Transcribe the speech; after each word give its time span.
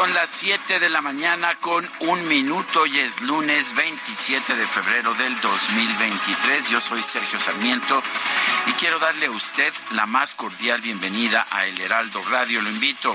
Son 0.00 0.14
las 0.14 0.30
7 0.30 0.80
de 0.80 0.88
la 0.88 1.02
mañana 1.02 1.56
con 1.56 1.86
un 1.98 2.26
minuto 2.26 2.86
y 2.86 3.00
es 3.00 3.20
lunes 3.20 3.74
27 3.74 4.56
de 4.56 4.66
febrero 4.66 5.12
del 5.12 5.38
2023. 5.42 6.70
Yo 6.70 6.80
soy 6.80 7.02
Sergio 7.02 7.38
Sarmiento 7.38 8.02
y 8.66 8.72
quiero 8.80 8.98
darle 8.98 9.26
a 9.26 9.30
usted 9.30 9.70
la 9.90 10.06
más 10.06 10.34
cordial 10.34 10.80
bienvenida 10.80 11.46
a 11.50 11.66
El 11.66 11.78
Heraldo 11.78 12.22
Radio. 12.30 12.62
Lo 12.62 12.70
invito 12.70 13.14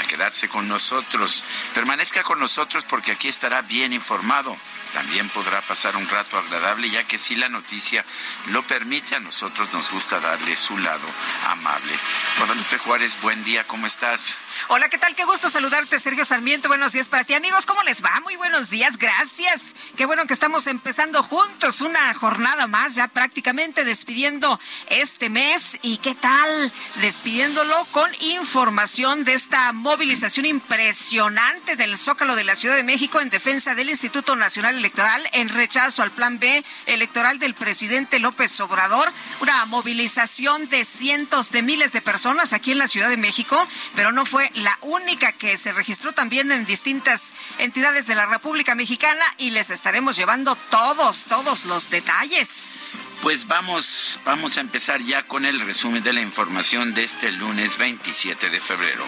a 0.00 0.08
quedarse 0.08 0.48
con 0.48 0.68
nosotros. 0.68 1.44
Permanezca 1.74 2.22
con 2.22 2.40
nosotros 2.40 2.84
porque 2.84 3.12
aquí 3.12 3.28
estará 3.28 3.60
bien 3.60 3.92
informado. 3.92 4.56
También 4.92 5.28
podrá 5.30 5.60
pasar 5.62 5.96
un 5.96 6.08
rato 6.08 6.36
agradable 6.36 6.90
ya 6.90 7.04
que 7.04 7.16
si 7.16 7.34
la 7.34 7.48
noticia 7.48 8.04
lo 8.48 8.62
permite, 8.62 9.14
a 9.14 9.20
nosotros 9.20 9.72
nos 9.72 9.90
gusta 9.90 10.20
darle 10.20 10.56
su 10.56 10.76
lado 10.78 11.06
amable. 11.48 11.92
Guadalupe 12.38 12.78
Juárez, 12.78 13.16
buen 13.22 13.42
día, 13.42 13.64
¿cómo 13.66 13.86
estás? 13.86 14.36
Hola, 14.68 14.88
¿qué 14.88 14.98
tal? 14.98 15.14
Qué 15.14 15.24
gusto 15.24 15.48
saludarte, 15.48 15.98
Sergio 15.98 16.24
Sarmiento. 16.24 16.68
Buenos 16.68 16.92
días 16.92 17.08
para 17.08 17.24
ti, 17.24 17.32
amigos. 17.34 17.64
¿Cómo 17.64 17.82
les 17.82 18.04
va? 18.04 18.20
Muy 18.20 18.36
buenos 18.36 18.68
días, 18.68 18.98
gracias. 18.98 19.74
Qué 19.96 20.04
bueno 20.04 20.26
que 20.26 20.34
estamos 20.34 20.66
empezando 20.66 21.22
juntos 21.22 21.80
una 21.80 22.12
jornada 22.12 22.66
más, 22.66 22.94
ya 22.94 23.08
prácticamente 23.08 23.84
despidiendo 23.84 24.60
este 24.88 25.30
mes. 25.30 25.78
¿Y 25.80 25.98
qué 25.98 26.14
tal? 26.14 26.70
Despidiéndolo 26.96 27.86
con 27.92 28.10
información 28.20 29.24
de 29.24 29.34
esta 29.34 29.72
movilización 29.72 30.44
impresionante 30.44 31.76
del 31.76 31.96
Zócalo 31.96 32.36
de 32.36 32.44
la 32.44 32.56
Ciudad 32.56 32.76
de 32.76 32.84
México 32.84 33.20
en 33.20 33.30
defensa 33.30 33.74
del 33.74 33.88
Instituto 33.88 34.36
Nacional 34.36 34.81
Electoral 34.82 35.28
en 35.30 35.48
rechazo 35.48 36.02
al 36.02 36.10
plan 36.10 36.40
B 36.40 36.64
electoral 36.86 37.38
del 37.38 37.54
presidente 37.54 38.18
López 38.18 38.58
Obrador. 38.60 39.12
Una 39.38 39.64
movilización 39.66 40.68
de 40.70 40.84
cientos 40.84 41.52
de 41.52 41.62
miles 41.62 41.92
de 41.92 42.02
personas 42.02 42.52
aquí 42.52 42.72
en 42.72 42.78
la 42.78 42.88
Ciudad 42.88 43.08
de 43.08 43.16
México, 43.16 43.64
pero 43.94 44.10
no 44.10 44.26
fue 44.26 44.50
la 44.54 44.76
única 44.80 45.30
que 45.30 45.56
se 45.56 45.70
registró 45.70 46.10
también 46.10 46.50
en 46.50 46.64
distintas 46.64 47.32
entidades 47.58 48.08
de 48.08 48.16
la 48.16 48.26
República 48.26 48.74
Mexicana 48.74 49.24
y 49.38 49.50
les 49.50 49.70
estaremos 49.70 50.16
llevando 50.16 50.56
todos, 50.56 51.26
todos 51.26 51.64
los 51.66 51.88
detalles. 51.88 52.74
Pues 53.20 53.46
vamos, 53.46 54.18
vamos 54.24 54.56
a 54.58 54.62
empezar 54.62 55.00
ya 55.00 55.28
con 55.28 55.44
el 55.44 55.60
resumen 55.60 56.02
de 56.02 56.12
la 56.12 56.22
información 56.22 56.92
de 56.92 57.04
este 57.04 57.30
lunes 57.30 57.78
27 57.78 58.50
de 58.50 58.60
febrero. 58.60 59.06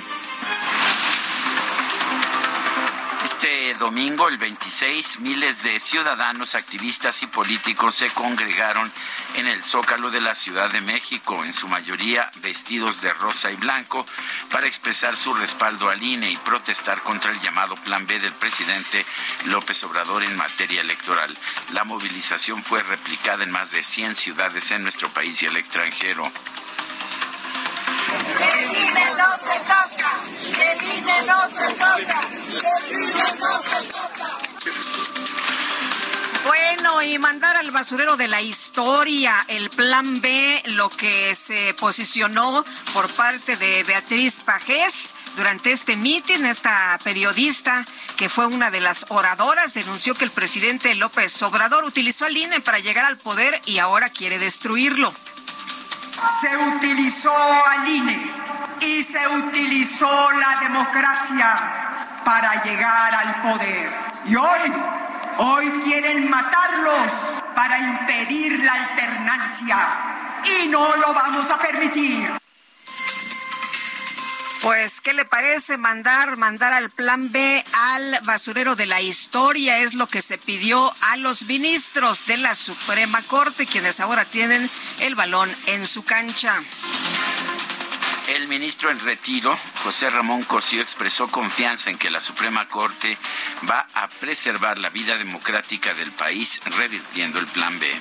Este 3.35 3.75
domingo, 3.75 4.29
el 4.29 4.39
26, 4.39 5.19
miles 5.19 5.65
de 5.65 5.81
ciudadanos, 5.81 6.55
activistas 6.55 7.21
y 7.25 7.27
políticos 7.27 7.97
se 7.97 8.09
congregaron 8.11 8.93
en 9.35 9.49
el 9.49 9.61
Zócalo 9.61 10.13
de 10.13 10.21
la 10.21 10.37
Ciudad 10.37 10.71
de 10.71 10.81
México, 10.81 11.45
en 11.45 11.53
su 11.53 11.67
mayoría 11.67 12.31
vestidos 12.37 13.01
de 13.01 13.13
rosa 13.13 13.51
y 13.51 13.57
blanco, 13.57 14.07
para 14.53 14.69
expresar 14.69 15.17
su 15.17 15.35
respaldo 15.35 15.91
al 15.91 16.01
INE 16.01 16.31
y 16.31 16.37
protestar 16.37 17.03
contra 17.03 17.33
el 17.33 17.41
llamado 17.41 17.75
Plan 17.75 18.07
B 18.07 18.21
del 18.21 18.33
presidente 18.35 19.05
López 19.47 19.83
Obrador 19.83 20.23
en 20.23 20.37
materia 20.37 20.83
electoral. 20.83 21.37
La 21.73 21.83
movilización 21.83 22.63
fue 22.63 22.85
replicada 22.85 23.43
en 23.43 23.51
más 23.51 23.73
de 23.73 23.83
100 23.83 24.15
ciudades 24.15 24.71
en 24.71 24.85
nuestro 24.85 25.09
país 25.09 25.43
y 25.43 25.47
el 25.47 25.57
extranjero. 25.57 26.31
El 28.41 28.77
INE 28.77 29.07
no 29.17 29.31
se 29.39 29.59
toca, 29.61 30.13
el 30.71 30.99
INE 30.99 31.23
no 31.27 31.49
se 31.51 31.75
toca, 31.75 32.21
el 32.51 32.93
INE 32.93 33.29
no 33.39 33.63
se 33.63 33.79
toca. 33.93 34.45
Bueno, 36.47 37.03
y 37.03 37.19
mandar 37.19 37.57
al 37.57 37.71
basurero 37.71 38.17
de 38.19 38.29
la 38.29 38.43
historia 38.43 39.45
el 39.49 39.71
plan 39.71 40.21
B, 40.21 40.63
lo 40.75 40.91
que 40.91 41.35
se 41.35 41.73
posicionó 41.75 42.65
por 42.93 43.09
parte 43.15 43.57
de 43.57 43.83
Beatriz 43.85 44.41
Pajés 44.45 45.15
durante 45.37 45.73
este 45.73 45.97
mitin, 45.97 46.45
esta 46.45 46.99
periodista 47.03 47.85
que 48.17 48.29
fue 48.29 48.47
una 48.47 48.71
de 48.71 48.81
las 48.81 49.07
oradoras, 49.09 49.75
denunció 49.75 50.15
que 50.15 50.25
el 50.25 50.31
presidente 50.31 50.95
López 50.95 51.43
Obrador 51.43 51.85
utilizó 51.85 52.27
al 52.27 52.37
INE 52.37 52.61
para 52.61 52.79
llegar 52.79 53.07
al 53.07 53.17
poder 53.17 53.61
y 53.65 53.79
ahora 53.79 54.11
quiere 54.11 54.39
destruirlo. 54.39 55.13
Se 56.41 56.57
utilizó 56.57 57.33
al 57.33 57.89
INE 57.89 58.31
y 58.81 59.03
se 59.03 59.27
utilizó 59.29 60.31
la 60.33 60.61
democracia 60.61 62.21
para 62.25 62.63
llegar 62.63 63.15
al 63.15 63.43
poder. 63.43 63.91
Y 64.27 64.37
hoy, 64.37 64.73
hoy 65.39 65.71
quieren 65.85 66.31
matarlos 66.31 67.43
para 67.55 67.79
impedir 67.79 68.63
la 68.65 68.73
alternancia. 68.73 69.79
Y 70.63 70.69
no 70.69 70.97
lo 70.97 71.15
vamos 71.15 71.51
a 71.51 71.59
permitir. 71.59 72.44
Pues, 74.65 75.03
¿qué 75.03 75.13
le 75.13 75.27
parece 75.27 75.77
mandar, 75.77 76.39
mandar 76.39 76.73
al 76.73 76.89
plan 76.89 77.31
B 77.31 77.63
al 77.75 78.19
basurero 78.25 78.77
de 78.77 78.87
la 78.87 79.03
historia? 79.03 79.81
Es 79.81 79.93
lo 79.93 80.07
que 80.07 80.23
se 80.23 80.39
pidió 80.39 80.95
a 81.03 81.19
los 81.19 81.45
ministros 81.45 82.25
de 82.25 82.39
la 82.39 82.55
Suprema 82.55 83.21
Corte, 83.21 83.67
quienes 83.67 84.01
ahora 84.01 84.25
tienen 84.25 84.71
el 85.01 85.17
balón 85.17 85.55
en 85.67 85.87
su 85.87 86.03
cancha. 86.03 86.59
El 88.29 88.49
ministro 88.49 88.91
en 88.91 89.01
retiro, 89.01 89.55
José 89.83 90.09
Ramón 90.09 90.45
Cosío, 90.45 90.81
expresó 90.81 91.29
confianza 91.29 91.91
en 91.91 91.99
que 91.99 92.09
la 92.09 92.23
Suprema 92.23 92.67
Corte 92.67 93.19
va 93.71 93.87
a 93.93 94.09
preservar 94.09 94.79
la 94.79 94.89
vida 94.89 95.19
democrática 95.19 95.93
del 95.93 96.11
país, 96.11 96.63
revirtiendo 96.79 97.39
el 97.39 97.47
Plan 97.49 97.79
B. 97.79 98.01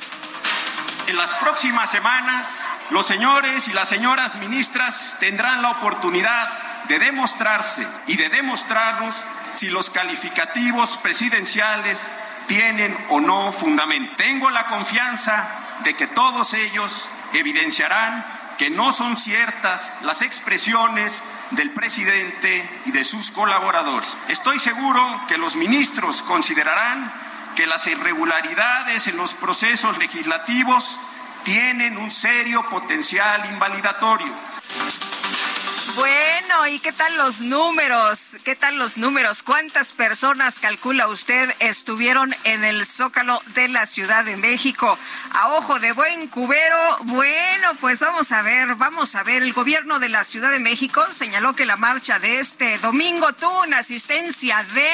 En 1.06 1.18
las 1.18 1.34
próximas 1.34 1.92
semanas, 1.92 2.64
los 2.90 3.06
señores 3.06 3.68
y 3.68 3.74
las 3.74 3.90
señoras 3.90 4.36
ministras 4.36 5.18
tendrán 5.20 5.62
la 5.62 5.72
oportunidad 5.72 6.50
de 6.88 6.98
demostrarse 6.98 7.86
y 8.08 8.16
de 8.16 8.30
demostrarnos 8.30 9.26
si 9.54 9.70
los 9.70 9.90
calificativos 9.90 10.98
presidenciales 10.98 12.10
tienen 12.48 12.98
o 13.10 13.20
no 13.20 13.52
fundamento. 13.52 14.14
Tengo 14.16 14.50
la 14.50 14.68
confianza 14.68 15.50
de 15.84 15.94
que 15.94 16.08
todos 16.08 16.54
ellos 16.54 17.10
evidenciarán 17.34 18.26
que 18.58 18.70
no 18.70 18.94
son 18.94 19.18
ciertas 19.18 20.02
las 20.04 20.22
expresiones 20.22 21.22
del 21.52 21.72
presidente 21.72 22.82
y 22.86 22.92
de 22.92 23.04
sus 23.04 23.30
colaboradores. 23.32 24.18
Estoy 24.30 24.58
seguro 24.58 25.22
que 25.28 25.38
los 25.38 25.58
ministros 25.58 26.22
considerarán 26.22 27.12
que 27.56 27.68
las 27.68 27.88
irregularidades 27.88 29.08
en 29.08 29.18
los 29.18 29.34
procesos 29.34 29.98
legislativos 29.98 31.00
tienen 31.44 31.98
un 31.98 32.12
serio 32.12 32.68
potencial 32.70 33.46
invalidatorio. 33.52 34.34
Bueno, 35.96 36.68
¿y 36.68 36.80
qué 36.80 36.92
tal 36.92 37.16
los 37.18 37.42
números? 37.42 38.38
¿Qué 38.44 38.56
tal 38.56 38.78
los 38.78 38.98
números? 38.98 39.44
¿Cuántas 39.44 39.94
personas 39.94 40.60
calcula 40.60 41.08
usted 41.08 41.54
estuvieron 41.60 42.36
en 42.46 42.64
el 42.64 42.86
Zócalo 42.86 43.40
de 43.54 43.68
la 43.68 43.86
Ciudad 43.86 44.26
de 44.26 44.36
México? 44.36 44.98
A 45.32 45.50
ojo 45.50 45.80
de 45.80 45.92
buen 45.92 46.28
cubero. 46.30 46.98
Bueno, 47.04 47.76
pues 47.80 48.00
vamos 48.00 48.32
a 48.32 48.42
ver, 48.42 48.74
vamos 48.76 49.14
a 49.14 49.22
ver. 49.22 49.44
El 49.44 49.54
gobierno 49.54 50.00
de 50.00 50.10
la 50.10 50.24
Ciudad 50.24 50.52
de 50.52 50.60
México 50.60 51.06
señaló 51.12 51.56
que 51.56 51.68
la 51.68 51.78
marcha 51.78 52.18
de 52.18 52.40
este 52.40 52.80
domingo 52.80 53.32
tuvo 53.34 53.62
una 53.62 53.80
asistencia 53.80 54.66
de 54.74 54.92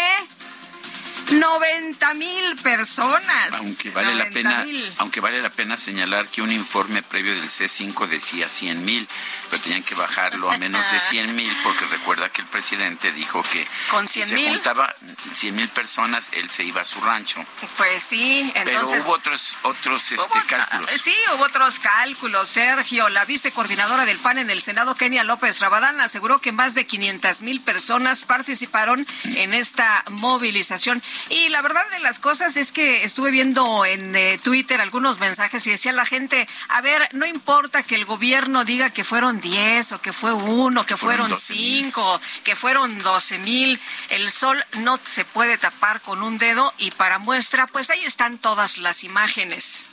90 1.31 2.13
mil 2.15 2.55
personas. 2.61 3.53
Aunque 3.53 3.91
vale 3.91 4.15
la 4.15 4.29
pena, 4.29 4.65
aunque 4.97 5.19
vale 5.19 5.41
la 5.41 5.49
pena 5.49 5.77
señalar 5.77 6.27
que 6.27 6.41
un 6.41 6.51
informe 6.51 7.03
previo 7.03 7.33
del 7.35 7.49
C5 7.49 8.07
decía 8.07 8.49
100 8.49 8.83
mil, 8.83 9.07
pero 9.49 9.61
tenían 9.61 9.83
que 9.83 9.95
bajarlo 9.95 10.51
a 10.51 10.57
menos 10.57 10.89
de 10.91 10.99
100 10.99 11.35
mil 11.35 11.55
porque 11.63 11.85
recuerda 11.85 12.29
que 12.29 12.41
el 12.41 12.47
presidente 12.47 13.11
dijo 13.11 13.43
que 13.43 13.65
¿Con 13.89 14.07
100 14.07 14.25
si 14.25 14.35
se 14.35 14.49
juntaba 14.49 14.95
100 15.33 15.55
mil 15.55 15.69
personas, 15.69 16.29
él 16.33 16.49
se 16.49 16.63
iba 16.63 16.81
a 16.81 16.85
su 16.85 16.99
rancho. 17.01 17.43
Pues 17.77 18.03
sí, 18.03 18.51
entonces... 18.55 18.89
Pero 18.89 19.03
hubo 19.03 19.11
otros, 19.13 19.57
otros 19.63 20.11
este, 20.11 20.39
cálculos. 20.47 20.91
Sí, 20.91 21.15
hubo 21.35 21.43
otros 21.43 21.79
cálculos, 21.79 22.49
Sergio. 22.49 23.09
La 23.09 23.25
vicecoordinadora 23.25 24.05
del 24.05 24.17
PAN 24.17 24.37
en 24.37 24.49
el 24.49 24.61
Senado, 24.61 24.95
Kenia 24.95 25.23
López 25.23 25.59
Rabadán, 25.59 26.01
aseguró 26.01 26.39
que 26.39 26.51
más 26.51 26.75
de 26.75 26.85
500 26.85 27.41
mil 27.41 27.61
personas 27.61 28.23
participaron 28.23 29.07
en 29.23 29.53
esta 29.53 30.03
movilización. 30.09 31.01
Y 31.29 31.49
la 31.49 31.61
verdad 31.61 31.87
de 31.91 31.99
las 31.99 32.19
cosas 32.19 32.57
es 32.57 32.71
que 32.71 33.03
estuve 33.03 33.31
viendo 33.31 33.85
en 33.85 34.15
eh, 34.15 34.39
Twitter 34.41 34.81
algunos 34.81 35.19
mensajes 35.19 35.65
y 35.67 35.71
decía 35.71 35.91
la 35.91 36.05
gente, 36.05 36.47
a 36.69 36.81
ver, 36.81 37.07
no 37.13 37.25
importa 37.25 37.83
que 37.83 37.95
el 37.95 38.05
gobierno 38.05 38.65
diga 38.65 38.89
que 38.89 39.03
fueron 39.03 39.38
10 39.41 39.93
o 39.93 40.01
que 40.01 40.13
fue 40.13 40.33
uno, 40.33 40.85
que 40.85 40.97
fueron 40.97 41.35
5, 41.35 42.21
que 42.43 42.55
fueron 42.55 42.99
12 42.99 43.37
mil, 43.39 43.79
el 44.09 44.31
sol 44.31 44.63
no 44.79 44.99
se 45.03 45.25
puede 45.25 45.57
tapar 45.57 46.01
con 46.01 46.23
un 46.23 46.37
dedo 46.37 46.73
y 46.77 46.91
para 46.91 47.19
muestra, 47.19 47.67
pues 47.67 47.89
ahí 47.89 48.03
están 48.03 48.37
todas 48.37 48.77
las 48.77 49.03
imágenes. 49.03 49.87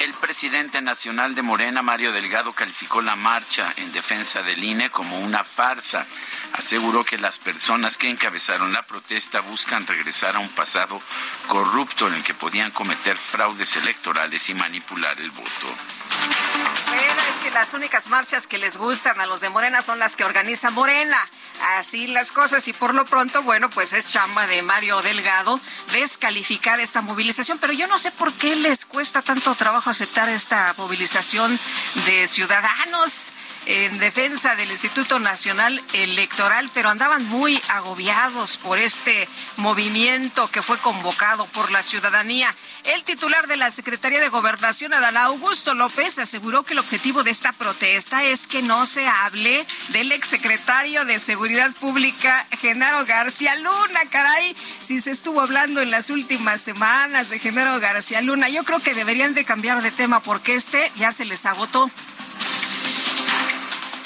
El 0.00 0.12
presidente 0.12 0.82
nacional 0.82 1.34
de 1.34 1.40
Morena, 1.40 1.80
Mario 1.80 2.12
Delgado, 2.12 2.52
calificó 2.52 3.00
la 3.00 3.16
marcha 3.16 3.72
en 3.78 3.92
defensa 3.92 4.42
del 4.42 4.62
INE 4.62 4.90
como 4.90 5.18
una 5.20 5.42
farsa. 5.42 6.06
Aseguró 6.52 7.02
que 7.02 7.16
las 7.16 7.38
personas 7.38 7.96
que 7.96 8.10
encabezaron 8.10 8.72
la 8.72 8.82
protesta 8.82 9.40
buscan 9.40 9.86
regresar 9.86 10.36
a 10.36 10.40
un 10.40 10.50
pasado 10.50 11.00
corrupto 11.46 12.08
en 12.08 12.14
el 12.14 12.22
que 12.22 12.34
podían 12.34 12.70
cometer 12.72 13.16
fraudes 13.16 13.76
electorales 13.76 14.48
y 14.50 14.54
manipular 14.54 15.18
el 15.18 15.30
voto. 15.30 15.74
Bueno, 16.88 17.22
es 17.30 17.42
que 17.42 17.50
las 17.50 17.74
únicas 17.74 18.06
marchas 18.08 18.46
que 18.46 18.58
les 18.58 18.76
gustan 18.76 19.18
a 19.20 19.26
los 19.26 19.40
de 19.40 19.50
Morena 19.50 19.82
son 19.82 19.98
las 19.98 20.14
que 20.14 20.24
organiza 20.24 20.70
Morena. 20.70 21.18
Así 21.78 22.06
las 22.06 22.32
cosas 22.32 22.68
y 22.68 22.72
por 22.72 22.94
lo 22.94 23.04
pronto, 23.06 23.42
bueno, 23.42 23.70
pues 23.70 23.92
es 23.92 24.10
chamba 24.10 24.46
de 24.46 24.62
Mario 24.62 25.00
Delgado 25.02 25.58
descalificar 25.92 26.80
esta 26.80 27.00
movilización, 27.00 27.58
pero 27.58 27.72
yo 27.72 27.86
no 27.86 27.98
sé 27.98 28.10
por 28.10 28.32
qué 28.34 28.56
les 28.56 28.84
cuesta 28.84 29.22
tanto 29.22 29.54
trabajo 29.54 29.85
aceptar 29.90 30.28
esta 30.28 30.74
movilización 30.78 31.58
de 32.06 32.28
ciudadanos 32.28 33.30
en 33.66 33.98
defensa 33.98 34.54
del 34.54 34.70
Instituto 34.70 35.18
Nacional 35.18 35.82
Electoral, 35.92 36.70
pero 36.72 36.88
andaban 36.88 37.24
muy 37.26 37.60
agobiados 37.68 38.56
por 38.56 38.78
este 38.78 39.28
movimiento 39.56 40.48
que 40.48 40.62
fue 40.62 40.78
convocado 40.78 41.46
por 41.46 41.72
la 41.72 41.82
ciudadanía. 41.82 42.54
El 42.84 43.02
titular 43.02 43.48
de 43.48 43.56
la 43.56 43.70
Secretaría 43.72 44.20
de 44.20 44.28
Gobernación, 44.28 44.94
Adán 44.94 45.16
Augusto 45.16 45.74
López, 45.74 46.18
aseguró 46.18 46.62
que 46.62 46.74
el 46.74 46.78
objetivo 46.78 47.24
de 47.24 47.32
esta 47.32 47.52
protesta 47.52 48.22
es 48.22 48.46
que 48.46 48.62
no 48.62 48.86
se 48.86 49.06
hable 49.06 49.66
del 49.88 50.12
exsecretario 50.12 51.04
de 51.04 51.18
Seguridad 51.18 51.72
Pública, 51.72 52.46
Genaro 52.60 53.04
García 53.04 53.56
Luna. 53.56 54.00
Caray, 54.10 54.56
si 54.80 55.00
se 55.00 55.10
estuvo 55.10 55.40
hablando 55.40 55.80
en 55.80 55.90
las 55.90 56.10
últimas 56.10 56.60
semanas 56.60 57.30
de 57.30 57.40
Genaro 57.40 57.80
García 57.80 58.20
Luna, 58.20 58.48
yo 58.48 58.62
creo 58.62 58.78
que 58.78 58.94
deberían 58.94 59.34
de 59.34 59.44
cambiar 59.44 59.82
de 59.82 59.90
tema 59.90 60.20
porque 60.20 60.54
este 60.54 60.92
ya 60.96 61.10
se 61.10 61.24
les 61.24 61.46
agotó 61.46 61.90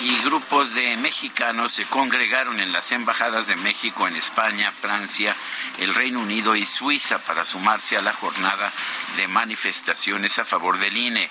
y 0.00 0.17
grupos 0.25 0.75
de 0.75 0.97
mexicanos 0.97 1.73
se 1.73 1.85
congregaron 1.85 2.58
en 2.61 2.73
las 2.73 2.91
embajadas 2.93 3.47
de 3.47 3.56
México 3.56 4.08
en 4.08 4.17
España, 4.17 4.73
Francia, 4.73 5.35
el 5.79 5.94
Reino 5.94 6.20
Unido 6.20 6.56
y 6.56 6.64
Suiza 6.64 7.19
para 7.19 7.44
sumarse 7.44 7.97
a 7.97 8.02
la 8.02 8.12
jornada 8.12 8.73
de 9.17 9.29
manifestaciones 9.29 10.38
a 10.38 10.44
favor 10.44 10.79
del 10.79 10.97
INE. 10.97 11.29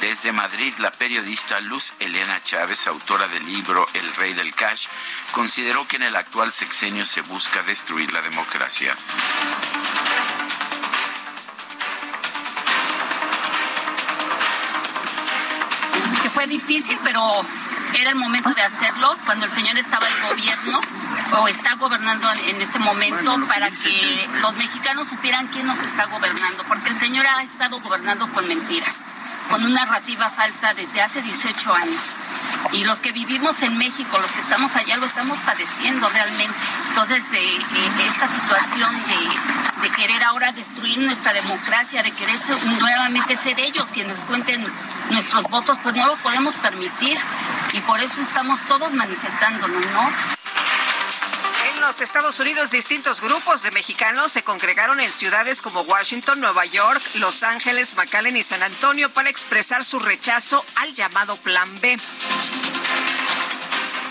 Desde 0.00 0.32
Madrid, 0.32 0.72
la 0.78 0.92
periodista 0.92 1.58
Luz 1.60 1.92
Elena 1.98 2.40
Chávez, 2.44 2.86
autora 2.86 3.26
del 3.28 3.44
libro 3.46 3.88
El 3.94 4.14
Rey 4.14 4.34
del 4.34 4.54
Cash, 4.54 4.86
consideró 5.32 5.88
que 5.88 5.96
en 5.96 6.04
el 6.04 6.16
actual 6.16 6.52
sexenio 6.52 7.04
se 7.04 7.22
busca 7.22 7.62
destruir 7.62 8.12
la 8.12 8.22
democracia. 8.22 8.96
Difícil, 16.52 16.98
pero 17.02 17.20
era 17.94 18.10
el 18.10 18.16
momento 18.16 18.50
de 18.50 18.62
hacerlo 18.62 19.16
cuando 19.24 19.46
el 19.46 19.50
señor 19.50 19.76
estaba 19.78 20.06
en 20.06 20.28
gobierno 20.28 20.80
o 21.38 21.48
está 21.48 21.74
gobernando 21.74 22.28
en 22.46 22.60
este 22.60 22.78
momento 22.78 23.36
para 23.48 23.70
que 23.70 24.28
los 24.40 24.54
mexicanos 24.56 25.08
supieran 25.08 25.48
quién 25.48 25.66
nos 25.66 25.78
está 25.78 26.06
gobernando, 26.06 26.62
porque 26.68 26.90
el 26.90 26.96
señor 26.96 27.26
ha 27.26 27.42
estado 27.42 27.80
gobernando 27.80 28.28
con 28.28 28.46
mentiras, 28.46 28.98
con 29.50 29.64
una 29.64 29.84
narrativa 29.84 30.30
falsa 30.30 30.74
desde 30.74 31.00
hace 31.00 31.22
18 31.22 31.74
años. 31.74 32.12
Y 32.72 32.84
los 32.84 32.98
que 33.00 33.12
vivimos 33.12 33.60
en 33.62 33.76
México, 33.76 34.18
los 34.18 34.30
que 34.30 34.40
estamos 34.40 34.74
allá, 34.76 34.96
lo 34.96 35.06
estamos 35.06 35.38
padeciendo 35.40 36.08
realmente. 36.08 36.54
Entonces, 36.88 37.22
eh, 37.32 37.58
eh, 37.58 38.06
esta 38.06 38.28
situación 38.28 38.94
de, 39.06 39.88
de, 39.88 39.94
querer 39.94 40.22
ahora 40.22 40.52
destruir 40.52 40.98
nuestra 40.98 41.32
democracia, 41.32 42.02
de 42.02 42.12
querer 42.12 42.36
nuevamente 42.80 43.36
ser 43.36 43.58
ellos 43.60 43.90
quienes 43.92 44.18
cuenten 44.20 44.66
nuestros 45.10 45.44
votos, 45.48 45.78
pues 45.82 45.94
no 45.96 46.06
lo 46.06 46.16
podemos 46.16 46.56
permitir. 46.56 47.18
Y 47.72 47.80
por 47.80 48.00
eso 48.00 48.20
estamos 48.22 48.60
todos 48.68 48.92
manifestándonos, 48.92 49.84
¿no? 49.92 50.10
Los 51.82 52.00
Estados 52.00 52.38
Unidos, 52.38 52.70
distintos 52.70 53.20
grupos 53.20 53.62
de 53.62 53.72
mexicanos 53.72 54.30
se 54.30 54.44
congregaron 54.44 55.00
en 55.00 55.10
ciudades 55.10 55.60
como 55.60 55.80
Washington, 55.80 56.40
Nueva 56.40 56.64
York, 56.64 57.02
Los 57.16 57.42
Ángeles, 57.42 57.96
McAllen 57.96 58.36
y 58.36 58.44
San 58.44 58.62
Antonio 58.62 59.10
para 59.10 59.28
expresar 59.28 59.82
su 59.84 59.98
rechazo 59.98 60.64
al 60.76 60.94
llamado 60.94 61.34
Plan 61.36 61.68
B. 61.80 61.98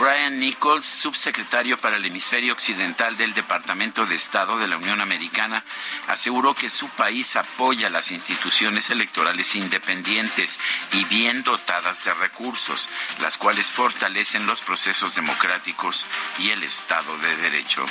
Brian 0.02 0.40
Nichols, 0.40 0.84
subsecretario 0.84 1.78
para 1.78 1.98
el 1.98 2.06
hemisferio 2.06 2.54
occidental 2.54 3.18
del 3.18 3.36
Departamento 3.36 4.08
de 4.08 4.16
Estado 4.16 4.58
de 4.58 4.68
la 4.68 4.78
Unión 4.78 5.00
Americana, 5.00 5.64
aseguró 6.08 6.56
que 6.56 6.72
su 6.72 6.90
país 6.90 7.36
apoya 7.36 7.88
las 7.88 8.10
instituciones 8.12 8.90
electorales 8.90 9.56
independientes 9.56 10.58
y 10.94 11.06
bien 11.06 11.44
dotadas 11.44 12.04
de 12.04 12.16
recursos, 12.16 12.90
las 13.20 13.38
cuales 13.38 13.70
fortalecen 13.70 14.48
los 14.48 14.62
procesos 14.62 15.14
democráticos 15.14 16.08
y 16.40 16.50
el 16.50 16.64
Estado 16.64 17.16
de 17.20 17.38
Derecho. 17.38 17.86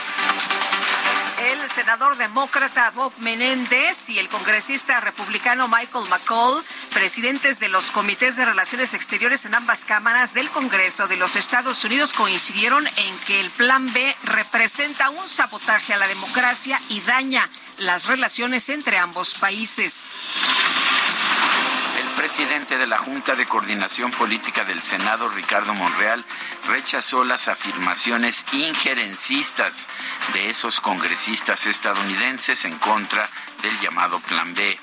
El 1.40 1.70
senador 1.70 2.18
demócrata 2.18 2.90
Bob 2.90 3.14
Menéndez 3.18 4.10
y 4.10 4.18
el 4.18 4.28
congresista 4.28 5.00
republicano 5.00 5.68
Michael 5.68 6.06
McCall, 6.10 6.62
presidentes 6.92 7.58
de 7.60 7.70
los 7.70 7.90
comités 7.90 8.36
de 8.36 8.44
relaciones 8.44 8.92
exteriores 8.92 9.46
en 9.46 9.54
ambas 9.54 9.86
cámaras 9.86 10.34
del 10.34 10.50
Congreso 10.50 11.08
de 11.08 11.16
los 11.16 11.36
Estados 11.36 11.82
Unidos, 11.82 11.99
coincidieron 12.08 12.86
en 12.86 13.18
que 13.26 13.40
el 13.40 13.50
Plan 13.50 13.92
B 13.92 14.16
representa 14.22 15.10
un 15.10 15.28
sabotaje 15.28 15.92
a 15.92 15.98
la 15.98 16.08
democracia 16.08 16.80
y 16.88 17.00
daña 17.00 17.46
las 17.76 18.06
relaciones 18.06 18.70
entre 18.70 18.96
ambos 18.96 19.34
países. 19.34 20.12
El 22.00 22.06
presidente 22.16 22.78
de 22.78 22.86
la 22.86 22.96
Junta 22.96 23.36
de 23.36 23.44
Coordinación 23.44 24.10
Política 24.10 24.64
del 24.64 24.80
Senado, 24.80 25.28
Ricardo 25.28 25.74
Monreal, 25.74 26.24
rechazó 26.66 27.24
las 27.24 27.46
afirmaciones 27.48 28.42
injerencistas 28.52 29.86
de 30.32 30.48
esos 30.48 30.80
congresistas 30.80 31.66
estadounidenses 31.66 32.64
en 32.64 32.78
contra 32.78 33.28
del 33.60 33.78
llamado 33.80 34.18
Plan 34.20 34.54
B. 34.54 34.78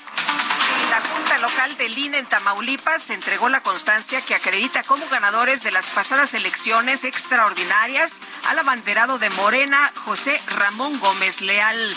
La 0.90 1.00
Junta 1.00 1.38
Local 1.38 1.76
del 1.76 1.98
INE 1.98 2.18
en 2.18 2.26
Tamaulipas 2.26 3.10
entregó 3.10 3.48
la 3.48 3.62
constancia 3.64 4.20
que 4.20 4.36
acredita 4.36 4.84
como 4.84 5.08
ganadores 5.08 5.64
de 5.64 5.72
las 5.72 5.90
pasadas 5.90 6.34
elecciones 6.34 7.02
extraordinarias 7.02 8.20
al 8.48 8.60
abanderado 8.60 9.18
de 9.18 9.30
Morena, 9.30 9.90
José 10.04 10.40
Ramón 10.46 11.00
Gómez 11.00 11.40
Leal. 11.40 11.96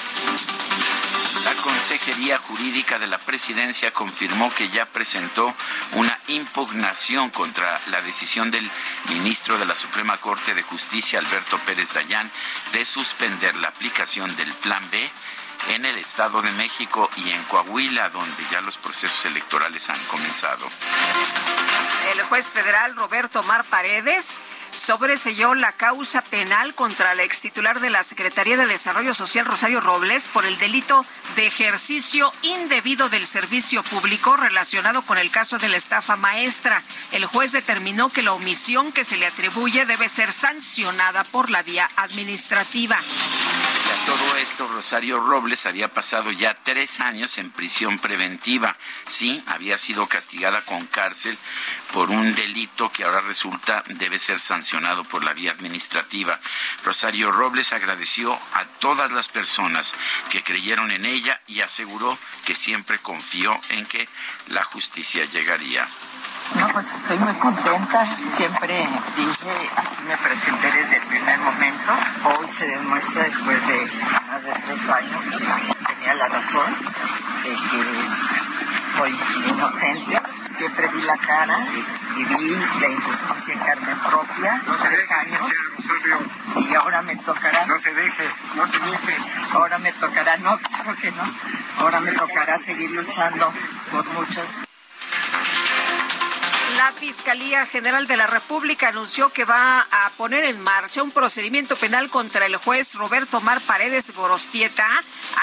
La 1.44 1.54
Consejería 1.62 2.38
Jurídica 2.38 3.00
de 3.00 3.08
la 3.08 3.18
Presidencia 3.18 3.92
confirmó 3.92 4.54
que 4.54 4.70
ya 4.70 4.86
presentó 4.86 5.54
una 5.94 6.18
impugnación 6.28 7.30
contra 7.30 7.80
la 7.88 8.02
decisión 8.02 8.52
del 8.52 8.70
ministro 9.10 9.58
de 9.58 9.66
la 9.66 9.76
Suprema 9.76 10.18
Corte 10.18 10.54
de 10.54 10.62
Justicia, 10.62 11.20
Alberto 11.20 11.58
Pérez 11.60 11.94
Dayán, 11.94 12.30
de 12.74 12.86
suspender 12.86 13.56
la 13.56 13.70
aplicación 13.70 14.36
del 14.36 14.54
Plan 14.56 14.88
B 14.92 15.12
en 15.70 15.86
el 15.86 15.98
Estado 15.98 16.42
de 16.42 16.52
México 16.52 17.10
y 17.18 17.32
en 17.32 17.44
Coahuila, 17.44 18.10
donde 18.10 18.44
ya 18.52 18.62
los 18.62 18.78
procesos 18.78 19.26
electorales 19.26 19.90
han 19.90 20.00
comenzado. 20.06 20.70
El 22.14 22.22
juez 22.24 22.48
federal 22.48 22.96
Roberto 22.96 23.44
Mar 23.44 23.64
Paredes 23.66 24.44
sobreselló 24.72 25.56
la 25.56 25.72
causa 25.72 26.22
penal 26.22 26.74
contra 26.74 27.16
la 27.16 27.24
ex 27.24 27.42
titular 27.42 27.80
de 27.80 27.90
la 27.90 28.04
Secretaría 28.04 28.58
de 28.58 28.68
Desarrollo 28.68 29.14
Social, 29.14 29.46
Rosario 29.46 29.80
Robles, 29.80 30.28
por 30.28 30.46
el 30.46 30.58
delito 30.58 31.06
de 31.36 31.48
ejercicio 31.48 32.34
indebido 32.42 33.10
del 33.10 33.26
servicio 33.26 33.84
público 33.84 34.38
relacionado 34.38 35.02
con 35.02 35.18
el 35.18 35.32
caso 35.32 35.58
de 35.58 35.70
la 35.70 35.78
estafa 35.78 36.16
maestra. 36.16 36.84
El 37.12 37.26
juez 37.26 37.52
determinó 37.52 38.10
que 38.10 38.22
la 38.22 38.34
omisión 38.34 38.92
que 38.92 39.04
se 39.04 39.18
le 39.18 39.28
atribuye 39.28 39.86
debe 39.86 40.10
ser 40.10 40.32
sancionada 40.32 41.24
por 41.24 41.50
la 41.50 41.64
vía 41.64 41.90
administrativa. 41.96 42.98
Todo 44.06 44.38
esto 44.38 44.68
Rosario 44.68 45.20
Robles 45.20 45.66
había 45.66 45.88
pasado 45.88 46.32
ya 46.32 46.58
tres 46.64 47.00
años 47.00 47.38
en 47.38 47.52
prisión 47.52 48.00
preventiva. 48.00 48.76
Sí, 49.06 49.44
había 49.48 49.78
sido 49.78 50.08
castigada 50.08 50.62
con 50.66 50.88
cárcel 50.88 51.38
por 51.94 52.10
un 52.10 52.34
delito 52.34 52.92
que 52.92 53.04
ahora 53.04 53.22
resulta 53.22 53.84
debe 53.88 54.20
ser 54.20 54.40
sancionado 54.40 55.04
por 55.04 55.24
la 55.24 55.34
vía 55.34 55.52
administrativa. 55.52 56.40
Rosario 56.84 57.32
Robles 57.32 57.74
agradeció 57.74 58.38
a 58.54 58.66
todas 58.80 59.12
las 59.12 59.28
personas 59.28 59.94
que 60.30 60.44
creyeron 60.44 60.92
en 60.92 61.06
ella 61.06 61.42
y 61.48 61.62
aseguró 61.62 62.18
que 62.46 62.56
siempre 62.56 63.00
confió 63.00 63.60
en 63.70 63.86
que 63.86 64.08
la 64.48 64.64
justicia 64.64 65.26
llegaría. 65.26 65.88
No, 66.56 66.68
pues 66.74 66.86
estoy 66.86 67.18
muy 67.20 67.34
contenta. 67.36 68.06
Siempre 68.36 68.88
dije, 69.16 69.70
aquí 69.76 70.04
me 70.08 70.18
presenté 70.18 70.72
desde 70.72 70.98
el 70.98 71.04
primer 71.04 71.40
momento. 71.40 71.92
Hoy 72.26 72.48
se 72.48 72.68
demuestra 72.68 73.24
después 73.24 73.68
de 73.68 73.92
más 74.28 74.44
de 74.44 74.52
tres 74.52 74.90
años 74.90 75.26
que 75.26 75.94
tenía 75.96 76.14
la 76.16 76.28
razón, 76.28 76.76
de 77.44 77.50
que 77.50 78.98
soy 78.98 79.16
inocente. 79.50 80.22
Siempre 80.52 80.88
di 80.90 81.02
la 81.04 81.18
cara, 81.18 81.58
viví 82.16 82.58
la 82.82 82.88
injusticia 82.90 83.54
en 83.54 83.60
carne 83.60 83.96
propia, 84.10 84.62
no 84.68 84.74
tres 84.76 85.12
años. 85.12 85.50
Y 86.70 86.76
ahora 86.76 87.02
me 87.02 87.16
tocará. 87.16 87.66
No 87.66 87.78
se 87.78 87.94
deje, 87.94 88.30
no 88.56 88.68
se 88.68 88.80
deje. 88.80 89.18
Ahora 89.54 89.80
me 89.80 89.92
tocará, 89.94 90.38
no, 90.38 90.58
claro 90.60 90.96
que 90.96 91.12
no. 91.12 91.24
Ahora 91.80 92.00
me 92.02 92.12
tocará 92.12 92.58
seguir 92.58 92.92
luchando 92.92 93.52
por 93.92 94.06
muchas 94.14 94.58
la 96.82 96.92
Fiscalía 96.94 97.68
General 97.68 98.08
de 98.08 98.18
la 98.18 98.26
República 98.26 98.88
anunció 98.88 99.30
que 99.30 99.46
va 99.46 99.82
a 99.92 100.10
poner 100.18 100.46
en 100.46 100.60
marcha 100.60 101.04
un 101.04 101.12
procedimiento 101.12 101.76
penal 101.76 102.10
contra 102.10 102.48
el 102.48 102.56
juez 102.56 102.96
Roberto 102.96 103.40
Mar 103.40 103.62
Paredes 103.62 104.12
Gorostieta 104.16 104.88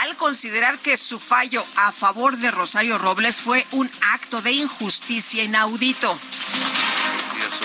al 0.00 0.16
considerar 0.16 0.80
que 0.80 0.97
su 0.97 1.21
fallo 1.21 1.64
a 1.76 1.92
favor 1.92 2.38
de 2.38 2.50
Rosario 2.50 2.99
Robles 2.99 3.40
fue 3.40 3.64
un 3.71 3.88
acto 4.14 4.42
de 4.42 4.50
injusticia 4.50 5.45
inaudito. 5.45 6.18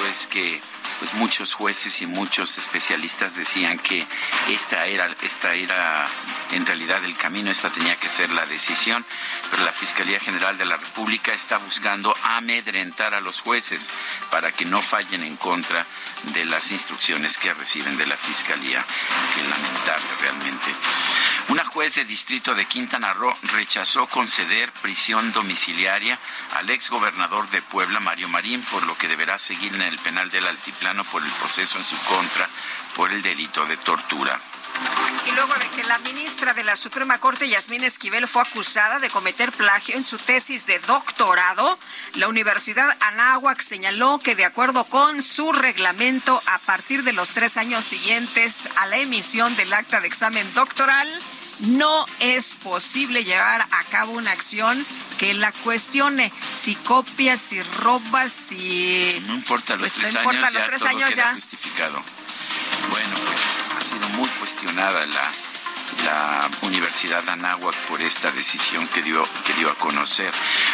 Es 0.08 0.27
que 0.27 0.62
pues 1.04 1.16
muchos 1.16 1.54
jueces 1.54 2.02
y 2.02 2.06
muchos 2.06 2.58
especialistas 2.58 3.36
decían 3.36 3.78
que 3.78 4.08
esta 4.48 4.86
era, 4.86 5.14
esta 5.22 5.54
era 5.54 6.08
en 6.54 6.66
realidad 6.66 7.04
el 7.04 7.18
camino, 7.18 7.52
esta 7.52 7.70
tenía 7.70 7.98
que 7.98 8.08
ser 8.08 8.30
la 8.30 8.46
decisión, 8.46 9.06
pero 9.52 9.66
la 9.66 9.74
Fiscalía 9.74 10.22
General 10.22 10.58
de 10.58 10.64
la 10.64 10.78
República 10.78 11.34
está 11.34 11.58
buscando 11.58 12.16
amedrentar 12.24 13.14
a 13.14 13.20
los 13.20 13.42
jueces 13.42 13.90
para 14.32 14.54
que 14.54 14.64
no 14.64 14.82
fallen 14.82 15.24
en 15.24 15.36
contra 15.36 15.86
de 16.34 16.46
las 16.46 16.72
instrucciones 16.72 17.38
que 17.38 17.54
reciben 17.54 17.98
de 17.98 18.06
la 18.06 18.16
Fiscalía. 18.16 18.86
Qué 19.36 19.42
lamentable 19.44 20.08
realmente. 20.22 20.72
Una 21.50 21.66
juez 21.66 21.96
de 21.96 22.06
distrito 22.06 22.56
de 22.56 22.66
Quintana 22.66 23.12
Roo 23.12 23.36
rechazó 23.52 24.08
conceder 24.08 24.72
prisión 24.82 25.34
domiciliaria 25.34 26.18
al 26.54 26.70
exgobernador 26.70 27.50
de 27.50 27.62
Puebla, 27.62 28.00
Mario 28.00 28.30
Marín, 28.30 28.62
por 28.72 28.84
lo 28.84 28.98
que 28.98 29.10
deberá 29.10 29.38
seguir 29.38 29.76
en 29.76 29.82
el 29.82 30.00
penal 30.00 30.32
del 30.32 30.48
Altiplano 30.48 30.93
por 31.04 31.24
el 31.24 31.32
proceso 31.32 31.80
en 31.80 31.84
su 31.84 31.98
contra 32.06 32.48
por 32.96 33.12
el 33.12 33.22
delito 33.24 33.66
de 33.66 33.78
tortura. 33.78 34.40
Y 35.26 35.32
luego 35.32 35.54
de 35.56 35.68
que 35.70 35.84
la 35.86 35.98
ministra 36.00 36.54
de 36.54 36.64
la 36.64 36.76
Suprema 36.76 37.20
Corte, 37.20 37.48
Yasmín 37.48 37.84
Esquivel, 37.84 38.28
fue 38.28 38.42
acusada 38.42 39.00
de 39.00 39.10
cometer 39.10 39.52
plagio 39.52 39.96
en 39.96 40.04
su 40.04 40.18
tesis 40.18 40.66
de 40.66 40.80
doctorado, 40.80 41.80
la 42.16 42.28
Universidad 42.28 42.96
Anáhuac 43.00 43.60
señaló 43.62 44.20
que 44.20 44.36
de 44.36 44.46
acuerdo 44.46 44.84
con 44.84 45.24
su 45.24 45.54
reglamento, 45.54 46.42
a 46.46 46.60
partir 46.60 47.04
de 47.04 47.14
los 47.14 47.30
tres 47.30 47.58
años 47.58 47.86
siguientes 47.86 48.70
a 48.76 48.86
la 48.86 48.98
emisión 48.98 49.56
del 49.56 49.74
acta 49.74 50.02
de 50.02 50.08
examen 50.08 50.54
doctoral, 50.54 51.08
no 51.63 52.05
es 52.20 52.55
posible 52.55 53.24
llevar 53.24 53.62
a 53.62 53.84
cabo 53.89 54.13
una 54.13 54.32
acción 54.32 54.86
que 55.17 55.34
la 55.34 55.51
cuestione. 55.51 56.32
Si 56.51 56.75
copias, 56.75 57.39
si 57.39 57.62
robas, 57.62 58.32
si... 58.32 59.22
No 59.27 59.36
importa 59.36 59.75
los 59.75 59.93
pues, 59.93 59.93
tres 59.93 60.15
años, 60.15 60.34
ya 60.34 60.51
los 60.51 60.65
tres 60.65 60.79
todo 60.79 60.89
años 60.89 61.10
queda 61.10 61.24
ya. 61.24 61.34
justificado. 61.34 62.03
Bueno, 62.89 63.15
pues 63.15 63.75
ha 63.77 63.82
sido 63.82 64.10
muy 64.10 64.27
cuestionada 64.29 65.05
la, 65.05 65.32
la 66.05 66.50
Universidad 66.63 67.24
de 67.24 67.32
Anáhuac 67.32 67.75
por 67.88 68.01
esta 68.01 68.32
decisión 68.32 68.88
que 68.88 69.01
dio, 69.01 69.24
que 69.46 69.53
dio 69.53 69.70
a 69.70 69.75
conocer. 69.75 70.34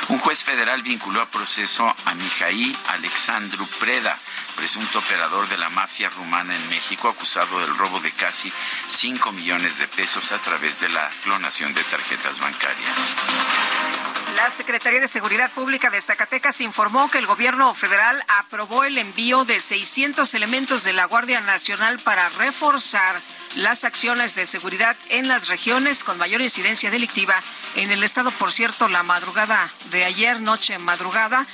Un 0.10 0.19
juez 0.19 0.43
federal 0.43 0.81
vinculó 0.81 1.22
a 1.22 1.25
proceso 1.27 1.93
a 2.05 2.13
Mijaí 2.15 2.75
Alexandru 2.88 3.65
Preda, 3.79 4.17
presunto 4.60 5.00
operador 5.00 5.48
de 5.48 5.58
la 5.58 5.70
mafia 5.70 6.10
rumana 6.10 6.54
en 6.54 6.70
México, 6.70 7.08
acusado 7.08 7.62
del 7.62 7.74
robo 7.78 8.01
de 8.01 8.12
casi 8.12 8.51
5 8.89 9.32
millones 9.32 9.80
de 9.80 9.88
pesos 9.88 10.34
a 10.34 10.38
través 10.38 10.82
de 10.82 10.89
la 10.89 11.10
clonación 11.24 11.74
de 11.74 11.82
tarjetas 11.86 12.42
bancarias. 12.42 14.29
La 14.36 14.50
Secretaría 14.50 15.00
de 15.00 15.08
Seguridad 15.08 15.52
Pública 15.52 15.90
de 15.90 16.02
Zacatecas 16.02 16.62
informó 16.62 17.10
que 17.10 17.18
el 17.18 17.26
gobierno 17.26 17.74
federal 17.74 18.24
aprobó 18.28 18.84
el 18.84 18.98
envío 18.98 19.46
de 19.46 19.60
600 19.60 20.34
elementos 20.34 20.84
de 20.84 20.94
la 20.94 21.06
Guardia 21.06 21.42
Nacional 21.42 22.00
para 22.00 22.30
reforzar 22.30 23.20
las 23.56 23.84
acciones 23.84 24.36
de 24.36 24.46
seguridad 24.46 24.96
en 25.10 25.28
las 25.28 25.48
regiones 25.48 26.04
con 26.04 26.18
mayor 26.18 26.42
incidencia 26.42 26.92
delictiva 26.92 27.40
en 27.76 27.92
el 27.92 28.04
estado. 28.04 28.32
Por 28.32 28.52
cierto, 28.52 28.88
la 28.88 29.04
madrugada 29.04 29.72
de 29.92 30.06
ayer, 30.06 30.40
noche 30.42 30.78
madrugada, 30.78 31.46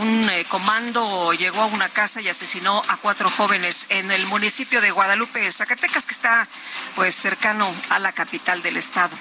un 0.00 0.28
eh, 0.30 0.44
comando 0.48 1.32
llegó 1.32 1.62
a 1.62 1.66
una 1.66 1.88
casa 1.88 2.20
y 2.20 2.28
asesinó 2.28 2.82
a 2.88 2.96
cuatro 2.96 3.30
jóvenes 3.30 3.86
en 3.88 4.10
el 4.10 4.26
municipio 4.26 4.80
de 4.80 4.90
Guadalupe, 4.90 5.50
Zacatecas, 5.50 6.06
que 6.06 6.14
está 6.14 6.48
pues 6.96 7.14
cercano 7.14 7.72
a 7.90 7.98
la 7.98 8.12
capital 8.12 8.62
del 8.62 8.76
estado. 8.76 9.16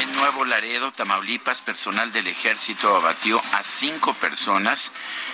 En 0.00 0.10
Nuevo 0.14 0.46
Laredo, 0.46 0.92
Tamaulipas, 0.92 1.60
personal 1.60 2.10
del 2.10 2.26
ejército 2.26 2.96
abatió 2.96 3.38
a 3.52 3.62
cinco 3.62 4.14
personas 4.14 4.92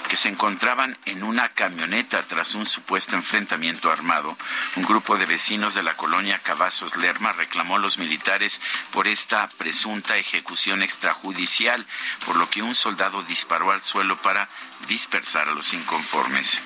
que 0.09 0.17
se 0.17 0.29
encontraban 0.29 0.99
en 1.05 1.23
una 1.23 1.51
camioneta 1.51 2.21
tras 2.25 2.57
un 2.57 2.67
supuesto 2.67 3.15
enfrentamiento 3.15 3.93
armado. 3.93 4.37
Un 4.75 4.83
grupo 4.83 5.19
de 5.19 5.27
vecinos 5.27 5.75
de 5.75 5.85
la 5.85 5.97
colonia 5.97 6.41
Cavazos 6.43 6.97
Lerma 6.97 7.33
reclamó 7.33 7.77
a 7.77 7.79
los 7.79 7.99
militares 7.99 8.61
por 8.91 9.07
esta 9.07 9.49
presunta 9.57 10.17
ejecución 10.17 10.83
extrajudicial, 10.83 11.87
por 12.25 12.35
lo 12.35 12.51
que 12.51 12.63
un 12.63 12.75
soldado 12.75 13.23
disparó 13.23 13.71
al 13.71 13.83
suelo 13.83 14.21
para 14.21 14.49
dispersar 14.89 15.49
a 15.49 15.55
los 15.55 15.75
inconformes. 15.75 16.61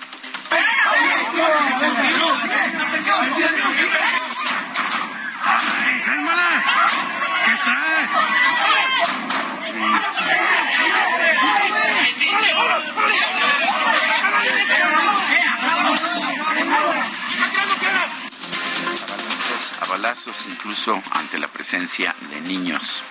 A 19.81 19.87
balazos 19.89 20.47
incluso 20.49 21.03
ante 21.13 21.39
la 21.39 21.49
presencia 21.49 22.15
de 22.31 22.41
niños. 22.41 23.03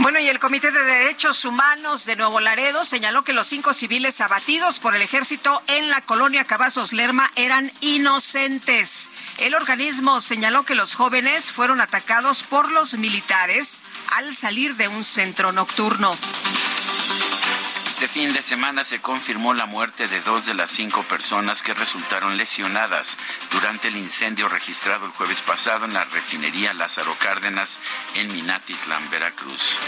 Bueno, 0.00 0.20
y 0.20 0.28
el 0.28 0.38
Comité 0.38 0.70
de 0.70 0.84
Derechos 0.84 1.44
Humanos 1.44 2.04
de 2.04 2.16
Nuevo 2.16 2.40
Laredo 2.40 2.84
señaló 2.84 3.24
que 3.24 3.32
los 3.32 3.46
cinco 3.46 3.72
civiles 3.72 4.20
abatidos 4.20 4.78
por 4.78 4.94
el 4.94 5.02
ejército 5.02 5.62
en 5.66 5.88
la 5.88 6.00
colonia 6.02 6.44
Cavazos 6.44 6.92
Lerma 6.92 7.30
eran 7.34 7.72
inocentes. 7.80 9.10
El 9.38 9.54
organismo 9.54 10.20
señaló 10.20 10.64
que 10.64 10.74
los 10.74 10.94
jóvenes 10.94 11.50
fueron 11.50 11.80
atacados 11.80 12.42
por 12.42 12.70
los 12.70 12.94
militares 12.94 13.82
al 14.16 14.34
salir 14.34 14.76
de 14.76 14.88
un 14.88 15.04
centro 15.04 15.52
nocturno. 15.52 16.16
Este 18.00 18.20
fin 18.20 18.32
de 18.32 18.42
semana 18.42 18.84
se 18.84 19.00
confirmó 19.00 19.54
la 19.54 19.66
muerte 19.66 20.06
de 20.06 20.20
dos 20.20 20.46
de 20.46 20.54
las 20.54 20.70
cinco 20.70 21.02
personas 21.02 21.64
que 21.64 21.74
resultaron 21.74 22.36
lesionadas 22.36 23.16
durante 23.50 23.88
el 23.88 23.96
incendio 23.96 24.48
registrado 24.48 25.04
el 25.04 25.10
jueves 25.10 25.42
pasado 25.42 25.84
en 25.84 25.94
la 25.94 26.04
refinería 26.04 26.72
Lázaro 26.74 27.16
Cárdenas 27.18 27.80
en 28.14 28.32
Minatitlán, 28.32 29.10
Veracruz. 29.10 29.78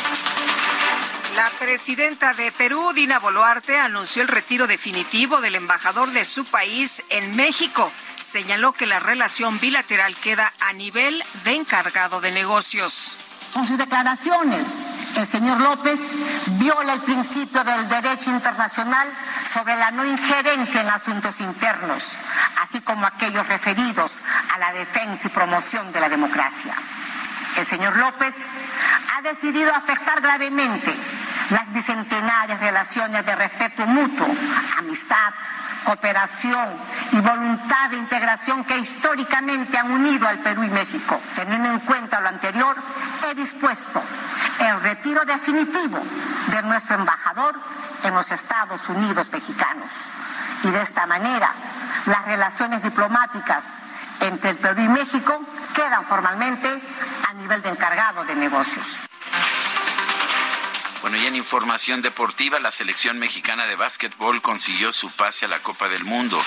La 1.37 1.51
presidenta 1.51 2.35
de 2.35 2.51
Perú, 2.51 2.93
Dina 2.93 3.21
Boluarte, 3.21 3.79
anunció 3.79 4.23
el 4.23 4.29
retiro 4.29 4.67
definitivo 4.67 5.41
del 5.41 5.55
embajador 5.55 6.11
de 6.11 6.25
su 6.25 6.45
país 6.45 7.05
en 7.11 7.37
México. 7.37 7.93
Señaló 8.17 8.73
que 8.73 8.87
la 8.87 8.99
relación 8.99 9.61
bilateral 9.61 10.17
queda 10.17 10.53
a 10.59 10.73
nivel 10.73 11.23
de 11.45 11.53
encargado 11.53 12.21
de 12.21 12.33
negocios. 12.33 13.17
Con 13.53 13.67
sus 13.67 13.79
declaraciones, 13.79 14.87
el 15.17 15.27
señor 15.27 15.59
López 15.61 15.99
viola 16.59 16.93
el 16.93 17.01
principio 17.01 17.65
del 17.65 17.89
derecho 17.89 18.31
internacional 18.31 19.09
sobre 19.45 19.77
la 19.77 19.91
no 19.91 20.05
injerencia 20.05 20.83
en 20.83 20.89
asuntos 20.89 21.41
internos, 21.41 22.19
así 22.63 22.81
como 22.81 23.05
aquellos 23.07 23.47
referidos 23.49 24.23
a 24.55 24.59
la 24.59 24.73
defensa 24.73 25.27
y 25.27 25.31
promoción 25.31 25.91
de 25.91 26.01
la 26.01 26.09
democracia. 26.09 26.75
El 27.57 27.67
señor 27.67 27.97
López 27.97 28.51
ha 29.17 29.23
decidido 29.23 29.75
afectar 29.75 30.21
gravemente 30.21 30.95
las 31.51 31.73
bicentenarias 31.73 32.61
relaciones 32.61 33.27
de 33.27 33.35
respeto 33.35 33.85
mutuo, 33.87 34.29
amistad, 34.79 35.35
cooperación 35.85 36.69
y 37.13 37.21
voluntad 37.21 37.91
de 37.91 37.97
integración 37.97 38.65
que 38.65 38.79
históricamente 38.79 39.79
han 39.79 39.91
unido 39.91 40.29
al 40.29 40.39
Perú 40.39 40.65
y 40.65 40.71
México, 40.71 41.21
teniendo 41.35 41.69
en 41.71 41.81
cuenta 41.81 42.21
lo 42.21 42.31
Exterior, 42.51 42.75
he 43.29 43.35
dispuesto 43.37 44.03
el 44.61 44.81
retiro 44.81 45.25
definitivo 45.25 46.03
de 46.49 46.63
nuestro 46.63 46.97
embajador 46.97 47.55
en 48.03 48.15
los 48.15 48.33
Estados 48.33 48.89
Unidos 48.89 49.31
mexicanos. 49.31 49.93
Y 50.65 50.71
de 50.71 50.83
esta 50.83 51.07
manera, 51.07 51.55
las 52.07 52.25
relaciones 52.25 52.83
diplomáticas 52.83 53.83
entre 54.21 54.51
el 54.51 54.57
Perú 54.57 54.81
y 54.81 54.89
México 54.89 55.41
quedan 55.75 56.05
formalmente 56.05 56.69
a 57.29 57.35
nivel 57.35 57.63
de 57.63 57.69
encargado 57.69 58.25
de 58.25 58.35
negocios. 58.35 59.10
Bueno, 61.03 61.17
y 61.17 61.25
en 61.25 61.35
información 61.35 62.03
deportiva, 62.03 62.61
la 62.61 62.71
selección 62.71 63.19
mexicana 63.19 63.67
de 63.67 63.75
básquetbol 63.75 64.43
consiguió 64.43 64.93
su 64.93 65.11
pase 65.11 65.47
a 65.47 65.49
la 65.49 65.61
Copa 65.61 65.89
del 65.89 66.05
Mundo 66.05 66.39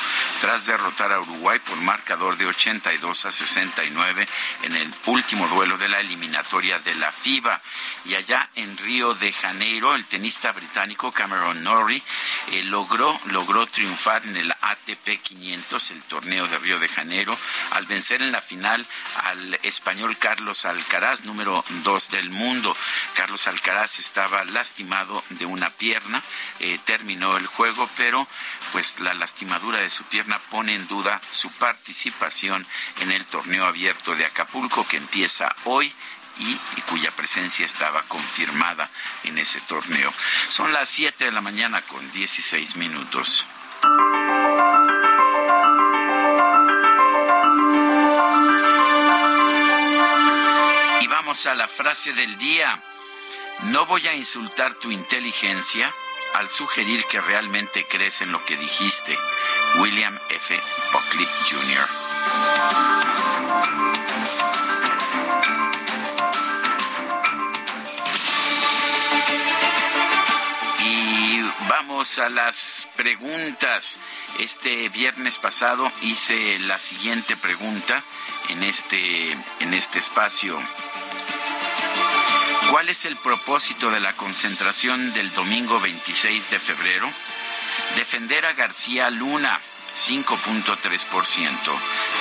tras 0.41 0.67
derrotar 0.67 1.11
a 1.11 1.19
Uruguay 1.19 1.57
por 1.57 1.75
marcador 1.77 2.37
de 2.37 2.45
82 2.45 3.25
a 3.25 3.31
69 3.31 4.27
en 4.61 4.75
el 4.75 4.93
último 5.07 5.47
duelo 5.47 5.75
de 5.79 5.89
la 5.89 6.01
eliminatoria 6.01 6.77
de 6.77 6.93
la 6.95 7.11
FIBA. 7.11 7.61
Y 8.05 8.13
allá 8.13 8.47
en 8.53 8.77
Río 8.77 9.15
de 9.15 9.31
Janeiro, 9.33 9.95
el 9.95 10.05
tenista 10.05 10.51
británico 10.51 11.11
Cameron 11.11 11.63
Norrie 11.63 12.03
eh, 12.51 12.63
logró, 12.65 13.19
logró 13.31 13.65
triunfar 13.65 14.23
en 14.27 14.37
el 14.37 14.51
ATP 14.51 15.19
500, 15.19 15.91
el 15.91 16.03
torneo 16.03 16.47
de 16.47 16.59
Río 16.59 16.77
de 16.77 16.87
Janeiro, 16.87 17.35
al 17.71 17.87
vencer 17.87 18.21
en 18.21 18.31
la 18.31 18.41
final 18.41 18.85
al 19.23 19.59
español 19.63 20.15
Carlos 20.19 20.65
Alcaraz, 20.65 21.23
número 21.23 21.65
2 21.83 22.09
del 22.11 22.29
mundo. 22.29 22.77
Carlos 23.15 23.47
Alcaraz 23.47 23.97
estaba 23.97 24.42
lastimado 24.43 25.23
de 25.29 25.45
una 25.45 25.69
pierna, 25.69 26.21
eh, 26.59 26.79
terminó 26.85 27.37
el 27.37 27.47
juego, 27.47 27.89
pero 27.97 28.27
pues 28.71 28.99
la 28.99 29.13
lastimadura 29.13 29.79
de 29.79 29.89
su 29.89 30.03
pierna 30.05 30.39
pone 30.49 30.75
en 30.75 30.87
duda 30.87 31.21
su 31.31 31.51
participación 31.51 32.65
en 32.99 33.11
el 33.11 33.25
torneo 33.25 33.65
abierto 33.65 34.15
de 34.15 34.25
Acapulco 34.25 34.87
que 34.87 34.97
empieza 34.97 35.55
hoy 35.65 35.93
y, 36.39 36.81
cuya 36.89 37.11
presencia 37.11 37.65
estaba 37.65 38.03
confirmada 38.03 38.89
en 39.23 39.37
ese 39.37 39.61
torneo. 39.61 40.13
Son 40.47 40.73
las 40.73 40.89
7 40.89 41.25
de 41.25 41.31
la 41.31 41.41
mañana 41.41 41.81
con 41.81 42.11
16 42.11 42.75
minutos. 42.75 43.45
Y 51.01 51.07
vamos 51.07 51.45
a 51.45 51.55
la 51.55 51.67
frase 51.67 52.13
del 52.13 52.37
día. 52.37 52.81
No 53.61 53.85
voy 53.85 54.07
a 54.07 54.13
insultar 54.13 54.73
tu 54.75 54.91
inteligencia 54.91 55.93
al 56.33 56.49
sugerir 56.49 57.05
que 57.05 57.21
realmente 57.21 57.85
crees 57.85 58.21
en 58.21 58.31
lo 58.31 58.43
que 58.43 58.57
dijiste. 58.57 59.17
William 59.77 60.17
F. 60.29 60.59
Buckley 60.91 61.27
Jr. 61.49 61.87
Y 70.79 71.41
vamos 71.69 72.19
a 72.19 72.29
las 72.29 72.89
preguntas. 72.95 73.99
Este 74.39 74.89
viernes 74.89 75.37
pasado 75.37 75.91
hice 76.01 76.59
la 76.59 76.79
siguiente 76.79 77.37
pregunta 77.37 78.03
en 78.49 78.63
este, 78.63 79.31
en 79.59 79.73
este 79.73 79.99
espacio. 79.99 80.59
¿Cuál 82.69 82.89
es 82.89 83.05
el 83.05 83.15
propósito 83.17 83.91
de 83.91 83.99
la 83.99 84.13
concentración 84.13 85.13
del 85.13 85.31
domingo 85.33 85.79
26 85.79 86.49
de 86.49 86.59
febrero? 86.59 87.09
Defender 87.95 88.45
a 88.45 88.53
García 88.53 89.09
Luna, 89.09 89.59
5.3%. 89.93 91.49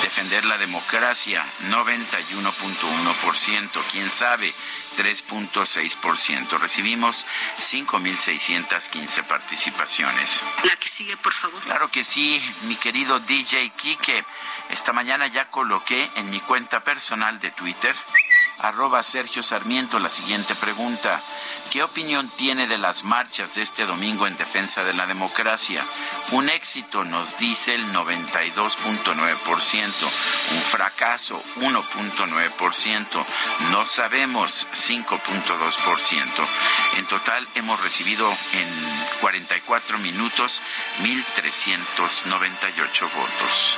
Defender 0.03 0.45
la 0.45 0.57
democracia, 0.57 1.43
91.1%. 1.69 3.69
¿Quién 3.91 4.09
sabe? 4.09 4.53
3.6%. 4.97 6.59
Recibimos 6.59 7.25
5.615 7.57 9.23
participaciones. 9.23 10.43
La 10.63 10.75
que 10.75 10.87
sigue, 10.87 11.17
por 11.17 11.33
favor. 11.33 11.59
Claro 11.61 11.89
que 11.89 12.03
sí, 12.03 12.39
mi 12.67 12.75
querido 12.75 13.19
DJ 13.19 13.71
Kike. 13.71 14.23
Esta 14.69 14.93
mañana 14.93 15.27
ya 15.27 15.49
coloqué 15.49 16.09
en 16.15 16.29
mi 16.29 16.39
cuenta 16.39 16.83
personal 16.83 17.39
de 17.39 17.49
Twitter 17.51 17.95
arroba 18.63 19.03
Sergio 19.03 19.43
Sarmiento 19.43 19.99
la 19.99 20.09
siguiente 20.09 20.55
pregunta. 20.55 21.21
¿Qué 21.71 21.83
opinión 21.83 22.27
tiene 22.29 22.65
de 22.67 22.77
las 22.77 23.03
marchas 23.03 23.55
de 23.55 23.61
este 23.61 23.85
domingo 23.85 24.25
en 24.25 24.37
defensa 24.37 24.85
de 24.85 24.93
la 24.93 25.05
democracia? 25.05 25.85
Un 26.31 26.47
éxito 26.49 27.03
nos 27.03 27.35
dice 27.37 27.75
el 27.75 27.85
92.9%, 27.91 29.91
un 30.51 30.61
fracaso 30.61 31.43
1.9%, 31.57 33.25
no 33.71 33.85
sabemos 33.85 34.65
5.2%. 34.71 36.47
En 36.97 37.05
total 37.07 37.45
hemos 37.55 37.81
recibido 37.81 38.29
en 38.29 38.67
44 39.19 39.97
minutos 39.97 40.61
1.398 41.01 43.11
votos 43.13 43.77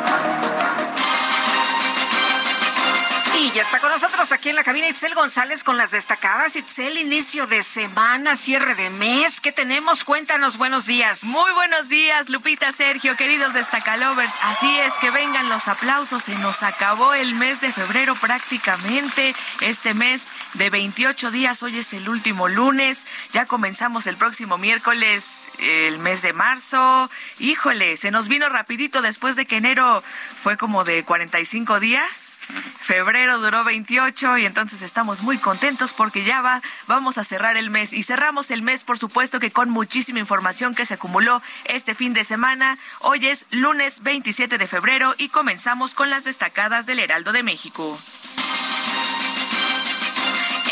Y 3.53 3.59
está 3.59 3.79
con 3.79 3.91
nosotros 3.91 4.31
aquí 4.31 4.47
en 4.47 4.55
la 4.55 4.63
cabina 4.63 4.87
Itzel 4.87 5.13
González 5.13 5.65
con 5.65 5.75
las 5.75 5.91
destacadas. 5.91 6.55
Itzel, 6.55 6.97
inicio 6.97 7.47
de 7.47 7.61
semana, 7.63 8.37
cierre 8.37 8.75
de 8.75 8.89
mes. 8.89 9.41
¿Qué 9.41 9.51
tenemos? 9.51 10.05
Cuéntanos, 10.05 10.55
buenos 10.55 10.85
días. 10.85 11.25
Muy 11.25 11.51
buenos 11.51 11.89
días, 11.89 12.29
Lupita, 12.29 12.71
Sergio, 12.71 13.17
queridos 13.17 13.53
destacalovers. 13.53 14.31
Así 14.43 14.79
es, 14.79 14.93
que 15.01 15.11
vengan 15.11 15.49
los 15.49 15.67
aplausos. 15.67 16.23
Se 16.23 16.35
nos 16.35 16.63
acabó 16.63 17.13
el 17.13 17.35
mes 17.35 17.59
de 17.59 17.73
febrero 17.73 18.15
prácticamente. 18.15 19.35
Este 19.59 19.93
mes 19.95 20.29
de 20.53 20.69
28 20.69 21.29
días, 21.31 21.61
hoy 21.61 21.77
es 21.77 21.91
el 21.91 22.07
último 22.07 22.47
lunes. 22.47 23.05
Ya 23.33 23.45
comenzamos 23.47 24.07
el 24.07 24.15
próximo 24.15 24.57
miércoles, 24.59 25.49
el 25.59 25.99
mes 25.99 26.21
de 26.21 26.31
marzo. 26.31 27.11
Híjole, 27.37 27.97
se 27.97 28.11
nos 28.11 28.29
vino 28.29 28.47
rapidito 28.47 29.01
después 29.01 29.35
de 29.35 29.45
que 29.45 29.57
enero 29.57 30.01
fue 30.41 30.55
como 30.55 30.85
de 30.85 31.03
45 31.03 31.81
días. 31.81 32.37
Febrero 32.81 33.40
duró 33.41 33.63
28 33.63 34.37
y 34.37 34.45
entonces 34.45 34.81
estamos 34.81 35.21
muy 35.23 35.37
contentos 35.37 35.93
porque 35.93 36.23
ya 36.23 36.41
va, 36.41 36.61
vamos 36.87 37.17
a 37.17 37.23
cerrar 37.23 37.57
el 37.57 37.69
mes 37.69 37.93
y 37.93 38.03
cerramos 38.03 38.51
el 38.51 38.61
mes 38.61 38.83
por 38.83 38.97
supuesto 38.97 39.39
que 39.39 39.51
con 39.51 39.69
muchísima 39.69 40.19
información 40.19 40.75
que 40.75 40.85
se 40.85 40.93
acumuló 40.93 41.41
este 41.65 41.95
fin 41.95 42.13
de 42.13 42.23
semana. 42.23 42.77
Hoy 42.99 43.25
es 43.27 43.45
lunes 43.51 44.03
27 44.03 44.57
de 44.57 44.67
febrero 44.67 45.13
y 45.17 45.29
comenzamos 45.29 45.93
con 45.93 46.09
las 46.09 46.23
destacadas 46.23 46.85
del 46.85 46.99
Heraldo 46.99 47.31
de 47.31 47.43
México. 47.43 47.99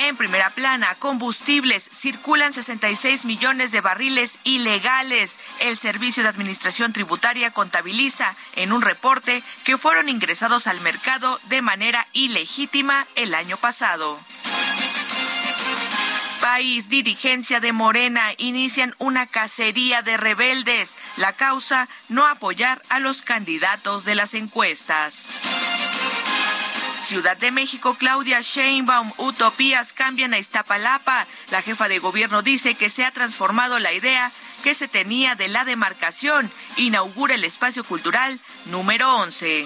En 0.02 0.16
primera 0.16 0.50
plana, 0.50 0.96
combustibles. 0.96 1.84
Circulan 1.92 2.54
66 2.54 3.26
millones 3.26 3.74
de 3.74 3.82
barriles 3.82 4.40
ilegales. 4.46 5.40
El 5.60 5.76
Servicio 5.76 6.24
de 6.24 6.30
Administración 6.30 6.94
Tributaria 6.94 7.52
contabiliza 7.52 8.34
en 8.56 8.72
un 8.72 8.82
reporte 8.82 9.44
que 9.66 9.78
fueron 9.78 10.08
ingresados 10.08 10.68
al 10.68 10.80
mercado 10.80 11.38
de 11.50 11.62
manera 11.62 12.08
ilegítima 12.14 13.06
el 13.16 13.34
año 13.34 13.58
pasado. 13.58 14.18
País, 16.40 16.88
dirigencia 16.88 17.60
de 17.60 17.74
Morena 17.74 18.32
inician 18.38 18.96
una 19.00 19.28
cacería 19.28 20.02
de 20.02 20.16
rebeldes. 20.16 20.98
La 21.18 21.34
causa, 21.34 21.90
no 22.08 22.26
apoyar 22.26 22.82
a 22.88 23.00
los 23.00 23.22
candidatos 23.22 24.06
de 24.06 24.16
las 24.16 24.34
encuestas. 24.34 25.28
Ciudad 27.10 27.38
de 27.38 27.50
México, 27.50 27.95
Claudia 27.98 28.41
Sheinbaum, 28.41 29.12
utopías 29.17 29.93
cambian 29.93 30.36
a 30.36 30.38
Iztapalapa. 30.38 31.26
La 31.50 31.63
jefa 31.63 31.88
de 31.88 31.98
gobierno 31.98 32.43
dice 32.43 32.76
que 32.76 32.91
se 32.91 33.04
ha 33.04 33.10
transformado 33.10 33.80
la 33.80 33.93
idea 33.93 34.32
que 34.63 34.76
se 34.76 34.88
tenía 34.88 35.34
de 35.34 35.48
la 35.48 35.65
demarcación. 35.65 36.52
Inaugura 36.78 37.34
el 37.34 37.43
espacio 37.45 37.84
cultural 37.84 38.39
número 38.67 39.12
11. 39.15 39.65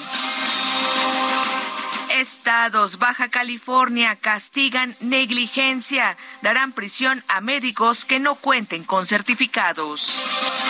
Estados, 2.11 2.97
Baja 2.97 3.27
California, 3.27 4.15
castigan 4.15 4.95
negligencia. 5.01 6.15
Darán 6.43 6.71
prisión 6.71 7.25
a 7.27 7.41
médicos 7.41 8.05
que 8.05 8.21
no 8.21 8.35
cuenten 8.35 8.85
con 8.85 9.05
certificados. 9.05 10.62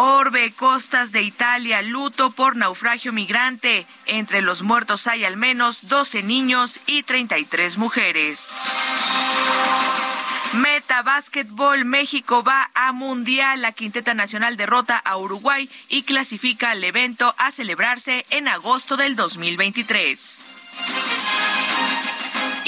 Orbe, 0.00 0.52
costas 0.52 1.10
de 1.10 1.22
Italia, 1.22 1.82
luto 1.82 2.30
por 2.30 2.54
naufragio 2.54 3.12
migrante. 3.12 3.84
Entre 4.06 4.42
los 4.42 4.62
muertos 4.62 5.08
hay 5.08 5.24
al 5.24 5.36
menos 5.36 5.88
12 5.88 6.22
niños 6.22 6.78
y 6.86 7.02
33 7.02 7.78
mujeres. 7.78 8.54
Meta 10.52 11.02
Básquetbol 11.02 11.84
México 11.84 12.44
va 12.44 12.70
a 12.74 12.92
Mundial. 12.92 13.60
La 13.60 13.72
Quinteta 13.72 14.14
Nacional 14.14 14.56
derrota 14.56 14.96
a 14.96 15.16
Uruguay 15.16 15.68
y 15.88 16.04
clasifica 16.04 16.70
al 16.70 16.84
evento 16.84 17.34
a 17.36 17.50
celebrarse 17.50 18.24
en 18.30 18.46
agosto 18.46 18.96
del 18.96 19.16
2023. 19.16 21.47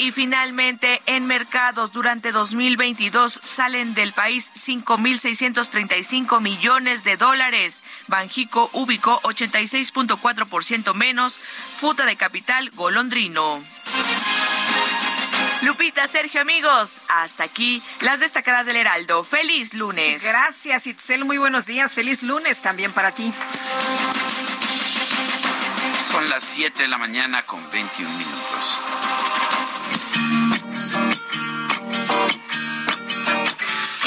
Y 0.01 0.11
finalmente, 0.11 0.99
en 1.05 1.27
mercados, 1.27 1.91
durante 1.91 2.31
2022 2.31 3.39
salen 3.43 3.93
del 3.93 4.13
país 4.13 4.49
5.635 4.55 6.41
millones 6.41 7.03
de 7.03 7.17
dólares. 7.17 7.83
Banjico 8.07 8.71
ubicó 8.73 9.21
86.4% 9.21 10.95
menos. 10.95 11.37
Futa 11.37 12.07
de 12.07 12.15
capital, 12.15 12.71
golondrino. 12.71 13.63
Lupita, 15.61 16.07
Sergio, 16.07 16.41
amigos, 16.41 17.01
hasta 17.07 17.43
aquí 17.43 17.79
las 17.99 18.21
destacadas 18.21 18.65
del 18.65 18.77
Heraldo. 18.77 19.23
Feliz 19.23 19.75
lunes. 19.75 20.23
Gracias, 20.23 20.87
Itzel. 20.87 21.25
Muy 21.25 21.37
buenos 21.37 21.67
días. 21.67 21.93
Feliz 21.93 22.23
lunes 22.23 22.63
también 22.63 22.91
para 22.91 23.11
ti. 23.11 23.31
Son 26.09 26.27
las 26.27 26.43
7 26.43 26.81
de 26.81 26.89
la 26.89 26.97
mañana 26.97 27.43
con 27.43 27.61
21 27.69 28.09
minutos. 28.17 28.79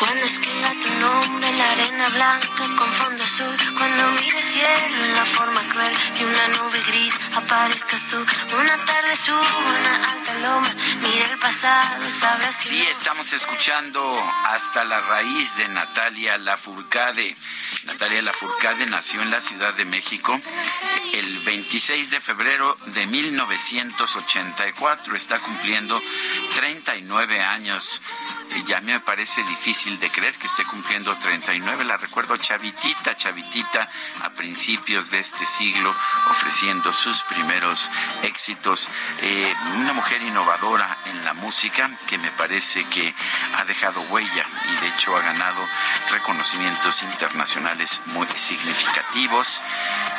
Cuando 0.00 0.24
escriba 0.24 0.72
tu 0.80 0.88
nombre 0.98 1.46
en 1.46 1.58
la 1.58 1.72
arena 1.72 2.08
blanca 2.08 2.48
con 2.56 2.90
fondo 2.90 3.22
azul, 3.22 3.54
cuando 3.76 4.12
mire 4.12 4.40
cielo 4.40 5.04
en 5.04 5.14
la 5.14 5.26
forma 5.26 5.60
cruel 5.70 5.92
de 6.16 6.24
una 6.24 6.48
nube 6.56 6.80
gris, 6.88 7.14
aparezcas 7.36 8.06
tú. 8.08 8.16
Una 8.16 8.82
tarde 8.86 9.14
subo 9.14 9.38
una 9.38 10.10
alta 10.10 10.32
loma, 10.40 10.74
mire 11.02 11.26
el 11.30 11.38
pasado, 11.38 12.08
sabrás 12.08 12.56
que. 12.56 12.68
Sí, 12.68 12.82
estamos 12.90 13.30
escuchando 13.34 14.00
hasta 14.46 14.84
la 14.84 15.02
raíz 15.02 15.54
de 15.56 15.68
Natalia 15.68 16.38
Lafourcade. 16.38 17.36
Natalia 17.84 18.22
Lafourcade 18.22 18.86
nació 18.86 19.20
en 19.20 19.30
la 19.30 19.42
Ciudad 19.42 19.74
de 19.74 19.84
México 19.84 20.40
el 21.12 21.40
26 21.40 22.10
de 22.10 22.20
febrero 22.20 22.74
de 22.86 23.06
1984. 23.06 25.14
Está 25.14 25.40
cumpliendo 25.40 26.00
39 26.54 27.42
años. 27.42 28.00
Ya 28.66 28.80
me 28.80 28.98
parece 29.00 29.42
difícil 29.44 29.89
de 29.98 30.10
creer 30.10 30.36
que 30.36 30.46
esté 30.46 30.64
cumpliendo 30.64 31.16
39. 31.16 31.84
La 31.84 31.96
recuerdo 31.96 32.36
chavitita, 32.36 33.14
chavitita, 33.14 33.88
a 34.22 34.30
principios 34.30 35.10
de 35.10 35.18
este 35.18 35.46
siglo, 35.46 35.94
ofreciendo 36.28 36.92
sus 36.92 37.22
primeros 37.22 37.90
éxitos. 38.22 38.88
Eh, 39.20 39.54
una 39.76 39.92
mujer 39.92 40.22
innovadora 40.22 40.98
en 41.06 41.24
la 41.24 41.34
música 41.34 41.90
que 42.06 42.18
me 42.18 42.30
parece 42.32 42.84
que 42.84 43.14
ha 43.56 43.64
dejado 43.64 44.00
huella 44.02 44.46
y 44.72 44.80
de 44.84 44.88
hecho 44.88 45.16
ha 45.16 45.20
ganado 45.20 45.66
reconocimientos 46.10 47.02
internacionales 47.02 48.02
muy 48.06 48.26
significativos. 48.34 49.62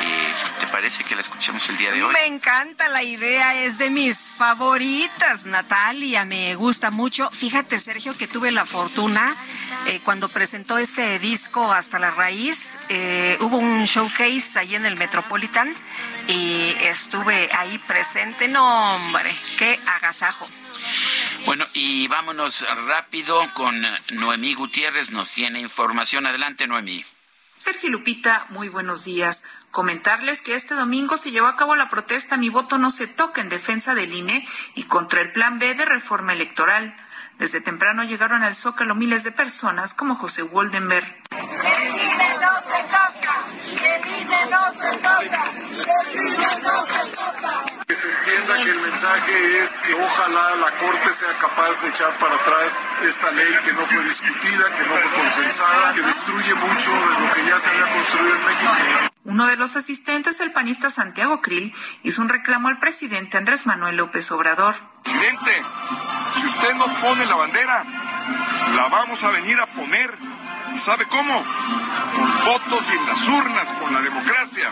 Eh, 0.02 0.34
¿Te 0.60 0.68
parece 0.68 1.04
que 1.04 1.16
la 1.16 1.22
escuchemos 1.22 1.68
el 1.70 1.78
día 1.78 1.92
de 1.92 2.04
hoy? 2.04 2.14
Me 2.14 2.26
encanta 2.26 2.90
la 2.90 3.04
idea, 3.04 3.56
es 3.64 3.78
de 3.78 3.90
mis 3.90 4.30
favoritas, 4.30 5.46
Natalia, 5.46 6.26
me 6.26 6.56
gusta 6.56 6.92
mucho. 6.92 7.30
Fíjate, 7.32 7.80
Sergio, 7.80 8.18
que 8.18 8.28
tuve 8.28 8.52
la 8.52 8.66
fortuna 8.66 9.36
eh, 9.88 10.00
cuando 10.04 10.30
presentó 10.30 10.78
este 10.78 11.20
disco 11.20 11.72
Hasta 11.72 12.00
la 12.00 12.12
Raíz, 12.12 12.78
eh, 12.90 13.38
hubo 13.42 13.58
un 13.58 13.86
showcase 13.86 14.60
ahí 14.60 14.76
en 14.76 14.86
el 14.86 14.96
Metropolitan 14.96 15.74
y 16.28 16.76
estuve 16.82 17.50
ahí 17.54 17.78
presente. 17.80 18.48
No, 18.48 18.96
hombre, 18.96 19.36
qué 19.58 19.80
agasajo. 19.88 20.48
Bueno, 21.46 21.66
y 21.74 22.08
vámonos 22.08 22.66
rápido 22.86 23.42
con 23.54 23.82
Noemí 24.12 24.54
Gutiérrez, 24.54 25.12
nos 25.12 25.32
tiene 25.32 25.60
información. 25.60 26.26
Adelante, 26.26 26.68
Noemí. 26.68 27.04
Sergio 27.58 27.90
Lupita, 27.90 28.48
muy 28.50 28.70
buenos 28.70 29.06
días. 29.06 29.44
Comentarles 29.70 30.42
que 30.42 30.56
este 30.56 30.74
domingo 30.74 31.16
se 31.18 31.32
llevó 31.32 31.48
a 31.48 31.58
cabo 31.58 31.76
la 31.76 31.90
protesta 31.90 32.36
Mi 32.36 32.50
voto 32.50 32.78
no 32.78 32.90
se 32.90 33.06
toca 33.08 33.40
en 33.40 33.50
defensa 33.50 33.94
del 33.94 34.14
INE 34.14 34.48
y 34.74 34.84
contra 34.84 35.22
el 35.22 35.32
Plan 35.32 35.60
B 35.60 35.76
de 35.76 35.86
reforma 35.86 36.34
electoral. 36.34 36.96
Desde 37.42 37.60
temprano 37.60 38.04
llegaron 38.04 38.44
al 38.44 38.54
Zócalo 38.54 38.94
miles 38.94 39.24
de 39.24 39.32
personas 39.32 39.96
como 39.96 40.14
José 40.14 40.44
Woldenberg. 40.44 41.08
El 41.32 41.40
INE 41.40 42.36
no 42.40 42.54
se 42.62 42.84
toca, 42.84 43.34
el 43.66 44.22
INE 44.22 44.46
no 44.52 44.80
se 44.80 44.98
toca, 45.00 45.44
el 45.56 46.22
INE 46.22 46.48
no 46.62 46.86
se 46.86 47.10
toca. 47.10 47.66
Que 47.88 47.96
se 47.96 48.12
entienda 48.12 48.58
que 48.64 48.70
el 48.70 48.80
mensaje 48.80 49.60
es 49.60 49.80
que 49.80 49.94
ojalá 49.96 50.56
la 50.58 50.70
Corte 50.78 51.12
sea 51.14 51.36
capaz 51.40 51.82
de 51.82 51.90
echar 51.90 52.16
para 52.20 52.36
atrás 52.36 52.86
esta 53.08 53.32
ley 53.32 53.58
que 53.66 53.74
no 53.74 53.88
fue 53.88 54.04
discutida, 54.04 54.76
que 54.76 54.84
no 54.84 54.94
fue 54.94 55.24
consensada, 55.24 55.94
que 55.96 56.02
destruye 56.04 56.54
mucho 56.54 56.92
de 56.92 57.20
lo 57.22 57.34
que 57.34 57.44
ya 57.44 57.58
se 57.58 57.72
había 57.72 57.92
construido 57.92 58.36
en 58.36 58.46
México. 58.46 59.11
Uno 59.24 59.46
de 59.46 59.56
los 59.56 59.76
asistentes, 59.76 60.40
el 60.40 60.52
panista 60.52 60.90
Santiago 60.90 61.42
Krill, 61.42 61.74
hizo 62.02 62.22
un 62.22 62.30
reclamo 62.30 62.70
al 62.70 62.80
presidente 62.80 63.38
Andrés 63.38 63.68
Manuel 63.68 63.98
López 63.98 64.32
Obrador. 64.32 64.76
Presidente, 65.04 65.64
si 66.34 66.46
usted 66.48 66.74
no 66.74 66.86
pone 67.02 67.26
la 67.28 67.36
bandera, 67.36 67.84
la 68.76 68.88
vamos 68.90 69.24
a 69.24 69.30
venir 69.30 69.60
a 69.60 69.68
poner. 69.68 70.18
¿Sabe 70.76 71.06
cómo? 71.06 71.44
Con 72.16 72.46
votos 72.46 72.90
y 72.90 72.98
en 72.98 73.06
las 73.06 73.28
urnas, 73.28 73.74
con 73.74 73.94
la 73.94 74.02
democracia. 74.02 74.70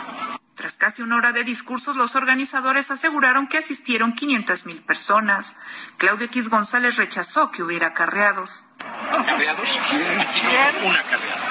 Tras 0.56 0.78
casi 0.78 1.04
una 1.04 1.18
hora 1.18 1.32
de 1.32 1.44
discursos, 1.44 1.96
los 1.96 2.16
organizadores 2.16 2.90
aseguraron 2.90 3.48
que 3.48 3.60
asistieron 3.60 4.14
500 4.14 4.66
mil 4.66 4.82
personas. 4.82 5.58
Claudio 5.98 6.26
X 6.26 6.50
González 6.50 6.98
rechazó 6.98 7.52
que 7.52 7.62
hubiera 7.64 7.88
acarreados. 7.88 8.66
¿Acarreados? 9.12 9.78
Aquí 9.78 9.98
no 9.98 10.06
hay 10.06 10.88
un 10.88 10.98
acarreado. 10.98 11.49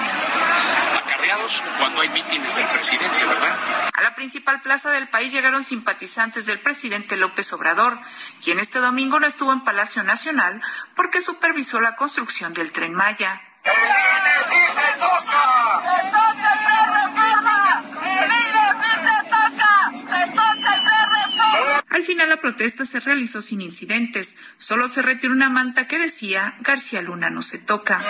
Cuando 1.79 2.01
hay 2.01 2.09
mítines 2.09 2.57
del 2.57 2.67
presidente, 2.69 3.27
¿verdad? 3.27 3.59
A 3.93 4.03
la 4.03 4.15
principal 4.15 4.63
plaza 4.63 4.91
del 4.91 5.09
país 5.09 5.31
llegaron 5.31 5.63
simpatizantes 5.63 6.47
del 6.47 6.59
presidente 6.59 7.19
López 7.19 7.53
Obrador, 7.53 7.99
quien 8.43 8.59
este 8.59 8.79
domingo 8.79 9.21
no 9.21 9.27
estuvo 9.27 9.53
en 9.53 9.61
Palacio 9.61 10.03
Nacional 10.03 10.63
porque 10.97 11.21
supervisó 11.21 11.83
la 11.83 11.97
construcción 11.97 12.55
del 12.55 12.73
tren 12.73 12.95
Maya. 12.95 13.43
Al 21.91 22.05
final 22.05 22.29
la 22.31 22.41
protesta 22.41 22.87
se 22.87 23.01
realizó 23.01 23.43
sin 23.43 23.61
incidentes. 23.61 24.37
Solo 24.57 24.89
se 24.89 25.03
retiró 25.03 25.35
una 25.35 25.51
manta 25.51 25.89
que 25.89 25.99
decía 25.99 26.57
García 26.61 27.03
Luna 27.03 27.29
no 27.29 27.43
se 27.43 27.59
toca. 27.59 28.03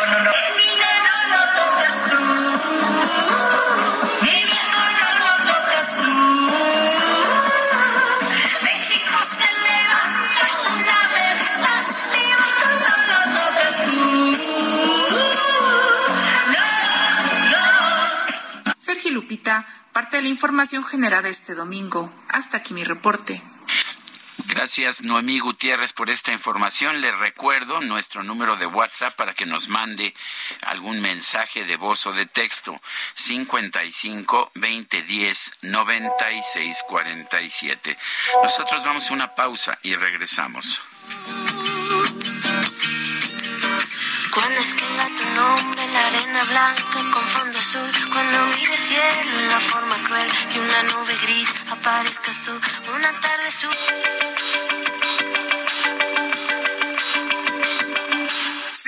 La 20.20 20.28
información 20.28 20.84
generada 20.84 21.28
este 21.28 21.54
domingo. 21.54 22.12
Hasta 22.28 22.58
aquí 22.58 22.74
mi 22.74 22.84
reporte. 22.84 23.42
Gracias, 24.46 25.02
Noemí 25.02 25.40
Gutiérrez, 25.40 25.92
por 25.92 26.10
esta 26.10 26.32
información. 26.32 27.00
Le 27.00 27.12
recuerdo 27.12 27.80
nuestro 27.80 28.22
número 28.22 28.56
de 28.56 28.66
WhatsApp 28.66 29.14
para 29.14 29.34
que 29.34 29.46
nos 29.46 29.68
mande 29.68 30.14
algún 30.62 31.00
mensaje 31.00 31.64
de 31.64 31.76
voz 31.76 32.06
o 32.06 32.12
de 32.12 32.26
texto. 32.26 32.74
55 33.14 34.52
2010 34.54 35.52
96 35.62 36.84
47. 36.88 37.98
Nosotros 38.42 38.84
vamos 38.84 39.10
a 39.10 39.14
una 39.14 39.34
pausa 39.34 39.78
y 39.82 39.94
regresamos. 39.94 40.80
Cuando 44.38 44.60
escriba 44.60 45.04
tu 45.16 45.24
nombre 45.34 45.82
en 45.82 45.92
la 45.92 46.06
arena 46.06 46.44
blanca 46.44 46.82
con 47.12 47.24
fondo 47.34 47.58
azul, 47.58 47.90
cuando 48.12 48.38
mire 48.56 48.76
cielo 48.76 49.32
en 49.36 49.48
la 49.48 49.58
forma 49.58 49.96
cruel 50.06 50.28
de 50.52 50.60
una 50.60 50.82
nube 50.84 51.12
gris, 51.22 51.52
aparezcas 51.68 52.44
tú. 52.44 52.52
Una 52.94 53.10
tarde 53.20 53.50
su 53.50 53.66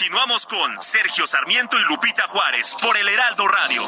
Continuamos 0.00 0.46
con 0.46 0.80
Sergio 0.80 1.26
Sarmiento 1.26 1.78
y 1.78 1.82
Lupita 1.82 2.22
Juárez 2.26 2.74
por 2.80 2.96
el 2.96 3.06
Heraldo 3.06 3.46
Radio. 3.46 3.84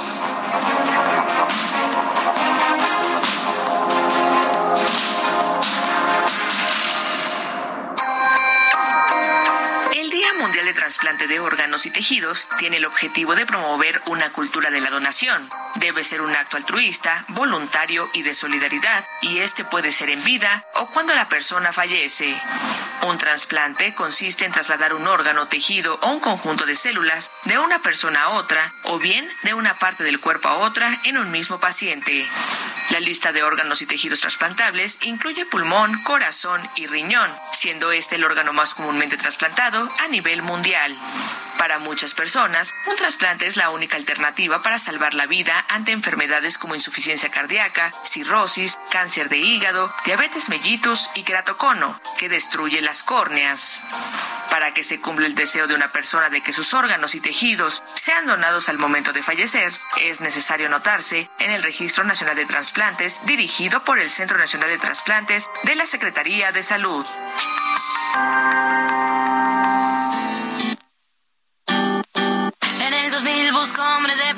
El 9.95 10.11
Día 10.11 10.35
Mundial 10.35 10.67
de 10.67 10.75
Trasplante 10.75 11.27
de 11.27 11.41
Órganos 11.41 11.87
y 11.87 11.91
Tejidos 11.91 12.47
tiene 12.59 12.77
el 12.77 12.85
objetivo 12.85 13.35
de 13.35 13.47
promover 13.47 14.03
una 14.05 14.31
cultura 14.33 14.71
de 14.71 14.83
la 14.83 14.91
donación. 14.91 15.49
Debe 15.77 16.05
ser 16.05 16.21
un 16.21 16.35
acto 16.37 16.57
altruista, 16.57 17.25
voluntario 17.29 18.11
y 18.13 18.23
de 18.23 18.35
solidaridad, 18.35 19.07
y 19.23 19.39
este 19.39 19.65
puede 19.65 19.91
ser 19.91 20.11
en 20.11 20.23
vida 20.23 20.67
o 20.75 20.87
cuando 20.87 21.15
la 21.15 21.29
persona 21.29 21.73
fallece. 21.73 22.41
Un 23.03 23.19
trasplante 23.19 23.95
consiste 23.95 24.45
en 24.45 24.53
trasladar 24.53 24.95
un 24.95 25.09
órgano, 25.09 25.49
tejido 25.49 25.99
o 26.03 26.11
un 26.11 26.21
conjunto 26.21 26.67
de 26.67 26.77
células 26.77 27.33
de 27.45 27.59
una 27.59 27.81
persona 27.81 28.25
a 28.25 28.29
otra 28.31 28.75
o 28.85 28.99
bien 28.99 29.29
de 29.43 29.55
una 29.55 29.79
parte 29.79 30.05
del 30.05 30.21
cuerpo 30.21 30.49
a 30.49 30.59
otra 30.59 31.01
en 31.05 31.19
un 31.19 31.31
mismo 31.31 31.59
paciente. 31.59 32.29
La 32.91 33.01
lista 33.01 33.33
de 33.33 33.43
órganos 33.43 33.81
y 33.81 33.87
tejidos 33.87 34.21
trasplantables 34.21 34.99
incluye 35.01 35.47
pulmón, 35.47 36.03
corazón 36.03 36.69
y 36.77 36.87
riñón, 36.87 37.31
siendo 37.53 37.91
este 37.91 38.17
el 38.17 38.25
órgano 38.25 38.53
más 38.53 38.75
comúnmente 38.75 39.17
trasplantado 39.17 39.91
a 39.99 40.09
nivel 40.09 40.43
mundial. 40.43 40.97
Para 41.57 41.79
muchas 41.79 42.13
personas, 42.13 42.75
un 42.87 42.97
trasplante 42.97 43.47
es 43.47 43.57
la 43.57 43.71
única 43.71 43.97
alternativa 43.97 44.63
para 44.63 44.79
salvar 44.79 45.15
la 45.15 45.27
vida 45.27 45.62
ante 45.69 45.93
enfermedades 45.93 46.59
como 46.59 46.75
insuficiencia 46.75 47.31
cardíaca, 47.31 47.93
cirrosis, 48.05 48.79
cáncer 48.91 49.29
de 49.29 49.39
hígado, 49.39 49.95
diabetes 50.05 50.49
mellitus 50.49 51.11
y 51.15 51.23
queratocono, 51.23 52.01
que 52.19 52.29
destruye 52.29 52.81
las 52.81 53.03
córneas. 53.03 53.81
Para 54.51 54.75
que 54.75 54.85
se 54.85 55.01
cumpla 55.01 55.27
el 55.27 55.35
deseo 55.35 55.67
de 55.67 55.75
una 55.75 55.93
persona 55.93 56.29
de 56.29 56.43
que 56.43 56.53
sus 56.53 56.75
órganos 56.75 57.15
y 57.15 57.21
tejidos 57.21 57.83
sean 57.95 58.27
donados 58.27 58.69
al 58.69 58.79
momento 58.79 59.13
de 59.13 59.23
fallecer, 59.23 59.73
es 60.01 60.21
necesario 60.21 60.67
anotarse 60.67 61.31
en 61.39 61.51
el 61.51 61.63
Registro 61.63 62.05
Nacional 62.05 62.37
de 62.37 62.45
Trasplantes 62.45 63.21
dirigido 63.25 63.85
por 63.85 63.99
el 63.99 64.11
Centro 64.11 64.39
Nacional 64.39 64.69
de 64.69 64.79
Trasplantes 64.79 65.51
de 65.63 65.75
la 65.75 65.87
Secretaría 65.87 66.53
de 66.53 66.63
Salud. 66.63 67.07
En 72.81 72.95
el 72.95 73.11
2000 73.11 73.53
busco 73.53 73.83
hombres 73.83 74.19
de 74.19 74.32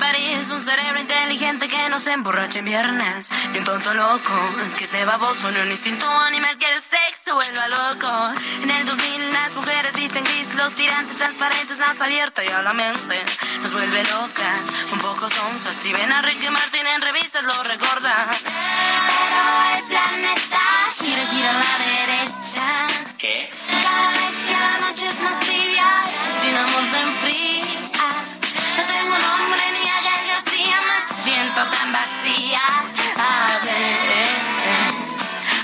París, 0.45 0.51
un 0.51 0.61
cerebro 0.61 0.99
inteligente 0.99 1.67
que 1.67 1.89
no 1.89 1.99
se 1.99 2.11
emborrache 2.11 2.59
en 2.59 2.65
viernes, 2.65 3.31
ni 3.51 3.59
un 3.59 3.65
tonto 3.65 3.93
loco 3.93 4.33
que 4.77 4.83
esté 4.83 5.03
baboso, 5.05 5.51
ni 5.51 5.59
un 5.59 5.71
instinto 5.71 6.07
animal 6.07 6.57
que 6.57 6.65
el 6.71 6.81
sexo 6.81 7.35
vuelva 7.35 7.67
loco. 7.67 8.09
En 8.63 8.71
el 8.71 8.85
2000 8.85 9.33
las 9.33 9.53
mujeres 9.53 9.93
visten 9.93 10.23
gris, 10.23 10.53
los 10.55 10.73
tirantes 10.73 11.17
transparentes, 11.17 11.77
más 11.79 11.99
abierta 12.01 12.43
y 12.43 12.47
a 12.47 12.61
la 12.61 12.73
mente 12.73 13.23
nos 13.61 13.71
vuelve 13.71 14.03
locas, 14.03 14.61
un 14.91 14.99
poco 14.99 15.29
sonzas. 15.29 15.75
Si 15.75 15.91
ven 15.93 16.11
a 16.11 16.21
Ricky 16.21 16.49
Martin 16.49 16.87
en 16.87 17.01
revistas 17.01 17.43
lo 17.43 17.63
recordas. 17.63 18.41
Pero 18.43 19.77
el 19.77 19.83
planeta 19.85 20.61
gira, 20.99 21.27
gira 21.27 21.49
a 21.49 21.53
la 21.53 21.85
derecha. 21.85 22.87
¿Qué? 23.17 23.49
Cada 23.83 24.11
vez 24.11 24.49
ya 24.49 24.59
la 24.59 24.87
noche 24.87 25.07
es 25.07 25.19
más 25.21 25.39
tibia, 25.39 25.87
sin 26.41 26.55
amor 26.55 26.83
se 26.91 26.99
enfría. 27.01 27.45
No 28.77 28.83
tengo 28.85 29.17
nombre 29.17 29.71
ni 29.71 29.89
vacía. 31.95 32.61
A 33.17 33.47
ver, 33.65 34.29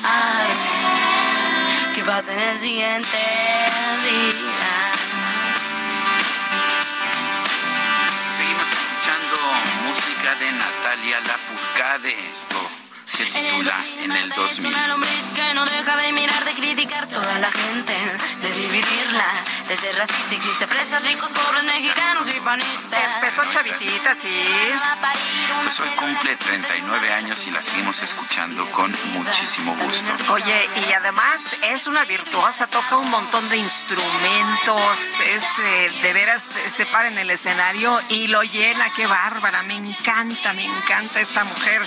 a 0.03 0.15
ver, 0.47 1.93
¿qué 1.93 2.01
pasa 2.03 2.33
en 2.33 2.39
el 2.39 2.57
siguiente 2.57 3.17
día? 4.07 4.73
Seguimos 8.37 8.69
escuchando 8.77 9.35
música 9.87 10.29
de 10.35 10.47
Natalia 10.51 11.19
Lafourcade. 11.21 12.13
Esto 12.33 12.59
se 13.11 13.25
titula 13.25 13.83
En 14.03 14.11
el 14.11 14.29
2000. 14.29 14.67
Una 14.67 14.87
lombriz 14.87 15.33
que 15.35 15.53
no 15.53 15.65
deja 15.65 15.97
de 15.97 16.13
mirar, 16.13 16.43
de 16.45 16.53
criticar 16.53 17.07
toda 17.07 17.39
la 17.39 17.51
gente, 17.51 17.93
de 18.41 18.51
dividirla, 18.53 19.27
de 19.67 19.75
ser 19.75 19.95
racista, 19.97 20.35
existe 20.35 20.67
fresas, 20.67 21.03
ricos, 21.03 21.29
pobres, 21.31 21.63
mexicanos 21.63 22.27
y 22.29 22.39
panistas. 22.39 22.99
Empezó 23.15 23.43
chavitita, 23.49 24.15
sí. 24.15 24.47
Pues 25.63 25.79
hoy 25.81 25.89
cumple 25.89 26.35
39 26.37 27.13
años 27.13 27.47
y 27.47 27.51
la 27.51 27.61
seguimos 27.61 28.01
escuchando 28.01 28.65
con 28.71 28.95
muchísimo 29.13 29.75
gusto. 29.75 30.11
Oye, 30.31 30.69
y 30.87 30.93
además 30.93 31.57
es 31.63 31.87
una 31.87 32.05
virtuosa, 32.05 32.67
toca 32.67 32.97
un 32.97 33.09
montón 33.09 33.47
de 33.49 33.57
instrumentos, 33.57 34.99
es 35.25 35.43
eh, 35.59 35.91
de 36.01 36.13
veras 36.13 36.55
eh, 36.55 36.69
se 36.69 36.85
para 36.85 37.09
en 37.09 37.17
el 37.17 37.29
escenario 37.29 37.99
y 38.09 38.27
lo 38.27 38.43
llena, 38.43 38.85
qué 38.95 39.05
bárbara, 39.05 39.63
me 39.63 39.75
encanta, 39.75 40.53
me 40.53 40.65
encanta 40.65 41.19
esta 41.19 41.43
mujer. 41.43 41.81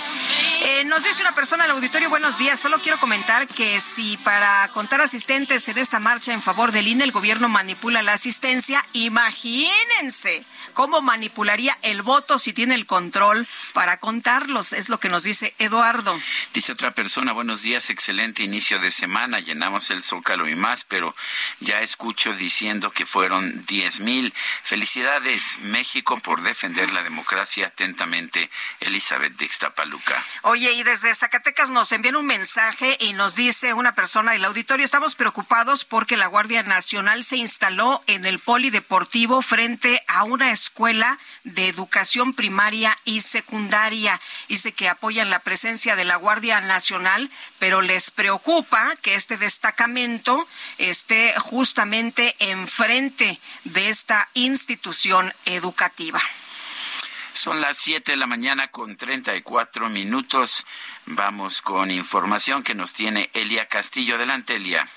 Eh, 0.61 0.83
nos 0.85 1.03
dice 1.03 1.14
una 1.21 1.31
persona 1.31 1.63
al 1.63 1.71
auditorio, 1.71 2.09
buenos 2.09 2.37
días, 2.37 2.59
solo 2.59 2.79
quiero 2.79 2.99
comentar 2.99 3.47
que 3.47 3.79
si 3.79 4.17
para 4.17 4.67
contar 4.73 5.01
asistentes 5.01 5.67
en 5.69 5.77
esta 5.77 5.99
marcha 5.99 6.33
en 6.33 6.41
favor 6.41 6.71
del 6.71 6.87
INE 6.87 7.03
el 7.03 7.11
gobierno 7.11 7.47
manipula 7.47 8.01
la 8.01 8.13
asistencia, 8.13 8.83
imagínense 8.93 10.45
cómo 10.75 11.01
manipularía 11.01 11.75
el 11.81 12.03
voto 12.03 12.37
si 12.37 12.53
tiene 12.53 12.75
el 12.75 12.85
control 12.85 13.47
para 13.73 13.97
contarlos, 13.97 14.73
es 14.73 14.89
lo 14.89 14.99
que 14.99 15.09
nos 15.09 15.23
dice 15.23 15.55
Eduardo. 15.57 16.19
Dice 16.53 16.73
otra 16.73 16.93
persona, 16.93 17.31
buenos 17.31 17.63
días, 17.63 17.89
excelente 17.89 18.43
inicio 18.43 18.77
de 18.77 18.91
semana, 18.91 19.39
llenamos 19.39 19.89
el 19.89 20.03
zócalo 20.03 20.47
y 20.47 20.55
más, 20.55 20.83
pero 20.83 21.15
ya 21.61 21.81
escucho 21.81 22.33
diciendo 22.33 22.91
que 22.91 23.05
fueron 23.07 23.65
10 23.65 24.01
mil. 24.01 24.33
Felicidades, 24.61 25.57
México, 25.61 26.19
por 26.19 26.43
defender 26.43 26.91
la 26.91 27.01
democracia 27.01 27.67
atentamente, 27.67 28.51
Elizabeth 28.81 29.37
de 29.37 29.45
Ixtapaluca. 29.45 30.23
Oye, 30.43 30.73
y 30.73 30.83
desde 30.83 31.15
Zacatecas 31.15 31.71
nos 31.71 31.91
envían 31.93 32.17
un 32.17 32.25
mensaje 32.25 32.97
y 32.99 33.13
nos 33.13 33.35
dice 33.35 33.73
una 33.73 33.95
persona 33.95 34.33
del 34.33 34.43
auditorio, 34.43 34.85
estamos 34.85 35.15
preocupados 35.15 35.85
porque 35.85 36.17
la 36.17 36.27
Guardia 36.27 36.63
Nacional 36.63 37.23
se 37.23 37.37
instaló 37.37 38.03
en 38.07 38.25
el 38.25 38.39
polideportivo 38.39 39.41
frente 39.41 40.03
a 40.07 40.25
una 40.25 40.51
escuela 40.51 40.64
de 41.43 41.67
educación 41.67 42.33
primaria 42.33 42.97
y 43.05 43.21
secundaria. 43.21 44.19
Dice 44.47 44.71
que 44.71 44.89
apoyan 44.89 45.29
la 45.29 45.39
presencia 45.39 45.95
de 45.95 46.05
la 46.05 46.17
Guardia 46.17 46.61
Nacional, 46.61 47.29
pero 47.59 47.81
les 47.81 48.11
preocupa 48.11 48.95
que 49.01 49.15
este 49.15 49.37
destacamento 49.37 50.47
esté 50.77 51.33
justamente 51.39 52.35
enfrente 52.39 53.39
de 53.63 53.89
esta 53.89 54.29
institución 54.33 55.33
educativa. 55.45 56.21
Son 57.33 57.59
las 57.59 57.77
7 57.77 58.13
de 58.13 58.17
la 58.17 58.27
mañana 58.27 58.69
con 58.69 58.95
34 58.95 59.89
minutos. 59.89 60.65
Vamos 61.05 61.61
con 61.61 61.91
información 61.91 62.63
que 62.63 62.75
nos 62.75 62.93
tiene 62.93 63.29
Elia 63.33 63.67
Castillo. 63.67 64.15
Adelante, 64.15 64.55
Elia. 64.55 64.87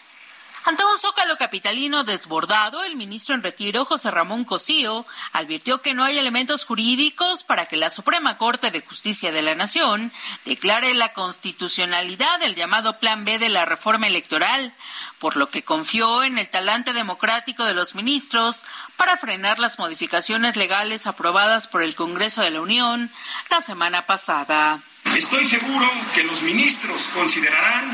Ante 0.65 0.85
un 0.85 0.99
zócalo 0.99 1.37
capitalino 1.37 2.05
desbordado, 2.05 2.83
el 2.83 2.97
ministro 2.97 3.35
en 3.35 3.43
retiro, 3.43 3.85
José 3.85 4.11
Ramón 4.11 4.45
Cosío, 4.45 5.07
advirtió 5.33 5.81
que 5.81 5.95
no 5.95 6.05
hay 6.05 6.19
elementos 6.19 6.65
jurídicos 6.65 7.43
para 7.43 7.67
que 7.67 7.77
la 7.77 7.91
Suprema 7.91 8.37
Corte 8.37 8.71
de 8.71 8.83
Justicia 8.83 9.33
de 9.33 9.43
la 9.43 9.55
Nación 9.55 10.13
declare 10.45 10.93
la 10.95 11.13
constitucionalidad 11.13 12.41
del 12.41 12.55
llamado 12.55 12.99
Plan 12.99 13.25
B 13.25 13.39
de 13.39 13.49
la 13.49 13.65
reforma 13.65 14.09
electoral, 14.09 14.75
por 15.19 15.37
lo 15.37 15.49
que 15.49 15.63
confió 15.63 16.23
en 16.23 16.39
el 16.39 16.49
talante 16.49 16.93
democrático 16.93 17.65
de 17.65 17.75
los 17.75 17.95
ministros 17.95 18.67
para 18.97 19.17
frenar 19.17 19.59
las 19.59 19.79
modificaciones 19.79 20.57
legales 20.57 21.07
aprobadas 21.07 21.67
por 21.67 21.83
el 21.83 21.95
Congreso 21.95 22.43
de 22.43 22.51
la 22.51 22.61
Unión 22.61 23.11
la 23.51 23.61
semana 23.61 24.07
pasada. 24.07 24.81
Estoy 25.17 25.45
seguro 25.45 25.91
que 26.15 26.25
los 26.25 26.43
ministros 26.43 27.09
considerarán 27.15 27.85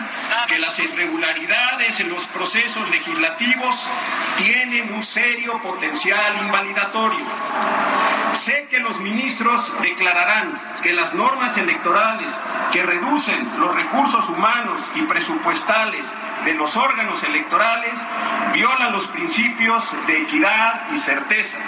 que 0.49 0.59
las 0.59 0.79
irregularidades 0.79 2.01
en 2.01 2.11
los 2.11 2.27
procesos 2.27 2.89
legislativos 2.91 3.89
tienen 4.39 4.93
un 4.95 5.03
serio 5.03 5.61
potencial 5.63 6.37
invalidatorio. 6.45 7.25
Sé 8.35 8.67
que 8.69 8.81
los 8.81 9.01
ministros 9.01 9.73
declararán 9.81 10.61
que 10.83 10.93
las 10.93 11.15
normas 11.15 11.57
electorales 11.57 12.39
que 12.73 12.83
reducen 12.83 13.49
los 13.59 13.75
recursos 13.75 14.29
humanos 14.29 14.83
y 14.97 15.03
presupuestales 15.03 16.05
de 16.45 16.55
los 16.55 16.77
órganos 16.77 17.23
electorales 17.23 17.95
violan 18.53 18.93
los 18.93 19.07
principios 19.07 19.91
de 20.07 20.23
equidad 20.23 20.91
y 20.93 20.99
certeza. 20.99 21.59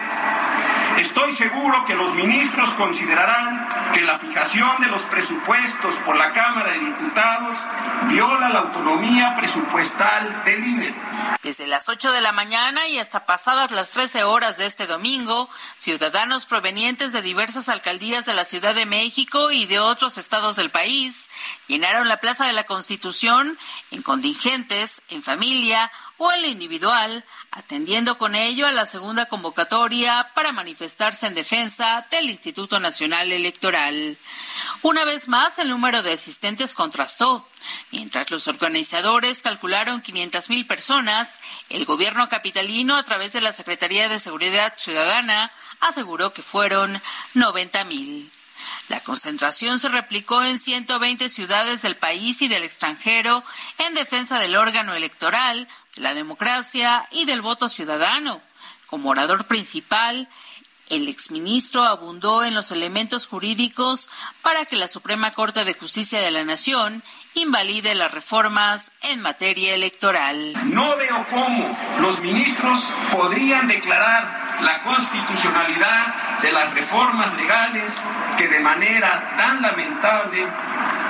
Estoy 0.98 1.32
seguro 1.32 1.84
que 1.84 1.94
los 1.94 2.14
ministros 2.14 2.70
considerarán 2.70 3.92
que 3.92 4.00
la 4.00 4.18
fijación 4.18 4.80
de 4.80 4.86
los 4.86 5.02
presupuestos 5.02 5.94
por 5.96 6.16
la 6.16 6.32
Cámara 6.32 6.72
de 6.72 6.78
Diputados 6.78 7.56
viola 8.08 8.48
la 8.48 8.60
autonomía 8.60 9.36
presupuestal 9.36 10.42
del 10.44 10.66
INE. 10.66 10.94
Desde 11.42 11.66
las 11.66 11.90
8 11.90 12.12
de 12.12 12.22
la 12.22 12.32
mañana 12.32 12.88
y 12.88 12.98
hasta 12.98 13.26
pasadas 13.26 13.72
las 13.72 13.90
13 13.90 14.24
horas 14.24 14.56
de 14.56 14.64
este 14.64 14.86
domingo, 14.86 15.50
ciudadanos 15.78 16.46
provenientes 16.46 17.12
de 17.12 17.20
diversas 17.20 17.68
alcaldías 17.68 18.24
de 18.24 18.32
la 18.32 18.46
Ciudad 18.46 18.74
de 18.74 18.86
México 18.86 19.50
y 19.50 19.66
de 19.66 19.78
otros 19.80 20.16
estados 20.16 20.56
del 20.56 20.70
país 20.70 21.28
llenaron 21.66 22.08
la 22.08 22.18
Plaza 22.18 22.46
de 22.46 22.54
la 22.54 22.64
Constitución 22.64 23.58
en 23.90 24.02
contingentes, 24.02 25.02
en 25.10 25.22
familia 25.22 25.90
o 26.16 26.32
en 26.32 26.42
lo 26.42 26.48
individual 26.48 27.24
atendiendo 27.56 28.18
con 28.18 28.34
ello 28.34 28.66
a 28.66 28.72
la 28.72 28.84
segunda 28.84 29.26
convocatoria 29.26 30.28
para 30.34 30.52
manifestarse 30.52 31.26
en 31.26 31.34
defensa 31.34 32.06
del 32.10 32.28
Instituto 32.28 32.78
Nacional 32.80 33.32
Electoral. 33.32 34.18
Una 34.82 35.06
vez 35.06 35.26
más, 35.26 35.58
el 35.58 35.70
número 35.70 36.02
de 36.02 36.12
asistentes 36.12 36.74
contrastó. 36.74 37.48
Mientras 37.90 38.30
los 38.30 38.46
organizadores 38.46 39.40
calcularon 39.40 40.02
500 40.02 40.50
mil 40.50 40.66
personas, 40.66 41.40
el 41.70 41.86
gobierno 41.86 42.28
capitalino, 42.28 42.94
a 42.94 43.04
través 43.04 43.32
de 43.32 43.40
la 43.40 43.52
Secretaría 43.52 44.10
de 44.10 44.20
Seguridad 44.20 44.74
Ciudadana, 44.76 45.50
aseguró 45.80 46.34
que 46.34 46.42
fueron 46.42 47.00
90 47.32 47.84
mil. 47.84 48.30
La 48.88 49.00
concentración 49.00 49.78
se 49.78 49.88
replicó 49.88 50.44
en 50.44 50.60
120 50.60 51.28
ciudades 51.28 51.82
del 51.82 51.96
país 51.96 52.40
y 52.42 52.48
del 52.48 52.62
extranjero 52.62 53.42
en 53.78 53.94
defensa 53.94 54.38
del 54.38 54.56
órgano 54.56 54.94
electoral, 54.94 55.66
la 55.98 56.14
democracia 56.14 57.06
y 57.10 57.24
del 57.24 57.42
voto 57.42 57.68
ciudadano. 57.68 58.40
Como 58.86 59.10
orador 59.10 59.44
principal, 59.46 60.28
el 60.88 61.08
exministro 61.08 61.82
abundó 61.82 62.44
en 62.44 62.54
los 62.54 62.70
elementos 62.70 63.26
jurídicos 63.26 64.10
para 64.42 64.64
que 64.64 64.76
la 64.76 64.88
Suprema 64.88 65.32
Corte 65.32 65.64
de 65.64 65.74
Justicia 65.74 66.20
de 66.20 66.30
la 66.30 66.44
Nación 66.44 67.02
invalide 67.34 67.94
las 67.94 68.12
reformas 68.12 68.92
en 69.02 69.20
materia 69.20 69.74
electoral. 69.74 70.54
No 70.72 70.96
veo 70.96 71.26
cómo 71.30 71.76
los 72.00 72.20
ministros 72.20 72.84
podrían 73.12 73.66
declarar 73.68 74.46
la 74.62 74.82
constitucionalidad 74.82 76.40
de 76.40 76.52
las 76.52 76.72
reformas 76.72 77.36
legales 77.36 77.92
que 78.38 78.48
de 78.48 78.60
manera 78.60 79.34
tan 79.36 79.60
lamentable 79.60 80.46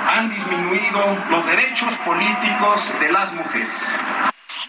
han 0.07 0.29
disminuido 0.33 1.25
los 1.29 1.45
derechos 1.45 1.93
políticos 1.97 2.81
de 2.99 3.11
las 3.11 3.31
mujeres. 3.33 3.75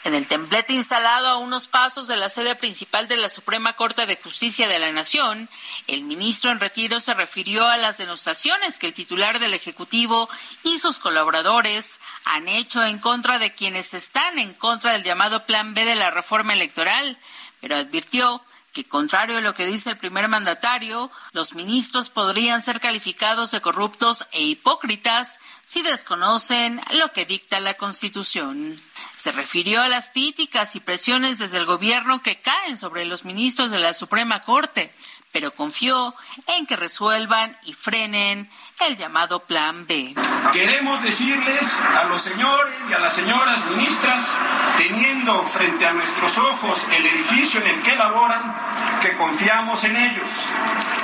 En 0.08 0.14
el 0.14 0.26
templete 0.26 0.72
instalado 0.72 1.26
a 1.26 1.36
unos 1.36 1.68
pasos 1.68 2.08
de 2.08 2.16
la 2.16 2.30
sede 2.30 2.54
principal 2.54 3.08
de 3.08 3.18
la 3.18 3.28
Suprema 3.28 3.74
Corte 3.74 4.06
de 4.06 4.16
Justicia 4.16 4.66
de 4.66 4.78
la 4.78 4.90
Nación, 4.90 5.50
el 5.86 6.04
ministro 6.04 6.50
en 6.50 6.60
retiro 6.60 6.98
se 6.98 7.12
refirió 7.12 7.68
a 7.68 7.76
las 7.76 7.98
denostaciones 7.98 8.78
que 8.78 8.86
el 8.86 8.94
titular 8.94 9.38
del 9.38 9.52
Ejecutivo 9.52 10.26
y 10.64 10.78
sus 10.78 10.98
colaboradores 10.98 12.00
han 12.24 12.48
hecho 12.48 12.82
en 12.82 13.00
contra 13.00 13.38
de 13.38 13.52
quienes 13.52 13.92
están 13.92 14.38
en 14.38 14.54
contra 14.54 14.92
del 14.92 15.04
llamado 15.04 15.44
Plan 15.44 15.74
B 15.74 15.84
de 15.84 15.94
la 15.94 16.10
reforma 16.10 16.54
electoral, 16.54 17.18
pero 17.60 17.76
advirtió 17.76 18.42
que, 18.72 18.84
contrario 18.84 19.36
a 19.36 19.42
lo 19.42 19.52
que 19.52 19.66
dice 19.66 19.90
el 19.90 19.98
primer 19.98 20.26
mandatario, 20.28 21.10
los 21.32 21.54
ministros 21.54 22.08
podrían 22.08 22.62
ser 22.62 22.80
calificados 22.80 23.50
de 23.50 23.60
corruptos 23.60 24.26
e 24.32 24.40
hipócritas 24.40 25.38
si 25.66 25.82
desconocen 25.82 26.80
lo 26.92 27.12
que 27.12 27.26
dicta 27.26 27.60
la 27.60 27.74
Constitución. 27.74 28.74
Se 29.18 29.32
refirió 29.32 29.82
a 29.82 29.88
las 29.88 30.10
críticas 30.10 30.76
y 30.76 30.80
presiones 30.80 31.38
desde 31.38 31.56
el 31.56 31.64
gobierno 31.64 32.22
que 32.22 32.40
caen 32.40 32.78
sobre 32.78 33.04
los 33.04 33.24
ministros 33.24 33.72
de 33.72 33.80
la 33.80 33.92
Suprema 33.92 34.40
Corte, 34.40 34.92
pero 35.32 35.52
confió 35.52 36.14
en 36.56 36.66
que 36.66 36.76
resuelvan 36.76 37.58
y 37.64 37.72
frenen 37.72 38.48
el 38.86 38.96
llamado 38.96 39.40
Plan 39.40 39.86
B. 39.86 40.14
Queremos 40.52 41.02
decirles 41.02 41.76
a 41.96 42.04
los 42.04 42.22
señores 42.22 42.74
y 42.88 42.92
a 42.92 42.98
las 42.98 43.12
señoras 43.12 43.64
ministras, 43.66 44.34
teniendo 44.76 45.44
frente 45.46 45.86
a 45.86 45.92
nuestros 45.92 46.38
ojos 46.38 46.86
el 46.96 47.06
edificio 47.06 47.60
en 47.60 47.66
el 47.68 47.82
que 47.82 47.96
laboran, 47.96 48.54
que 49.02 49.16
confiamos 49.16 49.82
en 49.84 49.96
ellos, 49.96 50.28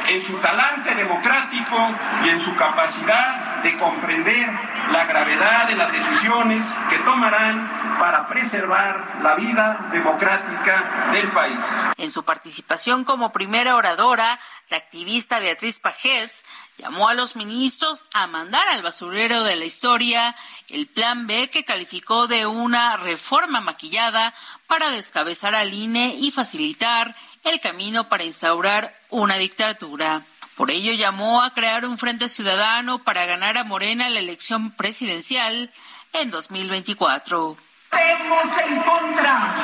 en 0.08 0.22
su 0.22 0.38
talante 0.38 0.94
democrático 0.94 1.76
y 2.24 2.28
en 2.28 2.40
su 2.40 2.54
capacidad 2.54 3.62
de 3.62 3.76
comprender 3.76 4.48
la 4.92 5.04
gravedad 5.04 5.66
de 5.66 5.76
las 5.76 5.90
decisiones 5.90 6.64
que 6.90 6.98
tomarán 6.98 7.68
para 7.98 8.28
preservar 8.28 9.20
la 9.22 9.34
vida 9.34 9.88
democrática 9.90 11.10
del 11.12 11.28
país. 11.32 11.58
En 11.96 12.10
su 12.10 12.24
participación 12.24 13.04
como 13.04 13.32
primera 13.32 13.76
oradora, 13.76 14.38
la 14.70 14.76
activista 14.78 15.40
Beatriz 15.40 15.78
Pajés 15.78 16.44
llamó 16.78 17.08
a 17.08 17.14
los 17.14 17.36
ministros 17.36 18.04
a 18.12 18.26
mandar 18.26 18.66
al 18.68 18.82
basurero 18.82 19.44
de 19.44 19.56
la 19.56 19.64
historia 19.64 20.34
el 20.70 20.86
plan 20.86 21.26
B 21.26 21.48
que 21.50 21.64
calificó 21.64 22.26
de 22.26 22.46
una 22.46 22.96
reforma 22.96 23.60
maquillada 23.60 24.34
para 24.66 24.90
descabezar 24.90 25.54
al 25.54 25.72
INE 25.72 26.16
y 26.18 26.30
facilitar 26.30 27.14
el 27.44 27.60
camino 27.60 28.08
para 28.08 28.24
instaurar 28.24 28.94
una 29.10 29.36
dictadura. 29.36 30.22
Por 30.56 30.70
ello 30.70 30.92
llamó 30.92 31.42
a 31.42 31.52
crear 31.52 31.84
un 31.84 31.98
frente 31.98 32.28
ciudadano 32.28 33.02
para 33.02 33.26
ganar 33.26 33.58
a 33.58 33.64
Morena 33.64 34.08
la 34.08 34.20
elección 34.20 34.70
presidencial 34.70 35.72
en 36.12 36.30
2024. 36.30 37.56
Estemos 37.90 38.58
en 38.66 38.80
contra 38.82 39.54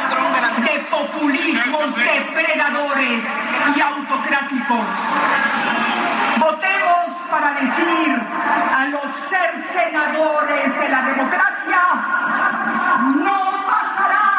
de 0.64 0.80
populismos 0.90 1.96
depredadores 1.96 3.22
y 3.76 3.80
autocráticos. 3.80 5.49
Para 7.30 7.52
decir 7.54 8.20
a 8.76 8.86
los 8.86 9.02
cercenadores 9.28 10.80
de 10.80 10.88
la 10.88 11.02
democracia, 11.02 11.80
no 13.24 13.40
pasarán. 13.66 14.30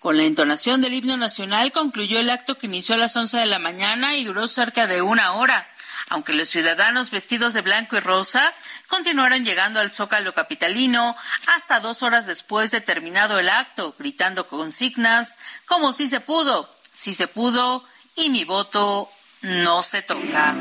Con 0.00 0.16
la 0.16 0.24
entonación 0.24 0.80
del 0.80 0.94
himno 0.94 1.16
nacional 1.16 1.70
concluyó 1.70 2.18
el 2.18 2.30
acto 2.30 2.58
que 2.58 2.66
inició 2.66 2.96
a 2.96 2.98
las 2.98 3.14
11 3.14 3.36
de 3.38 3.46
la 3.46 3.58
mañana 3.58 4.16
y 4.16 4.24
duró 4.24 4.48
cerca 4.48 4.86
de 4.86 5.00
una 5.00 5.34
hora. 5.34 5.68
Aunque 6.10 6.32
los 6.32 6.48
ciudadanos 6.48 7.10
vestidos 7.10 7.54
de 7.54 7.60
blanco 7.60 7.96
y 7.96 8.00
rosa 8.00 8.54
continuaron 8.86 9.44
llegando 9.44 9.80
al 9.80 9.90
zócalo 9.90 10.32
capitalino 10.34 11.14
hasta 11.54 11.80
dos 11.80 12.02
horas 12.02 12.26
después 12.26 12.70
de 12.70 12.80
terminado 12.80 13.38
el 13.38 13.48
acto, 13.48 13.94
gritando 13.98 14.48
consignas 14.48 15.38
como 15.66 15.92
si 15.92 16.08
se 16.08 16.20
pudo, 16.20 16.68
si 16.92 17.12
se 17.12 17.28
pudo 17.28 17.84
y 18.16 18.30
mi 18.30 18.44
voto 18.44 19.10
no 19.42 19.82
se 19.82 20.02
toca. 20.02 20.54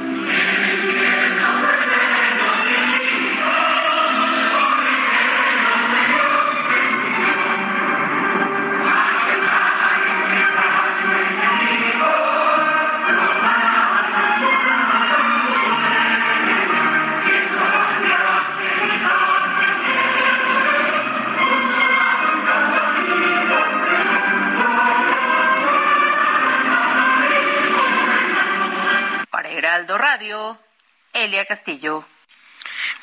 Elia 31.13 31.45
Castillo. 31.45 32.03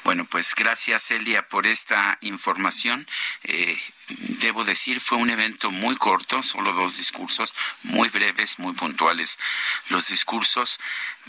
Bueno, 0.02 0.24
pues 0.24 0.54
gracias 0.56 1.12
Elia 1.12 1.48
por 1.48 1.64
esta 1.64 2.18
información. 2.22 3.06
Eh, 3.44 3.78
debo 4.40 4.64
decir, 4.64 4.98
fue 4.98 5.18
un 5.18 5.30
evento 5.30 5.70
muy 5.70 5.94
corto, 5.96 6.42
solo 6.42 6.72
dos 6.72 6.96
discursos, 6.96 7.54
muy 7.84 8.08
breves, 8.08 8.58
muy 8.58 8.74
puntuales 8.74 9.38
los 9.90 10.08
discursos, 10.08 10.80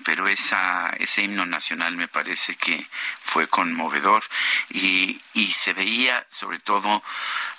pero 0.03 0.27
esa, 0.27 0.89
ese 0.97 1.21
himno 1.21 1.45
nacional 1.45 1.95
me 1.95 2.07
parece 2.07 2.55
que 2.55 2.83
fue 3.21 3.47
conmovedor 3.47 4.23
y 4.71 5.19
se 5.53 5.73
veía 5.73 6.25
sobre 6.29 6.59
todo 6.59 7.03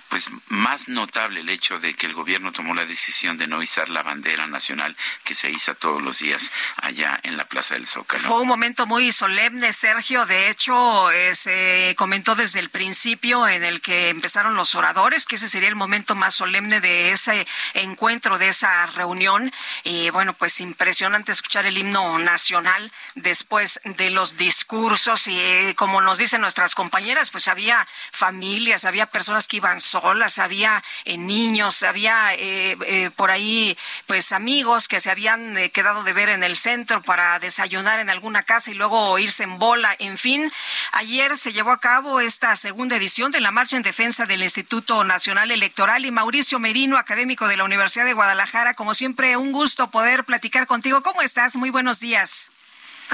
pues 0.09 0.31
más 0.49 0.89
notable 0.89 1.41
el 1.41 1.49
hecho 1.49 1.79
de 1.79 1.95
que 1.95 2.07
el 2.07 2.15
gobierno 2.15 2.53
tomó 2.53 2.75
la 2.75 2.85
decisión 2.85 3.37
de 3.37 3.47
no 3.47 3.63
izar 3.63 3.89
la 3.89 4.03
bandera 4.03 4.47
nacional 4.47 4.97
que 5.25 5.35
se 5.35 5.51
iza 5.51 5.75
todos 5.75 6.03
los 6.03 6.19
días 6.19 6.51
allá 6.77 7.19
en 7.23 7.37
la 7.37 7.47
Plaza 7.47 7.75
del 7.75 7.87
Zócalo. 7.87 8.23
Fue 8.23 8.41
un 8.41 8.49
momento 8.49 8.87
muy 8.87 9.13
solemne, 9.13 9.73
Sergio. 9.73 10.27
De 10.27 10.51
hecho, 10.51 11.11
eh, 11.11 11.35
se 11.35 11.95
comentó 11.97 12.35
desde 12.35 12.61
el 12.61 12.71
principio 12.71 13.49
en 13.49 13.65
el 13.65 13.81
que 13.81 14.09
empezaron 14.09 14.55
los 14.55 14.75
oradores 14.75 15.27
que 15.27 15.37
ese 15.37 15.49
sería 15.49 15.69
el 15.69 15.75
momento 15.75 16.15
más 16.15 16.35
solemne 16.35 16.81
de 16.81 17.11
ese 17.11 17.47
encuentro, 17.75 18.39
de 18.39 18.49
esa 18.49 18.87
reunión. 18.87 19.53
Y 19.85 20.11
bueno, 20.11 20.35
pues 20.35 20.61
impresionante 20.61 21.33
escuchar 21.33 21.67
el 21.67 21.79
himno 21.79 22.19
nacional 22.19 22.93
después 23.15 23.81
de 23.85 24.11
los 24.11 24.37
discursos. 24.37 25.27
Y 25.27 25.39
eh, 25.39 25.75
como 25.77 26.01
nos 26.01 26.19
dicen 26.19 26.41
nuestras 26.41 26.75
compañeras, 26.75 27.31
pues 27.31 27.49
había 27.49 27.87
familias, 28.13 28.85
había 28.85 29.07
personas 29.07 29.47
que 29.47 29.57
iban 29.59 29.81
solas, 29.81 29.96
había 30.39 30.83
eh, 31.05 31.19
niños, 31.19 31.83
había 31.83 32.35
eh, 32.35 32.77
eh, 32.87 33.11
por 33.17 33.31
ahí 33.31 33.77
pues 34.07 34.33
amigos 34.33 34.89
que 34.89 35.01
se 35.01 35.11
habían 35.11 35.57
eh, 35.57 35.71
quedado 35.71 36.03
de 36.05 36.13
ver 36.13 36.29
en 36.29 36.43
el 36.43 36.57
centro 36.57 37.03
para 37.03 37.39
desayunar 37.39 38.01
en 38.01 38.11
alguna 38.11 38.43
casa 38.43 38.71
y 38.71 38.75
luego 38.75 39.19
irse 39.19 39.45
en 39.45 39.59
bola. 39.59 39.95
En 39.99 40.19
fin, 40.19 40.53
ayer 40.93 41.37
se 41.37 41.53
llevó 41.53 41.73
a 41.73 41.81
cabo 41.81 42.21
esta 42.21 42.55
segunda 42.57 42.97
edición 42.97 43.33
de 43.33 43.41
la 43.41 43.51
marcha 43.51 43.77
en 43.77 43.83
defensa 43.83 44.27
del 44.27 44.43
Instituto 44.43 45.05
Nacional 45.05 45.51
Electoral 45.51 46.05
y 46.05 46.11
Mauricio 46.11 46.59
Merino, 46.59 46.99
académico 46.99 47.49
de 47.49 47.57
la 47.57 47.65
Universidad 47.65 48.05
de 48.05 48.13
Guadalajara, 48.13 48.75
como 48.75 48.95
siempre 48.95 49.37
un 49.37 49.53
gusto 49.53 49.91
poder 49.91 50.25
platicar 50.25 50.67
contigo. 50.67 51.03
¿Cómo 51.03 51.23
estás? 51.23 51.57
Muy 51.57 51.71
buenos 51.71 52.01
días. 52.01 52.51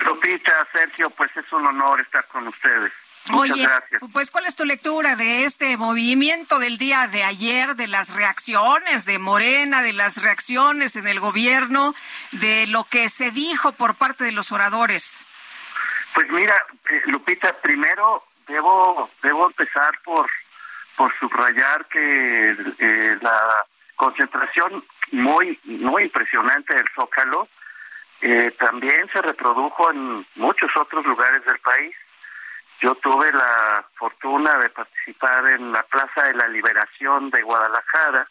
Lupita, 0.05 0.67
Sergio, 0.73 1.11
pues 1.11 1.31
es 1.37 1.53
un 1.53 1.67
honor 1.67 2.01
estar 2.01 2.27
con 2.27 2.49
ustedes. 2.49 2.93
Muchas 3.31 3.53
Oye, 3.53 3.63
gracias. 3.63 4.03
pues 4.13 4.31
¿cuál 4.31 4.47
es 4.47 4.57
tu 4.57 4.65
lectura 4.65 5.15
de 5.15 5.45
este 5.45 5.77
movimiento 5.77 6.59
del 6.59 6.77
día 6.77 7.07
de 7.07 7.23
ayer, 7.23 7.77
de 7.77 7.87
las 7.87 8.15
reacciones 8.15 9.05
de 9.05 9.19
Morena, 9.19 9.81
de 9.83 9.93
las 9.93 10.23
reacciones 10.23 10.97
en 10.97 11.07
el 11.07 11.21
gobierno, 11.21 11.95
de 12.33 12.67
lo 12.67 12.85
que 12.85 13.09
se 13.09 13.31
dijo 13.31 13.73
por 13.73 13.95
parte 13.95 14.25
de 14.25 14.33
los 14.33 14.51
oradores? 14.51 15.25
Pues 16.15 16.29
mira, 16.31 16.55
eh, 16.91 17.03
Lupita, 17.07 17.53
primero 17.59 18.25
debo 18.47 19.09
debo 19.23 19.47
empezar 19.47 19.99
por 20.05 20.29
por 20.97 21.17
subrayar 21.19 21.87
que 21.87 22.57
eh, 22.79 23.19
la 23.21 23.67
concentración 23.97 24.85
muy 25.13 25.59
muy 25.65 26.05
impresionante 26.05 26.75
del 26.75 26.89
Zócalo 26.95 27.49
eh, 28.21 28.53
también 28.59 29.09
se 29.13 29.21
reprodujo 29.21 29.91
en 29.91 30.25
muchos 30.37 30.71
otros 30.77 31.05
lugares 31.05 31.45
del 31.45 31.59
país. 31.59 31.95
Yo 32.83 32.97
tuve 32.97 33.31
la 33.31 33.85
fortuna 33.95 34.59
de 34.59 34.69
participar 34.71 35.47
en 35.53 35.71
la 35.71 35.85
Plaza 35.85 36.25
de 36.25 36.35
la 36.35 36.49
Liberación 36.49 37.31
de 37.31 37.41
Guadalajara, 37.43 38.27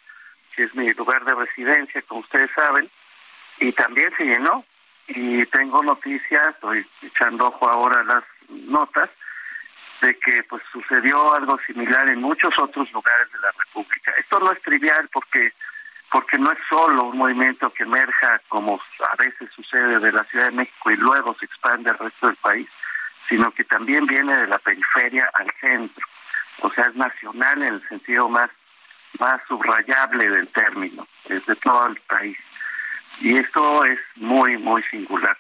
que 0.54 0.64
es 0.64 0.76
mi 0.76 0.92
lugar 0.92 1.24
de 1.24 1.34
residencia, 1.34 2.02
como 2.02 2.20
ustedes 2.20 2.52
saben, 2.54 2.90
y 3.60 3.72
también 3.72 4.12
se 4.18 4.26
llenó. 4.26 4.66
Y 5.08 5.46
tengo 5.46 5.82
noticias, 5.82 6.50
estoy 6.50 6.86
echando 7.02 7.48
ojo 7.48 7.70
ahora 7.70 8.04
las 8.04 8.26
notas, 8.50 9.10
de 10.02 10.20
que 10.20 10.44
pues 10.44 10.62
sucedió 10.70 11.34
algo 11.34 11.58
similar 11.66 12.10
en 12.10 12.20
muchos 12.20 12.54
otros 12.60 12.92
lugares 12.92 13.32
de 13.32 13.40
la 13.40 13.52
República. 13.58 14.12
Esto 14.20 14.38
no 14.42 14.52
es 14.52 14.62
trivial 14.62 15.10
porque 15.14 15.54
porque 16.12 16.38
no 16.38 16.52
es 16.52 16.58
solo 16.68 17.06
un 17.06 17.18
movimiento 17.18 17.72
que 17.72 17.84
emerja 17.84 18.42
como 18.50 18.82
a 19.10 19.16
veces 19.16 19.50
sucede 19.56 19.98
de 19.98 20.12
la 20.12 20.26
Ciudad 20.26 20.50
de 20.50 20.58
México 20.58 20.92
y 20.92 20.98
luego 20.98 21.34
se 21.40 21.46
expande 21.46 21.90
al 21.90 21.98
resto 21.98 22.28
del 22.28 22.36
país, 22.36 22.68
sino 23.32 23.50
que 23.52 23.64
también 23.64 24.06
viene 24.06 24.36
de 24.36 24.48
la 24.48 24.60
periferia 24.60 25.30
al 25.36 25.50
centro. 25.62 26.06
O 26.60 26.70
sea, 26.70 26.88
es 26.88 26.96
nacional 26.96 27.64
en 27.64 27.76
el 27.76 27.88
sentido 27.88 28.28
más 28.28 28.50
más 29.20 29.42
subrayable 29.48 30.30
del 30.30 30.48
término, 30.50 31.08
es 31.30 31.46
de 31.46 31.56
todo 31.58 31.88
el 31.88 31.96
país. 32.02 32.38
Y 33.20 33.38
esto 33.38 33.86
es 33.86 34.00
muy, 34.16 34.58
muy 34.58 34.84
singular. 34.84 35.38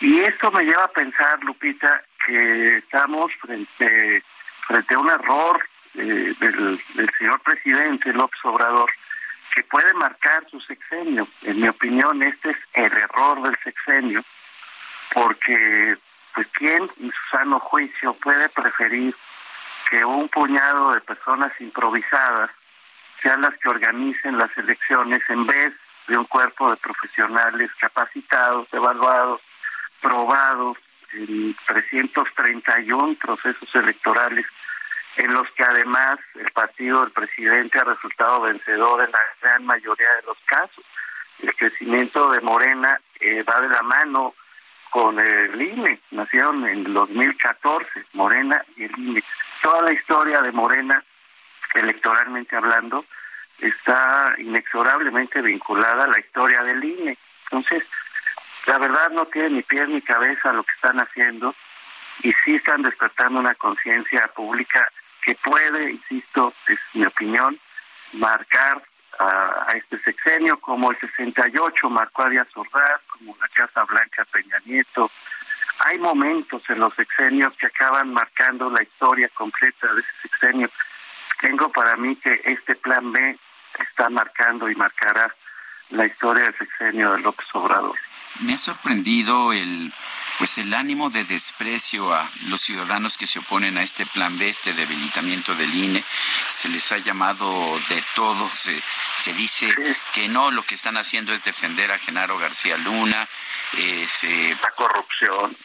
Y 0.00 0.20
esto 0.20 0.50
me 0.50 0.62
lleva 0.62 0.84
a 0.84 0.92
pensar, 0.92 1.42
Lupita, 1.42 2.02
que 2.24 2.78
estamos 2.78 3.32
frente, 3.40 4.22
frente 4.66 4.94
a 4.94 4.98
un 4.98 5.10
error 5.10 5.68
eh, 5.94 6.34
del, 6.38 6.80
del 6.94 7.10
señor 7.18 7.40
presidente 7.40 8.12
López 8.12 8.40
Obrador 8.44 8.90
que 9.54 9.62
puede 9.64 9.92
marcar 9.94 10.46
su 10.50 10.60
sexenio. 10.60 11.26
En 11.42 11.60
mi 11.60 11.68
opinión, 11.68 12.22
este 12.22 12.50
es 12.50 12.58
el 12.74 12.92
error 12.92 13.42
del 13.42 13.56
sexenio, 13.64 14.22
porque 15.14 15.96
pues 16.36 16.46
quién 16.48 16.82
en 17.00 17.10
su 17.10 17.30
sano 17.30 17.58
juicio 17.58 18.12
puede 18.22 18.50
preferir 18.50 19.16
que 19.88 20.04
un 20.04 20.28
puñado 20.28 20.92
de 20.92 21.00
personas 21.00 21.50
improvisadas 21.60 22.50
sean 23.22 23.40
las 23.40 23.56
que 23.56 23.70
organicen 23.70 24.36
las 24.36 24.54
elecciones 24.58 25.22
en 25.30 25.46
vez 25.46 25.72
de 26.06 26.18
un 26.18 26.26
cuerpo 26.26 26.70
de 26.70 26.76
profesionales 26.76 27.70
capacitados, 27.80 28.68
evaluados, 28.70 29.40
probados 30.02 30.76
en 31.14 31.56
331 31.66 33.14
procesos 33.14 33.74
electorales 33.74 34.44
en 35.16 35.32
los 35.32 35.50
que 35.52 35.64
además 35.64 36.18
el 36.34 36.52
partido 36.52 37.00
del 37.00 37.12
presidente 37.12 37.78
ha 37.78 37.84
resultado 37.84 38.42
vencedor 38.42 39.02
en 39.02 39.10
la 39.10 39.20
gran 39.40 39.64
mayoría 39.64 40.14
de 40.16 40.22
los 40.26 40.36
casos. 40.44 40.84
El 41.42 41.54
crecimiento 41.56 42.30
de 42.30 42.42
Morena 42.42 43.00
eh, 43.20 43.42
va 43.42 43.62
de 43.62 43.70
la 43.70 43.80
mano 43.80 44.34
con 44.90 45.18
el 45.18 45.60
INE, 45.60 46.00
nacieron 46.10 46.66
en 46.66 46.92
2014, 46.92 48.04
Morena 48.14 48.64
y 48.76 48.84
el 48.84 48.98
INE. 48.98 49.22
Toda 49.62 49.82
la 49.82 49.92
historia 49.92 50.42
de 50.42 50.52
Morena, 50.52 51.02
electoralmente 51.74 52.56
hablando, 52.56 53.04
está 53.58 54.34
inexorablemente 54.38 55.40
vinculada 55.42 56.04
a 56.04 56.08
la 56.08 56.20
historia 56.20 56.62
del 56.62 56.82
INE. 56.82 57.18
Entonces, 57.44 57.84
la 58.66 58.78
verdad 58.78 59.10
no 59.10 59.26
tiene 59.26 59.50
ni 59.50 59.62
pies 59.62 59.88
ni 59.88 60.02
cabeza 60.02 60.52
lo 60.52 60.64
que 60.64 60.72
están 60.72 60.98
haciendo 60.98 61.54
y 62.22 62.32
sí 62.44 62.56
están 62.56 62.82
despertando 62.82 63.40
una 63.40 63.54
conciencia 63.54 64.26
pública 64.28 64.90
que 65.22 65.34
puede, 65.36 65.90
insisto, 65.90 66.54
es 66.68 66.78
mi 66.94 67.04
opinión, 67.04 67.58
marcar 68.12 68.82
a, 69.18 69.66
a 69.68 69.72
este 69.72 69.98
sexenio 69.98 70.58
como 70.60 70.90
el 70.90 70.98
68 70.98 71.90
marcó 71.90 72.22
a 72.22 72.30
Díaz 72.30 72.48
Ordaz, 72.54 73.00
como 73.08 73.36
la 73.40 73.48
Casa 73.48 73.84
Blanca 73.84 74.24
Peña 74.26 74.58
Nieto. 74.64 75.10
Hay 75.80 75.98
momentos 75.98 76.62
en 76.68 76.80
los 76.80 76.94
sexenios 76.94 77.52
que 77.56 77.66
acaban 77.66 78.12
marcando 78.12 78.70
la 78.70 78.82
historia 78.82 79.28
completa 79.34 79.92
de 79.92 80.00
ese 80.00 80.10
sexenio. 80.22 80.70
Tengo 81.40 81.70
para 81.70 81.96
mí 81.96 82.16
que 82.16 82.40
este 82.44 82.74
plan 82.76 83.12
B 83.12 83.38
está 83.78 84.08
marcando 84.08 84.70
y 84.70 84.74
marcará 84.74 85.34
la 85.90 86.06
historia 86.06 86.44
del 86.44 86.56
sexenio 86.56 87.12
de 87.12 87.20
López 87.20 87.46
Obrador. 87.52 87.96
Me 88.40 88.54
ha 88.54 88.58
sorprendido 88.58 89.52
el 89.52 89.92
pues 90.38 90.58
el 90.58 90.72
ánimo 90.74 91.10
de 91.10 91.24
desprecio 91.24 92.12
a 92.12 92.28
los 92.48 92.60
ciudadanos 92.60 93.16
que 93.16 93.26
se 93.26 93.38
oponen 93.38 93.78
a 93.78 93.82
este 93.82 94.04
plan 94.06 94.38
B, 94.38 94.48
este 94.48 94.74
debilitamiento 94.74 95.54
del 95.54 95.74
INE, 95.74 96.04
se 96.48 96.68
les 96.68 96.92
ha 96.92 96.98
llamado 96.98 97.78
de 97.88 98.04
todo, 98.14 98.48
se, 98.52 98.82
se 99.16 99.32
dice 99.32 99.74
que 100.12 100.28
no, 100.28 100.50
lo 100.50 100.62
que 100.62 100.74
están 100.74 100.96
haciendo 100.96 101.32
es 101.32 101.42
defender 101.42 101.90
a 101.90 101.98
Genaro 101.98 102.38
García 102.38 102.76
Luna, 102.76 103.28
eh, 103.78 104.06
se, 104.06 104.56
la 104.62 104.70
corrupción, 104.70 105.56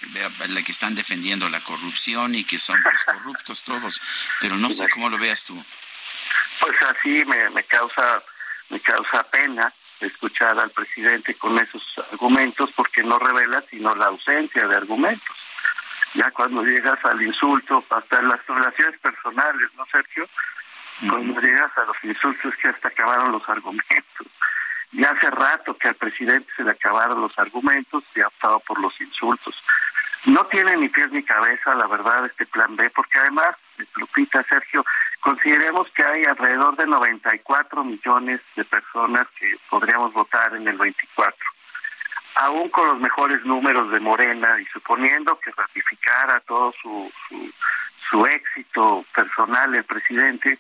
la 0.50 0.62
que 0.64 0.72
están 0.72 0.96
defendiendo 0.96 1.50
la 1.50 1.60
corrupción 1.62 2.36
y 2.36 2.44
que 2.44 2.58
son 2.58 2.82
pues, 2.82 3.04
corruptos 3.04 3.64
todos, 3.64 4.02
pero 4.40 4.56
no 4.56 4.70
sé 4.72 4.88
cómo 4.90 5.10
lo 5.10 5.18
veas 5.18 5.44
tú. 5.44 5.64
Pues 6.60 6.76
así 6.84 7.26
me, 7.26 7.50
me 7.50 7.64
causa 7.64 8.24
me 8.70 8.80
causa 8.80 9.24
pena 9.24 9.74
escuchar 10.08 10.58
al 10.60 10.70
presidente 10.72 11.36
con 11.36 11.58
esos 11.58 12.00
argumentos 12.12 12.72
porque 12.76 13.04
no 13.04 13.20
revela 13.20 13.64
sino 13.70 13.96
la 13.96 14.08
ausencia 14.08 14.68
de 14.68 14.76
argumentos. 14.76 15.36
Ya 16.14 16.30
cuando 16.32 16.64
llegas 16.64 17.04
al 17.06 17.22
insulto, 17.22 17.84
hasta 17.90 18.22
las 18.22 18.46
relaciones 18.46 19.00
personales, 19.00 19.70
¿no, 19.78 19.86
Sergio? 19.86 20.28
Cuando 21.10 21.40
llegas 21.40 21.72
a 21.78 21.86
los 21.86 21.96
insultos 22.04 22.54
que 22.58 22.68
hasta 22.68 22.90
acabaron 22.90 23.32
los 23.32 23.48
argumentos. 23.48 24.28
Ya 24.92 25.10
hace 25.10 25.30
rato 25.32 25.78
que 25.78 25.88
al 25.88 25.96
presidente 25.96 26.52
se 26.56 26.64
le 26.64 26.72
acabaron 26.72 27.22
los 27.22 27.38
argumentos 27.40 28.04
y 28.14 28.20
ha 28.20 28.28
optado 28.28 28.60
por 28.60 28.80
los 28.82 29.00
insultos. 29.00 29.64
No 30.26 30.46
tiene 30.48 30.76
ni 30.78 30.90
pies 30.90 31.12
ni 31.12 31.24
cabeza, 31.24 31.74
la 31.76 31.88
verdad, 31.88 32.26
este 32.26 32.46
plan 32.46 32.76
B, 32.76 32.90
porque 32.92 33.18
además, 33.18 33.56
Lupita, 33.96 34.44
Sergio, 34.44 34.86
consideremos 35.20 35.90
que 35.92 36.04
hay 36.04 36.24
alrededor 36.26 36.76
de 36.78 36.88
94 36.88 37.84
millones 37.84 38.42
de 38.56 38.66
personas 38.66 39.28
que 39.40 39.56
podríamos 39.70 40.14
votar 40.14 40.56
en 40.56 40.68
el 40.68 40.78
24. 40.78 41.38
Aún 42.36 42.70
con 42.70 42.88
los 42.88 43.00
mejores 43.00 43.44
números 43.46 43.92
de 43.92 44.00
Morena 44.00 44.60
y 44.60 44.66
suponiendo 44.66 45.38
que 45.40 45.52
ratificara 45.52 46.40
todo 46.42 46.74
su, 46.82 47.12
su, 47.28 47.54
su 48.10 48.26
éxito 48.26 49.06
personal 49.14 49.76
el 49.76 49.84
presidente, 49.84 50.58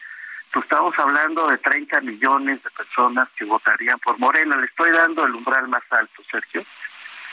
pues 0.51 0.65
estamos 0.65 0.97
hablando 0.99 1.47
de 1.47 1.57
30 1.57 2.01
millones 2.01 2.61
de 2.61 2.69
personas 2.71 3.29
que 3.37 3.45
votarían 3.45 3.97
por 3.99 4.19
Morena. 4.19 4.57
Le 4.57 4.65
estoy 4.65 4.91
dando 4.91 5.25
el 5.25 5.33
umbral 5.33 5.67
más 5.69 5.83
alto, 5.91 6.21
Sergio. 6.29 6.63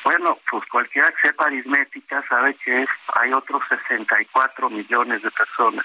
Bueno, 0.09 0.39
pues 0.51 0.65
cualquiera 0.71 1.13
que 1.13 1.29
sepa 1.29 1.45
aritmética 1.45 2.25
sabe 2.31 2.55
que 2.55 2.81
es, 2.81 2.89
hay 3.21 3.31
otros 3.31 3.61
64 3.69 4.71
millones 4.71 5.21
de 5.21 5.31
personas 5.31 5.85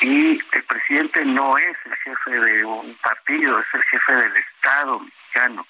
y 0.00 0.40
el 0.52 0.62
presidente 0.66 1.22
no 1.26 1.58
es 1.58 1.76
el 1.84 1.94
jefe 1.96 2.30
de 2.30 2.64
un 2.64 2.94
partido, 2.94 3.60
es 3.60 3.66
el 3.74 3.82
jefe 3.82 4.12
del 4.14 4.34
Estado 4.34 5.00
mexicano. 5.00 5.66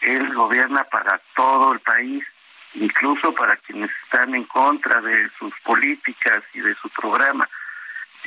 Él 0.00 0.32
gobierna 0.32 0.84
para 0.84 1.20
todo 1.36 1.74
el 1.74 1.80
país, 1.80 2.24
incluso 2.72 3.34
para 3.34 3.56
quienes 3.56 3.90
están 4.04 4.34
en 4.34 4.44
contra 4.44 5.02
de 5.02 5.28
sus 5.38 5.52
políticas 5.64 6.42
y 6.54 6.60
de 6.60 6.74
su 6.76 6.88
programa. 6.88 7.46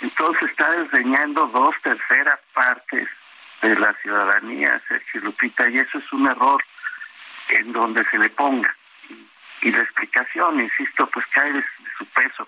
Entonces 0.04 0.52
está 0.52 0.70
desdeñando 0.70 1.48
dos 1.48 1.74
terceras 1.82 2.40
partes 2.54 3.10
de 3.64 3.80
la 3.80 3.96
ciudadanía, 4.04 4.80
Sergio 4.88 5.22
Lupita, 5.22 5.68
y 5.70 5.80
eso 5.80 5.98
es 5.98 6.14
un 6.14 6.28
error 6.28 6.64
en 7.50 7.72
donde 7.72 8.04
se 8.06 8.18
le 8.18 8.30
ponga. 8.30 8.74
Y 9.62 9.72
la 9.72 9.82
explicación, 9.82 10.60
insisto, 10.60 11.08
pues 11.08 11.26
cae 11.28 11.52
de 11.52 11.64
su 11.98 12.06
peso 12.08 12.48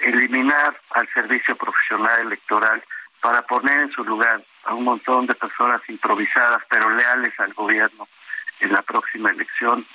eliminar 0.00 0.78
al 0.90 1.08
servicio 1.12 1.56
profesional 1.56 2.20
electoral 2.20 2.82
para 3.20 3.42
poner 3.42 3.82
en 3.82 3.92
su 3.92 4.04
lugar 4.04 4.42
a 4.64 4.74
un 4.74 4.84
montón 4.84 5.26
de 5.26 5.34
personas 5.34 5.80
improvisadas 5.88 6.62
pero 6.68 6.90
leales 6.90 7.32
al 7.40 7.52
gobierno 7.54 8.06
en 8.60 8.72
la 8.72 8.82
próxima 8.82 9.30
elección 9.30 9.86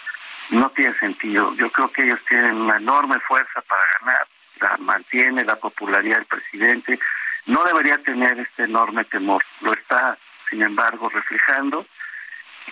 no 0.50 0.70
tiene 0.72 0.98
sentido. 1.00 1.54
Yo 1.56 1.70
creo 1.72 1.92
que 1.92 2.04
ellos 2.04 2.20
tienen 2.28 2.56
una 2.56 2.78
enorme 2.78 3.20
fuerza 3.22 3.62
para 3.62 3.82
ganar, 4.00 4.28
la 4.60 4.78
mantiene 4.78 5.44
la 5.46 5.56
popularidad 5.56 6.18
del 6.18 6.26
presidente, 6.26 7.00
no 7.46 7.64
debería 7.64 7.98
tener 8.00 8.40
este 8.40 8.64
enorme 8.64 9.06
temor, 9.06 9.44
lo 9.62 9.74
está 9.74 10.18
sin 10.50 10.62
embargo 10.62 11.10
reflejando 11.10 11.86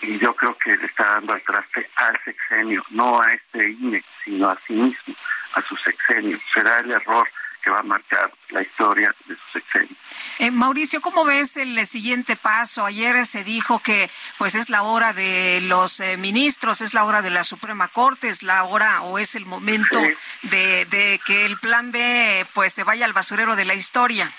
y 0.02 0.18
yo 0.18 0.36
creo 0.36 0.58
que 0.58 0.76
le 0.76 0.86
está 0.86 1.04
dando 1.04 1.34
al 1.34 1.42
traste 1.44 1.90
al 1.96 2.20
sexenio, 2.24 2.84
no 2.90 3.22
a 3.22 3.32
este 3.34 3.70
INE, 3.70 4.04
sino 4.24 4.50
a 4.50 4.58
sí 4.66 4.74
mismo, 4.74 5.16
a 5.54 5.62
su 5.62 5.76
sexenio. 5.78 6.40
Será 6.54 6.80
el 6.80 6.92
error 6.92 7.28
que 7.62 7.70
va 7.70 7.80
a 7.80 7.84
marcar 7.84 8.32
la 8.50 8.62
historia 8.62 9.14
de 9.26 9.36
su 9.36 9.60
sexenio. 9.60 9.96
Eh, 10.40 10.50
Mauricio, 10.50 11.02
¿cómo 11.02 11.24
ves 11.24 11.58
el 11.58 11.86
siguiente 11.86 12.36
paso? 12.36 12.86
Ayer 12.86 13.26
se 13.26 13.44
dijo 13.44 13.80
que 13.80 14.10
pues 14.38 14.56
es 14.56 14.70
la 14.70 14.82
hora 14.82 15.14
de 15.14 15.60
los 15.62 16.00
eh, 16.00 16.18
ministros, 16.18 16.82
es 16.82 16.94
la 16.94 17.06
hora 17.06 17.22
de 17.22 17.30
la 17.30 17.44
Suprema 17.44 17.88
Corte, 17.88 18.30
es 18.30 18.42
la 18.42 18.64
hora 18.64 19.02
o 19.02 19.20
es 19.20 19.36
el 19.36 19.46
momento 19.46 20.00
de, 20.44 20.86
de 20.86 21.22
que 21.26 21.46
el 21.46 21.58
plan 21.58 21.92
B 21.92 22.46
pues 22.54 22.74
se 22.74 22.84
vaya 22.84 23.06
al 23.06 23.14
basurero 23.14 23.56
de 23.56 23.66
la 23.66 23.76
historia. 23.76 24.32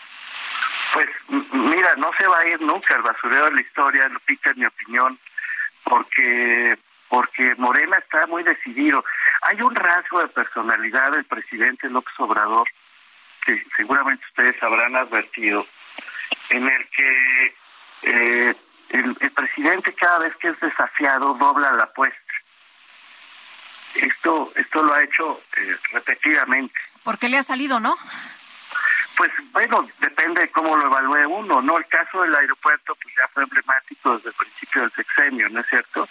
Pues 0.92 1.08
mira, 1.52 1.94
no 1.96 2.10
se 2.18 2.26
va 2.26 2.40
a 2.40 2.48
ir 2.48 2.60
nunca 2.60 2.94
al 2.94 3.02
basurero 3.02 3.46
de 3.46 3.52
la 3.52 3.60
historia, 3.60 4.08
Lupita, 4.08 4.50
en 4.50 4.58
mi 4.58 4.66
opinión, 4.66 5.18
porque 5.84 6.78
porque 7.08 7.54
Morena 7.56 7.98
está 7.98 8.26
muy 8.26 8.42
decidido. 8.42 9.04
Hay 9.42 9.60
un 9.60 9.74
rasgo 9.74 10.20
de 10.20 10.28
personalidad 10.28 11.12
del 11.12 11.26
presidente 11.26 11.90
López 11.90 12.14
Obrador 12.18 12.66
que 13.44 13.62
seguramente 13.76 14.24
ustedes 14.28 14.62
habrán 14.62 14.96
advertido, 14.96 15.66
en 16.48 16.66
el 16.66 16.88
que 16.88 17.54
eh, 18.02 18.54
el, 18.88 19.14
presidente 19.14 19.92
cada 19.92 20.20
vez 20.20 20.34
que 20.36 20.48
es 20.48 20.60
desafiado 20.60 21.34
dobla 21.34 21.72
la 21.72 21.84
apuesta. 21.84 22.18
Esto, 23.94 24.50
esto 24.56 24.82
lo 24.82 24.94
ha 24.94 25.02
hecho 25.02 25.42
eh, 25.58 25.76
repetidamente. 25.92 26.74
Porque 27.04 27.28
le 27.28 27.36
ha 27.36 27.42
salido, 27.42 27.78
no? 27.78 27.94
Pues 29.16 29.30
bueno, 29.52 29.86
depende 30.00 30.42
de 30.42 30.48
cómo 30.50 30.76
lo 30.76 30.86
evalúe 30.86 31.28
uno, 31.28 31.60
¿no? 31.60 31.78
El 31.78 31.86
caso 31.86 32.22
del 32.22 32.34
aeropuerto 32.34 32.94
pues 33.02 33.14
ya 33.16 33.28
fue 33.28 33.42
emblemático 33.42 34.16
desde 34.16 34.30
el 34.30 34.34
principio 34.34 34.82
del 34.82 34.92
sexenio, 34.92 35.48
¿no 35.50 35.60
es 35.60 35.66
cierto? 35.66 36.08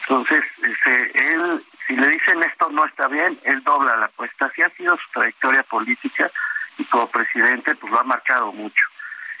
Entonces, 0.00 0.44
este, 0.62 1.32
él, 1.32 1.64
si 1.86 1.96
le 1.96 2.08
dicen 2.08 2.42
esto 2.42 2.70
no 2.70 2.84
está 2.86 3.08
bien, 3.08 3.38
él 3.44 3.62
dobla 3.64 3.96
la 3.96 4.06
apuesta. 4.06 4.46
Así 4.46 4.62
ha 4.62 4.70
sido 4.70 4.96
su 4.96 5.10
trayectoria 5.12 5.62
política 5.64 6.30
y 6.78 6.84
como 6.84 7.10
presidente 7.10 7.74
pues 7.74 7.92
lo 7.92 8.00
ha 8.00 8.04
marcado 8.04 8.52
mucho. 8.52 8.84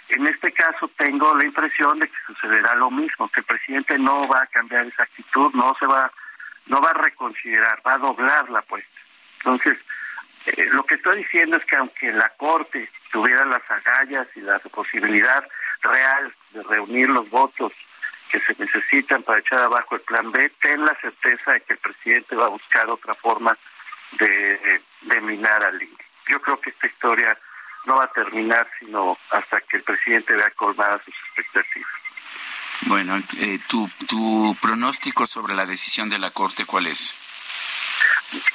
En 0.08 0.26
este 0.26 0.52
caso 0.52 0.90
tengo 0.96 1.34
la 1.36 1.44
impresión 1.44 1.98
de 1.98 2.08
que 2.08 2.16
sucederá 2.26 2.74
lo 2.74 2.90
mismo, 2.90 3.28
que 3.28 3.40
el 3.40 3.46
presidente 3.46 3.98
no 3.98 4.26
va 4.26 4.42
a 4.42 4.46
cambiar 4.46 4.86
esa 4.86 5.04
actitud, 5.04 5.52
no 5.54 5.74
se 5.78 5.86
va, 5.86 6.10
no 6.66 6.80
va 6.80 6.90
a 6.90 6.94
reconsiderar, 6.94 7.80
va 7.86 7.94
a 7.94 7.98
doblar 7.98 8.48
la 8.50 8.60
apuesta. 8.60 9.00
Entonces, 9.38 9.78
eh, 10.56 10.68
lo 10.72 10.84
que 10.84 10.94
estoy 10.96 11.18
diciendo 11.18 11.56
es 11.56 11.64
que 11.64 11.76
aunque 11.76 12.12
la 12.12 12.28
Corte 12.30 12.88
tuviera 13.12 13.44
las 13.44 13.68
agallas 13.70 14.26
y 14.34 14.40
la 14.40 14.58
posibilidad 14.58 15.46
real 15.82 16.34
de 16.50 16.62
reunir 16.62 17.08
los 17.08 17.28
votos 17.30 17.72
que 18.30 18.40
se 18.40 18.54
necesitan 18.58 19.22
para 19.22 19.40
echar 19.40 19.60
abajo 19.60 19.94
el 19.94 20.02
plan 20.02 20.30
B, 20.30 20.50
ten 20.60 20.84
la 20.84 20.94
certeza 21.00 21.52
de 21.52 21.60
que 21.62 21.72
el 21.74 21.78
presidente 21.78 22.36
va 22.36 22.46
a 22.46 22.50
buscar 22.50 22.88
otra 22.90 23.14
forma 23.14 23.56
de, 24.12 24.80
minar 25.22 25.64
al 25.64 25.82
INE 25.82 26.08
yo 26.28 26.40
creo 26.40 26.60
que 26.60 26.70
esta 26.70 26.86
historia 26.86 27.36
no 27.86 27.96
va 27.96 28.04
a 28.04 28.12
terminar 28.12 28.68
sino 28.78 29.16
hasta 29.30 29.60
que 29.62 29.78
el 29.78 29.82
presidente 29.82 30.34
vea 30.34 30.50
colmadas 30.50 31.00
sus 31.04 31.14
expectativas. 31.14 31.90
Bueno, 32.82 33.20
eh, 33.38 33.58
tu, 33.66 33.90
tu 34.06 34.56
pronóstico 34.60 35.26
sobre 35.26 35.54
la 35.54 35.66
decisión 35.66 36.08
de 36.08 36.18
la 36.18 36.30
Corte, 36.30 36.64
¿cuál 36.64 36.86
es? 36.86 37.14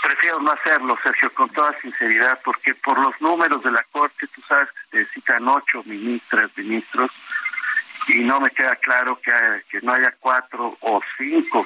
Prefiero 0.01 0.39
no 0.39 0.51
hacerlo, 0.51 0.97
Sergio, 1.01 1.33
con 1.33 1.49
toda 1.49 1.75
sinceridad, 1.81 2.39
porque 2.43 2.75
por 2.75 2.99
los 2.99 3.19
números 3.19 3.63
de 3.63 3.71
la 3.71 3.83
Corte, 3.91 4.27
tú 4.27 4.41
sabes 4.47 4.69
que 4.91 4.99
necesitan 4.99 5.47
ocho 5.47 5.81
ministras, 5.85 6.51
ministros, 6.55 7.11
y 8.07 8.19
no 8.19 8.39
me 8.39 8.51
queda 8.51 8.75
claro 8.75 9.19
que, 9.19 9.31
que 9.69 9.81
no 9.81 9.93
haya 9.93 10.13
cuatro 10.19 10.77
o 10.81 11.01
cinco 11.17 11.65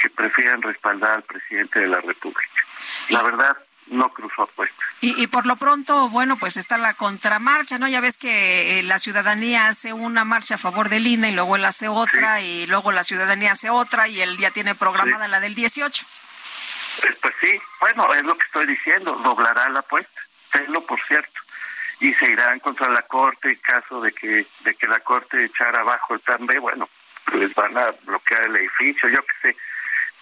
que 0.00 0.08
prefieran 0.10 0.62
respaldar 0.62 1.16
al 1.16 1.22
presidente 1.22 1.80
de 1.80 1.88
la 1.88 2.00
República. 2.00 2.62
La 3.10 3.22
verdad, 3.22 3.56
no 3.88 4.08
cruzó 4.08 4.42
apuestas. 4.42 4.88
Y, 5.00 5.20
y 5.20 5.26
por 5.26 5.46
lo 5.46 5.56
pronto, 5.56 6.08
bueno, 6.08 6.36
pues 6.38 6.56
está 6.56 6.78
la 6.78 6.94
contramarcha, 6.94 7.78
¿no? 7.78 7.88
Ya 7.88 8.00
ves 8.00 8.16
que 8.16 8.78
eh, 8.78 8.82
la 8.82 8.98
ciudadanía 8.98 9.68
hace 9.68 9.92
una 9.92 10.24
marcha 10.24 10.54
a 10.54 10.58
favor 10.58 10.88
del 10.88 11.06
INE 11.06 11.30
y 11.30 11.34
luego 11.34 11.56
él 11.56 11.64
hace 11.64 11.88
otra 11.88 12.40
y 12.40 12.66
luego 12.66 12.92
la 12.92 13.04
ciudadanía 13.04 13.52
hace 13.52 13.70
otra 13.70 14.08
y 14.08 14.20
él 14.20 14.38
ya 14.38 14.50
tiene 14.50 14.74
programada 14.74 15.28
la 15.28 15.40
del 15.40 15.54
18. 15.54 16.06
Pues, 17.00 17.16
pues, 17.20 17.34
sí, 17.40 17.60
bueno, 17.80 18.12
es 18.14 18.22
lo 18.22 18.36
que 18.36 18.44
estoy 18.44 18.66
diciendo, 18.66 19.12
doblará 19.24 19.68
la 19.70 19.80
apuesta, 19.80 20.20
tenlo 20.52 20.84
por 20.86 21.00
cierto. 21.02 21.40
Y 22.00 22.12
se 22.14 22.30
irán 22.30 22.58
contra 22.60 22.88
la 22.88 23.02
Corte 23.02 23.50
en 23.50 23.58
caso 23.58 24.00
de 24.00 24.12
que, 24.12 24.46
de 24.60 24.74
que 24.74 24.88
la 24.88 25.00
Corte 25.00 25.44
echara 25.44 25.80
abajo 25.80 26.14
el 26.14 26.20
plan 26.20 26.46
B, 26.46 26.58
bueno, 26.58 26.88
les 27.34 27.54
van 27.54 27.78
a 27.78 27.92
bloquear 28.02 28.44
el 28.44 28.56
edificio, 28.56 29.08
yo 29.08 29.22
qué 29.24 29.34
sé 29.52 29.56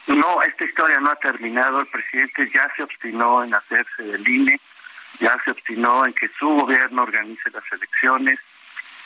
no, 0.07 0.43
esta 0.43 0.65
historia 0.65 0.99
no 1.01 1.11
ha 1.11 1.17
terminado. 1.17 1.81
El 1.81 1.87
presidente 1.87 2.51
ya 2.53 2.71
se 2.77 2.83
obstinó 2.83 3.45
en 3.45 3.55
hacerse 3.55 4.03
del 4.03 4.27
INE, 4.27 4.61
ya 5.21 5.37
se 5.45 5.51
obstinó 5.51 6.07
en 6.07 6.13
que 6.15 6.29
su 6.39 6.49
gobierno 6.49 7.03
organice 7.03 7.51
las 7.51 7.65
elecciones, 7.71 8.39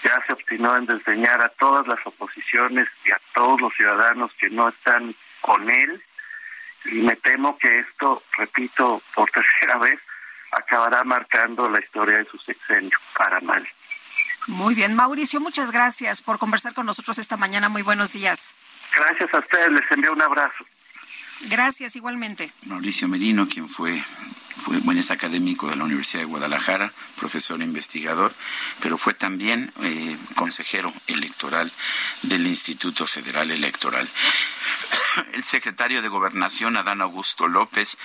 ya 0.03 0.23
se 0.27 0.33
obstinó 0.33 0.77
en 0.77 0.87
desdeñar 0.87 1.41
a 1.41 1.49
todas 1.51 1.87
las 1.87 2.05
oposiciones 2.07 2.89
y 3.05 3.11
a 3.11 3.21
todos 3.35 3.61
los 3.61 3.75
ciudadanos 3.75 4.31
que 4.39 4.51
no 4.51 4.69
están 4.69 5.15
con 5.41 5.69
él. 5.71 6.03
Y 6.87 6.97
me 7.03 7.17
temo 7.17 7.57
que 7.59 7.81
esto, 7.81 8.23
repito 8.37 9.03
por 9.15 9.31
tercera 9.31 9.79
vez, 9.79 9.99
acabará 10.53 11.03
marcando 11.05 11.69
la 11.69 11.81
historia 11.81 12.19
de 12.19 12.27
su 12.27 12.39
sexenio 12.39 12.97
para 13.17 13.41
mal. 13.41 13.67
Muy 14.47 14.75
bien, 14.75 14.95
Mauricio, 14.95 15.41
muchas 15.41 15.71
gracias 15.71 16.21
por 16.21 16.39
conversar 16.39 16.75
con 16.75 16.87
nosotros 16.87 17.19
esta 17.19 17.37
mañana. 17.37 17.69
Muy 17.69 17.83
buenos 17.83 18.13
días. 18.13 18.55
Gracias 18.95 19.33
a 19.33 19.39
ustedes, 19.39 19.73
les 19.73 19.91
envío 19.91 20.13
un 20.13 20.23
abrazo. 20.23 20.65
Gracias, 21.49 21.97
igualmente. 21.97 22.51
Mauricio 22.67 23.09
Merino, 23.09 23.49
quien 23.49 23.69
fue 23.69 24.03
fue 24.57 24.79
buen 24.79 24.99
es 24.99 25.11
académico 25.11 25.69
de 25.69 25.77
la 25.77 25.85
Universidad 25.85 26.23
de 26.23 26.29
Guadalajara, 26.29 26.93
profesor 27.19 27.61
e 27.61 27.65
investigador, 27.65 28.33
pero 28.81 28.97
fue 28.97 29.13
también 29.13 29.73
eh, 29.83 30.17
consejero 30.37 30.93
electoral 31.09 31.71
del 32.23 32.47
Instituto 32.47 33.07
Federal 33.07 33.51
Electoral. 33.51 34.09
El 35.33 35.43
secretario 35.43 36.03
de 36.03 36.09
Gobernación, 36.09 36.77
Adán 36.77 37.01
Augusto 37.01 37.47
López, 37.49 37.97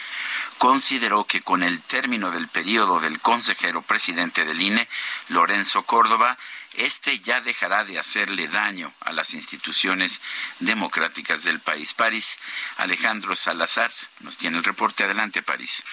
consideró 0.57 1.25
que 1.25 1.41
con 1.41 1.63
el 1.63 1.81
término 1.81 2.31
del 2.31 2.47
periodo 2.47 2.99
del 2.99 3.19
consejero 3.19 3.81
presidente 3.81 4.45
del 4.45 4.61
INE, 4.61 4.87
Lorenzo 5.29 5.83
Córdoba, 5.83 6.37
este 6.75 7.19
ya 7.19 7.41
dejará 7.41 7.83
de 7.83 7.97
hacerle 7.97 8.47
daño 8.47 8.93
a 9.01 9.11
las 9.11 9.33
instituciones 9.33 10.21
democráticas 10.59 11.43
del 11.43 11.59
país. 11.59 11.93
París, 11.93 12.39
Alejandro 12.77 13.35
Salazar 13.35 13.91
nos 14.19 14.37
tiene 14.37 14.57
el 14.57 14.63
reporte. 14.63 15.03
Adelante, 15.03 15.41
París. 15.41 15.83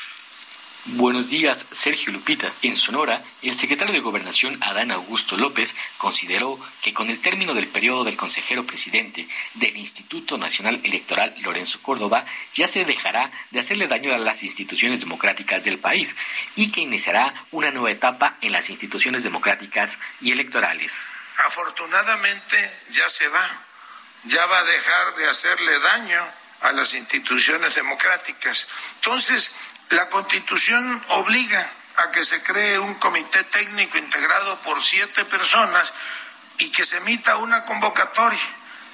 Buenos 0.91 1.31
días, 1.31 1.65
Sergio 1.73 2.13
Lupita. 2.13 2.49
En 2.63 2.77
Sonora, 2.77 3.21
el 3.43 3.59
secretario 3.59 3.93
de 3.93 3.99
Gobernación, 3.99 4.63
Adán 4.63 4.93
Augusto 4.93 5.37
López, 5.37 5.75
consideró 5.99 6.61
que 6.81 6.95
con 6.95 7.11
el 7.11 7.21
término 7.21 7.55
del 7.55 7.67
periodo 7.67 8.05
del 8.05 8.17
consejero 8.17 8.65
presidente 8.65 9.27
del 9.55 9.77
Instituto 9.77 10.39
Nacional 10.39 10.81
Electoral, 10.85 11.35
Lorenzo 11.43 11.83
Córdoba, 11.83 12.25
ya 12.55 12.69
se 12.69 12.85
dejará 12.85 13.33
de 13.51 13.59
hacerle 13.59 13.89
daño 13.89 14.15
a 14.15 14.19
las 14.19 14.45
instituciones 14.45 15.01
democráticas 15.01 15.65
del 15.65 15.81
país 15.81 16.15
y 16.55 16.71
que 16.71 16.83
iniciará 16.83 17.35
una 17.51 17.73
nueva 17.73 17.91
etapa 17.91 18.37
en 18.41 18.53
las 18.53 18.71
instituciones 18.71 19.25
democráticas 19.25 19.99
y 20.21 20.31
electorales. 20.31 21.03
Afortunadamente 21.47 22.81
ya 22.93 23.09
se 23.09 23.27
va, 23.27 23.65
ya 24.23 24.47
va 24.47 24.61
a 24.61 24.65
dejar 24.65 25.17
de 25.17 25.29
hacerle 25.29 25.81
daño 25.81 26.25
a 26.61 26.73
las 26.73 26.95
instituciones 26.95 27.75
democráticas. 27.75 28.69
Entonces, 29.01 29.51
la 29.91 30.09
Constitución 30.09 31.03
obliga 31.09 31.71
a 31.97 32.11
que 32.11 32.25
se 32.25 32.43
cree 32.43 32.79
un 32.79 32.95
comité 32.97 33.43
técnico 33.45 33.99
integrado 33.99 34.61
por 34.63 34.83
siete 34.83 35.25
personas 35.25 35.93
y 36.59 36.71
que 36.71 36.85
se 36.85 36.99
emita 36.99 37.37
una 37.37 37.65
convocatoria 37.65 38.41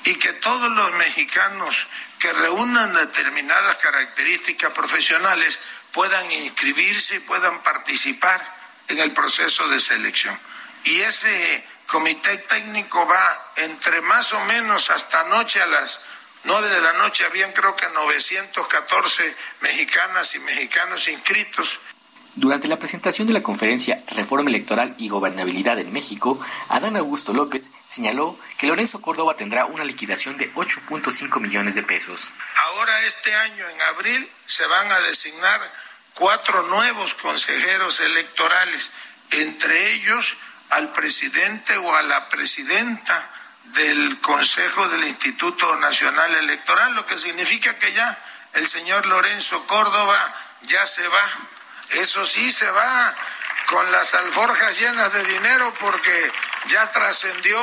y 0.05 0.15
que 0.17 0.33
todos 0.35 0.71
los 0.71 0.93
mexicanos 0.95 1.75
que 2.19 2.33
reúnan 2.33 2.93
determinadas 2.95 3.77
características 3.79 4.73
profesionales 4.73 5.59
puedan 5.93 6.31
inscribirse 6.33 7.17
y 7.17 7.21
puedan 7.21 7.63
participar 7.63 8.41
en 8.89 8.99
el 8.99 9.13
proceso 9.13 9.69
de 9.69 9.81
selección. 9.81 10.39
Y 10.85 11.01
ese 11.01 11.67
comité 11.87 12.37
técnico 12.39 13.07
va 13.07 13.53
entre 13.57 14.01
más 14.03 14.33
o 14.33 14.41
menos 14.47 14.91
hasta 14.91 15.21
anoche 15.21 15.63
a 15.63 15.67
las 15.67 16.01
9 16.45 16.69
de 16.69 16.81
la 16.81 16.93
noche 16.95 17.25
habían 17.25 17.53
creo 17.53 17.77
que 17.77 17.87
914 17.89 19.37
mexicanas 19.61 20.35
y 20.35 20.41
mexicanos 20.41 21.09
inscritos. 21.09 21.79
Durante 22.35 22.67
la 22.67 22.79
presentación 22.79 23.27
de 23.27 23.35
la 23.35 23.43
conferencia 23.43 24.03
Reforma 24.09 24.49
Electoral 24.49 24.95
y 24.97 25.11
Gobernabilidad 25.11 25.79
en 25.79 25.93
México, 25.93 26.41
Adán 26.71 26.97
Augusto 26.97 27.35
López 27.35 27.71
señaló 27.87 28.39
que 28.57 28.67
Lorenzo 28.67 29.03
Córdoba 29.03 29.37
tendrá 29.37 29.67
una 29.67 29.85
liquidación 29.85 30.39
de 30.39 30.51
8.5 30.55 31.41
millones 31.41 31.75
de 31.75 31.83
pesos. 31.83 32.31
Ahora 32.57 33.03
este 33.03 33.35
año, 33.35 33.69
en 33.69 33.83
abril, 33.83 34.31
se 34.47 34.67
van 34.67 34.91
a 34.91 35.01
designar 35.01 35.61
cuatro 36.15 36.63
nuevos 36.69 37.13
consejeros 37.15 38.01
electorales, 38.01 38.91
entre 39.31 39.93
ellos 39.93 40.35
al 40.71 40.91
presidente 40.93 41.77
o 41.77 41.95
a 41.95 42.03
la 42.03 42.31
presidenta 42.31 43.31
del 43.65 44.19
Consejo 44.21 44.89
del 44.89 45.05
Instituto 45.05 45.77
Nacional 45.77 46.35
Electoral, 46.35 46.95
lo 46.95 47.07
que 47.07 47.19
significa 47.19 47.79
que 47.79 47.93
ya 47.93 48.19
el 48.55 48.67
señor 48.69 49.07
Lorenzo 49.07 49.67
Córdoba 49.67 50.35
ya 50.63 50.85
se 50.87 51.07
va. 51.09 51.31
Eso 51.91 52.25
sí, 52.25 52.51
se 52.53 52.71
va 52.71 53.15
con 53.67 53.91
las 53.93 54.15
alforjas 54.15 54.79
llenas 54.79 55.13
de 55.13 55.25
dinero 55.25 55.73
porque 55.81 56.33
ya 56.69 56.91
trascendió 56.93 57.59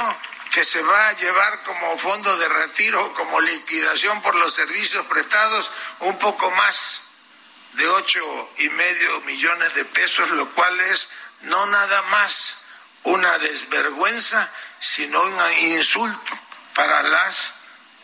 que 0.52 0.66
se 0.66 0.82
va 0.82 1.10
a 1.10 1.14
llevar 1.14 1.62
como 1.64 1.98
fondo 1.98 2.36
de 2.38 2.50
retiro, 2.50 3.14
como 3.14 3.40
liquidación 3.42 4.22
por 4.22 4.36
los 4.36 4.54
servicios 4.54 5.06
prestados, 5.06 5.70
un 6.00 6.18
poco 6.18 6.50
más 6.52 7.02
de 7.74 7.88
ocho 7.88 8.52
y 8.58 8.70
medio 8.70 9.22
millones 9.22 9.76
de 9.76 9.86
pesos, 9.86 10.30
lo 10.32 10.50
cual 10.50 10.80
es 10.80 11.10
no 11.42 11.66
nada 11.68 12.02
más 12.04 12.64
una 13.04 13.38
desvergüenza, 13.38 14.50
sino 14.80 15.22
un 15.22 15.72
insulto 15.72 16.34
para 16.76 17.04
las 17.04 17.36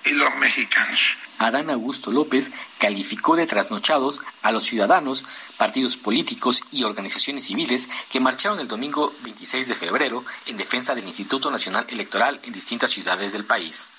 y 0.05 0.11
los 0.11 0.36
mexicanos. 0.36 1.17
Adán 1.38 1.69
Augusto 1.69 2.11
López 2.11 2.51
calificó 2.80 3.36
de 3.36 3.47
trasnochados 3.47 4.21
a 4.41 4.51
los 4.51 4.65
ciudadanos, 4.65 5.26
partidos 5.57 5.97
políticos 5.97 6.63
y 6.71 6.84
organizaciones 6.84 7.45
civiles 7.45 7.89
que 8.11 8.19
marcharon 8.19 8.59
el 8.59 8.67
domingo 8.67 9.13
26 9.23 9.67
de 9.67 9.76
febrero 9.76 10.23
en 10.45 10.57
defensa 10.57 10.95
del 10.95 11.05
Instituto 11.05 11.51
Nacional 11.51 11.86
Electoral 11.89 12.39
en 12.43 12.53
distintas 12.53 12.91
ciudades 12.91 13.34
del 13.34 13.45
país. 13.45 13.89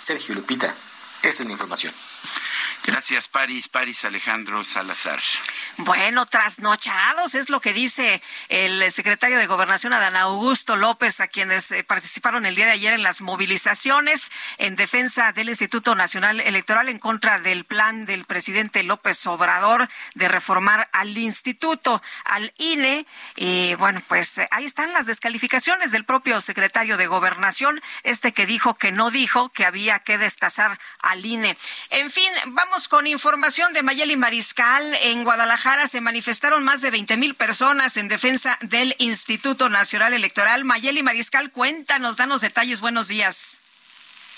Sergio 0.00 0.34
Lupita, 0.34 0.74
esa 1.22 1.42
es 1.42 1.46
la 1.46 1.52
información. 1.52 1.92
Gracias, 2.90 3.28
París. 3.28 3.68
París 3.68 4.04
Alejandro 4.04 4.64
Salazar. 4.64 5.20
Bueno, 5.76 6.26
trasnochados 6.26 7.36
es 7.36 7.48
lo 7.48 7.60
que 7.60 7.72
dice 7.72 8.20
el 8.48 8.90
secretario 8.90 9.38
de 9.38 9.46
Gobernación, 9.46 9.92
Adán 9.92 10.16
Augusto 10.16 10.74
López, 10.74 11.20
a 11.20 11.28
quienes 11.28 11.70
eh, 11.70 11.84
participaron 11.84 12.46
el 12.46 12.56
día 12.56 12.66
de 12.66 12.72
ayer 12.72 12.92
en 12.92 13.04
las 13.04 13.20
movilizaciones 13.20 14.32
en 14.58 14.74
defensa 14.74 15.30
del 15.30 15.50
Instituto 15.50 15.94
Nacional 15.94 16.40
Electoral 16.40 16.88
en 16.88 16.98
contra 16.98 17.38
del 17.38 17.64
plan 17.64 18.06
del 18.06 18.24
presidente 18.24 18.82
López 18.82 19.24
Obrador 19.28 19.88
de 20.16 20.26
reformar 20.26 20.88
al 20.92 21.16
instituto, 21.16 22.02
al 22.24 22.52
INE. 22.58 23.06
Y 23.36 23.76
bueno, 23.76 24.02
pues 24.08 24.38
eh, 24.38 24.48
ahí 24.50 24.64
están 24.64 24.92
las 24.92 25.06
descalificaciones 25.06 25.92
del 25.92 26.04
propio 26.04 26.40
secretario 26.40 26.96
de 26.96 27.06
Gobernación, 27.06 27.80
este 28.02 28.32
que 28.32 28.46
dijo 28.46 28.74
que 28.74 28.90
no 28.90 29.12
dijo 29.12 29.50
que 29.50 29.64
había 29.64 30.00
que 30.00 30.18
destazar 30.18 30.80
al 30.98 31.24
INE. 31.24 31.56
En 31.90 32.10
fin, 32.10 32.32
vamos 32.46 32.79
con 32.88 33.06
información 33.06 33.72
de 33.72 33.82
Mayeli 33.82 34.16
Mariscal. 34.16 34.94
En 35.02 35.24
Guadalajara 35.24 35.86
se 35.88 36.00
manifestaron 36.00 36.64
más 36.64 36.80
de 36.80 36.90
20 36.90 37.16
mil 37.16 37.34
personas 37.34 37.96
en 37.96 38.08
defensa 38.08 38.58
del 38.60 38.94
Instituto 38.98 39.68
Nacional 39.68 40.12
Electoral. 40.12 40.64
Mayeli 40.64 41.02
Mariscal, 41.02 41.50
cuéntanos, 41.50 42.16
danos 42.16 42.40
detalles. 42.40 42.80
Buenos 42.80 43.08
días. 43.08 43.60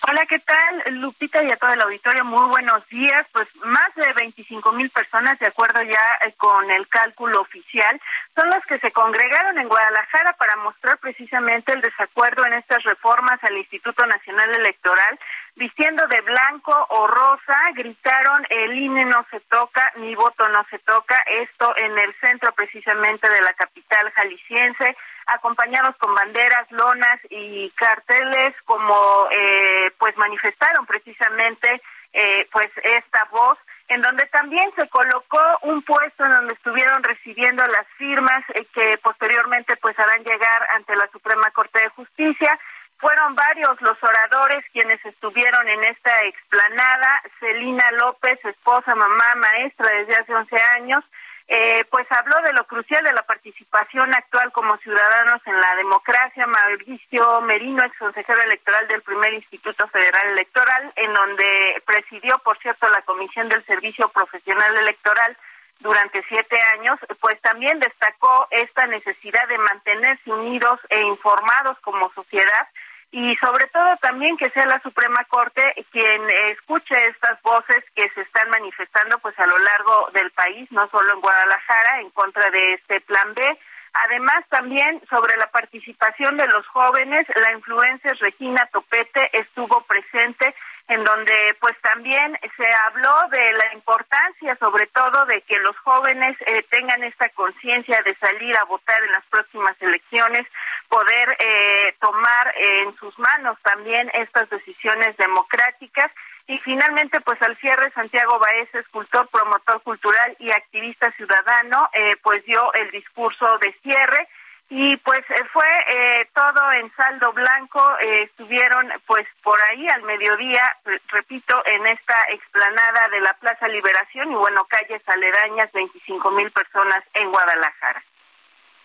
Hola, 0.09 0.27
¿qué 0.27 0.41
tal? 0.41 1.01
Lupita 1.01 1.45
y 1.45 1.51
a 1.53 1.57
todo 1.57 1.73
el 1.73 1.81
auditorio, 1.81 2.25
muy 2.25 2.49
buenos 2.49 2.85
días. 2.89 3.25
Pues 3.31 3.47
más 3.65 3.95
de 3.95 4.13
25 4.15 4.73
mil 4.73 4.91
personas, 4.91 5.39
de 5.39 5.47
acuerdo 5.47 5.81
ya 5.83 6.19
eh, 6.27 6.35
con 6.37 6.69
el 6.73 6.89
cálculo 6.89 7.41
oficial, 7.41 8.01
son 8.35 8.51
los 8.51 8.65
que 8.67 8.81
se 8.81 8.91
congregaron 8.91 9.59
en 9.59 9.69
Guadalajara 9.69 10.33
para 10.33 10.57
mostrar 10.57 10.99
precisamente 10.99 11.73
el 11.73 11.83
desacuerdo 11.83 12.45
en 12.47 12.55
estas 12.55 12.83
reformas 12.83 13.39
al 13.45 13.57
Instituto 13.57 14.05
Nacional 14.05 14.53
Electoral. 14.57 15.21
Vistiendo 15.55 16.07
de 16.07 16.21
blanco 16.23 16.87
o 16.89 17.07
rosa, 17.07 17.59
gritaron 17.75 18.47
el 18.49 18.73
INE 18.73 19.05
no 19.05 19.27
se 19.31 19.39
toca, 19.41 19.93
mi 19.97 20.15
voto 20.15 20.49
no 20.49 20.65
se 20.71 20.79
toca, 20.79 21.23
esto 21.27 21.75
en 21.77 21.99
el 21.99 22.15
centro 22.21 22.53
precisamente 22.53 23.29
de 23.29 23.41
la 23.43 23.53
capital 23.53 24.11
jalisciense 24.13 24.97
acompañados 25.27 25.95
con 25.97 26.15
banderas, 26.15 26.71
lonas 26.71 27.21
y 27.29 27.71
carteles, 27.71 28.55
como 28.65 29.29
eh, 29.31 29.93
pues 29.99 30.17
manifestaron 30.17 30.87
precisamente 30.87 31.83
eh, 32.15 32.49
pues 32.51 32.71
esta 32.83 33.29
voz 33.31 33.59
en 33.89 34.01
donde 34.01 34.25
también 34.27 34.71
se 34.77 34.89
colocó 34.89 35.41
un 35.63 35.83
puesto 35.83 36.25
en 36.25 36.31
donde 36.31 36.55
estuvieron 36.55 37.03
recibiendo 37.03 37.67
las 37.67 37.87
firmas 37.99 38.43
eh, 38.55 38.67
que 38.73 38.99
posteriormente 38.99 39.77
pues 39.77 39.99
harán 39.99 40.25
llegar 40.25 40.67
ante 40.75 40.97
la 40.97 41.09
Suprema 41.09 41.51
Corte 41.51 41.81
de 41.81 41.89
Justicia. 41.91 42.59
Fueron 43.03 43.35
varios 43.35 43.81
los 43.81 44.01
oradores 44.01 44.65
quienes 44.73 45.05
estuvieron 45.05 45.69
en 45.69 45.83
esta 45.83 46.25
explanada. 46.25 47.21
Celina 47.41 47.91
López, 47.99 48.39
esposa, 48.45 48.95
mamá, 48.95 49.35
maestra 49.35 49.91
desde 49.91 50.15
hace 50.15 50.33
11 50.33 50.57
años, 50.79 51.05
eh, 51.49 51.85
pues 51.91 52.07
habló 52.13 52.41
de 52.43 52.53
lo 52.53 52.65
crucial 52.69 53.03
de 53.03 53.13
la 53.13 53.25
participación 53.25 54.15
actual 54.15 54.53
como 54.53 54.77
ciudadanos 54.77 55.43
en 55.47 55.61
la 55.61 55.75
democracia. 55.75 56.47
Mauricio 56.47 57.41
Merino, 57.41 57.83
ex 57.83 57.99
consejero 57.99 58.41
electoral 58.41 58.87
del 58.87 59.03
primer 59.03 59.35
Instituto 59.35 59.89
Federal 59.89 60.29
Electoral, 60.29 60.93
en 60.95 61.13
donde 61.13 61.83
presidió, 61.85 62.39
por 62.45 62.57
cierto, 62.59 62.89
la 62.89 63.03
Comisión 63.03 63.49
del 63.49 63.65
Servicio 63.65 64.11
Profesional 64.11 64.77
Electoral 64.77 65.37
durante 65.81 66.23
siete 66.29 66.57
años, 66.79 67.01
pues 67.21 67.41
también 67.41 67.81
destacó 67.81 68.47
esta 68.53 68.87
necesidad 68.87 69.49
de 69.49 69.59
mantenerse 69.59 70.31
unidos 70.31 70.79
e 70.89 71.01
informados 71.01 71.77
como 71.81 72.13
sociedad 72.13 72.69
y 73.13 73.37
sobre 73.37 73.67
todo 73.69 73.97
también 74.01 74.39
que 74.39 74.49
sea 74.51 74.65
la 74.65 74.81
Suprema 74.81 75.25
Corte 75.29 75.63
quien 75.93 76.23
escuche 76.49 76.95
estas 77.09 77.41
voces 77.43 77.85
que 77.95 78.09
se 78.11 78.23
están 78.23 78.49
manifestando 78.49 79.19
pues 79.19 79.39
a 79.39 79.47
lo 79.47 79.59
largo 79.59 80.09
del 80.15 80.31
país, 80.31 80.73
no 80.73 80.89
solo 80.89 81.13
en 81.13 81.21
Guadalajara, 81.21 82.01
en 82.01 82.11
contra 82.11 82.51
de 82.51 82.75
este 82.75 83.03
plan 83.03 83.35
B. 83.35 83.59
Además, 83.93 84.45
también 84.49 85.03
sobre 85.11 85.37
la 85.37 85.49
participación 85.49 86.39
de 86.39 86.49
los 86.49 86.67
jóvenes, 86.69 87.27
la 87.37 87.53
influencer 87.53 88.17
Regina 88.19 88.67
Topete 88.73 89.29
estuvo 89.39 89.83
presente 89.83 90.55
en 90.89 91.05
donde 91.05 91.57
pues 91.61 91.75
también 91.81 92.39
se 92.57 92.67
habló 92.87 93.15
de 93.31 93.53
la 93.53 93.75
importancia 93.75 94.57
sobre 94.57 94.87
todo 94.89 95.25
de 95.27 95.41
que 95.43 95.59
los 95.59 95.77
jóvenes 95.79 96.37
eh, 96.47 96.65
tengan 96.71 97.03
esta 97.05 97.29
conciencia 97.31 98.01
de 98.05 98.15
salir 98.17 98.57
a 98.57 98.65
votar 98.65 99.03
en 99.03 99.13
las 99.13 99.25
próximas 99.27 99.77
elecciones, 99.81 100.47
poder 100.89 101.37
eh, 101.39 101.95
tomar 102.01 102.55
en 102.57 102.95
sus 102.97 103.19
manos 103.19 103.59
también 103.63 104.11
estas 104.15 104.49
decisiones 104.51 105.17
democráticas. 105.17 106.11
Y 106.49 106.59
finalmente, 106.59 107.21
pues 107.21 107.41
al 107.43 107.57
cierre, 107.59 107.91
Santiago 107.93 108.39
Baez, 108.39 108.75
escultor, 108.75 109.29
promotor 109.29 109.81
cultural 109.83 110.37
y 110.41 110.51
activista 110.51 111.11
ciudadano, 111.13 111.89
eh, 111.93 112.17
pues 112.23 112.45
dio 112.45 112.73
el 112.75 112.91
discurso 112.91 113.59
de 113.59 113.73
cierre 113.83 114.29
y 114.75 114.97
pues 114.97 115.21
eh, 115.29 115.45
fue 115.53 115.67
eh, 115.67 116.27
todo 116.35 116.73
en 116.73 116.91
saldo 116.97 117.31
blanco, 117.35 117.79
eh, 118.01 118.23
estuvieron 118.23 118.89
pues 119.07 119.27
por 119.43 119.61
ahí 119.69 119.87
al 119.87 120.03
mediodía, 120.05 120.63
repito, 121.09 121.63
en 121.67 121.87
esta 121.89 122.15
explanada 122.33 123.07
de 123.11 123.21
la 123.21 123.35
Plaza 123.35 123.69
Liberación 123.69 124.33
y 124.33 124.35
bueno, 124.35 124.65
calles 124.65 125.07
aledañas, 125.07 125.71
25 125.73 126.31
mil 126.31 126.51
personas 126.53 127.05
en 127.13 127.31
Guadalajara. 127.31 128.03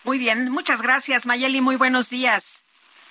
Muy 0.04 0.18
bien, 0.18 0.50
muchas 0.50 0.82
gracias 0.82 1.24
Mayeli, 1.24 1.62
muy 1.62 1.76
buenos 1.76 2.10
días. 2.10 2.67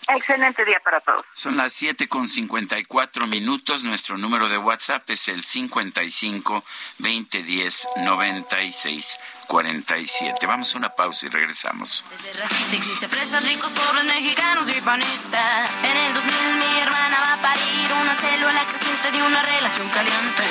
Excelente 0.09 0.63
día 0.63 0.79
para 0.83 0.99
todos. 1.01 1.21
Son 1.33 1.57
las 1.57 1.73
siete 1.73 2.07
con 2.07 2.27
cincuenta 2.27 2.79
y 2.79 2.85
cuatro 2.85 3.27
minutos. 3.27 3.83
Nuestro 3.83 4.17
número 4.17 4.47
de 4.47 4.57
WhatsApp 4.57 5.09
es 5.09 5.27
el 5.27 5.43
55 5.43 6.63
20 6.99 7.43
10 7.43 7.87
96 7.97 9.19
47. 9.47 10.45
Vamos 10.47 10.73
a 10.73 10.77
una 10.77 10.89
pausa 10.89 11.25
y 11.25 11.29
regresamos. 11.29 12.05
Desde 12.09 12.33
racista 12.39 12.75
existe 12.75 13.07
fresas, 13.07 13.45
ricos, 13.47 13.71
pobres, 13.71 14.05
mexicanos 14.05 14.69
y 14.69 14.79
panistas. 14.81 15.69
En 15.83 15.97
el 15.97 16.13
2000 16.13 16.33
mi 16.55 16.79
hermana 16.79 17.19
va 17.21 17.33
a 17.33 17.41
parir 17.41 17.91
una 18.01 18.15
célula 18.15 18.65
creciente 18.65 19.11
de 19.11 19.23
una 19.23 19.41
relación 19.43 19.89
caliente 19.89 20.43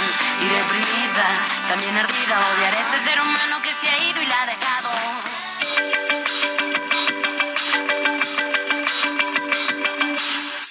y 0.42 0.48
deprimida, 0.48 1.26
también 1.68 1.96
ardida. 1.96 2.40
Odiar 2.56 2.74
a 2.74 2.80
ese 2.80 3.04
ser 3.04 3.20
humano 3.20 3.62
que 3.62 3.70
se 3.70 3.88
ha 3.88 3.98
ido 4.04 4.22
y 4.22 4.26
la 4.26 4.42
ha 4.42 4.46
dejado. 4.46 5.15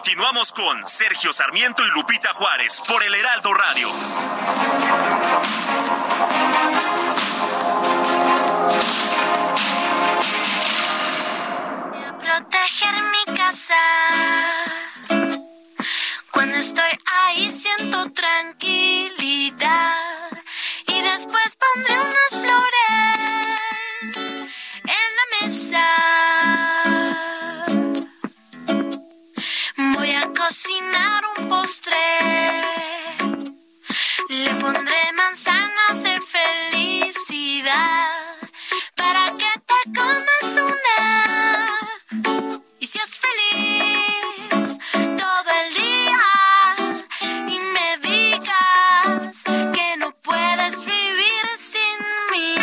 Continuamos 0.00 0.52
con 0.52 0.86
Sergio 0.86 1.32
Sarmiento 1.32 1.82
y 1.84 1.88
Lupita 1.90 2.32
Juárez 2.32 2.80
por 2.86 3.02
el 3.02 3.12
Heraldo 3.12 3.52
Radio. 3.52 3.90
Voy 11.90 12.04
a 12.04 12.16
proteger 12.16 12.94
mi 13.10 13.24
casa. 13.36 13.74
Cuando 16.30 16.58
estoy 16.58 16.96
ahí 17.24 17.50
siento 17.50 18.08
tranquilidad. 18.12 19.96
Y 20.86 21.02
después 21.02 21.56
pondré 21.74 21.98
unas 21.98 22.40
flores 22.40 23.18
en 24.84 25.16
la 25.16 25.24
mesa. 25.40 26.77
Cocinar 30.48 31.22
un 31.36 31.46
postre. 31.46 32.04
Le 34.30 34.54
pondré 34.54 35.12
manzanas 35.14 36.02
de 36.02 36.18
felicidad 36.36 38.08
para 38.96 39.32
que 39.40 39.50
te 39.70 39.80
comas 39.98 40.48
una 40.70 41.00
y 42.80 42.86
seas 42.86 43.20
feliz 43.24 44.78
todo 45.18 45.50
el 45.64 45.74
día 45.84 46.22
y 47.54 47.58
me 47.74 47.98
digas 48.08 49.44
que 49.74 49.96
no 49.98 50.12
puedes 50.28 50.86
vivir 50.86 51.44
sin 51.56 51.98
mí. 52.32 52.54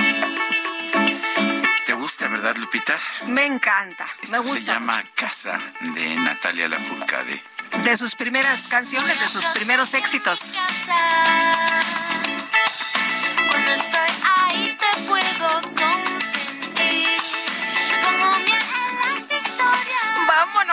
¿Te 1.86 1.94
gusta, 1.94 2.28
verdad, 2.30 2.56
Lupita? 2.56 2.98
Me 3.28 3.46
encanta, 3.46 4.08
Esto 4.24 4.32
me 4.32 4.40
gusta. 4.40 4.58
se 4.60 4.66
llama 4.66 5.04
Casa 5.14 5.62
de 5.82 6.16
Natalia 6.16 6.68
Lafourcade. 6.68 7.55
De 7.84 7.98
sus 7.98 8.16
primeras 8.16 8.68
canciones, 8.68 9.20
de 9.20 9.28
sus 9.28 9.46
primeros 9.50 9.94
éxitos. 9.94 10.54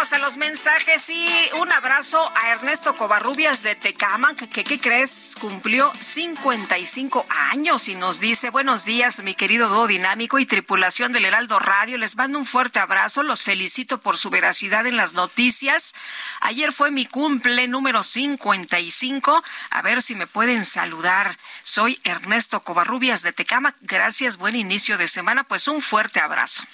A 0.02 0.18
los 0.18 0.36
mensajes 0.36 1.08
y 1.10 1.28
un 1.60 1.72
abrazo 1.72 2.32
a 2.34 2.50
Ernesto 2.50 2.96
Covarrubias 2.96 3.62
de 3.62 3.76
Tecama, 3.76 4.34
que, 4.34 4.64
¿qué 4.64 4.80
crees? 4.80 5.36
Cumplió 5.40 5.92
55 6.00 7.24
años 7.28 7.86
y 7.86 7.94
nos 7.94 8.18
dice, 8.18 8.50
buenos 8.50 8.84
días, 8.84 9.22
mi 9.22 9.36
querido 9.36 9.68
dúo 9.68 9.86
dinámico 9.86 10.40
y 10.40 10.44
tripulación 10.44 11.12
del 11.12 11.24
Heraldo 11.24 11.60
Radio. 11.60 11.98
Les 11.98 12.16
mando 12.16 12.40
un 12.40 12.46
fuerte 12.46 12.80
abrazo, 12.80 13.22
los 13.22 13.44
felicito 13.44 14.00
por 14.00 14.16
su 14.16 14.28
veracidad 14.28 14.86
en 14.86 14.96
las 14.96 15.14
noticias. 15.14 15.94
Ayer 16.40 16.72
fue 16.72 16.90
mi 16.90 17.06
cumple 17.06 17.68
número 17.68 18.02
55. 18.02 19.44
A 19.70 19.82
ver 19.82 20.02
si 20.02 20.16
me 20.16 20.26
pueden 20.26 20.64
saludar. 20.64 21.38
Soy 21.62 22.00
Ernesto 22.02 22.64
Covarrubias 22.64 23.22
de 23.22 23.32
Tecama. 23.32 23.76
Gracias, 23.82 24.36
buen 24.36 24.56
inicio 24.56 24.98
de 24.98 25.06
semana. 25.06 25.44
Pues 25.44 25.68
un 25.68 25.80
fuerte 25.80 26.18
abrazo. 26.18 26.64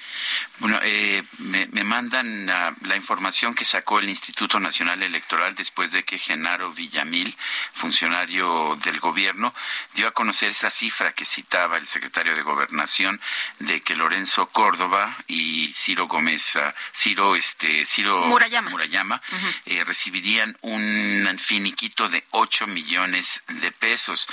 Bueno, 0.60 0.80
eh, 0.82 1.22
me, 1.36 1.66
me 1.66 1.84
mandan 1.84 2.48
ah, 2.48 2.74
la 2.80 2.96
información 2.96 3.17
que 3.56 3.64
sacó 3.64 3.98
el 3.98 4.08
Instituto 4.08 4.60
Nacional 4.60 5.02
Electoral 5.02 5.54
después 5.54 5.90
de 5.90 6.04
que 6.04 6.18
Genaro 6.18 6.72
Villamil, 6.72 7.36
funcionario 7.72 8.78
del 8.84 9.00
gobierno, 9.00 9.52
dio 9.94 10.06
a 10.06 10.12
conocer 10.12 10.50
esa 10.50 10.70
cifra 10.70 11.12
que 11.12 11.24
citaba 11.24 11.76
el 11.76 11.86
secretario 11.86 12.34
de 12.34 12.42
Gobernación 12.42 13.20
de 13.58 13.80
que 13.80 13.96
Lorenzo 13.96 14.46
Córdoba 14.46 15.16
y 15.26 15.66
Ciro 15.74 16.06
Gómez, 16.06 16.56
ah, 16.56 16.74
Ciro, 16.94 17.34
este, 17.34 17.84
Ciro 17.84 18.26
Murayama. 18.26 18.70
Murayama, 18.70 19.20
eh, 19.66 19.82
recibirían 19.84 20.56
un 20.60 21.36
finiquito 21.38 22.08
de 22.08 22.24
8 22.30 22.66
millones 22.68 23.42
de 23.48 23.72
pesos. 23.72 24.28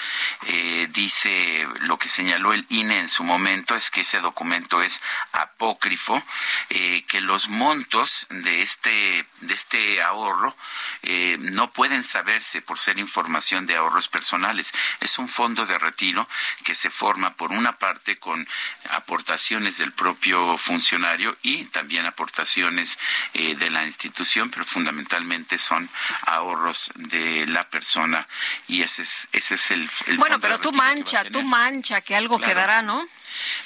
Eh, 0.46 0.88
dice 0.92 1.68
lo 1.82 1.98
que 1.98 2.10
señaló 2.10 2.54
el 2.54 2.66
INE 2.70 3.00
en 3.00 3.08
su 3.08 3.24
momento 3.24 3.76
es 3.76 3.90
que 3.90 4.02
ese 4.02 4.20
documento 4.20 4.82
es 4.82 5.02
apócrifo, 5.32 6.22
eh, 6.70 7.04
que 7.08 7.22
los 7.22 7.50
montos 7.50 8.28
de 8.30 8.62
este 8.62 8.75
de 8.84 9.26
este 9.54 10.02
ahorro 10.02 10.56
eh, 11.04 11.38
no 11.40 11.72
pueden 11.72 12.04
saberse 12.04 12.62
por 12.62 12.78
ser 12.80 13.00
información 13.00 13.66
de 13.66 13.76
ahorros 13.76 14.08
personales. 14.08 14.74
Es 15.00 15.18
un 15.18 15.28
fondo 15.28 15.66
de 15.66 15.78
retiro 15.78 16.28
que 16.64 16.76
se 16.76 16.90
forma 16.90 17.34
por 17.36 17.52
una 17.52 17.74
parte 17.78 18.18
con 18.18 18.48
aportaciones 18.92 19.78
del 19.78 19.92
propio 19.92 20.58
funcionario 20.58 21.38
y 21.42 21.66
también 21.66 22.06
aportaciones 22.06 22.98
eh, 23.34 23.56
de 23.56 23.70
la 23.70 23.84
institución, 23.84 24.50
pero 24.50 24.66
fundamentalmente 24.66 25.58
son 25.58 25.90
ahorros 26.26 26.92
de 26.96 27.46
la 27.48 27.64
persona 27.70 28.28
y 28.68 28.82
ese 28.82 29.04
es 29.04 29.28
ese 29.32 29.56
es 29.56 29.72
el, 29.72 29.90
el 30.08 30.18
Bueno, 30.18 30.36
fondo 30.36 30.40
pero 30.42 30.58
de 30.58 30.64
tú 30.64 30.72
mancha, 30.72 31.24
tú 31.26 31.44
mancha, 31.44 32.02
que 32.02 32.16
algo 32.16 32.38
Claro. 32.38 32.54
quedará, 32.54 32.82
¿no? 32.82 33.06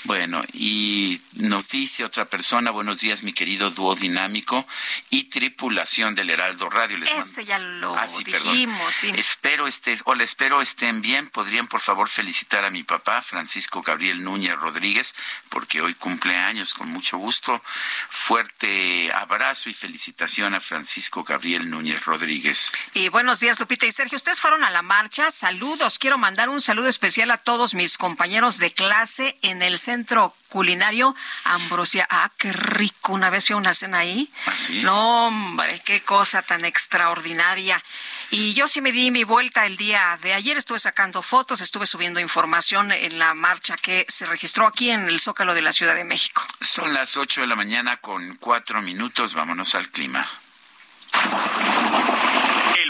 Bueno, 0.04 0.44
y 0.54 1.20
nos 1.34 1.70
dice 1.70 2.04
otra 2.06 2.26
persona, 2.26 2.72
buenos 2.72 3.00
días, 3.02 3.24
mi 3.24 3.34
querido 3.34 3.70
dúo 3.70 3.96
dinámico 3.96 4.66
y 5.10 5.26
tripulación 5.26 6.16
del 6.16 6.30
Heraldo 6.30 6.70
Radio. 6.70 6.98
Les 6.98 7.10
Ese 7.12 7.46
ya 7.46 7.60
lo 7.60 7.96
Ah, 7.96 8.08
sí, 8.08 8.24
dijimos, 8.24 8.94
sí. 8.94 9.12
Espero 9.16 9.68
estés, 9.68 10.02
hola, 10.06 10.24
espero 10.24 10.62
estén 10.62 11.02
bien. 11.02 11.30
Podrían, 11.30 11.68
por 11.68 11.82
favor, 11.82 12.08
felicitar 12.10 12.64
a 12.66 12.70
mi 12.70 12.84
papá, 12.84 13.22
Francisco 13.22 13.82
Gabriel 13.82 14.24
Núñez 14.24 14.56
Rodríguez, 14.56 15.14
porque 15.50 15.82
hoy 15.82 15.94
cumple 15.96 16.36
años, 16.36 16.74
con 16.74 16.90
mucho 16.90 17.18
gusto. 17.18 17.62
Fuerte 18.10 19.12
abrazo 19.14 19.70
y 19.70 19.74
felicitación 19.74 20.54
a 20.54 20.60
Francisco 20.60 21.24
Gabriel 21.24 21.70
Núñez 21.70 22.06
Rodríguez. 22.06 22.72
Y 22.94 23.10
buenos 23.10 23.40
días, 23.40 23.60
Lupita 23.60 23.86
y 23.86 23.92
Sergio. 23.92 24.16
Ustedes 24.18 24.40
fueron 24.40 24.64
a 24.64 24.70
la 24.70 24.82
marcha. 24.82 25.32
Saludos. 25.32 25.98
Quiero 26.00 26.18
mandar 26.18 26.50
un 26.50 26.62
saludo 26.62 26.88
especial 26.90 27.32
a 27.32 27.38
todos 27.38 27.74
mis 27.74 27.98
compañeros 27.98 28.58
de 28.60 28.72
clase 28.72 29.38
en 29.42 29.59
el 29.62 29.78
centro 29.78 30.36
culinario 30.50 31.16
Ambrosia. 31.44 32.08
Ah, 32.10 32.32
qué 32.38 32.52
rico. 32.52 33.14
Una 33.14 33.30
vez 33.30 33.48
fui 33.48 33.54
a 33.54 33.58
una 33.58 33.74
cena 33.74 34.00
ahí. 34.00 34.32
¿Ah, 34.46 34.54
sí? 34.58 34.82
No, 34.82 35.28
hombre, 35.28 35.82
qué 35.86 36.02
cosa 36.02 36.42
tan 36.42 36.66
extraordinaria. 36.66 37.84
Y 38.32 38.54
yo 38.54 38.68
sí 38.68 38.82
me 38.82 38.92
di 38.92 39.12
mi 39.12 39.24
vuelta 39.24 39.66
el 39.66 39.78
día 39.78 40.18
de 40.22 40.34
ayer. 40.34 40.58
Estuve 40.58 40.80
sacando 40.80 41.22
fotos, 41.22 41.62
estuve 41.62 41.86
subiendo 41.86 42.20
información 42.20 42.92
en 42.92 43.20
la 43.20 43.34
marcha 43.34 43.76
que 43.78 44.06
se 44.08 44.26
registró 44.26 44.68
aquí 44.68 44.90
en 44.90 45.08
el 45.08 45.20
Zócalo 45.20 45.54
de 45.54 45.62
la 45.62 45.72
Ciudad 45.72 45.96
de 45.96 46.04
México. 46.04 46.46
Son 46.62 46.94
las 46.94 47.18
8 47.18 47.42
de 47.42 47.48
la 47.48 47.56
mañana 47.56 47.98
con 47.98 48.36
cuatro 48.36 48.82
minutos. 48.82 49.34
Vámonos 49.34 49.76
al 49.76 49.90
clima. 49.90 50.28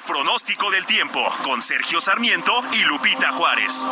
Pronóstico 0.09 0.71
del 0.71 0.87
tiempo 0.87 1.19
con 1.43 1.61
Sergio 1.61 2.01
Sarmiento 2.01 2.51
y 2.73 2.79
Lupita 2.79 3.31
Juárez. 3.31 3.85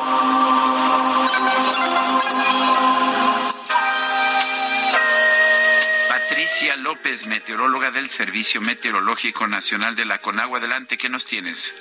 Patricia 6.47 6.77
López, 6.77 7.27
meteoróloga 7.27 7.91
del 7.91 8.07
Servicio 8.07 8.61
Meteorológico 8.61 9.47
Nacional 9.47 9.97
de 9.97 10.05
la 10.05 10.19
Conagua. 10.19 10.59
Adelante, 10.59 10.97
¿qué 10.97 11.09
nos 11.09 11.25
tienes? 11.25 11.75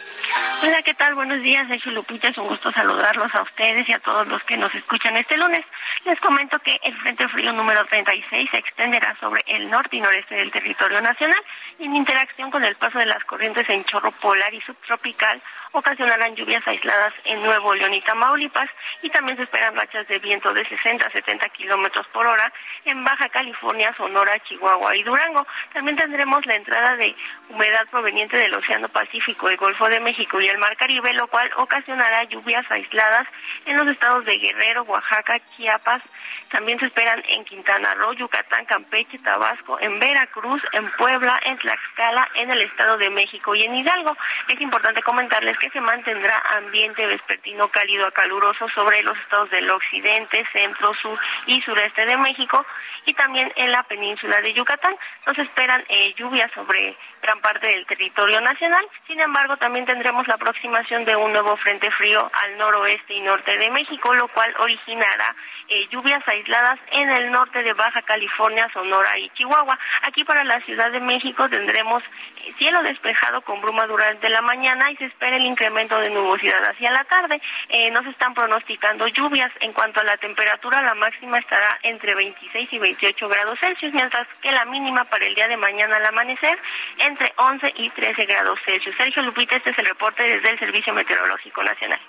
Hola, 0.60 0.82
¿qué 0.82 0.92
tal? 0.92 1.14
Buenos 1.14 1.40
días, 1.40 1.68
Sergio 1.68 1.92
Lupita. 1.92 2.26
Es 2.26 2.36
un 2.36 2.48
gusto 2.48 2.72
saludarlos 2.72 3.32
a 3.32 3.42
ustedes 3.42 3.88
y 3.88 3.92
a 3.92 4.00
todos 4.00 4.26
los 4.26 4.42
que 4.42 4.56
nos 4.56 4.74
escuchan 4.74 5.16
este 5.16 5.36
lunes. 5.36 5.64
Les 6.04 6.18
comento 6.18 6.58
que 6.58 6.76
el 6.82 6.96
Frente 6.96 7.28
Frío 7.28 7.52
número 7.52 7.84
36 7.86 8.50
se 8.50 8.58
extenderá 8.58 9.16
sobre 9.20 9.40
el 9.46 9.70
norte 9.70 9.98
y 9.98 10.00
noreste 10.00 10.34
del 10.34 10.50
territorio 10.50 11.00
nacional 11.00 11.40
en 11.78 11.94
interacción 11.94 12.50
con 12.50 12.64
el 12.64 12.74
paso 12.74 12.98
de 12.98 13.06
las 13.06 13.22
corrientes 13.22 13.68
en 13.68 13.84
chorro 13.84 14.10
polar 14.10 14.52
y 14.52 14.60
subtropical 14.62 15.40
ocasionarán 15.72 16.34
lluvias 16.34 16.66
aisladas 16.66 17.14
en 17.24 17.42
Nuevo 17.42 17.74
León 17.74 17.94
y 17.94 18.00
Tamaulipas 18.00 18.68
y 19.02 19.10
también 19.10 19.36
se 19.36 19.44
esperan 19.44 19.74
rachas 19.74 20.06
de 20.08 20.18
viento 20.18 20.52
de 20.52 20.66
60 20.66 21.06
a 21.06 21.10
70 21.10 21.48
kilómetros 21.50 22.06
por 22.08 22.26
hora 22.26 22.52
en 22.84 23.02
Baja 23.04 23.28
California, 23.28 23.94
Sonora, 23.96 24.38
Chihuahua 24.40 24.96
y 24.96 25.02
Durango. 25.02 25.46
También 25.72 25.96
tendremos 25.96 26.44
la 26.46 26.54
entrada 26.54 26.96
de 26.96 27.14
humedad 27.48 27.86
proveniente 27.90 28.36
del 28.36 28.54
Océano 28.54 28.88
Pacífico, 28.88 29.48
el 29.48 29.56
Golfo 29.56 29.88
de 29.88 30.00
México 30.00 30.40
y 30.40 30.48
el 30.48 30.58
Mar 30.58 30.76
Caribe, 30.76 31.12
lo 31.12 31.26
cual 31.28 31.50
ocasionará 31.56 32.24
lluvias 32.24 32.64
aisladas 32.70 33.26
en 33.64 33.76
los 33.76 33.88
estados 33.88 34.24
de 34.24 34.38
Guerrero, 34.38 34.82
Oaxaca, 34.84 35.40
Chiapas. 35.56 36.02
También 36.50 36.78
se 36.78 36.86
esperan 36.86 37.22
en 37.28 37.44
Quintana 37.44 37.94
Roo, 37.94 38.12
Yucatán, 38.14 38.64
Campeche, 38.66 39.18
Tabasco, 39.18 39.78
en 39.80 39.98
Veracruz, 39.98 40.62
en 40.72 40.90
Puebla, 40.92 41.40
en 41.44 41.58
Tlaxcala, 41.58 42.28
en 42.34 42.50
el 42.50 42.62
Estado 42.62 42.96
de 42.96 43.10
México 43.10 43.54
y 43.54 43.62
en 43.62 43.74
Hidalgo. 43.74 44.16
Es 44.48 44.60
importante 44.60 45.02
comentarles 45.02 45.55
que 45.58 45.70
se 45.70 45.80
mantendrá 45.80 46.42
ambiente 46.56 47.06
vespertino 47.06 47.68
cálido 47.68 48.06
a 48.06 48.12
caluroso 48.12 48.68
sobre 48.70 49.02
los 49.02 49.16
estados 49.18 49.50
del 49.50 49.70
occidente, 49.70 50.44
centro, 50.52 50.94
sur 50.94 51.18
y 51.46 51.60
sureste 51.62 52.04
de 52.06 52.16
México 52.16 52.64
y 53.06 53.14
también 53.14 53.52
en 53.56 53.72
la 53.72 53.82
península 53.84 54.40
de 54.40 54.52
Yucatán. 54.52 54.94
Nos 55.26 55.38
esperan 55.38 55.82
eh, 55.88 56.12
lluvias 56.14 56.50
sobre 56.52 56.96
gran 57.22 57.40
parte 57.40 57.66
del 57.66 57.86
territorio 57.86 58.40
nacional. 58.40 58.84
Sin 59.06 59.20
embargo, 59.20 59.56
también 59.56 59.86
tendremos 59.86 60.26
la 60.28 60.34
aproximación 60.34 61.04
de 61.04 61.16
un 61.16 61.32
nuevo 61.32 61.56
frente 61.56 61.90
frío 61.90 62.30
al 62.42 62.58
noroeste 62.58 63.14
y 63.14 63.20
norte 63.22 63.56
de 63.56 63.70
México, 63.70 64.14
lo 64.14 64.28
cual 64.28 64.54
originará 64.58 65.34
eh, 65.68 65.86
lluvias 65.90 66.26
aisladas 66.26 66.78
en 66.92 67.10
el 67.10 67.30
norte 67.30 67.62
de 67.62 67.72
Baja 67.72 68.02
California, 68.02 68.68
Sonora 68.72 69.18
y 69.18 69.30
Chihuahua. 69.30 69.78
Aquí 70.02 70.24
para 70.24 70.44
la 70.44 70.60
Ciudad 70.60 70.90
de 70.90 71.00
México 71.00 71.48
tendremos 71.48 72.02
eh, 72.44 72.52
cielo 72.58 72.82
despejado 72.82 73.40
con 73.42 73.60
bruma 73.60 73.86
durante 73.86 74.28
la 74.28 74.42
mañana 74.42 74.90
y 74.90 74.96
se 74.96 75.06
espera 75.06 75.36
el 75.36 75.45
incremento 75.46 75.98
de 75.98 76.10
nubosidad 76.10 76.64
hacia 76.64 76.90
la 76.90 77.04
tarde. 77.04 77.40
Eh, 77.68 77.90
no 77.90 78.02
se 78.02 78.10
están 78.10 78.34
pronosticando 78.34 79.06
lluvias. 79.08 79.52
En 79.60 79.72
cuanto 79.72 80.00
a 80.00 80.04
la 80.04 80.16
temperatura, 80.16 80.82
la 80.82 80.94
máxima 80.94 81.38
estará 81.38 81.78
entre 81.82 82.14
26 82.14 82.72
y 82.72 82.78
28 82.78 83.28
grados 83.28 83.58
Celsius, 83.60 83.92
mientras 83.92 84.26
que 84.38 84.50
la 84.50 84.64
mínima 84.64 85.04
para 85.04 85.26
el 85.26 85.34
día 85.34 85.48
de 85.48 85.56
mañana 85.56 85.96
al 85.96 86.06
amanecer 86.06 86.58
entre 86.98 87.32
11 87.36 87.72
y 87.76 87.90
13 87.90 88.26
grados 88.26 88.60
Celsius. 88.64 88.96
Sergio 88.96 89.22
Lupita, 89.22 89.56
este 89.56 89.70
es 89.70 89.78
el 89.78 89.86
reporte 89.86 90.22
desde 90.22 90.50
el 90.50 90.58
Servicio 90.58 90.92
Meteorológico 90.92 91.62
Nacional. 91.62 92.00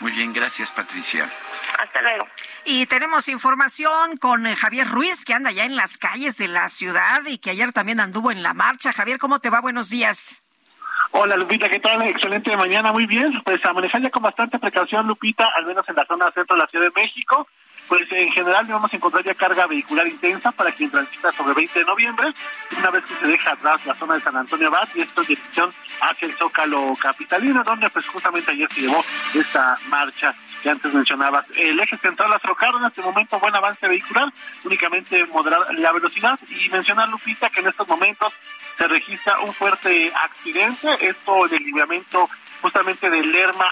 Muy 0.00 0.12
bien, 0.12 0.32
gracias 0.32 0.72
Patricia. 0.72 1.28
Hasta 1.78 2.02
luego. 2.02 2.26
Y 2.64 2.86
tenemos 2.86 3.28
información 3.28 4.16
con 4.18 4.46
eh, 4.46 4.56
Javier 4.56 4.88
Ruiz, 4.88 5.24
que 5.24 5.34
anda 5.34 5.50
ya 5.50 5.64
en 5.64 5.76
las 5.76 5.98
calles 5.98 6.36
de 6.36 6.48
la 6.48 6.68
ciudad 6.68 7.22
y 7.26 7.38
que 7.38 7.50
ayer 7.50 7.72
también 7.72 8.00
anduvo 8.00 8.30
en 8.30 8.42
la 8.42 8.54
marcha. 8.54 8.92
Javier, 8.92 9.18
¿cómo 9.18 9.38
te 9.38 9.50
va? 9.50 9.60
Buenos 9.60 9.90
días. 9.90 10.43
Hola 11.16 11.36
Lupita, 11.36 11.68
¿qué 11.68 11.78
tal? 11.78 12.02
Excelente 12.02 12.56
mañana, 12.56 12.90
muy 12.90 13.06
bien. 13.06 13.40
Pues 13.44 13.64
a 13.64 13.72
manejar 13.72 14.02
ya 14.02 14.10
con 14.10 14.24
bastante 14.24 14.58
precaución, 14.58 15.06
Lupita, 15.06 15.48
al 15.56 15.64
menos 15.64 15.88
en 15.88 15.94
la 15.94 16.04
zona 16.06 16.28
centro 16.34 16.56
de 16.56 16.62
la 16.62 16.68
Ciudad 16.68 16.86
de 16.86 17.00
México. 17.00 17.46
Pues 17.88 18.10
en 18.10 18.30
general 18.32 18.64
vamos 18.66 18.92
a 18.92 18.96
encontrar 18.96 19.24
ya 19.24 19.34
carga 19.34 19.66
vehicular 19.66 20.06
intensa 20.06 20.50
para 20.52 20.72
quien 20.72 20.90
transita 20.90 21.30
sobre 21.30 21.54
20 21.54 21.78
de 21.78 21.84
noviembre, 21.84 22.32
una 22.78 22.90
vez 22.90 23.04
que 23.04 23.14
se 23.14 23.26
deja 23.26 23.52
atrás 23.52 23.84
la 23.84 23.94
zona 23.94 24.14
de 24.14 24.20
San 24.20 24.36
Antonio 24.36 24.68
Abad 24.68 24.88
y 24.94 25.02
esto 25.02 25.20
en 25.20 25.26
dirección 25.28 25.70
hacia 26.00 26.28
el 26.28 26.34
Zócalo 26.34 26.94
Capitalino, 27.00 27.62
donde 27.62 27.90
pues 27.90 28.06
justamente 28.06 28.52
ayer 28.52 28.72
se 28.72 28.82
llevó 28.82 29.04
esta 29.34 29.78
marcha 29.88 30.34
que 30.62 30.70
antes 30.70 30.94
mencionabas. 30.94 31.46
El 31.56 31.78
eje 31.78 31.96
central 31.98 32.30
las 32.30 32.42
en 32.42 32.84
este 32.86 33.02
momento 33.02 33.38
buen 33.38 33.54
avance 33.54 33.86
vehicular, 33.86 34.32
únicamente 34.64 35.24
moderar 35.26 35.66
la 35.74 35.92
velocidad 35.92 36.38
y 36.48 36.68
mencionar 36.70 37.08
Lupita 37.08 37.50
que 37.50 37.60
en 37.60 37.68
estos 37.68 37.86
momentos 37.86 38.32
se 38.76 38.88
registra 38.88 39.40
un 39.40 39.52
fuerte 39.52 40.10
accidente, 40.14 40.88
esto 41.00 41.46
en 41.46 41.54
el 41.54 41.64
libramiento 41.64 42.28
justamente 42.62 43.10
de 43.10 43.22
Lerma 43.22 43.66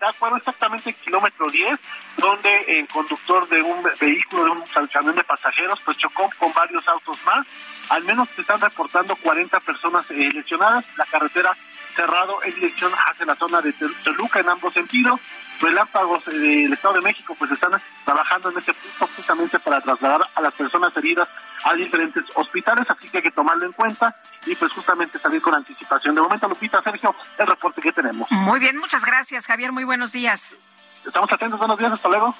a 0.00 0.10
Zitácuaro, 0.10 0.36
exactamente 0.36 0.92
kilómetro 0.92 1.50
10, 1.50 1.78
donde 2.16 2.50
el 2.68 2.88
conductor 2.88 3.48
de 3.48 3.62
un 3.62 3.82
vehículo, 4.00 4.44
de 4.44 4.50
un 4.50 4.62
camión 4.92 5.14
de 5.14 5.24
pasajeros, 5.24 5.80
pues 5.84 5.96
chocó 5.98 6.30
con 6.38 6.52
varios 6.52 6.86
autos 6.88 7.18
más. 7.24 7.46
Al 7.90 8.04
menos 8.04 8.28
se 8.34 8.42
están 8.42 8.60
reportando 8.60 9.16
40 9.16 9.58
personas 9.60 10.10
eh, 10.10 10.28
lesionadas. 10.32 10.84
La 10.96 11.06
carretera 11.06 11.52
cerrado 11.94 12.42
en 12.44 12.54
dirección 12.54 12.92
hacia 12.92 13.26
la 13.26 13.34
zona 13.34 13.60
de 13.60 13.72
Toluca 14.04 14.40
en 14.40 14.48
ambos 14.48 14.74
sentidos. 14.74 15.20
Relámpagos 15.60 16.26
eh, 16.28 16.30
del 16.30 16.72
Estado 16.72 16.94
de 16.94 17.00
México 17.00 17.34
pues 17.38 17.50
están 17.50 17.72
trabajando 18.04 18.50
en 18.50 18.58
este 18.58 18.72
punto 18.74 19.08
justamente 19.16 19.58
para 19.58 19.80
trasladar 19.80 20.20
a 20.34 20.40
las 20.40 20.54
personas 20.54 20.96
heridas 20.96 21.28
a 21.64 21.74
diferentes 21.74 22.24
hospitales, 22.34 22.88
así 22.88 23.08
que 23.08 23.18
hay 23.18 23.22
que 23.22 23.30
tomarlo 23.30 23.66
en 23.66 23.72
cuenta 23.72 24.14
y 24.46 24.54
pues 24.54 24.72
justamente 24.72 25.18
salir 25.18 25.42
con 25.42 25.54
anticipación. 25.54 26.14
De 26.14 26.20
momento, 26.20 26.48
Lupita, 26.48 26.82
Sergio, 26.82 27.14
el 27.38 27.46
reporte 27.46 27.80
que 27.80 27.92
tenemos. 27.92 28.30
Muy 28.30 28.60
bien, 28.60 28.76
muchas 28.78 29.04
gracias, 29.04 29.46
Javier. 29.46 29.72
Muy 29.72 29.84
buenos 29.84 30.12
días. 30.12 30.56
Estamos 31.04 31.32
atentos, 31.32 31.58
buenos 31.58 31.78
días, 31.78 31.92
hasta 31.92 32.08
luego. 32.08 32.34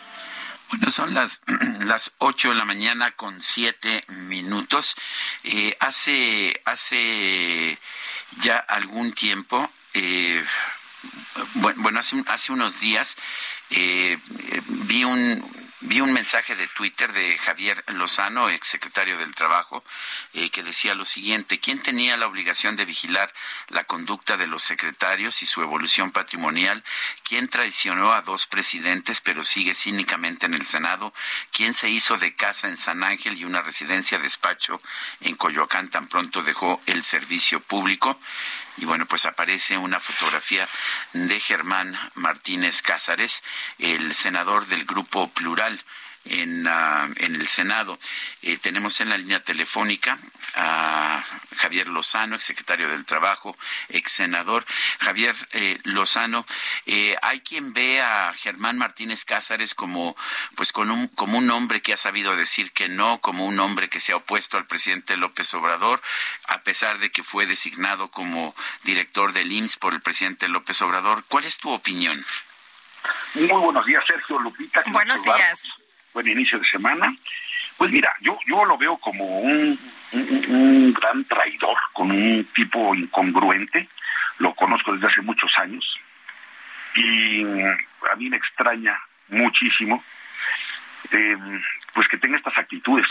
Bueno, 0.71 0.91
son 0.91 1.15
las, 1.15 1.41
las 1.81 2.13
8 2.19 2.51
de 2.51 2.55
la 2.55 2.65
mañana 2.65 3.11
con 3.13 3.41
7 3.41 4.05
minutos. 4.09 4.97
Eh, 5.45 5.77
hace, 5.81 6.61
hace 6.67 7.79
ya 8.41 8.59
algún 8.59 9.13
tiempo, 9.13 9.71
eh, 9.95 10.45
bueno, 11.55 12.01
hace, 12.01 12.23
hace 12.27 12.53
unos 12.53 12.81
días 12.81 13.17
eh, 13.71 14.19
vi 14.87 15.05
un 15.05 15.45
vi 15.81 16.01
un 16.01 16.13
mensaje 16.13 16.57
de 16.57 16.67
Twitter 16.67 17.13
de 17.13 17.39
Javier 17.39 17.85
Lozano, 17.89 18.51
exsecretario 18.51 19.17
del 19.17 19.35
Trabajo, 19.35 19.85
eh, 20.35 20.51
que 20.51 20.63
decía 20.63 20.95
lo 20.95 21.05
siguiente, 21.05 21.61
¿quién 21.61 21.81
tenía 21.81 22.17
la 22.17 22.27
obligación 22.27 22.75
de 22.77 22.85
vigilar 22.85 23.33
la 23.69 23.85
conducta 23.85 24.37
de 24.37 24.49
los 24.49 24.63
secretarios 24.63 25.43
y 25.43 25.47
su 25.47 25.63
evolución 25.63 26.11
patrimonial? 26.11 26.83
¿Quién 27.23 27.49
traicionó 27.49 28.13
a 28.13 28.23
dos 28.23 28.47
presidentes 28.47 29.21
pero 29.21 29.45
sigue 29.45 29.73
cínicamente 29.73 30.47
en 30.47 30.55
el 30.55 30.67
Senado? 30.67 31.15
¿Quién 31.53 31.75
se 31.75 31.89
hizo 31.89 32.17
de 32.17 32.35
casa 32.35 32.69
en 32.69 32.77
San 32.77 33.05
Ángel 33.05 33.39
y 33.39 33.45
una 33.45 33.63
residencia 33.63 34.19
despacho 34.19 34.83
en 35.21 35.37
Coyoacán 35.37 35.89
tan 35.91 36.09
pronto 36.09 36.43
dejó 36.43 36.83
el 36.87 37.05
servicio 37.05 37.61
público? 37.61 38.19
Y 38.79 38.85
bueno, 38.85 39.07
pues 39.07 39.27
aparece 39.27 39.77
una 39.77 39.99
fotografía 39.99 40.69
de 41.13 41.41
Germán 41.41 41.99
Martínez 42.15 42.83
Cázares, 42.83 43.43
el 43.79 44.13
senador 44.15 44.67
del 44.67 44.85
Grupo 44.85 45.29
Plural 45.29 45.81
en, 46.25 46.67
ah, 46.67 47.09
en 47.17 47.35
el 47.35 47.47
Senado. 47.47 47.99
Eh, 48.43 48.57
tenemos 48.59 49.01
en 49.01 49.09
la 49.09 49.19
línea 49.19 49.41
telefónica 49.41 50.19
a 50.55 51.25
Javier 51.57 51.89
Lozano, 51.89 52.37
ex 52.37 52.45
secretario 52.45 52.89
del 52.89 53.05
Trabajo, 53.05 53.57
ex 53.89 54.13
senador. 54.13 54.65
Javier 55.01 55.35
eh, 55.53 55.79
Lozano, 55.85 56.45
eh, 56.87 57.17
hay 57.23 57.41
quien 57.41 57.73
ve 57.73 58.01
a 58.01 58.33
Germán 58.35 58.79
Martínez 58.79 59.25
Cázares 59.25 59.75
como, 59.75 60.17
pues, 60.57 60.73
con 60.73 60.91
un, 60.91 61.09
como 61.09 61.39
un 61.39 61.51
hombre 61.51 61.81
que 61.81 61.93
ha 61.93 61.97
sabido 61.97 62.37
decir 62.37 62.73
que 62.73 62.89
no, 62.89 63.19
como 63.19 63.47
un 63.47 63.59
hombre 63.61 63.89
que 63.89 64.01
se 64.01 64.13
ha 64.13 64.17
opuesto 64.17 64.57
al 64.57 64.67
presidente 64.67 65.17
López 65.17 65.53
Obrador, 65.55 66.01
a 66.47 66.63
pesar 66.63 66.99
de 66.99 67.11
que 67.11 67.23
fue 67.23 67.47
designado 67.47 68.09
como 68.09 68.55
director 68.85 69.33
del 69.33 69.53
IMSS 69.53 69.77
por 69.77 69.95
el 69.95 70.01
presidente 70.01 70.49
López 70.49 70.81
Obrador. 70.83 71.25
¿Cuál 71.29 71.45
es 71.45 71.59
tu 71.59 71.71
opinión? 71.71 72.25
Muy 73.35 73.47
buenos 73.49 73.87
días, 73.87 74.05
Sergio 74.07 74.39
Lupita. 74.39 74.83
Buenos 74.87 75.23
días 75.23 75.69
buen 76.19 76.37
inicio 76.37 76.59
de 76.59 76.67
semana. 76.67 77.15
Pues 77.77 77.93
mira, 77.93 78.13
yo, 78.21 78.37
yo 78.45 78.65
lo 78.65 78.77
veo 78.77 78.97
como 78.97 79.25
un, 79.39 79.79
un, 80.49 80.93
gran 80.93 81.25
traidor, 81.27 81.79
con 81.93 82.11
un 82.11 82.45
tipo 82.53 82.93
incongruente. 82.93 83.89
Lo 84.39 84.53
conozco 84.55 84.93
desde 84.93 85.07
hace 85.07 85.23
muchos 85.23 85.53
años. 85.59 85.85
Y 86.97 87.45
a 87.45 88.17
mí 88.17 88.29
me 88.29 88.37
extraña 88.37 88.99
muchísimo 89.29 90.03
em, 91.13 91.63
pues 91.95 92.09
que 92.09 92.19
tenga 92.19 92.37
estas 92.37 92.59
actitudes, 92.59 93.07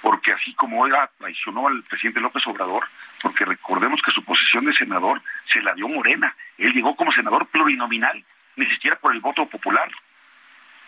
porque 0.00 0.30
así 0.30 0.54
como 0.54 0.82
oiga, 0.82 1.10
traicionó 1.18 1.66
al 1.66 1.82
presidente 1.82 2.20
López 2.20 2.46
Obrador, 2.46 2.84
porque 3.20 3.44
recordemos 3.44 4.00
que 4.00 4.12
su 4.12 4.22
posición 4.22 4.64
de 4.66 4.76
senador 4.76 5.20
se 5.52 5.60
la 5.60 5.74
dio 5.74 5.88
Morena, 5.88 6.36
él 6.58 6.72
llegó 6.72 6.94
como 6.94 7.10
senador 7.10 7.46
plurinominal, 7.46 8.22
ni 8.54 8.66
siquiera 8.66 8.96
por 8.96 9.12
el 9.12 9.20
voto 9.20 9.44
popular, 9.46 9.90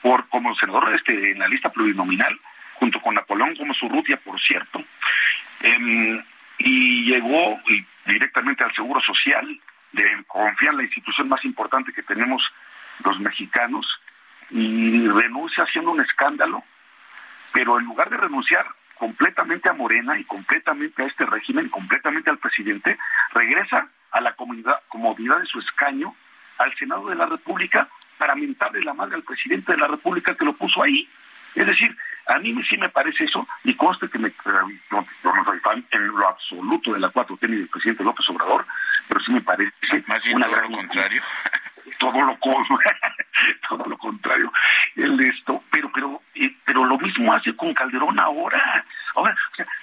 por 0.07 0.29
como 0.29 0.55
senador 0.55 0.95
este, 0.95 1.33
en 1.33 1.41
la 1.41 1.49
lista 1.49 1.69
plurinominal, 1.69 2.39
junto 2.75 3.03
con 3.03 3.17
Napoleón 3.17 3.57
como 3.57 3.75
Urrutia, 3.83 4.17
por 4.19 4.41
cierto, 4.41 4.81
em, 5.63 6.23
y 6.59 7.11
llegó 7.11 7.61
directamente 8.07 8.63
al 8.63 8.73
Seguro 8.73 9.01
Social, 9.01 9.61
de 9.91 10.05
confiar 10.29 10.75
en 10.75 10.77
la 10.79 10.85
institución 10.85 11.29
más 11.29 11.45
importante 11.45 11.93
que 11.93 12.05
tenemos 12.05 12.41
los 13.03 13.19
mexicanos, 13.19 13.85
y 14.51 15.09
renuncia 15.09 15.65
haciendo 15.65 15.91
un 15.91 16.01
escándalo, 16.01 16.63
pero 17.53 17.81
en 17.81 17.87
lugar 17.87 18.09
de 18.09 18.17
renunciar 18.17 18.65
completamente 18.95 19.69
a 19.69 19.73
Morena 19.73 20.17
y 20.21 20.23
completamente 20.23 21.03
a 21.03 21.07
este 21.07 21.27
régimen, 21.27 21.69
completamente 21.69 22.31
al 22.31 22.39
presidente, 22.39 22.97
regresa 23.35 23.89
a 24.13 24.21
la 24.21 24.37
comodidad 24.37 25.41
de 25.41 25.47
su 25.47 25.59
escaño, 25.59 26.15
al 26.59 26.73
Senado 26.77 27.09
de 27.09 27.17
la 27.17 27.27
República, 27.27 27.89
para 28.19 28.35
mentarle 28.35 28.83
la 28.83 28.95
madre 28.95 29.17
al 29.17 29.23
presidente 29.23 29.73
de 29.73 29.79
la 29.79 29.89
República 29.89 30.35
que 30.35 30.45
lo 30.45 30.55
puso 30.55 30.83
ahí. 30.83 31.09
Es 31.55 31.67
decir, 31.67 31.97
a 32.27 32.39
mí 32.39 32.55
sí 32.69 32.77
me 32.77 32.89
parece 32.89 33.25
eso, 33.25 33.47
y 33.65 33.75
conste 33.75 34.09
que 34.09 34.19
me, 34.19 34.33
no, 34.91 35.07
soy 35.23 35.61
fan 35.61 35.85
en 35.91 36.09
lo 36.09 36.29
absoluto 36.29 36.93
de 36.93 37.01
la 37.01 37.13
4T 37.13 37.49
ni 37.49 37.57
del 37.57 37.69
presidente 37.69 38.05
López 38.05 38.29
Obrador, 38.29 38.67
pero 39.09 39.21
sí 39.21 39.33
me 39.33 39.41
parece 39.41 39.73
más 40.07 40.25
bien 40.25 40.37
una 40.37 40.47
todo 40.47 40.61
lo 40.63 40.71
contrario. 40.71 41.23
Todo 41.99 42.23
lo, 42.23 42.39
todo 43.69 43.85
lo 43.87 43.99
contrario. 43.99 44.53
El 44.95 45.21
esto, 45.21 45.63
pero, 45.71 45.91
pero, 45.93 46.23
eh, 46.35 46.55
pero 46.65 46.85
lo 46.85 46.99
mismo 46.99 47.33
hace 47.33 47.55
con 47.55 47.75
Calderón 47.75 48.19
ahora. 48.19 48.85
Ahora, 49.15 49.35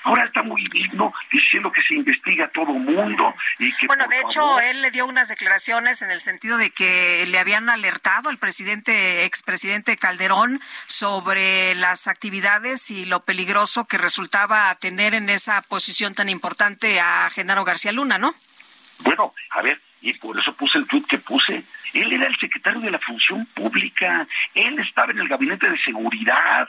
ahora 0.03 0.25
está 0.25 0.43
muy 0.43 0.63
digno 0.67 1.11
diciendo 1.31 1.71
que 1.71 1.81
se 1.81 1.95
investiga 1.95 2.45
a 2.45 2.49
todo 2.49 2.67
mundo 2.67 3.33
y 3.57 3.75
que 3.75 3.87
Bueno, 3.87 4.05
de 4.07 4.21
hecho, 4.21 4.59
él 4.59 4.83
le 4.83 4.91
dio 4.91 5.07
unas 5.07 5.29
declaraciones 5.29 6.03
en 6.03 6.11
el 6.11 6.19
sentido 6.19 6.57
de 6.57 6.69
que 6.69 7.25
le 7.25 7.39
habían 7.39 7.67
alertado 7.69 8.29
al 8.29 8.37
presidente 8.37 9.25
expresidente 9.25 9.97
Calderón 9.97 10.59
sobre 10.85 11.73
las 11.73 12.07
actividades 12.07 12.91
y 12.91 13.05
lo 13.05 13.21
peligroso 13.21 13.85
que 13.85 13.97
resultaba 13.97 14.75
tener 14.75 15.15
en 15.15 15.29
esa 15.29 15.63
posición 15.63 16.13
tan 16.13 16.29
importante 16.29 16.99
a 16.99 17.29
Genaro 17.31 17.63
García 17.63 17.91
Luna, 17.91 18.19
¿no? 18.19 18.35
Bueno, 18.99 19.33
a 19.51 19.61
ver, 19.61 19.79
y 20.01 20.13
por 20.13 20.39
eso 20.39 20.53
puse 20.53 20.77
el 20.77 20.87
tweet 20.87 21.03
que 21.09 21.17
puse. 21.17 21.63
Él 21.93 22.11
era 22.11 22.27
el 22.27 22.37
secretario 22.37 22.81
de 22.81 22.91
la 22.91 22.99
Función 22.99 23.45
Pública, 23.53 24.27
él 24.55 24.79
estaba 24.79 25.11
en 25.11 25.19
el 25.19 25.27
gabinete 25.27 25.69
de 25.69 25.77
seguridad, 25.79 26.67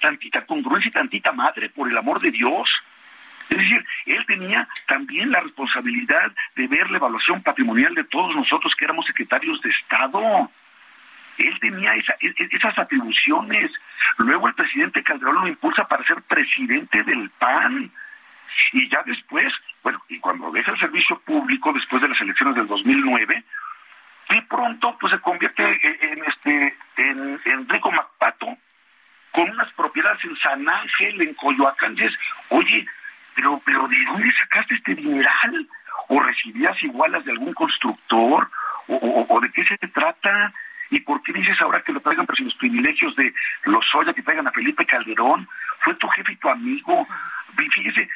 tantita 0.00 0.44
congruencia 0.44 0.90
y 0.90 0.92
tantita 0.92 1.32
madre, 1.32 1.70
por 1.70 1.88
el 1.88 1.96
amor 1.96 2.20
de 2.20 2.30
Dios. 2.30 2.68
Es 3.48 3.58
decir, 3.58 3.84
él 4.06 4.24
tenía 4.26 4.68
también 4.86 5.30
la 5.30 5.40
responsabilidad 5.40 6.32
de 6.56 6.66
ver 6.66 6.90
la 6.90 6.98
evaluación 6.98 7.42
patrimonial 7.42 7.94
de 7.94 8.04
todos 8.04 8.34
nosotros 8.34 8.74
que 8.76 8.84
éramos 8.84 9.06
secretarios 9.06 9.60
de 9.62 9.70
Estado. 9.70 10.50
Él 11.38 11.58
tenía 11.60 11.94
e, 11.94 12.04
e, 12.20 12.48
esas 12.52 12.78
atribuciones. 12.78 13.70
Luego 14.18 14.48
el 14.48 14.54
presidente 14.54 15.02
Calderón 15.02 15.42
lo 15.42 15.48
impulsa 15.48 15.86
para 15.88 16.04
ser 16.04 16.22
presidente 16.22 17.02
del 17.02 17.30
PAN. 17.38 17.90
Y 18.72 18.88
ya 18.88 19.02
después, 19.04 19.52
bueno, 19.82 20.02
y 20.08 20.18
cuando 20.18 20.50
deja 20.50 20.72
el 20.72 20.78
servicio 20.78 21.18
público 21.20 21.72
después 21.72 22.02
de 22.02 22.08
las 22.08 22.20
elecciones 22.20 22.54
del 22.54 22.66
2009, 22.66 23.44
de 24.28 24.42
pronto 24.42 24.96
pues 24.98 25.12
se 25.12 25.20
convierte 25.20 25.62
en, 25.62 26.24
este 26.24 26.76
en, 26.96 27.40
en 27.44 27.68
Rico 27.68 27.90
Macpato, 27.90 28.56
con 29.32 29.50
unas 29.50 29.72
propiedades 29.72 30.24
en 30.24 30.36
San 30.36 30.68
Ángel, 30.68 31.20
en 31.20 31.34
Coyoacán, 31.34 31.96
y 31.98 32.54
oye, 32.54 32.86
pero, 33.34 33.60
pero 33.64 33.88
¿de 33.88 33.96
dónde 34.04 34.32
sacaste 34.38 34.74
este 34.74 34.94
dineral? 34.94 35.68
¿O 36.08 36.20
recibías 36.20 36.80
igualas 36.82 37.24
de 37.24 37.32
algún 37.32 37.52
constructor? 37.52 38.48
¿O, 38.86 39.40
de 39.40 39.50
qué 39.50 39.64
se 39.64 39.78
trata? 39.88 40.52
Y, 40.90 41.00
por 41.00 41.22
qué 41.22 41.32
dices 41.32 41.60
ahora 41.60 41.82
que 41.82 41.92
lo 41.92 42.00
traigan 42.00 42.26
por 42.26 42.38
los 42.38 42.54
privilegios 42.54 43.16
de 43.16 43.34
los 43.64 43.84
Soya, 43.90 44.12
que 44.12 44.22
traigan 44.22 44.46
a 44.46 44.52
Felipe 44.52 44.86
Calderón? 44.86 45.48
Fue 45.80 45.94
tu 45.94 46.06
jefe 46.08 46.32
y 46.32 46.36
tu 46.36 46.48
amigo. 46.48 47.06
Fíjese, 47.56 48.08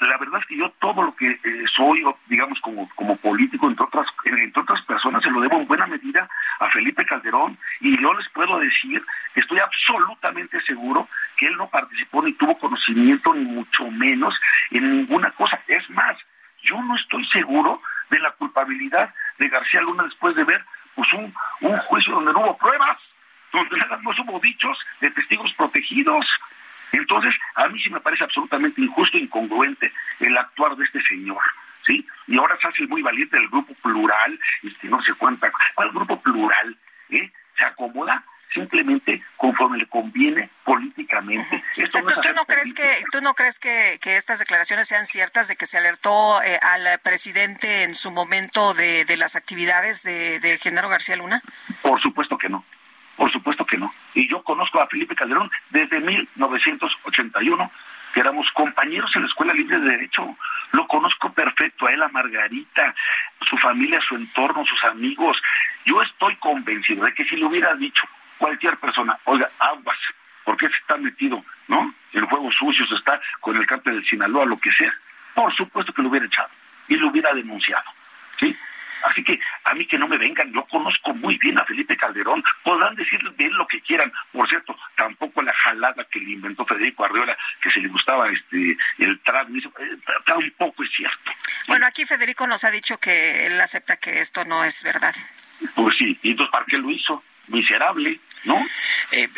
la 0.00 0.16
verdad 0.18 0.40
es 0.40 0.46
que 0.46 0.56
yo 0.56 0.70
todo 0.80 1.02
lo 1.02 1.14
que 1.14 1.30
eh, 1.30 1.64
soy, 1.74 2.04
digamos, 2.26 2.60
como, 2.60 2.88
como 2.94 3.16
político, 3.16 3.68
entre 3.68 3.84
otras, 3.84 4.06
entre 4.24 4.62
otras 4.62 4.82
personas, 4.82 5.22
se 5.22 5.30
lo 5.30 5.40
debo 5.40 5.60
en 5.60 5.66
buena 5.66 5.86
medida 5.86 6.28
a 6.58 6.68
Felipe 6.70 7.04
Calderón 7.04 7.56
y 7.80 8.00
yo 8.00 8.12
les 8.14 8.28
puedo 8.30 8.58
decir 8.58 9.04
estoy 9.34 9.58
absolutamente 9.58 10.60
seguro 10.62 11.08
que 11.36 11.46
él 11.46 11.56
no 11.56 11.68
participó 11.68 12.22
ni 12.22 12.32
tuvo 12.32 12.58
conocimiento, 12.58 13.34
ni 13.34 13.44
mucho 13.44 13.90
menos 13.90 14.38
en 14.70 14.98
ninguna 14.98 15.30
cosa. 15.32 15.60
Es 15.66 15.88
más, 15.90 16.16
yo 16.62 16.80
no 16.82 16.96
estoy 16.96 17.24
seguro 17.28 17.80
de 18.10 18.18
la 18.18 18.30
culpabilidad 18.32 19.12
de 19.38 19.48
García 19.48 19.80
Luna 19.80 20.04
después 20.04 20.34
de 20.34 20.44
ver 20.44 20.64
pues 20.94 21.12
un, 21.12 21.34
un 21.60 21.78
juicio 21.78 22.14
donde 22.14 22.32
no 22.32 22.40
hubo 22.40 22.56
pruebas, 22.56 22.98
donde 23.52 23.76
nada 23.76 23.96
más 23.98 24.18
hubo 24.20 24.38
dichos 24.40 24.78
de 25.00 25.10
testigos 25.10 25.52
protegidos. 25.54 26.26
Entonces, 26.92 27.34
a 27.54 27.68
mí 27.68 27.80
sí 27.82 27.90
me 27.90 28.00
parece 28.00 28.24
absolutamente 28.24 28.80
injusto 28.80 29.16
e 29.16 29.22
incongruente 29.22 29.92
el 30.20 30.36
actuar 30.36 30.76
de 30.76 30.84
este 30.84 31.02
señor. 31.02 31.42
¿Sí? 31.86 32.06
Y 32.26 32.38
ahora 32.38 32.56
se 32.62 32.68
hace 32.68 32.86
muy 32.86 33.02
valiente 33.02 33.36
el 33.36 33.48
grupo 33.48 33.74
plural, 33.82 34.40
este, 34.62 34.88
no 34.88 35.02
sé 35.02 35.12
cuánta, 35.14 35.52
¿cuál 35.74 35.90
grupo 35.90 36.18
plural? 36.18 36.74
¿Eh? 37.10 37.30
Se 37.58 37.64
acomoda 37.66 38.24
simplemente 38.54 39.22
conforme 39.36 39.78
le 39.78 39.86
conviene 39.86 40.48
políticamente. 40.64 41.62
¿Tú, 41.74 41.98
no 42.34 42.46
crees 42.46 42.72
que 42.72 43.04
tú 43.10 43.20
no 43.20 43.34
crees 43.34 43.58
que, 43.58 43.98
estas 44.04 44.38
declaraciones 44.38 44.88
sean 44.88 45.04
ciertas 45.04 45.48
de 45.48 45.56
que 45.56 45.66
se 45.66 45.76
alertó 45.76 46.40
eh, 46.42 46.58
al 46.62 46.98
presidente 47.00 47.82
en 47.82 47.94
su 47.94 48.10
momento 48.10 48.72
de, 48.72 49.04
las 49.18 49.36
actividades 49.36 50.02
de, 50.04 50.40
de 50.40 50.56
Genaro 50.58 50.88
García 50.88 51.16
Luna? 51.16 51.42
Por 51.82 52.00
supuesto 52.00 52.38
que 52.38 52.48
no. 52.48 52.64
Por 53.16 53.30
supuesto 53.30 53.64
que 53.66 53.76
no. 53.76 53.92
Y 54.14 54.28
yo 54.28 54.42
a 54.80 54.86
Felipe 54.86 55.14
Calderón 55.14 55.50
desde 55.70 56.00
1981, 56.00 57.70
que 58.12 58.20
éramos 58.20 58.50
compañeros 58.52 59.10
en 59.14 59.22
la 59.22 59.28
Escuela 59.28 59.52
Libre 59.52 59.78
de 59.80 59.90
Derecho. 59.90 60.36
Lo 60.72 60.86
conozco 60.86 61.32
perfecto, 61.32 61.86
a 61.86 61.92
él, 61.92 62.02
a 62.02 62.08
Margarita, 62.08 62.94
su 63.48 63.56
familia, 63.58 64.00
su 64.08 64.14
entorno, 64.16 64.64
sus 64.64 64.82
amigos. 64.84 65.36
Yo 65.84 66.00
estoy 66.02 66.36
convencido 66.36 67.04
de 67.04 67.14
que 67.14 67.24
si 67.24 67.36
le 67.36 67.44
hubiera 67.44 67.74
dicho 67.74 68.04
cualquier 68.38 68.76
persona, 68.78 69.16
oiga, 69.24 69.48
aguas, 69.58 69.98
porque 70.44 70.68
se 70.68 70.76
está 70.76 70.96
metido, 70.96 71.44
¿no? 71.68 71.94
En 72.12 72.26
juegos 72.26 72.54
sucios, 72.58 72.90
está 72.92 73.20
con 73.40 73.56
el 73.56 73.66
cártel 73.66 73.94
del 73.94 74.06
Sinaloa, 74.06 74.46
lo 74.46 74.58
que 74.58 74.72
sea, 74.72 74.92
por 75.34 75.54
supuesto 75.54 75.92
que 75.92 76.02
lo 76.02 76.08
hubiera 76.08 76.26
echado 76.26 76.48
y 76.88 76.96
lo 76.96 77.08
hubiera 77.08 77.32
denunciado. 77.32 77.90
Así 79.04 79.22
que 79.22 79.38
a 79.64 79.74
mí 79.74 79.86
que 79.86 79.98
no 79.98 80.08
me 80.08 80.18
vengan, 80.18 80.52
yo 80.52 80.64
conozco 80.64 81.12
muy 81.14 81.36
bien 81.38 81.58
a 81.58 81.64
Felipe 81.64 81.96
Calderón, 81.96 82.42
podrán 82.62 82.94
decir 82.94 83.20
de 83.22 83.44
él 83.44 83.52
lo 83.52 83.66
que 83.66 83.80
quieran. 83.82 84.10
Por 84.32 84.48
cierto, 84.48 84.76
tampoco 84.96 85.42
la 85.42 85.52
jalada 85.52 86.04
que 86.04 86.20
le 86.20 86.32
inventó 86.32 86.64
Federico 86.64 87.04
Arriola, 87.04 87.36
que 87.62 87.70
se 87.70 87.80
le 87.80 87.88
gustaba 87.88 88.30
este 88.30 88.76
el 88.98 89.20
trago, 89.20 89.54
eh, 89.56 89.98
tampoco 90.24 90.82
es 90.84 90.90
cierto. 90.96 91.30
Bueno, 91.68 91.86
aquí 91.86 92.06
Federico 92.06 92.46
nos 92.46 92.64
ha 92.64 92.70
dicho 92.70 92.98
que 92.98 93.46
él 93.46 93.60
acepta 93.60 93.96
que 93.96 94.20
esto 94.20 94.44
no 94.44 94.64
es 94.64 94.82
verdad. 94.82 95.14
Pues 95.74 95.96
sí, 95.96 96.18
y 96.22 96.30
entonces 96.30 96.50
¿para 96.50 96.64
qué 96.64 96.78
lo 96.78 96.90
hizo? 96.90 97.22
Miserable, 97.48 98.18
¿no? 98.44 98.64
Eh, 99.10 99.28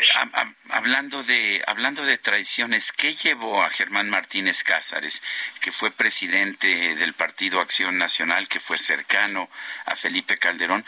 hablando 0.70 1.22
de 1.22 1.62
hablando 1.66 2.04
de 2.04 2.18
traiciones, 2.18 2.92
¿qué 2.92 3.14
llevó 3.14 3.62
a 3.62 3.70
Germán 3.70 4.10
Martínez 4.10 4.64
Cázares, 4.64 5.22
que 5.60 5.72
fue 5.72 5.90
presidente 5.90 6.94
del 6.96 7.12
Partido 7.12 7.60
Acción 7.60 7.98
Nacional, 7.98 8.48
que 8.48 8.60
fue 8.60 8.78
cercano 8.78 9.48
a 9.86 9.96
Felipe 9.96 10.38
Calderón, 10.38 10.84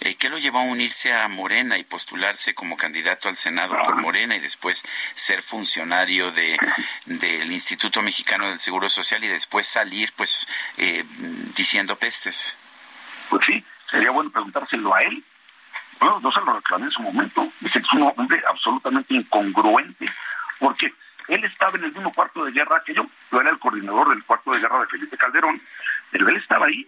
eh, 0.00 0.14
qué 0.16 0.28
lo 0.28 0.38
llevó 0.38 0.58
a 0.58 0.62
unirse 0.62 1.12
a 1.12 1.28
Morena 1.28 1.78
y 1.78 1.84
postularse 1.84 2.54
como 2.54 2.76
candidato 2.76 3.28
al 3.28 3.36
Senado 3.36 3.76
por 3.84 3.96
Morena 3.96 4.36
y 4.36 4.40
después 4.40 4.82
ser 5.14 5.42
funcionario 5.42 6.30
de 6.32 6.58
del 7.06 7.52
Instituto 7.52 8.02
Mexicano 8.02 8.48
del 8.48 8.58
Seguro 8.58 8.88
Social 8.88 9.22
y 9.24 9.28
después 9.28 9.66
salir, 9.66 10.12
pues, 10.16 10.46
eh, 10.78 11.04
diciendo 11.54 11.96
pestes? 11.96 12.56
Pues 13.28 13.42
sí, 13.46 13.64
sería 13.90 14.10
bueno 14.10 14.30
preguntárselo 14.30 14.94
a 14.94 15.02
él 15.02 15.24
bueno, 16.02 16.20
no 16.20 16.32
se 16.32 16.40
lo 16.40 16.54
reclamé 16.54 16.86
en 16.86 16.90
su 16.90 17.02
momento. 17.02 17.46
Dice 17.60 17.80
que 17.80 17.86
es 17.86 17.92
un 17.92 18.12
hombre 18.16 18.42
absolutamente 18.48 19.14
incongruente, 19.14 20.06
porque 20.58 20.92
él 21.28 21.44
estaba 21.44 21.78
en 21.78 21.84
el 21.84 21.92
mismo 21.92 22.12
cuarto 22.12 22.44
de 22.44 22.52
guerra 22.52 22.82
que 22.84 22.94
yo. 22.94 23.06
Yo 23.30 23.40
era 23.40 23.50
el 23.50 23.58
coordinador 23.58 24.08
del 24.08 24.24
cuarto 24.24 24.50
de 24.50 24.60
guerra 24.60 24.80
de 24.80 24.86
Felipe 24.86 25.16
Calderón, 25.16 25.62
pero 26.10 26.28
él 26.28 26.36
estaba 26.36 26.66
ahí. 26.66 26.86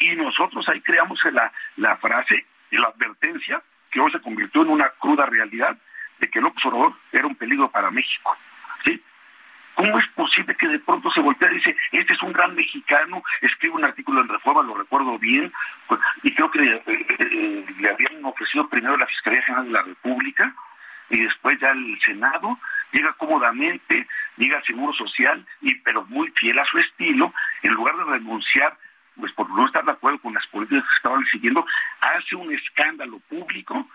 Y 0.00 0.16
nosotros 0.16 0.68
ahí 0.68 0.80
creamos 0.80 1.20
la, 1.32 1.52
la 1.76 1.96
frase 1.96 2.44
y 2.70 2.78
la 2.78 2.88
advertencia 2.88 3.62
que 3.90 4.00
hoy 4.00 4.10
se 4.10 4.20
convirtió 4.20 4.62
en 4.62 4.70
una 4.70 4.88
cruda 4.88 5.26
realidad 5.26 5.76
de 6.18 6.28
que 6.28 6.40
López 6.40 6.64
Obrador 6.64 6.94
era 7.12 7.26
un 7.26 7.36
peligro 7.36 7.70
para 7.70 7.90
México. 7.90 8.36
¿sí? 8.84 9.00
¿Cómo 9.74 9.98
es 9.98 10.06
posible 10.10 10.54
que 10.54 10.68
de 10.68 10.78
pronto 10.78 11.10
se 11.10 11.20
voltea 11.20 11.50
y 11.50 11.56
dice, 11.56 11.76
este 11.92 12.12
es 12.12 12.22
un 12.22 12.32
gran 12.32 12.54
mexicano, 12.54 13.22
escribe 13.40 13.74
un 13.74 13.84
artículo 13.84 14.20
en 14.20 14.28
Reforma, 14.28 14.62
lo 14.62 14.74
recuerdo 14.74 15.18
bien, 15.18 15.52
pues, 15.86 16.00
y 16.22 16.34
creo 16.34 16.50
que 16.50 16.62
eh, 16.62 16.82
eh, 16.86 17.66
le 17.78 17.90
habían 17.90 18.24
ofrecido 18.24 18.68
primero 18.68 18.96
la 18.96 19.06
Fiscalía 19.06 19.42
General 19.42 19.66
de 19.66 19.72
la 19.72 19.82
República 19.82 20.54
y 21.10 21.20
después 21.20 21.58
ya 21.60 21.70
el 21.70 21.98
Senado, 22.04 22.58
llega 22.92 23.12
cómodamente, 23.14 24.06
llega 24.36 24.58
al 24.58 24.64
Seguro 24.64 24.92
Social, 24.94 25.44
y 25.60 25.74
pero 25.76 26.04
muy 26.06 26.30
fiel 26.30 26.58
a 26.58 26.64
su 26.64 26.78
estilo, 26.78 27.32
en 27.62 27.72
lugar 27.72 27.96
de 27.96 28.04
renunciar 28.04 28.76
pues 29.16 29.32
por 29.32 29.48
no 29.50 29.66
estar 29.66 29.84
de 29.84 29.92
acuerdo 29.92 30.18
con 30.18 30.34
las 30.34 30.46
políticas 30.46 30.84
que 30.88 30.96
estaban 30.96 31.24
siguiendo, 31.26 31.66
hace 32.00 32.34
un 32.34 32.52
escándalo 32.52 33.18
público, 33.28 33.86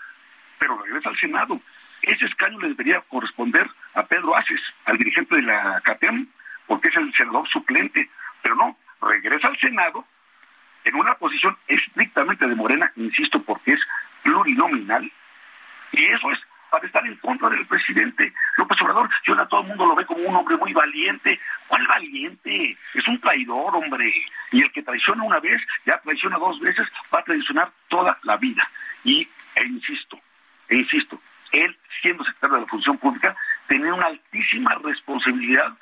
pero 0.59 0.77
regresa 0.83 1.09
al 1.09 1.17
Senado. 1.17 1.59
Ese 2.01 2.25
escaño 2.25 2.59
le 2.59 2.69
debería 2.69 3.01
corresponder 3.01 3.69
a 3.95 4.03
Pedro 4.03 4.35
Aces, 4.35 4.61
al 4.85 4.97
dirigente 4.97 5.35
de 5.35 5.41
la 5.41 5.81
CATEM, 5.81 6.27
porque 6.65 6.89
es 6.89 6.95
el 6.95 7.13
senador 7.13 7.47
suplente, 7.49 8.09
pero 8.41 8.55
no, 8.55 8.77
regresa 9.01 9.47
al 9.47 9.59
Senado 9.59 10.05
en 10.83 10.95
una 10.95 11.15
posición 11.15 11.57
estrictamente 11.67 12.47
de 12.47 12.55
Morena, 12.55 12.91
insisto, 12.95 13.41
porque 13.41 13.73
es 13.73 13.79
plurinominal, 14.23 15.11
y 15.91 16.05
eso 16.05 16.31
es 16.31 16.39
para 16.69 16.85
estar 16.85 17.05
en 17.05 17.15
contra 17.17 17.49
del 17.49 17.65
presidente 17.65 18.33
López 18.57 18.81
Obrador. 18.81 19.09
Yo 19.25 19.33
ahora 19.33 19.47
todo 19.47 19.61
el 19.61 19.67
mundo 19.67 19.85
lo 19.85 19.95
ve 19.95 20.05
como 20.05 20.21
un 20.21 20.35
hombre 20.35 20.57
muy 20.57 20.73
valiente. 20.73 21.39
¿Cuál 21.67 21.87
valiente? 21.87 22.77
Es 22.93 23.07
un 23.07 23.19
traidor, 23.19 23.75
hombre. 23.75 24.11
Y 24.51 24.61
el 24.61 24.71
que 24.71 24.83
traiciona 24.83 25.23
una 25.23 25.39
vez, 25.39 25.61
ya 25.85 25.97
traiciona 25.99 26.37
dos 26.37 26.59
veces, 26.59 26.87
va 27.13 27.19
a 27.19 27.23
traicionar 27.23 27.71
toda 27.87 28.17
la 28.23 28.37
vida. 28.37 28.67
Y, 29.03 29.27
e 29.55 29.63
insisto, 29.65 30.19
e 30.67 30.75
insisto, 30.75 31.19
él, 31.51 31.77
siendo 32.01 32.23
secretario 32.23 32.55
de 32.55 32.61
la 32.61 32.67
Función 32.67 32.97
Pública, 32.97 33.35
tenía 33.67 33.93
una 33.93 34.07
altísima 34.07 34.75
responsabilidad 34.83 35.73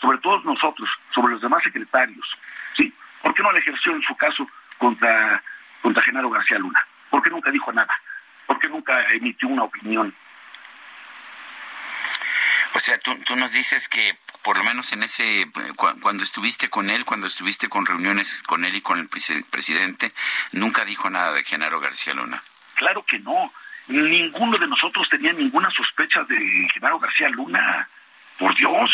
sobre 0.00 0.18
todos 0.18 0.44
nosotros, 0.44 0.88
sobre 1.14 1.32
los 1.34 1.42
demás 1.42 1.62
secretarios. 1.62 2.26
¿sí? 2.76 2.92
¿Por 3.22 3.34
qué 3.34 3.42
no 3.42 3.52
la 3.52 3.58
ejerció 3.58 3.94
en 3.94 4.02
su 4.02 4.14
caso 4.16 4.46
contra, 4.78 5.42
contra 5.80 6.02
Genaro 6.02 6.30
García 6.30 6.58
Luna? 6.58 6.80
¿Por 7.10 7.22
qué 7.22 7.30
nunca 7.30 7.50
dijo 7.50 7.72
nada? 7.72 7.94
¿Por 8.46 8.58
qué 8.58 8.68
nunca 8.68 9.00
emitió 9.12 9.48
una 9.48 9.64
opinión? 9.64 10.14
O 12.74 12.78
sea, 12.78 12.98
tú, 12.98 13.14
tú 13.24 13.36
nos 13.36 13.52
dices 13.52 13.88
que 13.88 14.16
por 14.42 14.56
lo 14.56 14.64
menos 14.64 14.92
en 14.92 15.02
ese, 15.02 15.48
cuando 16.00 16.24
estuviste 16.24 16.68
con 16.68 16.90
él, 16.90 17.04
cuando 17.04 17.26
estuviste 17.26 17.68
con 17.68 17.86
reuniones 17.86 18.42
con 18.42 18.64
él 18.64 18.74
y 18.74 18.80
con 18.80 18.98
el 18.98 19.08
presidente, 19.08 20.12
nunca 20.52 20.84
dijo 20.84 21.08
nada 21.10 21.32
de 21.32 21.44
Genaro 21.44 21.80
García 21.80 22.14
Luna. 22.14 22.42
Claro 22.74 23.04
que 23.04 23.18
no. 23.20 23.52
Ninguno 23.92 24.56
de 24.56 24.66
nosotros 24.66 25.06
tenía 25.10 25.32
ninguna 25.34 25.70
sospecha 25.70 26.24
de 26.24 26.68
Genaro 26.72 26.98
García 26.98 27.28
Luna. 27.28 27.86
Por 28.38 28.54
Dios. 28.54 28.90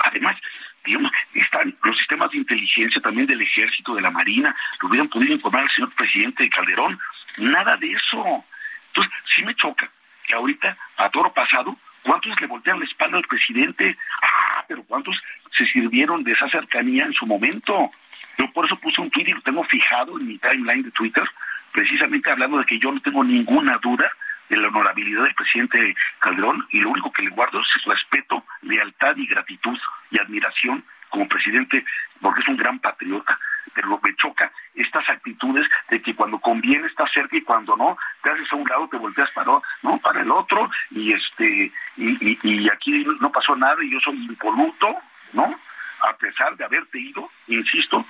Además, 0.00 0.36
digamos, 0.84 1.12
están 1.32 1.76
los 1.82 1.96
sistemas 1.96 2.30
de 2.32 2.38
inteligencia 2.38 3.00
también 3.00 3.26
del 3.26 3.40
ejército, 3.40 3.94
de 3.94 4.02
la 4.02 4.10
marina, 4.10 4.54
lo 4.80 4.88
hubieran 4.88 5.08
podido 5.08 5.32
informar 5.32 5.62
al 5.62 5.70
señor 5.70 5.92
presidente 5.94 6.48
Calderón. 6.48 6.98
Nada 7.38 7.76
de 7.76 7.92
eso. 7.92 8.44
Entonces, 8.88 9.12
sí 9.34 9.42
me 9.44 9.54
choca 9.54 9.88
que 10.26 10.34
ahorita, 10.34 10.76
a 10.96 11.08
toro 11.10 11.32
pasado, 11.32 11.76
¿cuántos 12.02 12.40
le 12.40 12.48
voltean 12.48 12.80
la 12.80 12.86
espalda 12.86 13.18
al 13.18 13.24
presidente? 13.24 13.96
Ah, 14.22 14.64
pero 14.66 14.82
¿cuántos 14.84 15.16
se 15.56 15.66
sirvieron 15.66 16.24
de 16.24 16.32
esa 16.32 16.48
cercanía 16.48 17.04
en 17.04 17.12
su 17.12 17.26
momento? 17.26 17.90
Yo 18.36 18.50
por 18.50 18.66
eso 18.66 18.76
puse 18.76 19.00
un 19.00 19.10
tweet 19.10 19.28
y 19.28 19.32
lo 19.32 19.42
tengo 19.42 19.62
fijado 19.64 20.18
en 20.18 20.26
mi 20.26 20.38
timeline 20.38 20.82
de 20.82 20.90
Twitter, 20.90 21.24
precisamente 21.72 22.30
hablando 22.30 22.58
de 22.58 22.64
que 22.64 22.78
yo 22.78 22.92
no 22.92 23.00
tengo 23.00 23.24
ninguna 23.24 23.78
duda 23.78 24.10
de 24.48 24.56
la 24.56 24.68
honorabilidad 24.68 25.22
del 25.24 25.34
presidente 25.34 25.94
Calderón 26.18 26.66
y 26.70 26.80
lo 26.80 26.90
único 26.90 27.12
que 27.12 27.22
le 27.22 27.30
guardo 27.30 27.60
es 27.60 27.84
respeto, 27.84 28.44
lealtad 28.62 29.16
y 29.16 29.26
gratitud 29.26 29.78
y 30.10 30.18
admiración 30.18 30.84
como 31.08 31.28
presidente 31.28 31.84
porque 32.20 32.40
es 32.40 32.48
un 32.48 32.56
gran 32.56 32.78
patriota. 32.78 33.38
Pero 33.72 34.00
me 34.02 34.14
choca 34.16 34.50
estas 34.74 35.08
actitudes 35.08 35.66
de 35.88 36.02
que 36.02 36.14
cuando 36.14 36.40
conviene 36.40 36.88
estás 36.88 37.10
cerca 37.12 37.36
y 37.36 37.42
cuando 37.42 37.76
no 37.76 37.96
te 38.22 38.30
haces 38.30 38.52
a 38.52 38.56
un 38.56 38.68
lado 38.68 38.88
te 38.88 38.96
volteas 38.96 39.30
para 39.30 39.52
no 39.82 39.98
para 39.98 40.22
el 40.22 40.30
otro 40.30 40.68
y 40.90 41.12
este 41.12 41.70
y, 41.96 42.68
aquí 42.68 43.04
no 43.20 43.30
pasó 43.30 43.54
nada 43.54 43.82
y 43.84 43.90
yo 43.90 44.00
soy 44.00 44.16
impoluto, 44.16 44.96
¿no? 45.32 45.54
A 46.02 46.16
pesar 46.16 46.56
de 46.56 46.64
haberte 46.64 46.98
ido, 46.98 47.30
insisto, 47.46 48.04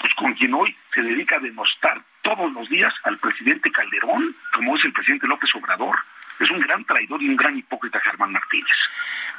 pues 0.00 0.12
con 0.14 0.34
quien 0.34 0.54
hoy 0.54 0.74
se 0.92 1.02
dedica 1.02 1.36
a 1.36 1.40
denostar 1.40 2.02
todos 2.26 2.52
los 2.52 2.68
días 2.68 2.92
al 3.04 3.16
presidente 3.18 3.70
Calderón. 3.70 4.34
como 4.52 4.76
es 4.76 4.84
el 4.84 4.92
presidente 4.92 5.28
López 5.28 5.48
Obrador. 5.54 5.96
Es 6.38 6.50
un 6.50 6.60
gran 6.60 6.84
traidor 6.84 7.22
y 7.22 7.28
un 7.28 7.36
gran 7.36 7.56
hipócrita 7.56 8.00
Germán 8.00 8.32
Martínez. 8.32 8.76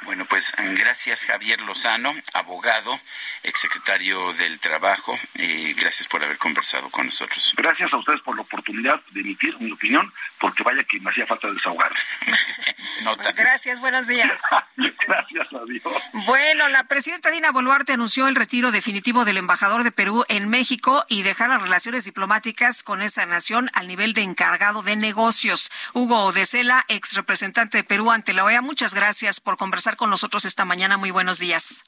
Bueno, 0.04 0.26
pues 0.26 0.54
gracias 0.76 1.26
Javier 1.26 1.60
Lozano, 1.62 2.14
abogado, 2.34 3.00
exsecretario 3.44 4.32
del 4.34 4.60
Trabajo. 4.60 5.18
y 5.36 5.74
gracias 5.74 6.08
por 6.08 6.24
haber 6.24 6.38
conversado 6.38 6.90
con 6.90 7.06
nosotros. 7.06 7.54
Gracias 7.58 7.92
a 7.92 7.98
ustedes 7.98 8.22
por 8.22 8.36
la 8.36 8.42
oportunidad 8.42 9.02
de 9.12 9.22
emitir 9.22 9.60
mi 9.60 9.72
opinión, 9.72 10.12
porque 10.40 10.64
vaya 10.64 10.84
que 10.84 11.00
me 11.00 11.12
hacía 11.12 11.26
falta 11.26 11.52
desahogar. 11.52 11.92
gracias, 13.36 13.80
buenos 13.80 14.08
días. 14.08 14.42
gracias 14.78 15.54
a 15.54 15.66
Dios. 15.66 15.84
Bueno, 16.26 16.68
la 16.70 16.84
presidenta 16.86 17.32
Dina 17.32 17.52
Boluarte 17.52 17.94
anunció 17.94 18.28
el 18.28 18.36
retiro 18.36 18.72
definitivo 18.72 19.26
del 19.26 19.38
embajador 19.38 19.84
de 19.84 19.92
Perú 19.92 20.26
en 20.30 20.50
México 20.50 21.04
y 21.08 21.24
dejar 21.24 21.50
las 21.50 21.62
relaciones 21.62 22.06
diplomáticas 22.06 22.84
con 22.84 23.02
esa 23.02 23.26
nación 23.26 23.70
al 23.74 23.88
nivel 23.88 24.14
de 24.14 24.22
encargado 24.22 24.84
de 24.84 24.96
negocios. 24.96 25.72
Hugo 25.94 26.26
Odesela, 26.26 26.86
ex 26.88 27.14
representante 27.14 27.78
de 27.78 27.84
Perú 27.84 28.12
ante 28.12 28.34
la 28.34 28.44
OEA, 28.44 28.62
muchas 28.62 28.94
gracias 28.94 29.40
por 29.40 29.58
conversar 29.58 29.98
con 29.98 30.10
nosotros 30.10 30.46
esta 30.46 30.66
mañana. 30.66 30.98
Muy 30.98 31.12
buenos 31.12 31.40
días. 31.40 31.84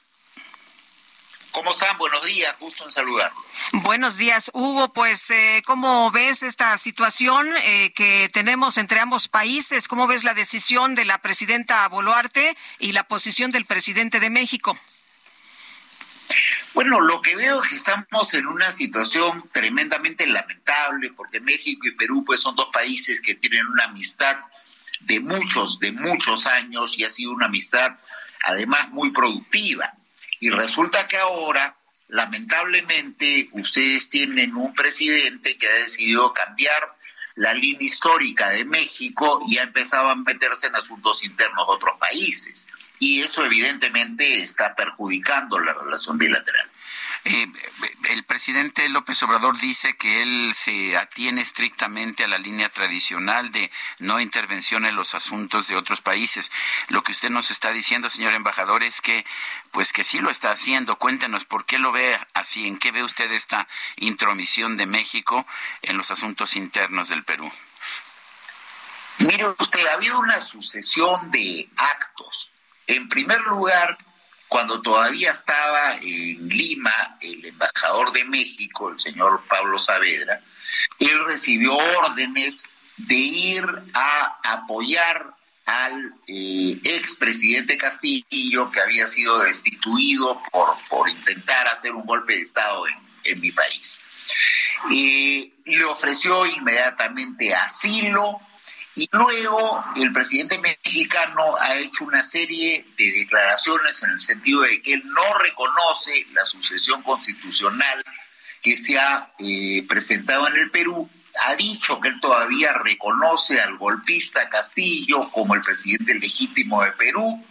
¿Cómo 1.52 1.72
están? 1.72 1.98
Buenos 1.98 2.24
días, 2.24 2.56
gusto 2.60 2.84
en 2.84 2.92
saludarlo. 2.92 3.38
Buenos 3.72 4.16
días, 4.16 4.50
Hugo. 4.54 4.92
Pues, 4.92 5.30
eh, 5.30 5.62
¿cómo 5.66 6.10
ves 6.12 6.44
esta 6.44 6.76
situación 6.76 7.50
eh, 7.64 7.92
que 7.94 8.30
tenemos 8.32 8.78
entre 8.78 9.00
ambos 9.00 9.26
países? 9.26 9.88
¿Cómo 9.88 10.06
ves 10.06 10.22
la 10.22 10.34
decisión 10.34 10.94
de 10.94 11.04
la 11.04 11.18
presidenta 11.18 11.88
Boluarte 11.88 12.56
y 12.78 12.92
la 12.92 13.04
posición 13.04 13.50
del 13.50 13.64
presidente 13.64 14.20
de 14.20 14.30
México? 14.30 14.78
Bueno, 16.72 17.00
lo 17.00 17.20
que 17.20 17.34
veo 17.34 17.62
es 17.62 17.70
que 17.70 17.76
estamos 17.76 18.32
en 18.34 18.46
una 18.46 18.70
situación 18.70 19.48
tremendamente 19.52 20.26
lamentable 20.28 21.12
porque 21.16 21.40
México 21.40 21.88
y 21.88 21.90
Perú 21.92 22.24
pues 22.24 22.40
son 22.40 22.54
dos 22.54 22.70
países 22.72 23.20
que 23.20 23.34
tienen 23.34 23.66
una 23.66 23.84
amistad 23.84 24.36
de 25.00 25.20
muchos, 25.20 25.78
de 25.78 25.92
muchos 25.92 26.46
años 26.46 26.98
y 26.98 27.04
ha 27.04 27.10
sido 27.10 27.32
una 27.32 27.46
amistad 27.46 27.96
además 28.42 28.90
muy 28.90 29.10
productiva. 29.10 29.94
Y 30.40 30.50
resulta 30.50 31.06
que 31.06 31.16
ahora, 31.16 31.76
lamentablemente, 32.08 33.48
ustedes 33.52 34.08
tienen 34.08 34.56
un 34.56 34.72
presidente 34.72 35.56
que 35.58 35.68
ha 35.68 35.74
decidido 35.74 36.32
cambiar 36.32 36.96
la 37.36 37.54
línea 37.54 37.88
histórica 37.88 38.50
de 38.50 38.64
México 38.64 39.42
y 39.46 39.58
ha 39.58 39.62
empezado 39.62 40.08
a 40.08 40.14
meterse 40.16 40.66
en 40.66 40.76
asuntos 40.76 41.22
internos 41.24 41.66
de 41.66 41.72
otros 41.72 41.98
países. 41.98 42.66
Y 42.98 43.20
eso 43.20 43.44
evidentemente 43.44 44.42
está 44.42 44.74
perjudicando 44.74 45.58
la 45.58 45.72
relación 45.72 46.18
bilateral. 46.18 46.70
Eh, 47.24 47.46
el 48.08 48.24
presidente 48.24 48.88
López 48.88 49.22
Obrador 49.22 49.58
dice 49.58 49.94
que 49.94 50.22
él 50.22 50.52
se 50.54 50.96
atiene 50.96 51.42
estrictamente 51.42 52.24
a 52.24 52.28
la 52.28 52.38
línea 52.38 52.70
tradicional 52.70 53.52
de 53.52 53.70
no 53.98 54.20
intervención 54.20 54.86
en 54.86 54.96
los 54.96 55.14
asuntos 55.14 55.68
de 55.68 55.76
otros 55.76 56.00
países. 56.00 56.50
Lo 56.88 57.02
que 57.02 57.12
usted 57.12 57.28
nos 57.28 57.50
está 57.50 57.72
diciendo, 57.72 58.08
señor 58.08 58.32
embajador, 58.32 58.82
es 58.82 59.02
que 59.02 59.26
pues 59.70 59.92
que 59.92 60.02
sí 60.02 60.18
lo 60.20 60.30
está 60.30 60.50
haciendo. 60.50 60.96
Cuéntenos 60.96 61.44
por 61.44 61.66
qué 61.66 61.78
lo 61.78 61.92
ve 61.92 62.18
así, 62.32 62.66
en 62.66 62.78
qué 62.78 62.90
ve 62.90 63.04
usted 63.04 63.30
esta 63.32 63.68
intromisión 63.96 64.78
de 64.78 64.86
México 64.86 65.46
en 65.82 65.98
los 65.98 66.10
asuntos 66.10 66.56
internos 66.56 67.08
del 67.08 67.24
Perú. 67.24 67.52
Mire 69.18 69.46
usted, 69.58 69.86
ha 69.86 69.94
habido 69.94 70.18
una 70.18 70.40
sucesión 70.40 71.30
de 71.30 71.68
actos. 71.76 72.50
En 72.86 73.10
primer 73.10 73.42
lugar, 73.42 73.98
cuando 74.50 74.82
todavía 74.82 75.30
estaba 75.30 75.94
en 76.02 76.48
Lima 76.48 77.16
el 77.20 77.46
embajador 77.46 78.12
de 78.12 78.24
México, 78.24 78.90
el 78.90 78.98
señor 78.98 79.44
Pablo 79.48 79.78
Saavedra, 79.78 80.42
él 80.98 81.24
recibió 81.24 81.76
órdenes 81.76 82.56
de 82.96 83.14
ir 83.14 83.64
a 83.94 84.40
apoyar 84.42 85.34
al 85.66 86.14
eh, 86.26 86.80
expresidente 86.82 87.78
Castillo, 87.78 88.72
que 88.72 88.80
había 88.80 89.06
sido 89.06 89.38
destituido 89.38 90.42
por, 90.50 90.76
por 90.88 91.08
intentar 91.08 91.68
hacer 91.68 91.92
un 91.92 92.04
golpe 92.04 92.34
de 92.34 92.40
Estado 92.40 92.88
en, 92.88 93.40
mi 93.40 93.52
país. 93.52 94.00
y 94.90 95.54
le 95.64 95.84
ofreció 95.84 96.44
inmediatamente 96.46 97.54
asilo, 97.54 98.40
y 98.96 99.08
luego 99.12 99.84
el 99.96 100.12
presidente 100.12 100.58
mexicano 100.58 101.56
ha 101.60 101.76
hecho 101.76 102.04
una 102.04 102.24
serie 102.24 102.84
de 102.96 103.12
declaraciones 103.12 104.02
en 104.02 104.10
el 104.10 104.20
sentido 104.20 104.62
de 104.62 104.82
que 104.82 104.94
él 104.94 105.02
no 105.04 105.38
reconoce 105.38 106.26
la 106.32 106.44
sucesión 106.44 107.02
constitucional 107.02 108.04
que 108.60 108.76
se 108.76 108.98
ha 108.98 109.32
eh, 109.38 109.84
presentado 109.88 110.48
en 110.48 110.56
el 110.56 110.70
Perú. 110.70 111.08
Ha 111.46 111.54
dicho 111.54 112.00
que 112.00 112.08
él 112.08 112.20
todavía 112.20 112.72
reconoce 112.72 113.60
al 113.60 113.78
golpista 113.78 114.48
Castillo 114.48 115.30
como 115.30 115.54
el 115.54 115.62
presidente 115.62 116.14
legítimo 116.14 116.82
de 116.82 116.92
Perú. 116.92 117.44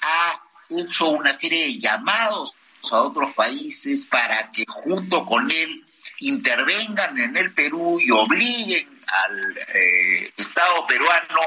Ha 0.00 0.40
hecho 0.70 1.08
una 1.08 1.34
serie 1.34 1.64
de 1.66 1.78
llamados 1.80 2.54
a 2.90 3.00
otros 3.02 3.34
países 3.34 4.06
para 4.06 4.50
que 4.52 4.64
junto 4.66 5.26
con 5.26 5.50
él 5.50 5.84
intervengan 6.20 7.18
en 7.18 7.36
el 7.36 7.52
Perú 7.52 7.98
y 8.00 8.10
obliguen 8.10 9.00
al 9.06 9.58
eh, 9.74 10.32
Estado 10.36 10.86
peruano 10.86 11.40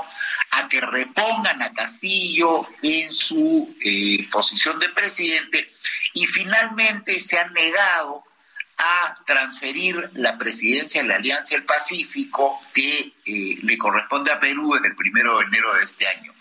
a 0.51 0.67
que 0.67 0.81
repongan 0.81 1.61
a 1.61 1.73
Castillo 1.73 2.67
en 2.81 3.13
su 3.13 3.75
eh, 3.79 4.27
posición 4.31 4.79
de 4.79 4.89
presidente 4.89 5.71
y 6.13 6.25
finalmente 6.25 7.19
se 7.19 7.37
han 7.37 7.53
negado 7.53 8.23
a 8.77 9.15
transferir 9.25 10.09
la 10.15 10.37
presidencia 10.37 11.01
de 11.01 11.07
la 11.07 11.15
Alianza 11.17 11.55
del 11.55 11.65
Pacífico 11.65 12.59
que 12.73 13.13
eh, 13.25 13.57
le 13.61 13.77
corresponde 13.77 14.31
a 14.31 14.39
Perú 14.39 14.75
en 14.75 14.85
el 14.85 14.95
primero 14.95 15.37
de 15.37 15.45
enero 15.45 15.73
de 15.75 15.83
este 15.83 16.07
año. 16.07 16.33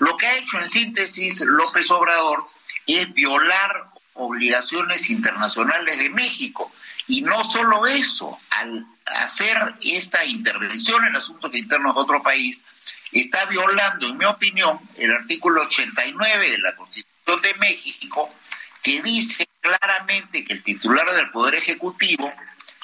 Lo 0.00 0.16
que 0.16 0.26
ha 0.26 0.36
hecho 0.36 0.58
en 0.58 0.70
síntesis 0.70 1.40
López 1.40 1.90
Obrador 1.90 2.46
es 2.86 3.12
violar 3.14 3.90
obligaciones 4.14 5.08
internacionales 5.10 5.98
de 5.98 6.10
México. 6.10 6.72
Y 7.08 7.22
no 7.22 7.44
solo 7.44 7.86
eso, 7.86 8.38
al 8.50 8.86
hacer 9.06 9.56
esta 9.80 10.24
intervención 10.24 11.04
en 11.06 11.16
asuntos 11.16 11.54
internos 11.54 11.94
de 11.94 12.00
otro 12.00 12.22
país, 12.22 12.64
está 13.12 13.44
violando, 13.46 14.06
en 14.06 14.16
mi 14.16 14.24
opinión, 14.24 14.78
el 14.96 15.12
artículo 15.12 15.62
89 15.62 16.50
de 16.50 16.58
la 16.58 16.74
Constitución 16.74 17.42
de 17.42 17.54
México, 17.54 18.34
que 18.82 19.02
dice 19.02 19.48
claramente 19.60 20.44
que 20.44 20.52
el 20.52 20.62
titular 20.62 21.08
del 21.12 21.30
Poder 21.30 21.54
Ejecutivo 21.54 22.32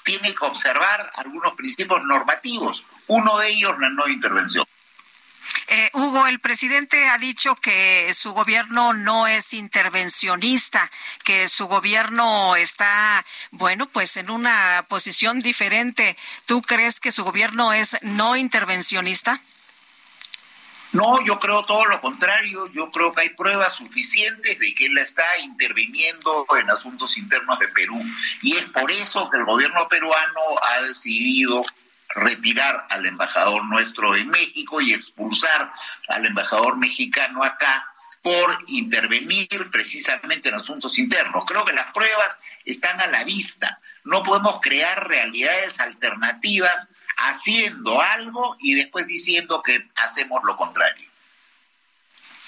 tiene 0.04 0.34
que 0.34 0.44
observar 0.44 1.12
algunos 1.14 1.54
principios 1.54 2.04
normativos, 2.04 2.84
uno 3.06 3.38
de 3.38 3.48
ellos 3.50 3.78
la 3.78 3.90
no 3.90 4.08
intervención. 4.08 4.64
Eh, 5.68 5.90
Hugo, 5.94 6.26
el 6.26 6.40
presidente 6.40 7.08
ha 7.08 7.18
dicho 7.18 7.54
que 7.54 8.12
su 8.14 8.32
gobierno 8.32 8.92
no 8.92 9.26
es 9.26 9.52
intervencionista, 9.52 10.90
que 11.24 11.48
su 11.48 11.66
gobierno 11.66 12.56
está, 12.56 13.24
bueno, 13.50 13.88
pues 13.88 14.16
en 14.16 14.30
una 14.30 14.84
posición 14.88 15.40
diferente. 15.40 16.16
¿Tú 16.46 16.62
crees 16.62 17.00
que 17.00 17.12
su 17.12 17.24
gobierno 17.24 17.72
es 17.72 17.96
no 18.02 18.36
intervencionista? 18.36 19.40
No, 20.92 21.24
yo 21.24 21.38
creo 21.38 21.64
todo 21.64 21.86
lo 21.86 22.00
contrario. 22.00 22.66
Yo 22.72 22.90
creo 22.90 23.14
que 23.14 23.22
hay 23.22 23.28
pruebas 23.30 23.74
suficientes 23.74 24.58
de 24.58 24.74
que 24.74 24.86
él 24.86 24.98
está 24.98 25.24
interviniendo 25.38 26.46
en 26.60 26.68
asuntos 26.70 27.16
internos 27.16 27.58
de 27.58 27.68
Perú. 27.68 27.98
Y 28.42 28.56
es 28.56 28.64
por 28.66 28.90
eso 28.90 29.30
que 29.30 29.38
el 29.38 29.46
gobierno 29.46 29.88
peruano 29.88 30.40
ha 30.62 30.82
decidido 30.82 31.62
retirar 32.14 32.86
al 32.90 33.06
embajador 33.06 33.64
nuestro 33.64 34.14
en 34.16 34.28
México 34.28 34.80
y 34.80 34.92
expulsar 34.92 35.72
al 36.08 36.26
embajador 36.26 36.76
mexicano 36.76 37.42
acá 37.42 37.86
por 38.22 38.64
intervenir 38.68 39.48
precisamente 39.70 40.48
en 40.48 40.54
asuntos 40.54 40.98
internos. 40.98 41.44
Creo 41.46 41.64
que 41.64 41.72
las 41.72 41.92
pruebas 41.92 42.38
están 42.64 43.00
a 43.00 43.08
la 43.08 43.24
vista. 43.24 43.80
No 44.04 44.22
podemos 44.22 44.60
crear 44.60 45.08
realidades 45.08 45.80
alternativas 45.80 46.88
haciendo 47.16 48.00
algo 48.00 48.56
y 48.60 48.74
después 48.74 49.06
diciendo 49.06 49.62
que 49.62 49.88
hacemos 49.96 50.40
lo 50.44 50.56
contrario. 50.56 51.11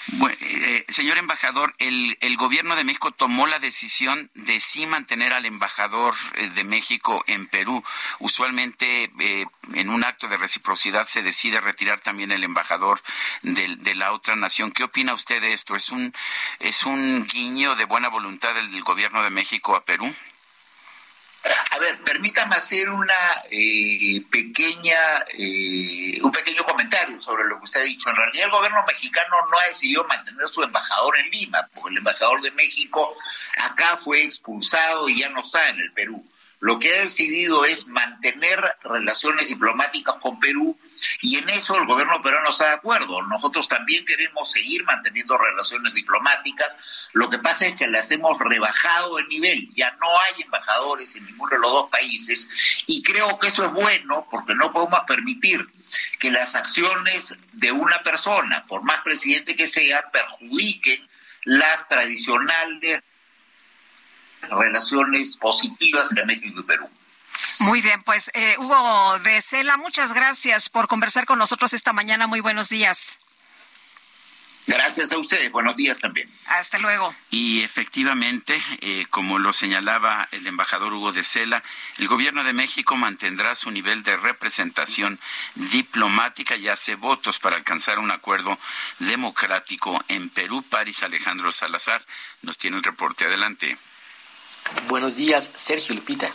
Bueno, 0.09 0.37
eh, 0.41 0.85
señor 0.89 1.17
embajador, 1.17 1.75
el, 1.79 2.19
el, 2.21 2.37
gobierno 2.37 2.77
de 2.77 2.85
México 2.85 3.11
tomó 3.11 3.47
la 3.47 3.59
decisión 3.59 4.31
de 4.35 4.61
sí 4.61 4.85
mantener 4.85 5.33
al 5.33 5.47
embajador 5.47 6.15
eh, 6.35 6.51
de 6.51 6.63
México 6.63 7.25
en 7.27 7.47
Perú. 7.47 7.83
Usualmente 8.19 9.11
eh, 9.19 9.47
en 9.73 9.89
un 9.89 10.05
acto 10.05 10.29
de 10.29 10.37
reciprocidad 10.37 11.07
se 11.07 11.23
decide 11.23 11.61
retirar 11.61 12.01
también 12.01 12.33
el 12.33 12.45
embajador 12.45 13.01
de, 13.43 13.77
de, 13.77 13.95
la 13.95 14.13
otra 14.13 14.37
nación. 14.37 14.73
¿Qué 14.73 14.85
opina 14.85 15.15
usted 15.15 15.41
de 15.41 15.55
esto? 15.55 15.75
¿Es 15.75 15.89
un, 15.89 16.13
es 16.61 16.85
un 16.85 17.27
guiño 17.27 17.75
de 17.75 17.87
buena 17.87 18.09
voluntad 18.09 18.55
del, 18.55 18.71
del 18.73 18.83
gobierno 18.83 19.23
de 19.23 19.31
México 19.31 19.75
a 19.75 19.85
Perú? 19.87 20.15
A 21.71 21.79
ver, 21.79 21.99
permítame 22.01 22.57
hacer 22.57 22.89
una 22.89 23.15
eh, 23.51 24.23
pequeña, 24.31 25.25
eh, 25.37 26.19
un 26.23 26.33
pequeño 26.33 26.65
comentario 26.65 27.21
sobre 27.21 27.45
lo 27.45 27.59
que 27.59 27.65
usted 27.65 27.81
ha 27.81 27.85
dicho. 27.85 28.09
En 28.09 28.17
realidad 28.17 28.47
el 28.47 28.51
gobierno 28.51 28.85
mexicano 28.87 29.37
no 29.51 29.59
ha 29.59 29.67
decidido 29.67 30.05
mantener 30.05 30.49
su 30.49 30.63
embajador 30.63 31.19
en 31.19 31.31
Lima, 31.31 31.69
porque 31.75 31.91
el 31.91 31.99
embajador 31.99 32.41
de 32.41 32.51
México 32.53 33.15
acá 33.59 33.99
fue 33.99 34.25
expulsado 34.25 35.09
y 35.09 35.21
ya 35.21 35.29
no 35.29 35.41
está 35.41 35.69
en 35.69 35.81
el 35.81 35.93
Perú. 35.93 36.25
Lo 36.65 36.79
que 36.79 36.97
ha 36.97 37.03
decidido 37.03 37.67
es 37.67 37.87
mantener 37.89 38.59
relaciones 38.83 39.49
diplomáticas 39.49 40.15
con 40.15 40.41
Perú 40.41 40.79
y 41.21 41.37
en 41.37 41.51
eso 41.51 41.77
el 41.77 41.85
gobierno 41.85 42.23
peruano 42.23 42.49
está 42.49 42.69
de 42.69 42.77
acuerdo. 42.77 43.21
Nosotros 43.21 43.69
también 43.69 44.07
queremos 44.07 44.51
seguir 44.51 44.83
manteniendo 44.85 45.37
relaciones 45.37 45.93
diplomáticas. 45.93 47.11
Lo 47.13 47.29
que 47.29 47.39
pasa 47.39 47.67
es 47.67 47.77
que 47.77 47.87
las 47.87 48.11
hemos 48.13 48.39
rebajado 48.39 49.19
el 49.19 49.29
nivel. 49.29 49.69
Ya 49.75 49.91
no 50.01 50.07
hay 50.21 50.41
embajadores 50.43 51.15
en 51.17 51.27
ninguno 51.27 51.51
de 51.55 51.59
los 51.61 51.71
dos 51.71 51.91
países 51.91 52.49
y 52.87 53.03
creo 53.03 53.39
que 53.39 53.49
eso 53.49 53.67
es 53.67 53.71
bueno 53.71 54.27
porque 54.31 54.55
no 54.55 54.71
podemos 54.71 55.01
permitir 55.07 55.67
que 56.19 56.31
las 56.31 56.55
acciones 56.55 57.35
de 57.53 57.73
una 57.73 57.99
persona, 57.99 58.65
por 58.67 58.83
más 58.85 59.03
presidente 59.03 59.55
que 59.55 59.67
sea, 59.67 60.11
perjudiquen 60.11 61.07
las 61.45 61.87
tradicionales 61.89 63.03
relaciones 64.51 65.37
positivas 65.37 66.11
entre 66.11 66.27
México 66.27 66.61
y 66.61 66.63
Perú. 66.63 66.89
Muy 67.59 67.83
bien, 67.83 68.03
pues 68.03 68.31
eh, 68.35 68.57
Hugo 68.59 69.19
de 69.21 69.41
Cela, 69.41 69.77
muchas 69.77 70.13
gracias 70.13 70.69
por 70.69 70.89
conversar 70.89 71.25
con 71.25 71.39
nosotros 71.39 71.73
esta 71.73 71.93
mañana. 71.93 72.27
Muy 72.27 72.41
buenos 72.41 72.69
días. 72.69 73.19
Gracias 74.67 75.13
a 75.13 75.19
ustedes, 75.19 75.53
buenos 75.53 75.77
días 75.77 76.01
también. 76.01 76.31
Hasta 76.47 76.79
luego. 76.79 77.15
Y 77.31 77.63
efectivamente, 77.63 78.61
eh, 78.81 79.05
como 79.11 79.39
lo 79.39 79.53
señalaba 79.53 80.27
el 80.33 80.47
embajador 80.47 80.95
Hugo 80.95 81.13
de 81.13 81.23
Cela, 81.23 81.63
el 81.99 82.09
gobierno 82.09 82.45
de 82.45 82.55
México 82.55 82.97
mantendrá 82.97 83.55
su 83.55 83.71
nivel 83.71 84.03
de 84.03 84.17
representación 84.17 85.21
diplomática 85.55 86.57
y 86.57 86.69
hace 86.69 86.95
votos 86.95 87.39
para 87.41 87.57
alcanzar 87.57 87.99
un 87.99 88.11
acuerdo 88.11 88.59
democrático 89.01 90.03
en 90.09 90.31
Perú. 90.31 90.65
París 90.71 91.03
Alejandro 91.03 91.53
Salazar 91.53 92.03
nos 92.41 92.57
tiene 92.57 92.79
el 92.79 92.83
reporte. 92.83 93.27
Adelante. 93.27 93.77
Buenos 94.89 95.17
días, 95.17 95.51
Sergio 95.57 95.95
Lupita. 95.95 96.31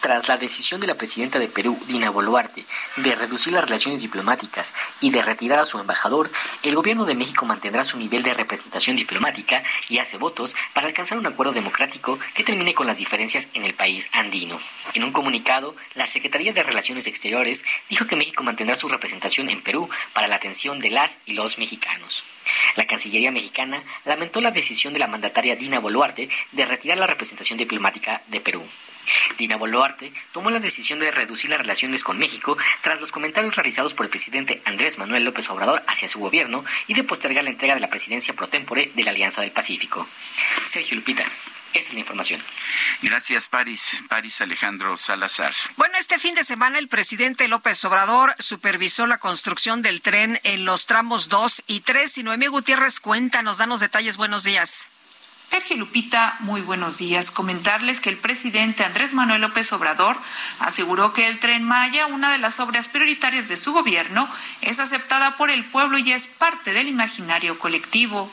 Tras 0.00 0.28
la 0.28 0.36
decisión 0.36 0.80
de 0.80 0.86
la 0.86 0.94
presidenta 0.96 1.38
de 1.38 1.48
Perú, 1.48 1.78
Dina 1.86 2.10
Boluarte, 2.10 2.64
de 2.96 3.14
reducir 3.14 3.52
las 3.52 3.64
relaciones 3.64 4.02
diplomáticas 4.02 4.72
y 5.00 5.10
de 5.10 5.22
retirar 5.22 5.58
a 5.58 5.64
su 5.64 5.78
embajador, 5.78 6.30
el 6.62 6.74
gobierno 6.74 7.06
de 7.06 7.14
México 7.14 7.46
mantendrá 7.46 7.84
su 7.84 7.98
nivel 7.98 8.22
de 8.22 8.34
representación 8.34 8.96
diplomática 8.96 9.62
y 9.88 9.98
hace 9.98 10.18
votos 10.18 10.54
para 10.74 10.86
alcanzar 10.86 11.16
un 11.16 11.26
acuerdo 11.26 11.52
democrático 11.52 12.18
que 12.34 12.44
termine 12.44 12.74
con 12.74 12.86
las 12.86 12.98
diferencias 12.98 13.48
en 13.54 13.64
el 13.64 13.74
país 13.74 14.10
andino. 14.12 14.60
En 14.92 15.04
un 15.04 15.12
comunicado, 15.12 15.74
la 15.94 16.06
Secretaría 16.06 16.52
de 16.52 16.62
Relaciones 16.62 17.06
Exteriores 17.06 17.64
dijo 17.88 18.06
que 18.06 18.16
México 18.16 18.42
mantendrá 18.42 18.76
su 18.76 18.88
representación 18.88 19.48
en 19.48 19.62
Perú 19.62 19.88
para 20.12 20.28
la 20.28 20.36
atención 20.36 20.80
de 20.80 20.90
las 20.90 21.18
y 21.24 21.32
los 21.32 21.58
mexicanos. 21.58 22.24
La 22.76 22.86
Cancillería 22.86 23.30
mexicana 23.30 23.82
lamentó 24.04 24.40
la 24.40 24.50
decisión 24.50 24.92
de 24.92 24.98
la 24.98 25.06
mandataria 25.06 25.56
Dina 25.56 25.78
Boluarte 25.78 26.28
de 26.52 26.66
retirar 26.66 26.98
la 26.98 27.06
representación 27.06 27.58
diplomática 27.64 28.22
de 28.28 28.40
Perú. 28.40 28.62
Dina 29.38 29.56
Boluarte 29.56 30.12
tomó 30.32 30.50
la 30.50 30.60
decisión 30.60 30.98
de 30.98 31.10
reducir 31.10 31.50
las 31.50 31.60
relaciones 31.60 32.02
con 32.02 32.18
México 32.18 32.56
tras 32.82 33.00
los 33.00 33.12
comentarios 33.12 33.56
realizados 33.56 33.94
por 33.94 34.06
el 34.06 34.10
presidente 34.10 34.62
Andrés 34.64 34.98
Manuel 34.98 35.24
López 35.24 35.48
Obrador 35.50 35.82
hacia 35.86 36.08
su 36.08 36.20
gobierno 36.20 36.64
y 36.86 36.94
de 36.94 37.04
postergar 37.04 37.44
la 37.44 37.50
entrega 37.50 37.74
de 37.74 37.80
la 37.80 37.90
presidencia 37.90 38.34
pro 38.34 38.48
tempore 38.48 38.90
de 38.94 39.04
la 39.04 39.10
Alianza 39.10 39.42
del 39.42 39.50
Pacífico. 39.50 40.06
Sergio 40.66 40.96
Lupita. 40.96 41.24
Esa 41.74 41.88
es 41.88 41.94
la 41.94 42.00
información. 42.00 42.40
Gracias, 43.02 43.48
París. 43.48 44.04
París 44.08 44.40
Alejandro 44.40 44.96
Salazar. 44.96 45.52
Bueno, 45.76 45.98
este 45.98 46.20
fin 46.20 46.36
de 46.36 46.44
semana 46.44 46.78
el 46.78 46.86
presidente 46.86 47.48
López 47.48 47.84
Obrador 47.84 48.36
supervisó 48.38 49.08
la 49.08 49.18
construcción 49.18 49.82
del 49.82 50.00
tren 50.00 50.38
en 50.44 50.64
los 50.64 50.86
tramos 50.86 51.28
2 51.28 51.64
y 51.66 51.80
3. 51.80 52.18
Y 52.18 52.22
Noemí 52.22 52.46
Gutiérrez, 52.46 53.00
cuéntanos, 53.00 53.58
danos 53.58 53.80
detalles. 53.80 54.16
Buenos 54.16 54.44
días. 54.44 54.86
Sergio 55.50 55.76
Lupita, 55.76 56.36
muy 56.40 56.60
buenos 56.62 56.98
días. 56.98 57.30
Comentarles 57.30 58.00
que 58.00 58.10
el 58.10 58.18
presidente 58.18 58.84
Andrés 58.84 59.14
Manuel 59.14 59.40
López 59.40 59.72
Obrador 59.72 60.18
aseguró 60.58 61.12
que 61.12 61.28
el 61.28 61.38
tren 61.38 61.62
Maya, 61.62 62.06
una 62.06 62.32
de 62.32 62.38
las 62.38 62.58
obras 62.58 62.88
prioritarias 62.88 63.48
de 63.48 63.56
su 63.56 63.72
gobierno, 63.72 64.28
es 64.62 64.80
aceptada 64.80 65.36
por 65.36 65.50
el 65.50 65.64
pueblo 65.64 65.96
y 65.98 66.12
es 66.12 66.26
parte 66.26 66.72
del 66.72 66.88
imaginario 66.88 67.58
colectivo. 67.58 68.30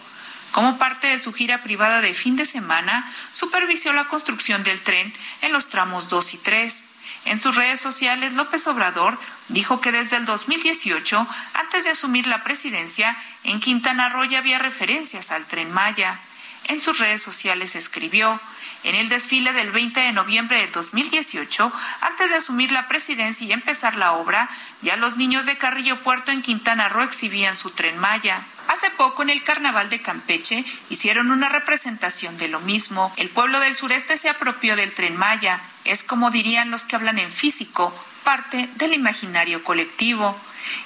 Como 0.51 0.77
parte 0.77 1.07
de 1.07 1.19
su 1.19 1.31
gira 1.31 1.61
privada 1.63 2.01
de 2.01 2.13
fin 2.13 2.35
de 2.35 2.45
semana, 2.45 3.09
supervisó 3.31 3.93
la 3.93 4.05
construcción 4.05 4.63
del 4.63 4.81
tren 4.81 5.13
en 5.41 5.53
los 5.53 5.69
tramos 5.69 6.09
2 6.09 6.33
y 6.33 6.38
3. 6.38 6.83
En 7.25 7.38
sus 7.38 7.55
redes 7.55 7.79
sociales, 7.79 8.33
López 8.33 8.65
Obrador 8.67 9.19
dijo 9.47 9.79
que 9.79 9.91
desde 9.91 10.17
el 10.17 10.25
2018, 10.25 11.27
antes 11.53 11.83
de 11.83 11.91
asumir 11.91 12.25
la 12.25 12.43
presidencia, 12.43 13.15
en 13.43 13.59
Quintana 13.59 14.09
Roo 14.09 14.23
había 14.35 14.57
referencias 14.57 15.31
al 15.31 15.45
tren 15.45 15.71
Maya. 15.71 16.19
En 16.65 16.79
sus 16.79 16.99
redes 16.99 17.21
sociales 17.21 17.75
escribió, 17.75 18.39
en 18.83 18.95
el 18.95 19.09
desfile 19.09 19.53
del 19.53 19.71
20 19.71 19.99
de 19.99 20.11
noviembre 20.11 20.59
de 20.59 20.67
2018, 20.67 21.71
antes 22.01 22.29
de 22.29 22.35
asumir 22.38 22.71
la 22.71 22.88
presidencia 22.88 23.45
y 23.45 23.51
empezar 23.51 23.95
la 23.95 24.13
obra, 24.13 24.49
ya 24.81 24.95
los 24.95 25.17
niños 25.17 25.45
de 25.45 25.57
Carrillo 25.57 26.01
Puerto 26.01 26.31
en 26.31 26.41
Quintana 26.41 26.89
Roo 26.89 27.03
exhibían 27.03 27.55
su 27.55 27.69
tren 27.71 27.97
Maya. 27.99 28.41
Hace 28.67 28.89
poco 28.91 29.21
en 29.21 29.29
el 29.29 29.43
Carnaval 29.43 29.89
de 29.89 30.01
Campeche 30.01 30.65
hicieron 30.89 31.29
una 31.29 31.49
representación 31.49 32.38
de 32.38 32.47
lo 32.47 32.59
mismo. 32.59 33.13
El 33.17 33.29
pueblo 33.29 33.59
del 33.59 33.75
sureste 33.75 34.17
se 34.17 34.29
apropió 34.29 34.75
del 34.75 34.93
tren 34.93 35.15
Maya. 35.15 35.61
Es 35.83 36.03
como 36.03 36.31
dirían 36.31 36.71
los 36.71 36.85
que 36.85 36.95
hablan 36.95 37.19
en 37.19 37.31
físico, 37.31 37.93
parte 38.23 38.69
del 38.75 38.93
imaginario 38.93 39.63
colectivo. 39.63 40.39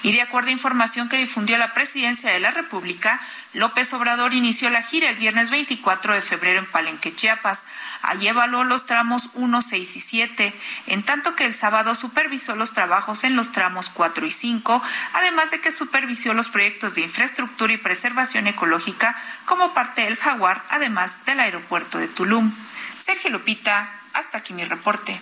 Y 0.04 0.12
de 0.12 0.22
acuerdo 0.22 0.50
a 0.50 0.54
información 0.54 1.10
que 1.10 1.18
difundió 1.18 1.58
la 1.58 1.74
Presidencia 1.74 2.32
de 2.32 2.40
la 2.40 2.52
República, 2.52 3.20
López 3.54 3.94
Obrador 3.94 4.34
inició 4.34 4.70
la 4.70 4.82
gira 4.82 5.10
el 5.10 5.16
viernes 5.16 5.50
24 5.50 6.14
de 6.14 6.22
febrero 6.22 6.60
en 6.60 6.66
Palenque, 6.66 7.16
Chiapas. 7.16 7.66
Allí 8.02 8.28
evaluó 8.28 8.64
los 8.64 8.86
tramos 8.86 9.30
1, 9.34 9.62
6 9.62 9.96
y 9.96 10.00
7, 10.00 10.54
en 10.88 11.04
tanto 11.04 11.36
que 11.36 11.46
el 11.46 11.54
sábado 11.54 11.96
supervisó 11.96 12.56
los 12.56 12.74
trabajos 12.74 13.24
en 13.24 13.36
los 13.36 13.52
tramos 13.52 13.90
4 13.90 14.26
y 14.26 14.32
5, 14.32 14.82
además 15.14 15.52
de 15.52 15.62
que 15.62 15.72
supervisó 15.72 16.34
los 16.34 16.50
proyectos 16.50 16.96
de 16.96 17.02
infraestructura 17.02 17.74
y 17.74 17.78
preservación 17.78 18.48
ecológica 18.48 19.16
como 19.46 19.74
parte 19.74 20.04
del 20.04 20.18
Jaguar, 20.18 20.64
además 20.70 21.26
del 21.26 21.40
aeropuerto 21.40 21.98
de 21.98 22.08
Tulum. 22.08 22.52
Sergio 23.00 23.30
Lupita, 23.30 23.90
hasta 24.14 24.40
aquí 24.40 24.54
mi 24.54 24.66
reporte. 24.66 25.20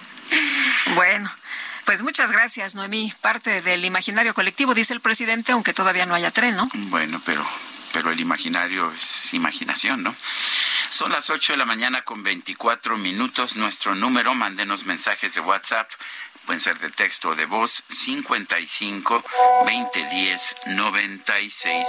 Bueno. 0.96 1.32
Pues 1.86 2.02
muchas 2.02 2.32
gracias, 2.32 2.76
Noemí. 2.76 3.14
Parte 3.22 3.62
del 3.62 3.84
imaginario 3.84 4.34
colectivo, 4.34 4.74
dice 4.74 4.94
el 4.94 5.02
presidente, 5.02 5.52
aunque 5.52 5.74
todavía 5.74 6.06
no 6.06 6.16
haya 6.16 6.32
tren, 6.32 6.56
¿no? 6.56 6.70
Bueno, 6.74 7.22
pero, 7.26 7.46
pero 7.92 8.12
el 8.12 8.20
imaginario 8.20 8.92
es 8.92 9.34
imaginación, 9.34 10.04
¿no? 10.04 10.16
Son 10.90 11.12
las 11.12 11.30
8 11.30 11.54
de 11.54 11.58
la 11.58 11.66
mañana 11.66 12.04
con 12.04 12.24
24 12.24 12.98
minutos. 12.98 13.58
Nuestro 13.58 13.96
número, 13.96 14.34
mándenos 14.34 14.86
mensajes 14.86 15.34
de 15.34 15.42
WhatsApp 15.42 15.90
pueden 16.46 16.60
ser 16.60 16.78
de 16.80 16.90
texto 16.90 17.30
o 17.30 17.36
de 17.36 17.46
voz, 17.46 17.84
55 17.88 19.24
2010 19.66 20.56
96 20.68 21.88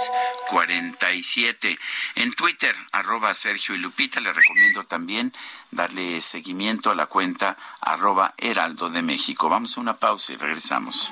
47. 0.49 1.79
En 2.15 2.33
Twitter, 2.33 2.75
arroba 2.91 3.33
Sergio 3.33 3.75
y 3.75 3.79
Lupita, 3.79 4.19
le 4.19 4.31
recomiendo 4.31 4.83
también 4.85 5.33
darle 5.75 6.21
seguimiento 6.21 6.89
a 6.89 6.95
la 6.95 7.05
cuenta 7.05 7.57
arroba 7.81 8.33
Heraldo 8.37 8.89
de 8.89 9.01
México. 9.01 9.49
Vamos 9.49 9.77
a 9.77 9.81
una 9.81 9.93
pausa 9.95 10.33
y 10.33 10.37
regresamos. 10.37 11.11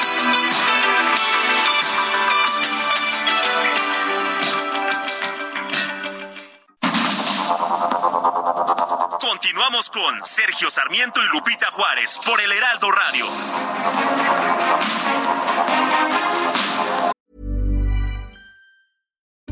Continuamos 9.41 9.89
con 9.89 10.23
Sergio 10.23 10.69
Sarmiento 10.69 11.19
y 11.19 11.35
Lupita 11.35 11.65
Juárez 11.71 12.19
por 12.23 12.39
el 12.39 12.51
Heraldo 12.51 12.91
Radio. 12.91 13.25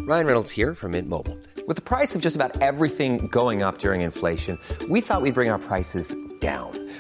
Ryan 0.06 0.26
Reynolds 0.28 0.52
here 0.52 0.76
from 0.76 0.92
Mint 0.92 1.10
Mobile. 1.10 1.40
With 1.68 1.76
the 1.76 1.82
price 1.82 2.16
of 2.16 2.22
just 2.22 2.36
about 2.36 2.62
everything 2.62 3.30
going 3.32 3.64
up 3.64 3.80
during 3.80 4.02
inflation, 4.02 4.60
we 4.90 5.02
thought 5.02 5.24
we'd 5.24 5.34
bring 5.34 5.50
our 5.50 5.58
prices 5.58 6.14
down. 6.40 6.89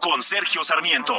con 0.00 0.22
Sergio 0.22 0.64
Sarmiento. 0.64 1.16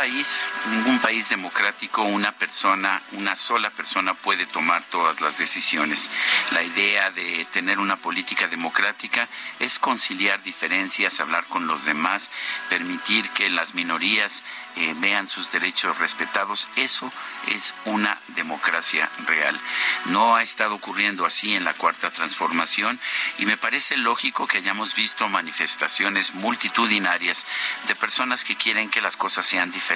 País, 0.00 0.46
ningún 0.70 0.98
país 0.98 1.28
democrático, 1.28 2.00
una 2.00 2.32
persona, 2.32 3.02
una 3.12 3.36
sola 3.36 3.68
persona 3.68 4.14
puede 4.14 4.46
tomar 4.46 4.82
todas 4.84 5.20
las 5.20 5.36
decisiones. 5.36 6.10
La 6.52 6.62
idea 6.62 7.10
de 7.10 7.46
tener 7.52 7.78
una 7.78 7.96
política 7.96 8.48
democrática 8.48 9.28
es 9.58 9.78
conciliar 9.78 10.42
diferencias, 10.42 11.20
hablar 11.20 11.44
con 11.50 11.66
los 11.66 11.84
demás, 11.84 12.30
permitir 12.70 13.28
que 13.28 13.50
las 13.50 13.74
minorías 13.74 14.42
eh, 14.76 14.94
vean 15.00 15.26
sus 15.26 15.52
derechos 15.52 15.98
respetados. 15.98 16.68
Eso 16.76 17.12
es 17.48 17.74
una 17.84 18.18
democracia 18.28 19.10
real. 19.26 19.60
No 20.06 20.34
ha 20.34 20.42
estado 20.42 20.76
ocurriendo 20.76 21.26
así 21.26 21.54
en 21.54 21.64
la 21.64 21.74
cuarta 21.74 22.10
transformación 22.10 22.98
y 23.36 23.44
me 23.44 23.58
parece 23.58 23.98
lógico 23.98 24.46
que 24.46 24.58
hayamos 24.58 24.94
visto 24.94 25.28
manifestaciones 25.28 26.32
multitudinarias 26.32 27.44
de 27.86 27.94
personas 27.96 28.44
que 28.44 28.56
quieren 28.56 28.88
que 28.88 29.02
las 29.02 29.18
cosas 29.18 29.44
sean 29.44 29.70
diferentes. 29.70 29.89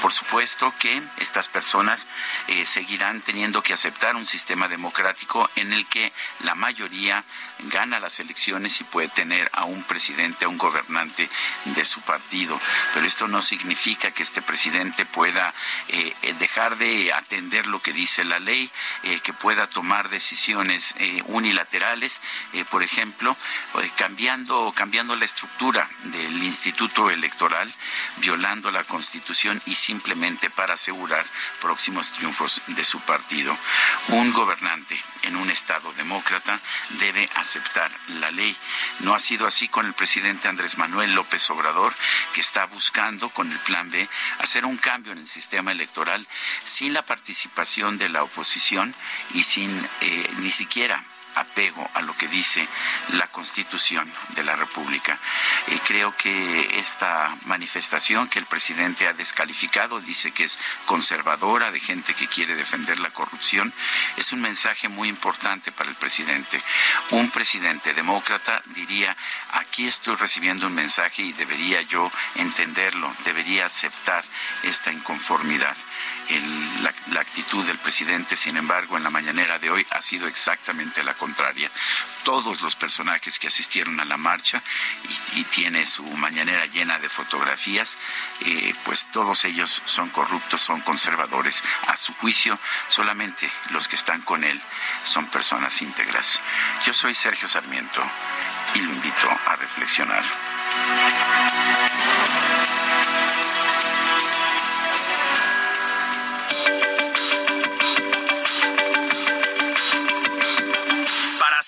Por 0.00 0.12
supuesto 0.12 0.72
que 0.78 1.02
estas 1.18 1.48
personas 1.48 2.06
eh, 2.46 2.64
seguirán 2.64 3.22
teniendo 3.22 3.60
que 3.60 3.72
aceptar 3.72 4.14
un 4.14 4.24
sistema 4.24 4.68
democrático 4.68 5.50
en 5.56 5.72
el 5.72 5.86
que 5.86 6.12
la 6.40 6.54
mayoría 6.54 7.24
gana 7.64 8.00
las 8.00 8.20
elecciones 8.20 8.80
y 8.80 8.84
puede 8.84 9.08
tener 9.08 9.50
a 9.52 9.64
un 9.64 9.82
presidente, 9.82 10.44
a 10.44 10.48
un 10.48 10.58
gobernante 10.58 11.28
de 11.64 11.84
su 11.84 12.00
partido. 12.02 12.58
Pero 12.94 13.06
esto 13.06 13.28
no 13.28 13.42
significa 13.42 14.10
que 14.10 14.22
este 14.22 14.42
presidente 14.42 15.06
pueda 15.06 15.54
eh, 15.88 16.14
eh, 16.22 16.34
dejar 16.34 16.76
de 16.76 17.12
atender 17.12 17.66
lo 17.66 17.80
que 17.80 17.92
dice 17.92 18.24
la 18.24 18.38
ley, 18.38 18.70
eh, 19.02 19.20
que 19.20 19.32
pueda 19.32 19.68
tomar 19.68 20.08
decisiones 20.08 20.94
unilaterales, 21.26 22.20
por 22.70 22.82
ejemplo, 22.82 23.36
cambiando, 23.96 24.72
cambiando 24.74 25.16
la 25.16 25.24
estructura 25.24 25.88
del 26.04 26.42
instituto 26.42 27.10
electoral, 27.10 27.72
violando 28.16 28.70
la 28.70 28.84
constitución 28.84 29.60
y 29.66 29.74
simplemente 29.74 30.50
para 30.50 30.74
asegurar 30.74 31.24
próximos 31.60 32.12
triunfos 32.12 32.62
de 32.66 32.84
su 32.84 33.00
partido. 33.00 33.56
Un 34.08 34.32
gobernante 34.32 35.00
en 35.22 35.36
un 35.36 35.50
Estado 35.50 35.92
demócrata 35.92 36.60
debe 36.90 37.28
aceptar 37.50 37.90
la 38.20 38.30
ley. 38.30 38.56
No 39.00 39.14
ha 39.14 39.18
sido 39.18 39.46
así 39.46 39.66
con 39.66 39.84
el 39.86 39.92
presidente 39.92 40.46
Andrés 40.46 40.78
Manuel 40.78 41.14
López 41.14 41.50
Obrador, 41.50 41.92
que 42.32 42.40
está 42.40 42.66
buscando 42.66 43.28
con 43.30 43.50
el 43.50 43.58
Plan 43.58 43.90
B 43.90 44.08
hacer 44.38 44.64
un 44.64 44.76
cambio 44.76 45.12
en 45.12 45.18
el 45.18 45.26
sistema 45.26 45.72
electoral 45.72 46.26
sin 46.64 46.94
la 46.94 47.02
participación 47.02 47.98
de 47.98 48.08
la 48.08 48.22
oposición 48.22 48.94
y 49.34 49.42
sin 49.42 49.70
eh, 50.00 50.30
ni 50.38 50.50
siquiera 50.50 51.04
apego 51.34 51.88
a 51.94 52.00
lo 52.02 52.12
que 52.14 52.28
dice 52.28 52.66
la 53.10 53.26
Constitución 53.28 54.10
de 54.30 54.44
la 54.44 54.56
República. 54.56 55.18
Eh, 55.68 55.78
creo 55.86 56.16
que 56.16 56.78
esta 56.78 57.34
manifestación 57.46 58.28
que 58.28 58.38
el 58.38 58.46
presidente 58.46 59.06
ha 59.06 59.12
descalificado, 59.12 60.00
dice 60.00 60.32
que 60.32 60.44
es 60.44 60.58
conservadora, 60.86 61.70
de 61.70 61.80
gente 61.80 62.14
que 62.14 62.28
quiere 62.28 62.54
defender 62.54 62.98
la 62.98 63.10
corrupción, 63.10 63.72
es 64.16 64.32
un 64.32 64.40
mensaje 64.40 64.88
muy 64.88 65.08
importante 65.08 65.72
para 65.72 65.90
el 65.90 65.96
presidente. 65.96 66.60
Un 67.10 67.30
presidente 67.30 67.94
demócrata 67.94 68.62
diría, 68.66 69.16
aquí 69.52 69.86
estoy 69.86 70.16
recibiendo 70.16 70.66
un 70.66 70.74
mensaje 70.74 71.22
y 71.22 71.32
debería 71.32 71.82
yo 71.82 72.10
entenderlo, 72.36 73.12
debería 73.24 73.66
aceptar 73.66 74.24
esta 74.62 74.92
inconformidad. 74.92 75.76
La, 76.82 77.20
actitud 77.20 77.64
del 77.66 77.78
presidente, 77.78 78.36
sin 78.36 78.56
embargo, 78.56 78.96
en 78.96 79.02
la 79.02 79.10
mañanera 79.10 79.58
de 79.58 79.70
hoy 79.70 79.86
ha 79.90 80.00
sido 80.00 80.26
exactamente 80.26 81.02
la 81.02 81.14
contraria. 81.14 81.70
Todos 82.24 82.60
los 82.62 82.76
personajes 82.76 83.38
que 83.38 83.48
asistieron 83.48 84.00
a 84.00 84.04
la 84.04 84.16
marcha 84.16 84.62
y, 85.34 85.40
y 85.40 85.44
tiene 85.44 85.84
su 85.84 86.04
mañanera 86.04 86.66
llena 86.66 86.98
de 86.98 87.08
fotografías, 87.08 87.98
eh, 88.40 88.72
pues 88.84 89.08
todos 89.10 89.44
ellos 89.44 89.82
son 89.84 90.08
corruptos, 90.10 90.60
son 90.60 90.80
conservadores. 90.80 91.62
A 91.88 91.96
su 91.96 92.14
juicio, 92.14 92.58
solamente 92.88 93.50
los 93.70 93.88
que 93.88 93.96
están 93.96 94.22
con 94.22 94.44
él 94.44 94.60
son 95.04 95.26
personas 95.26 95.80
íntegras. 95.82 96.40
Yo 96.86 96.94
soy 96.94 97.14
Sergio 97.14 97.48
Sarmiento 97.48 98.02
y 98.74 98.80
lo 98.80 98.92
invito 98.92 99.28
a 99.46 99.56
reflexionar. 99.56 100.22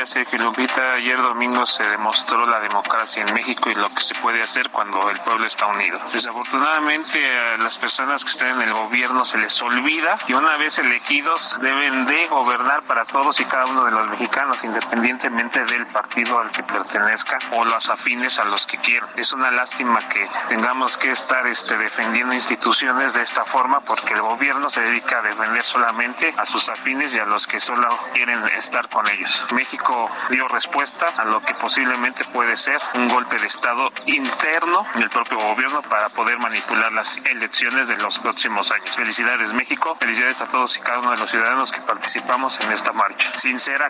día, 0.00 0.06
Sergio 0.06 0.38
Lupita. 0.38 0.92
Ayer 0.94 1.20
domingo 1.20 1.66
se 1.66 1.82
demostró 1.82 2.46
la 2.46 2.60
democracia 2.60 3.24
en 3.26 3.34
México 3.34 3.70
y 3.70 3.74
lo 3.74 3.92
que 3.94 4.00
se 4.00 4.14
puede 4.14 4.42
hacer 4.42 4.70
cuando 4.70 5.10
el 5.10 5.18
pueblo 5.20 5.46
está 5.46 5.66
unido. 5.66 5.98
Desafortunadamente 6.12 7.18
a 7.38 7.56
las 7.58 7.78
personas 7.78 8.24
que 8.24 8.30
están 8.30 8.60
en 8.60 8.68
el 8.68 8.74
gobierno 8.74 9.24
se 9.24 9.38
les 9.38 9.60
olvida 9.62 10.18
que 10.26 10.34
una 10.34 10.56
vez 10.56 10.78
elegidos 10.78 11.58
deben 11.60 12.06
de 12.06 12.26
gobernar 12.28 12.82
para 12.82 13.04
todos 13.04 13.40
y 13.40 13.44
cada 13.44 13.66
uno 13.66 13.84
de 13.84 13.90
los 13.90 14.06
mexicanos, 14.08 14.64
independientemente 14.64 15.64
del 15.64 15.86
partido 15.88 16.40
al 16.40 16.50
que 16.50 16.62
pertenezca 16.62 17.38
o 17.52 17.64
los 17.64 17.90
afines 17.90 18.38
a 18.38 18.44
los 18.44 18.66
que 18.66 18.78
quieran. 18.78 19.08
Es 19.16 19.32
una 19.32 19.50
lástima 19.50 19.98
que 20.08 20.28
tengamos 20.48 20.96
que 20.96 21.10
estar 21.10 21.46
este, 21.46 21.76
defendiendo 21.76 22.34
instituciones 22.34 23.12
de 23.12 23.22
esta 23.22 23.44
forma 23.44 23.80
porque 23.80 24.14
el 24.14 24.22
gobierno 24.22 24.70
se 24.70 24.80
dedica 24.80 25.18
a 25.18 25.22
defender 25.22 25.64
solamente 25.64 26.34
a 26.36 26.46
sus 26.46 26.68
afines 26.68 27.14
y 27.14 27.18
a 27.18 27.26
los 27.26 27.46
que 27.46 27.60
solo 27.60 27.88
quieren 28.14 28.42
estar 28.56 28.88
con 28.88 29.06
ellos. 29.08 29.46
México 29.52 29.89
dio 30.30 30.46
respuesta 30.48 31.06
a 31.16 31.24
lo 31.24 31.42
que 31.42 31.54
posiblemente 31.54 32.24
puede 32.26 32.56
ser 32.56 32.80
un 32.94 33.08
golpe 33.08 33.38
de 33.38 33.46
Estado 33.46 33.92
interno 34.06 34.86
del 34.94 35.10
propio 35.10 35.38
gobierno 35.38 35.82
para 35.82 36.10
poder 36.10 36.38
manipular 36.38 36.92
las 36.92 37.18
elecciones 37.18 37.88
de 37.88 37.96
los 37.96 38.18
próximos 38.18 38.70
años. 38.70 38.90
Felicidades 38.96 39.52
México, 39.52 39.96
felicidades 39.98 40.40
a 40.42 40.46
todos 40.46 40.76
y 40.76 40.80
cada 40.80 41.00
uno 41.00 41.10
de 41.10 41.16
los 41.18 41.30
ciudadanos 41.30 41.72
que 41.72 41.80
participamos 41.80 42.60
en 42.60 42.72
esta 42.72 42.92
marcha. 42.92 43.32
Sin 43.36 43.58
ser. 43.58 43.80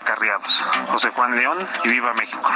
José 0.88 1.10
Juan 1.10 1.36
León 1.36 1.68
y 1.84 1.88
viva 1.88 2.12
México. 2.14 2.50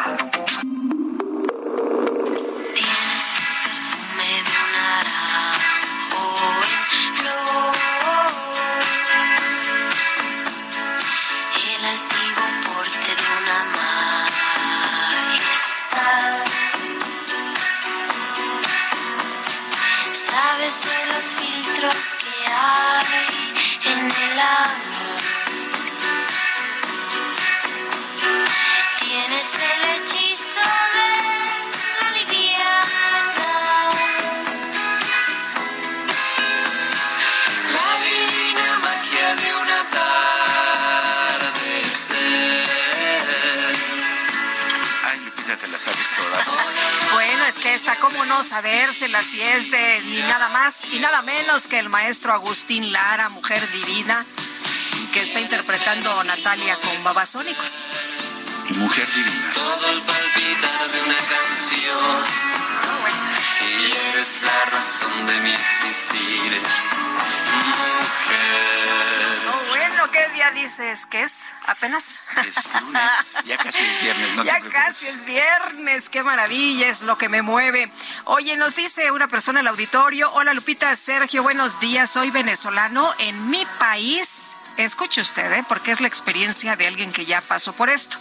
Sabes 20.64 20.82
de 20.82 21.14
los 21.14 21.24
filtros 21.24 22.14
que 22.20 22.50
hay 22.50 23.52
en 23.84 24.06
el 24.06 24.38
amor. 24.38 25.03
Bueno, 47.12 47.44
es 47.46 47.58
que 47.58 47.74
está 47.74 47.96
como 47.96 48.24
no 48.24 48.42
sabérsela 48.42 49.22
si 49.22 49.40
es 49.40 49.70
de 49.70 50.00
ni 50.02 50.22
nada 50.22 50.48
más 50.48 50.84
y 50.92 50.98
nada 50.98 51.22
menos 51.22 51.66
que 51.66 51.78
el 51.78 51.88
maestro 51.88 52.32
Agustín 52.32 52.92
Lara, 52.92 53.28
mujer 53.28 53.70
divina, 53.70 54.26
que 55.12 55.20
está 55.22 55.40
interpretando 55.40 56.24
Natalia 56.24 56.76
con 56.76 57.04
Babasónicos. 57.04 57.86
Mujer 58.70 59.06
divina. 59.14 59.52
Todo 59.54 59.90
el 59.90 60.00
palpitar 60.02 60.90
de 60.90 61.02
una 61.02 61.16
canción. 61.16 62.24
Y 63.60 63.92
eres 64.08 64.40
la 64.42 64.64
razón 64.70 65.26
de 65.26 65.40
mi 65.40 65.50
existir. 65.50 66.62
Mujer. 67.68 69.38
Oh, 69.52 69.68
bueno, 69.68 70.10
¿qué 70.10 70.28
día 70.34 70.50
dices 70.52 71.06
que 71.06 71.22
es? 71.22 71.43
¿Apenas? 71.66 72.20
Es 72.46 72.80
lunes, 72.80 73.36
ya 73.46 73.56
casi 73.56 73.82
es 73.84 74.02
viernes, 74.02 74.34
no 74.34 74.44
Ya 74.44 74.60
te 74.60 74.68
casi 74.68 75.06
es 75.06 75.24
viernes, 75.24 76.10
qué 76.10 76.22
maravilla, 76.22 76.88
es 76.88 77.02
lo 77.02 77.16
que 77.16 77.28
me 77.28 77.42
mueve. 77.42 77.90
Oye, 78.24 78.56
nos 78.56 78.76
dice 78.76 79.10
una 79.10 79.28
persona 79.28 79.60
en 79.60 79.66
el 79.66 79.70
auditorio, 79.70 80.30
hola 80.32 80.52
Lupita, 80.52 80.94
Sergio, 80.94 81.42
buenos 81.42 81.80
días, 81.80 82.10
soy 82.10 82.30
venezolano. 82.30 83.10
En 83.18 83.48
mi 83.48 83.64
país, 83.78 84.54
escuche 84.76 85.22
usted, 85.22 85.52
¿eh? 85.52 85.64
porque 85.66 85.90
es 85.90 86.00
la 86.00 86.08
experiencia 86.08 86.76
de 86.76 86.86
alguien 86.86 87.12
que 87.12 87.24
ya 87.24 87.40
pasó 87.40 87.72
por 87.72 87.88
esto. 87.88 88.18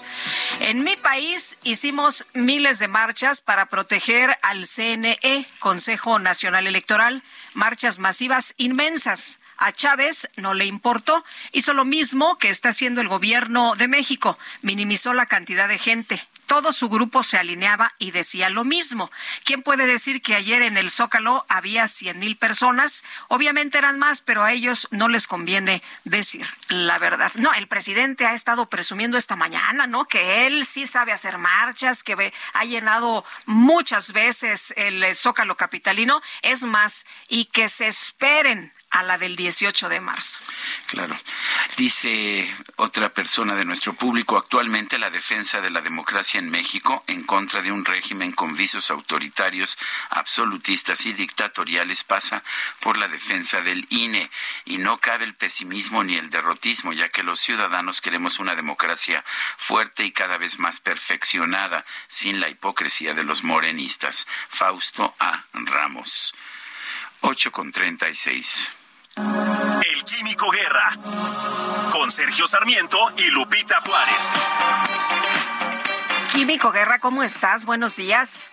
En 0.61 0.83
mi 0.83 0.95
país 0.95 1.57
hicimos 1.63 2.25
miles 2.33 2.79
de 2.79 2.87
marchas 2.87 3.41
para 3.41 3.65
proteger 3.65 4.37
al 4.41 4.65
CNE, 4.67 5.47
Consejo 5.59 6.19
Nacional 6.19 6.67
Electoral, 6.67 7.23
marchas 7.53 7.99
masivas 7.99 8.53
inmensas. 8.57 9.39
A 9.57 9.71
Chávez 9.71 10.30
no 10.35 10.53
le 10.53 10.65
importó. 10.65 11.23
Hizo 11.51 11.73
lo 11.73 11.85
mismo 11.85 12.38
que 12.38 12.49
está 12.49 12.69
haciendo 12.69 13.01
el 13.01 13.07
gobierno 13.07 13.75
de 13.75 13.88
México. 13.88 14.38
Minimizó 14.61 15.13
la 15.13 15.25
cantidad 15.25 15.67
de 15.67 15.77
gente. 15.77 16.27
Todo 16.45 16.71
su 16.71 16.89
grupo 16.89 17.23
se 17.23 17.38
alineaba 17.38 17.93
y 17.97 18.11
decía 18.11 18.49
lo 18.49 18.63
mismo. 18.63 19.09
¿Quién 19.43 19.61
puede 19.61 19.85
decir 19.85 20.21
que 20.21 20.35
ayer 20.35 20.61
en 20.61 20.77
el 20.77 20.91
Zócalo 20.91 21.45
había 21.47 21.88
cien 21.88 22.19
mil 22.19 22.38
personas? 22.38 23.03
Obviamente 23.30 23.77
eran 23.77 23.97
más, 23.97 24.21
pero 24.21 24.43
a 24.43 24.51
ellos 24.51 24.88
no 24.91 25.07
les 25.07 25.25
conviene 25.25 25.81
decir 26.03 26.45
la 26.67 26.99
verdad. 26.99 27.31
No, 27.35 27.53
el 27.53 27.67
presidente 27.67 28.25
ha 28.25 28.34
estado 28.34 28.67
presumiendo 28.67 29.17
esta 29.17 29.35
mañana, 29.35 29.88
¿no? 29.88 30.05
Que 30.05 30.45
él 30.45 30.65
sí 30.65 30.85
sabe 30.85 31.11
hacer 31.11 31.38
marchas, 31.38 32.03
que 32.03 32.34
ha 32.53 32.65
llenado 32.65 33.25
muchas 33.45 34.11
veces 34.13 34.73
el 34.77 35.15
Zócalo 35.15 35.55
capitalino. 35.55 36.21
Es 36.41 36.63
más, 36.63 37.05
y 37.30 37.45
que 37.45 37.69
se 37.69 37.88
esperen 37.88 38.73
a 38.93 39.01
la 39.01 39.17
del 39.17 39.35
18 39.35 39.89
de 39.89 39.99
marzo. 39.99 40.39
Claro. 40.85 41.17
Dice 41.75 42.47
otra 42.75 43.09
persona 43.09 43.55
de 43.55 43.65
nuestro 43.65 43.93
público, 43.93 44.37
actualmente 44.37 44.99
la 44.99 45.09
defensa 45.09 45.61
de 45.61 45.71
la 45.71 45.81
democracia 45.81 46.39
en 46.39 46.51
México 46.51 47.03
en 47.07 47.23
contra 47.23 47.63
de 47.63 47.71
un 47.71 47.85
régimen 47.85 48.33
con 48.33 48.55
vicios 48.55 48.91
autoritarios, 48.91 49.79
absolutistas 50.11 51.07
y 51.07 51.13
dictatoriales 51.13 52.03
pasa 52.03 52.43
por 52.81 52.97
la 52.97 53.07
defensa 53.07 53.61
del 53.61 53.87
INE 53.89 54.29
y 54.65 54.77
no 54.77 54.99
cabe 54.99 55.25
el 55.25 55.33
pesimismo 55.33 56.03
ni 56.03 56.15
el 56.15 56.29
derrotismo, 56.29 56.93
ya 56.93 57.09
que 57.09 57.23
los 57.23 57.39
ciudadanos 57.39 57.99
queremos 57.99 58.37
una 58.37 58.55
democracia 58.55 59.25
fuerte 59.57 60.05
y 60.05 60.11
cada 60.11 60.37
vez 60.37 60.59
más 60.59 60.79
perfeccionada, 60.79 61.83
sin 62.07 62.39
la 62.39 62.47
hipocresía 62.47 63.15
de 63.15 63.23
los 63.23 63.43
morenistas. 63.43 64.27
Fausto 64.49 65.15
A. 65.17 65.45
Ramos. 65.53 66.35
8 67.21 67.51
con 67.51 67.71
36. 67.71 68.82
El 69.15 70.03
Químico 70.06 70.49
Guerra. 70.49 70.90
Con 71.91 72.10
Sergio 72.10 72.48
Sarmiento 72.48 72.98
y 73.18 73.30
Lupita 73.30 73.80
Juárez. 73.81 74.34
Químico 76.34 76.72
Guerra, 76.72 76.98
¿cómo 76.99 77.22
estás? 77.22 77.65
Buenos 77.65 77.95
días. 77.95 78.45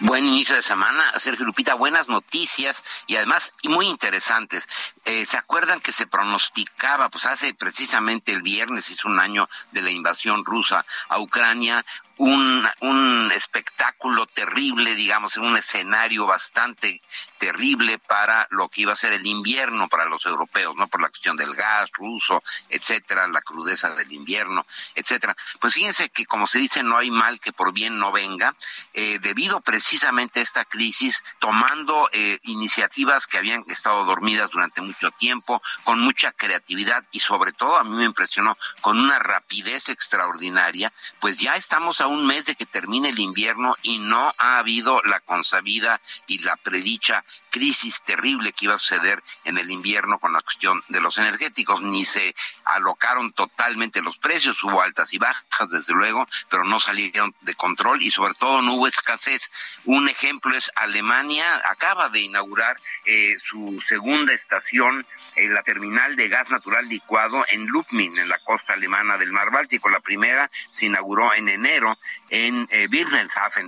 Buen 0.00 0.26
inicio 0.26 0.54
de 0.54 0.62
semana, 0.62 1.18
Sergio 1.18 1.46
Lupita, 1.46 1.72
buenas 1.72 2.10
noticias 2.10 2.84
y 3.06 3.16
además 3.16 3.54
muy 3.64 3.86
interesantes. 3.86 4.68
Eh, 5.06 5.24
¿Se 5.24 5.38
acuerdan 5.38 5.80
que 5.80 5.90
se 5.90 6.06
pronosticaba, 6.06 7.08
pues 7.08 7.24
hace 7.24 7.54
precisamente 7.54 8.32
el 8.32 8.42
viernes, 8.42 8.90
hizo 8.90 9.08
un 9.08 9.18
año 9.18 9.48
de 9.72 9.80
la 9.80 9.90
invasión 9.90 10.44
rusa 10.44 10.84
a 11.08 11.18
Ucrania, 11.18 11.82
un, 12.18 12.68
un 12.80 13.32
espectáculo 13.32 14.26
terrible, 14.26 14.94
digamos, 14.94 15.36
en 15.36 15.44
un 15.44 15.56
escenario 15.56 16.26
bastante 16.26 17.02
terrible 17.38 17.98
para 17.98 18.46
lo 18.50 18.68
que 18.68 18.82
iba 18.82 18.92
a 18.92 18.96
ser 18.96 19.12
el 19.12 19.26
invierno 19.26 19.88
para 19.88 20.06
los 20.06 20.24
europeos, 20.26 20.74
¿no? 20.76 20.88
Por 20.88 21.02
la 21.02 21.08
cuestión 21.08 21.36
del 21.36 21.54
gas 21.54 21.90
ruso, 21.92 22.42
etcétera, 22.70 23.26
la 23.28 23.42
crudeza 23.42 23.94
del 23.94 24.10
invierno, 24.12 24.66
etcétera. 24.94 25.36
Pues 25.60 25.74
fíjense 25.74 26.08
que, 26.08 26.26
como 26.26 26.46
se 26.46 26.58
dice, 26.58 26.82
no 26.82 26.96
hay 26.96 27.10
mal 27.10 27.40
que 27.40 27.52
por 27.52 27.72
bien 27.72 27.98
no 27.98 28.12
venga, 28.12 28.54
eh, 28.94 29.18
debido 29.20 29.60
precisamente 29.60 30.40
a 30.40 30.42
esta 30.42 30.64
crisis, 30.64 31.22
tomando 31.38 32.08
eh, 32.12 32.38
iniciativas 32.44 33.26
que 33.26 33.38
habían 33.38 33.64
estado 33.68 34.04
dormidas 34.04 34.50
durante 34.50 34.80
mucho 34.80 35.10
tiempo, 35.10 35.62
con 35.84 36.00
mucha 36.00 36.32
creatividad 36.32 37.04
y 37.12 37.20
sobre 37.20 37.52
todo 37.52 37.76
a 37.76 37.84
mí 37.84 37.94
me 37.96 38.04
impresionó 38.04 38.56
con 38.80 38.98
una 38.98 39.18
rapidez 39.18 39.88
extraordinaria, 39.88 40.92
pues 41.20 41.38
ya 41.38 41.54
estamos 41.54 42.00
a 42.00 42.05
un 42.06 42.26
mes 42.26 42.46
de 42.46 42.54
que 42.54 42.66
termine 42.66 43.10
el 43.10 43.18
invierno 43.18 43.76
y 43.82 43.98
no 43.98 44.34
ha 44.38 44.58
habido 44.58 45.02
la 45.02 45.20
consabida 45.20 46.00
y 46.26 46.38
la 46.42 46.56
predicha 46.56 47.24
crisis 47.50 48.02
terrible 48.02 48.52
que 48.52 48.66
iba 48.66 48.74
a 48.74 48.78
suceder 48.78 49.22
en 49.44 49.56
el 49.56 49.70
invierno 49.70 50.18
con 50.18 50.32
la 50.32 50.42
cuestión 50.42 50.82
de 50.88 51.00
los 51.00 51.16
energéticos. 51.16 51.80
Ni 51.80 52.04
se 52.04 52.34
alocaron 52.64 53.32
totalmente 53.32 54.02
los 54.02 54.18
precios, 54.18 54.62
hubo 54.62 54.82
altas 54.82 55.14
y 55.14 55.18
bajas, 55.18 55.70
desde 55.70 55.94
luego, 55.94 56.26
pero 56.50 56.64
no 56.64 56.78
salieron 56.80 57.34
de 57.40 57.54
control 57.54 58.02
y 58.02 58.10
sobre 58.10 58.34
todo 58.34 58.60
no 58.60 58.74
hubo 58.74 58.86
escasez. 58.86 59.50
Un 59.84 60.08
ejemplo 60.08 60.54
es 60.54 60.70
Alemania, 60.74 61.62
acaba 61.64 62.10
de 62.10 62.20
inaugurar 62.20 62.78
eh, 63.06 63.36
su 63.38 63.80
segunda 63.82 64.34
estación, 64.34 65.06
eh, 65.36 65.48
la 65.48 65.62
terminal 65.62 66.14
de 66.16 66.28
gas 66.28 66.50
natural 66.50 66.88
licuado 66.88 67.44
en 67.48 67.66
Lubmin, 67.66 68.18
en 68.18 68.28
la 68.28 68.38
costa 68.38 68.74
alemana 68.74 69.16
del 69.16 69.32
Mar 69.32 69.50
Báltico. 69.50 69.88
La 69.88 70.00
primera 70.00 70.50
se 70.70 70.86
inauguró 70.86 71.32
en 71.34 71.48
enero 71.48 71.95
en 72.30 72.66
eh, 72.70 72.88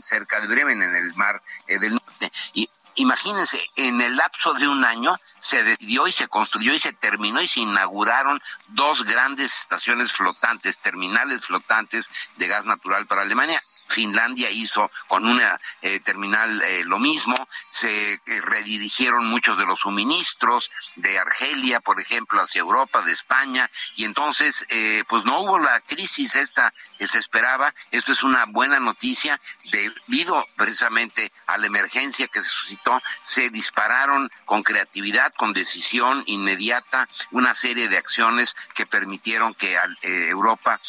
cerca 0.00 0.40
de 0.40 0.46
Bremen, 0.48 0.82
en 0.82 0.94
el 0.94 1.14
Mar 1.14 1.42
eh, 1.66 1.78
del 1.78 1.92
Norte. 1.92 2.32
Y 2.54 2.68
Imagínense, 2.98 3.64
en 3.76 4.00
el 4.00 4.16
lapso 4.16 4.54
de 4.54 4.66
un 4.66 4.84
año 4.84 5.16
se 5.38 5.62
decidió 5.62 6.08
y 6.08 6.12
se 6.12 6.26
construyó 6.26 6.74
y 6.74 6.80
se 6.80 6.92
terminó 6.92 7.40
y 7.40 7.46
se 7.46 7.60
inauguraron 7.60 8.42
dos 8.66 9.04
grandes 9.04 9.56
estaciones 9.56 10.12
flotantes, 10.12 10.80
terminales 10.80 11.46
flotantes 11.46 12.10
de 12.38 12.48
gas 12.48 12.64
natural 12.64 13.06
para 13.06 13.22
Alemania. 13.22 13.62
Finlandia 13.88 14.50
hizo 14.50 14.90
con 15.08 15.26
una 15.26 15.58
eh, 15.82 16.00
terminal 16.00 16.62
eh, 16.62 16.84
lo 16.84 16.98
mismo, 16.98 17.36
se 17.70 18.12
eh, 18.12 18.20
redirigieron 18.42 19.26
muchos 19.26 19.58
de 19.58 19.66
los 19.66 19.80
suministros 19.80 20.70
de 20.96 21.18
Argelia, 21.18 21.80
por 21.80 22.00
ejemplo, 22.00 22.40
hacia 22.40 22.60
Europa, 22.60 23.02
de 23.02 23.12
España, 23.12 23.70
y 23.96 24.04
entonces 24.04 24.66
eh, 24.68 25.02
pues 25.08 25.24
no 25.24 25.40
hubo 25.40 25.58
la 25.58 25.80
crisis 25.80 26.34
esta 26.34 26.72
que 26.98 27.06
se 27.06 27.18
esperaba. 27.18 27.74
Esto 27.90 28.12
es 28.12 28.22
una 28.22 28.44
buena 28.46 28.80
noticia. 28.80 29.40
Debido 29.70 30.44
precisamente 30.56 31.32
a 31.46 31.58
la 31.58 31.66
emergencia 31.66 32.28
que 32.28 32.42
se 32.42 32.48
suscitó, 32.48 33.00
se 33.22 33.50
dispararon 33.50 34.30
con 34.44 34.62
creatividad, 34.62 35.32
con 35.34 35.52
decisión 35.52 36.22
inmediata 36.26 37.08
una 37.30 37.54
serie 37.54 37.88
de 37.88 37.98
acciones 37.98 38.56
que 38.74 38.86
permitieron 38.86 39.54
que 39.54 39.76
Europa 40.02 40.80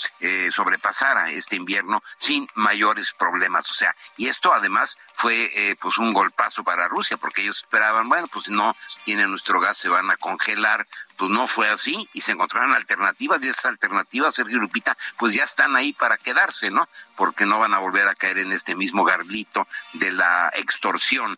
sobrepasara 0.51 1.29
este 1.31 1.55
invierno 1.55 2.01
sin 2.17 2.47
mayores 2.89 3.13
problemas. 3.13 3.69
O 3.69 3.73
sea, 3.73 3.95
y 4.17 4.27
esto 4.27 4.53
además 4.53 4.97
fue 5.13 5.51
eh, 5.53 5.75
pues 5.79 5.97
un 5.97 6.13
golpazo 6.13 6.63
para 6.63 6.87
Rusia, 6.87 7.17
porque 7.17 7.41
ellos 7.41 7.57
esperaban, 7.57 8.09
bueno, 8.09 8.27
pues 8.27 8.45
si 8.45 8.51
no 8.51 8.75
tienen 9.03 9.29
nuestro 9.29 9.59
gas, 9.59 9.77
se 9.77 9.89
van 9.89 10.09
a 10.09 10.17
congelar. 10.17 10.87
Pues 11.17 11.31
no 11.31 11.47
fue 11.47 11.67
así 11.69 12.09
y 12.13 12.21
se 12.21 12.31
encontraron 12.31 12.73
alternativas 12.73 13.43
y 13.43 13.49
esas 13.49 13.65
alternativas, 13.65 14.33
Sergio 14.33 14.57
Lupita, 14.57 14.95
pues 15.17 15.33
ya 15.33 15.43
están 15.43 15.75
ahí 15.75 15.91
para 15.91 16.17
quedarse, 16.17 16.71
¿no? 16.71 16.87
Porque 17.17 17.45
no 17.45 17.59
van 17.59 17.73
a 17.73 17.79
volver 17.79 18.07
a 18.07 18.15
caer 18.15 18.37
en 18.37 18.53
este 18.53 18.73
mismo 18.73 19.03
garlito 19.03 19.67
de 19.93 20.13
la 20.13 20.49
extorsión 20.55 21.37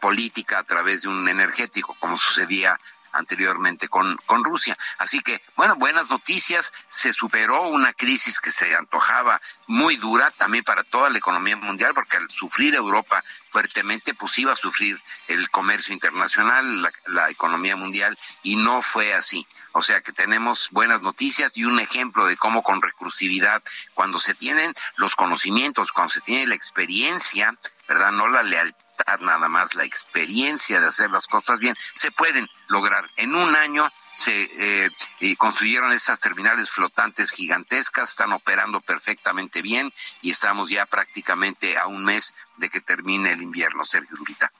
política 0.00 0.58
a 0.58 0.62
través 0.62 1.02
de 1.02 1.08
un 1.08 1.28
energético, 1.28 1.94
como 2.00 2.16
sucedía 2.16 2.80
anteriormente 3.12 3.88
con, 3.88 4.16
con 4.26 4.44
Rusia. 4.44 4.76
Así 4.98 5.20
que, 5.20 5.40
bueno, 5.56 5.76
buenas 5.76 6.10
noticias, 6.10 6.72
se 6.88 7.12
superó 7.12 7.68
una 7.68 7.92
crisis 7.92 8.40
que 8.40 8.50
se 8.50 8.74
antojaba 8.74 9.40
muy 9.66 9.96
dura 9.96 10.30
también 10.32 10.64
para 10.64 10.84
toda 10.84 11.10
la 11.10 11.18
economía 11.18 11.56
mundial, 11.56 11.94
porque 11.94 12.16
al 12.16 12.30
sufrir 12.30 12.74
Europa 12.74 13.22
fuertemente, 13.48 14.14
pues 14.14 14.38
iba 14.38 14.52
a 14.52 14.56
sufrir 14.56 15.00
el 15.28 15.50
comercio 15.50 15.94
internacional, 15.94 16.82
la, 16.82 16.92
la 17.06 17.30
economía 17.30 17.76
mundial, 17.76 18.18
y 18.42 18.56
no 18.56 18.82
fue 18.82 19.14
así. 19.14 19.46
O 19.72 19.82
sea 19.82 20.00
que 20.00 20.12
tenemos 20.12 20.68
buenas 20.70 21.02
noticias 21.02 21.52
y 21.56 21.64
un 21.64 21.80
ejemplo 21.80 22.26
de 22.26 22.36
cómo 22.36 22.62
con 22.62 22.82
recursividad, 22.82 23.62
cuando 23.94 24.18
se 24.18 24.34
tienen 24.34 24.74
los 24.96 25.14
conocimientos, 25.16 25.92
cuando 25.92 26.12
se 26.12 26.20
tiene 26.20 26.46
la 26.46 26.54
experiencia, 26.54 27.56
¿verdad? 27.88 28.12
No 28.12 28.28
la 28.28 28.42
lealtad 28.42 28.87
nada 29.20 29.48
más, 29.48 29.74
la 29.74 29.84
experiencia 29.84 30.80
de 30.80 30.86
hacer 30.86 31.10
las 31.10 31.26
cosas 31.26 31.58
bien, 31.58 31.74
se 31.94 32.10
pueden 32.10 32.48
lograr. 32.68 33.08
En 33.16 33.34
un 33.34 33.54
año 33.56 33.90
se 34.12 34.86
eh, 35.20 35.36
construyeron 35.36 35.92
esas 35.92 36.20
terminales 36.20 36.70
flotantes 36.70 37.30
gigantescas, 37.30 38.10
están 38.10 38.32
operando 38.32 38.80
perfectamente 38.80 39.62
bien 39.62 39.92
y 40.22 40.30
estamos 40.30 40.68
ya 40.68 40.86
prácticamente 40.86 41.78
a 41.78 41.86
un 41.86 42.04
mes 42.04 42.34
de 42.56 42.68
que 42.68 42.80
termine 42.80 43.32
el 43.32 43.42
invierno, 43.42 43.84
Sergio 43.84 44.16
Lupita. 44.16 44.52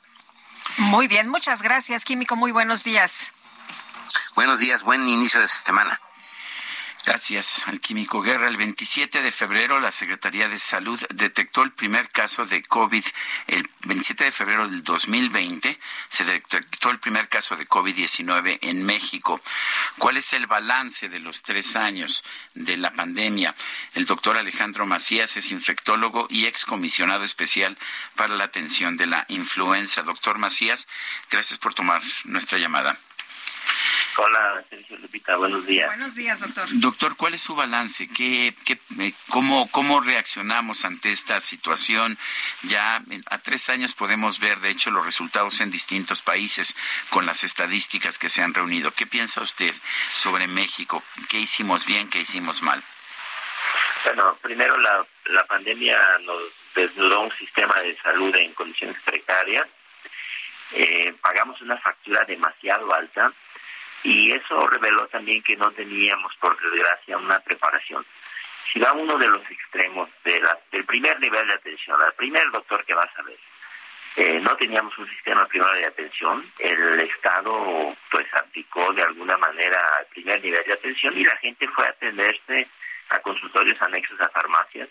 Muy 0.79 1.09
bien, 1.09 1.29
muchas 1.29 1.63
gracias, 1.63 2.05
Químico. 2.05 2.37
Muy 2.37 2.53
buenos 2.53 2.85
días. 2.85 3.31
Buenos 4.35 4.61
días, 4.61 4.85
buen 4.85 5.09
inicio 5.09 5.41
de 5.41 5.49
semana. 5.49 6.01
Gracias 7.09 7.67
al 7.67 7.81
Químico 7.81 8.21
Guerra. 8.21 8.49
El 8.49 8.59
27 8.59 9.23
de 9.23 9.31
febrero, 9.31 9.81
la 9.81 9.91
Secretaría 9.91 10.47
de 10.47 10.59
Salud 10.59 11.03
detectó 11.15 11.63
el 11.63 11.73
primer 11.73 12.11
caso 12.11 12.45
de 12.45 12.63
COVID. 12.63 13.03
El 13.47 13.67
27 13.85 14.25
de 14.25 14.31
febrero 14.31 14.69
del 14.69 14.85
2020 14.85 15.79
se 16.11 16.25
detectó 16.25 16.91
el 16.91 16.99
primer 16.99 17.31
caso 17.31 17.57
de 17.57 17.67
COVID-19 17.67 18.59
en 18.61 18.85
México. 18.85 19.41
¿Cuál 19.97 20.19
es 20.19 20.35
el 20.35 20.47
balance 20.47 21.09
de 21.09 21.19
los 21.19 21.43
tres 21.43 21.77
años 21.77 22.25
de 22.53 22.77
la 22.77 22.93
pandemia? 22.93 23.55
El 23.95 24.05
doctor 24.05 24.37
Alejandro 24.37 24.85
Macías 24.85 25.35
es 25.39 25.51
infectólogo 25.51 26.27
y 26.29 26.45
excomisionado 26.45 27.25
especial 27.25 27.79
para 28.17 28.37
la 28.37 28.45
atención 28.45 28.99
de 28.99 29.07
la 29.07 29.25
influenza. 29.29 30.03
Doctor 30.03 30.37
Macías, 30.37 30.87
gracias 31.31 31.59
por 31.59 31.73
tomar 31.73 32.03
nuestra 32.25 32.59
llamada. 32.59 32.99
Hola, 34.21 34.65
Sergio 34.69 34.97
Lupita, 34.99 35.37
buenos 35.37 35.65
días. 35.65 35.87
Buenos 35.87 36.17
días, 36.17 36.41
doctor. 36.41 36.67
Doctor, 36.73 37.17
¿cuál 37.17 37.35
es 37.35 37.41
su 37.41 37.55
balance? 37.55 38.09
¿Qué, 38.09 38.53
qué, 38.65 38.81
eh, 38.99 39.13
cómo, 39.29 39.71
¿Cómo 39.71 40.01
reaccionamos 40.01 40.85
ante 40.85 41.13
esta 41.13 41.39
situación? 41.39 42.19
Ya 42.63 43.01
a 43.27 43.39
tres 43.39 43.69
años 43.69 43.95
podemos 43.95 44.41
ver, 44.41 44.59
de 44.59 44.71
hecho, 44.71 44.91
los 44.91 45.05
resultados 45.05 45.61
en 45.61 45.71
distintos 45.71 46.21
países 46.21 46.77
con 47.11 47.27
las 47.27 47.45
estadísticas 47.45 48.19
que 48.19 48.29
se 48.29 48.43
han 48.43 48.55
reunido. 48.55 48.91
¿Qué 48.91 49.07
piensa 49.07 49.41
usted 49.41 49.73
sobre 50.13 50.49
México? 50.49 51.05
¿Qué 51.29 51.39
hicimos 51.39 51.87
bien, 51.87 52.11
qué 52.11 52.19
hicimos 52.19 52.61
mal? 52.61 52.83
Bueno, 54.05 54.37
primero 54.43 54.77
la, 54.79 55.07
la 55.27 55.45
pandemia 55.45 55.97
nos 56.25 56.43
desnudó 56.75 57.21
un 57.21 57.33
sistema 57.39 57.79
de 57.81 57.97
salud 57.99 58.35
en 58.35 58.53
condiciones 58.55 59.01
precarias. 59.03 59.69
Eh, 60.73 61.15
pagamos 61.23 61.61
una 61.63 61.79
factura 61.79 62.25
demasiado 62.25 62.93
alta 62.93 63.33
y 64.03 64.33
eso 64.33 64.67
reveló 64.67 65.07
también 65.09 65.43
que 65.43 65.57
no 65.57 65.71
teníamos, 65.73 66.35
por 66.37 66.59
desgracia, 66.61 67.17
una 67.17 67.41
preparación. 67.41 68.05
Si 68.73 68.79
va 68.79 68.93
uno 68.93 69.17
de 69.17 69.27
los 69.27 69.51
extremos 69.51 70.09
de 70.25 70.43
del 70.71 70.85
primer 70.85 71.19
nivel 71.21 71.47
de 71.47 71.55
atención, 71.55 72.01
al 72.01 72.13
primer 72.15 72.51
doctor 72.51 72.85
que 72.85 72.95
vas 72.95 73.11
a 73.17 73.23
ver, 73.23 73.39
eh, 74.17 74.41
no 74.43 74.57
teníamos 74.57 74.97
un 74.99 75.07
sistema 75.07 75.47
privado 75.47 75.75
de 75.75 75.87
atención, 75.87 76.45
el 76.59 77.01
Estado 77.01 77.97
pues 78.11 78.27
aplicó 78.35 78.93
de 78.93 79.03
alguna 79.03 79.37
manera 79.39 79.81
al 79.99 80.07
primer 80.07 80.43
nivel 80.43 80.65
de 80.67 80.73
atención 80.73 81.17
y 81.17 81.25
la 81.25 81.37
gente 81.37 81.69
fue 81.69 81.87
a 81.87 81.91
atenderse 81.91 82.67
a 83.11 83.21
consultorios 83.21 83.81
anexos 83.81 84.21
a 84.21 84.29
farmacias, 84.31 84.89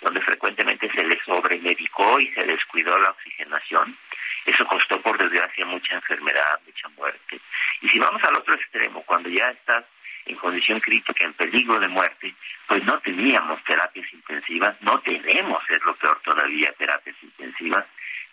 donde 0.00 0.20
frecuentemente 0.22 0.90
se 0.90 1.04
les 1.04 1.22
sobremedicó 1.22 2.18
y 2.18 2.32
se 2.32 2.44
descuidó 2.44 2.98
la 2.98 3.10
oxigenación. 3.10 3.96
Eso 4.44 4.66
costó, 4.66 5.00
por 5.00 5.18
desgracia, 5.18 5.64
mucha 5.64 5.94
enfermedad, 5.94 6.60
mucha 6.66 6.88
muerte. 6.90 7.40
Y 7.80 7.88
si 7.88 7.98
vamos 7.98 8.22
al 8.24 8.36
otro 8.36 8.54
extremo, 8.54 9.02
cuando 9.02 9.28
ya 9.28 9.50
estás 9.50 9.84
en 10.26 10.36
condición 10.36 10.80
crítica, 10.80 11.24
en 11.24 11.32
peligro 11.34 11.78
de 11.80 11.88
muerte, 11.88 12.34
pues 12.66 12.84
no 12.84 12.98
teníamos 13.00 13.62
terapias 13.64 14.12
intensivas, 14.12 14.76
no 14.80 15.00
tenemos, 15.00 15.62
es 15.68 15.82
lo 15.84 15.94
peor 15.96 16.20
todavía, 16.24 16.72
terapias 16.72 17.16
intensivas, 17.22 17.84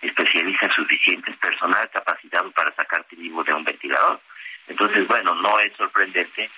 especialistas 0.01 0.73
suficientes, 0.73 1.35
personal 1.37 1.89
capacitado 1.89 2.51
para 2.51 2.73
sacarte 2.73 3.15
vivo 3.15 3.43
de 3.43 3.53
un 3.53 3.63
ventilador. 3.63 4.19
Entonces, 4.67 5.07
bueno, 5.07 5.33
no 5.35 5.59
es 5.59 5.73
sorprendente 5.75 6.49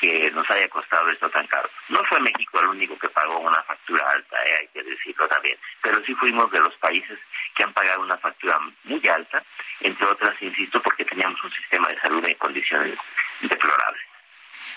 que 0.00 0.30
nos 0.30 0.48
haya 0.50 0.68
costado 0.68 1.10
esto 1.10 1.28
tan 1.30 1.46
caro. 1.46 1.68
No 1.88 2.02
fue 2.04 2.20
México 2.20 2.60
el 2.60 2.68
único 2.68 2.98
que 2.98 3.08
pagó 3.08 3.38
una 3.38 3.62
factura 3.64 4.08
alta, 4.10 4.36
eh, 4.44 4.56
hay 4.60 4.68
que 4.68 4.82
decirlo 4.82 5.28
también, 5.28 5.58
pero 5.82 6.02
sí 6.04 6.14
fuimos 6.14 6.50
de 6.50 6.60
los 6.60 6.74
países 6.76 7.18
que 7.54 7.64
han 7.64 7.72
pagado 7.72 8.02
una 8.02 8.16
factura 8.18 8.58
muy 8.84 9.06
alta, 9.08 9.42
entre 9.80 10.06
otras, 10.06 10.40
insisto, 10.40 10.80
porque 10.80 11.04
teníamos 11.04 11.42
un 11.42 11.52
sistema 11.52 11.88
de 11.88 12.00
salud 12.00 12.24
en 12.24 12.34
condiciones 12.34 12.98
deplorables. 13.40 14.02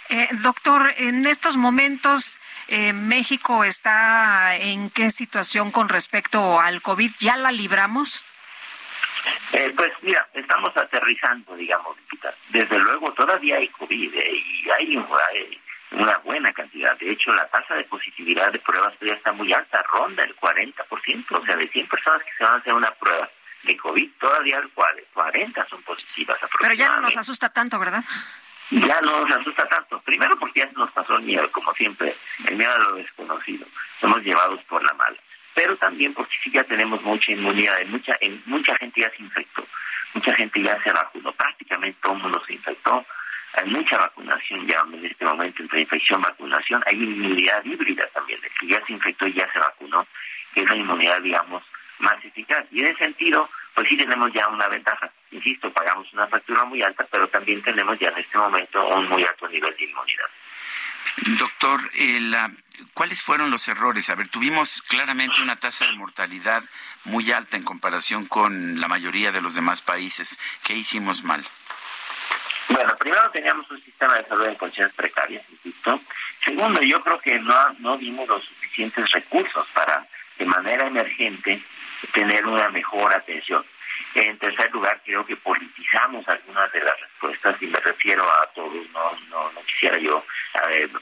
Eh, 0.09 0.27
doctor, 0.43 0.93
en 0.97 1.25
estos 1.25 1.55
momentos, 1.55 2.39
eh, 2.67 2.91
¿México 2.91 3.63
está 3.63 4.55
en 4.57 4.89
qué 4.89 5.09
situación 5.09 5.71
con 5.71 5.87
respecto 5.87 6.59
al 6.59 6.81
COVID? 6.81 7.11
¿Ya 7.19 7.37
la 7.37 7.51
libramos? 7.51 8.25
Eh, 9.53 9.73
pues 9.75 9.91
mira, 10.01 10.27
estamos 10.33 10.75
aterrizando, 10.75 11.55
digamos, 11.55 11.97
desde 12.49 12.79
luego 12.79 13.11
todavía 13.13 13.57
hay 13.57 13.67
COVID 13.69 14.13
eh, 14.13 14.31
y 14.33 14.69
hay, 14.69 15.05
una 15.91 16.17
buena 16.19 16.53
cantidad. 16.53 16.97
De 16.97 17.11
hecho, 17.11 17.33
la 17.33 17.47
tasa 17.47 17.75
de 17.75 17.83
positividad 17.83 18.51
de 18.51 18.59
pruebas 18.59 18.93
todavía 18.97 19.17
está 19.17 19.31
muy 19.33 19.51
alta, 19.51 19.83
ronda 19.91 20.23
el 20.23 20.35
40%, 20.37 21.25
o 21.31 21.45
sea, 21.45 21.55
de 21.57 21.67
100 21.67 21.87
personas 21.87 22.23
que 22.23 22.31
se 22.37 22.43
van 22.43 22.53
a 22.53 22.57
hacer 22.57 22.73
una 22.73 22.91
prueba 22.91 23.29
de 23.63 23.77
COVID, 23.77 24.09
todavía 24.19 24.57
el 24.57 24.69
40 24.69 25.67
son 25.69 25.81
positivas 25.83 26.37
Pero 26.59 26.73
ya 26.73 26.95
no 26.95 27.01
nos 27.01 27.17
asusta 27.17 27.49
tanto, 27.49 27.77
¿verdad? 27.77 28.03
Ya 28.71 29.01
no 29.01 29.25
nos 29.25 29.31
asusta 29.37 29.67
tanto. 29.67 30.01
Primero 30.01 30.37
porque 30.39 30.61
ya 30.61 30.69
nos 30.77 30.91
pasó 30.91 31.17
el 31.17 31.23
miedo, 31.23 31.51
como 31.51 31.73
siempre, 31.73 32.15
el 32.47 32.55
miedo 32.55 32.73
a 32.73 32.79
lo 32.79 32.95
desconocido. 32.95 33.67
Somos 33.99 34.23
llevados 34.23 34.63
por 34.63 34.81
la 34.83 34.93
mala 34.93 35.17
pero 35.53 35.75
también 35.77 36.13
porque 36.13 36.35
sí 36.41 36.51
ya 36.51 36.63
tenemos 36.63 37.01
mucha 37.03 37.31
inmunidad, 37.31 37.83
mucha, 37.87 38.17
en, 38.21 38.41
mucha 38.45 38.75
gente 38.77 39.01
ya 39.01 39.09
se 39.11 39.23
infectó, 39.23 39.65
mucha 40.13 40.33
gente 40.33 40.61
ya 40.61 40.81
se 40.83 40.91
vacunó, 40.91 41.31
prácticamente 41.33 41.99
todo 42.01 42.13
el 42.13 42.19
mundo 42.19 42.43
se 42.45 42.53
infectó, 42.53 43.05
hay 43.53 43.69
mucha 43.69 43.97
vacunación 43.97 44.65
ya 44.65 44.81
en 44.93 45.05
este 45.05 45.25
momento 45.25 45.61
entre 45.61 45.81
infección 45.81 46.21
vacunación, 46.21 46.81
hay 46.85 46.95
inmunidad 46.95 47.63
híbrida 47.65 48.07
también, 48.13 48.39
de 48.41 48.49
que 48.49 48.67
ya 48.67 48.85
se 48.85 48.93
infectó 48.93 49.27
y 49.27 49.33
ya 49.33 49.51
se 49.51 49.59
vacunó, 49.59 50.07
que 50.53 50.61
es 50.61 50.69
la 50.69 50.75
inmunidad, 50.75 51.21
digamos, 51.21 51.63
más 51.99 52.23
eficaz. 52.23 52.65
Y 52.71 52.79
en 52.79 52.87
ese 52.87 52.99
sentido, 52.99 53.49
pues 53.73 53.87
sí 53.87 53.97
tenemos 53.97 54.31
ya 54.33 54.47
una 54.47 54.67
ventaja. 54.67 55.11
Insisto, 55.31 55.71
pagamos 55.71 56.11
una 56.13 56.27
factura 56.27 56.63
muy 56.65 56.81
alta, 56.81 57.05
pero 57.11 57.27
también 57.27 57.61
tenemos 57.61 57.97
ya 57.99 58.09
en 58.09 58.17
este 58.17 58.37
momento 58.37 58.87
un 58.87 59.07
muy 59.09 59.23
alto 59.23 59.47
nivel 59.47 59.75
de 59.75 59.83
inmunidad. 59.83 60.29
Doctor, 61.37 61.91
¿cuáles 62.93 63.21
fueron 63.21 63.51
los 63.51 63.67
errores? 63.67 64.09
A 64.09 64.15
ver, 64.15 64.29
tuvimos 64.29 64.81
claramente 64.83 65.41
una 65.41 65.57
tasa 65.57 65.85
de 65.85 65.93
mortalidad 65.93 66.63
muy 67.05 67.31
alta 67.31 67.57
en 67.57 67.63
comparación 67.63 68.25
con 68.25 68.79
la 68.79 68.87
mayoría 68.87 69.31
de 69.31 69.41
los 69.41 69.55
demás 69.55 69.81
países. 69.81 70.39
¿Qué 70.63 70.73
hicimos 70.73 71.23
mal? 71.23 71.45
Bueno, 72.69 72.95
primero 72.97 73.29
teníamos 73.31 73.69
un 73.69 73.83
sistema 73.83 74.15
de 74.15 74.25
salud 74.27 74.45
en 74.45 74.55
condiciones 74.55 74.93
precarias, 74.93 75.43
insisto. 75.51 75.99
Segundo, 76.43 76.81
yo 76.81 77.03
creo 77.03 77.19
que 77.19 77.37
no, 77.39 77.73
no 77.79 77.97
dimos 77.97 78.27
los 78.27 78.43
suficientes 78.45 79.11
recursos 79.11 79.67
para, 79.73 80.07
de 80.37 80.45
manera 80.45 80.87
emergente, 80.87 81.61
tener 82.13 82.45
una 82.45 82.69
mejor 82.69 83.13
atención. 83.13 83.63
En 84.13 84.37
tercer 84.37 84.69
lugar, 84.71 85.01
creo 85.05 85.25
que 85.25 85.37
politizamos 85.37 86.27
algunas 86.27 86.71
de 86.73 86.81
las 86.81 86.99
respuestas 86.99 87.61
y 87.61 87.67
me 87.67 87.79
refiero 87.79 88.23
a 88.23 88.45
todos, 88.53 88.89
no, 88.91 89.11
no, 89.29 89.51
no 89.51 89.61
quisiera 89.61 89.97
yo 89.97 90.25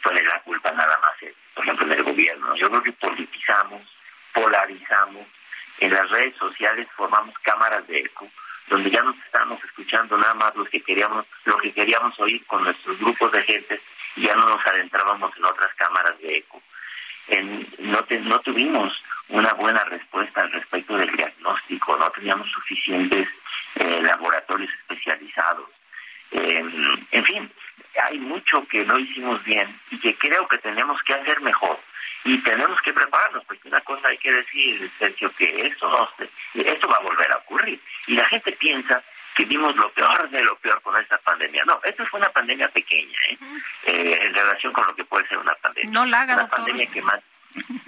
poner 0.04 0.26
la 0.26 0.40
culpa 0.42 0.72
nada 0.72 0.98
más, 1.00 1.34
por 1.56 1.64
ejemplo, 1.64 1.86
en 1.88 1.92
el 1.94 2.04
gobierno. 2.04 2.56
Yo 2.56 2.70
creo 2.70 2.84
que 2.84 2.92
politizamos, 2.94 3.82
polarizamos, 4.34 5.28
en 5.80 5.94
las 5.94 6.10
redes 6.10 6.36
sociales 6.36 6.88
formamos 6.96 7.34
cámaras 7.40 7.88
de 7.88 8.00
eco, 8.00 8.28
donde 8.68 8.92
ya 8.92 9.02
nos 9.02 9.18
estamos 9.18 9.64
escuchando 9.64 10.18
nada 10.18 10.34
más 10.36 10.56
lo 10.56 10.66
que 10.66 10.82
queríamos, 10.82 11.26
lo 11.46 11.58
que 11.58 11.74
queríamos 11.74 12.20
oír 12.20 12.46
con 12.46 12.64
nuestros 12.64 13.00
grupos 13.00 13.32
de 13.32 13.44
gente 13.44 13.82
y 14.16 14.24
ya 14.24 14.36
no 14.36 14.48
nos 14.48 14.66
adentrábamos 14.66 15.36
en 15.38 15.46
otras 15.46 15.74
cámaras 15.76 16.20
de 16.20 16.38
eco. 16.38 16.62
En, 17.30 17.68
no, 17.80 18.06
no 18.22 18.40
tuvimos 18.42 19.04
una 19.30 19.54
buena 19.54 19.84
respuesta 19.86 20.42
al 20.42 20.52
respecto 20.52 20.98
del 20.98 21.16
diagnóstico, 21.16 21.96
no 21.98 22.10
teníamos 22.12 22.50
suficientes 22.52 23.28
eh, 23.76 24.02
laboratorios 24.02 24.72
especializados. 24.82 25.70
en 26.32 27.26
fin, 27.26 27.52
hay 28.04 28.18
mucho 28.20 28.66
que 28.68 28.86
no 28.86 28.98
hicimos 28.98 29.44
bien 29.44 29.68
y 29.92 30.00
que 30.00 30.16
creo 30.16 30.48
que 30.48 30.58
tenemos 30.60 31.02
que 31.04 31.14
hacer 31.14 31.42
mejor 31.42 31.80
y 32.24 32.38
tenemos 32.40 32.80
que 32.82 32.94
prepararnos, 32.94 33.44
porque 33.46 33.68
una 33.68 33.82
cosa 33.82 34.10
hay 34.10 34.18
que 34.18 34.32
decir, 34.32 34.92
Sergio, 35.00 35.32
que 35.38 35.68
esto, 35.68 35.90
no, 35.90 36.10
esto 36.54 36.88
va 36.88 36.98
a 36.98 37.04
volver 37.04 37.32
a 37.32 37.38
ocurrir. 37.38 37.80
Y 38.08 38.16
la 38.16 38.26
gente 38.26 38.52
piensa 38.54 39.02
que 39.40 39.46
vimos 39.46 39.74
lo 39.78 39.90
peor 39.94 40.30
de 40.30 40.44
lo 40.44 40.58
peor 40.58 40.82
con 40.82 40.98
esta 40.98 41.18
pandemia. 41.20 41.64
No, 41.66 41.80
esta 41.86 42.06
fue 42.08 42.20
una 42.20 42.28
pandemia 42.30 42.68
pequeña, 42.68 43.18
¿eh? 43.30 43.38
eh 43.86 44.20
en 44.22 44.34
relación 44.34 44.74
con 44.74 44.86
lo 44.86 44.94
que 44.94 45.06
puede 45.06 45.26
ser 45.30 45.38
una 45.38 45.56
pandemia. 45.56 45.90
No 45.92 46.06
la 46.06 46.22
haga, 46.24 46.34
una 46.34 46.48
pandemia 46.50 46.86
que 46.88 47.02
más 47.02 47.22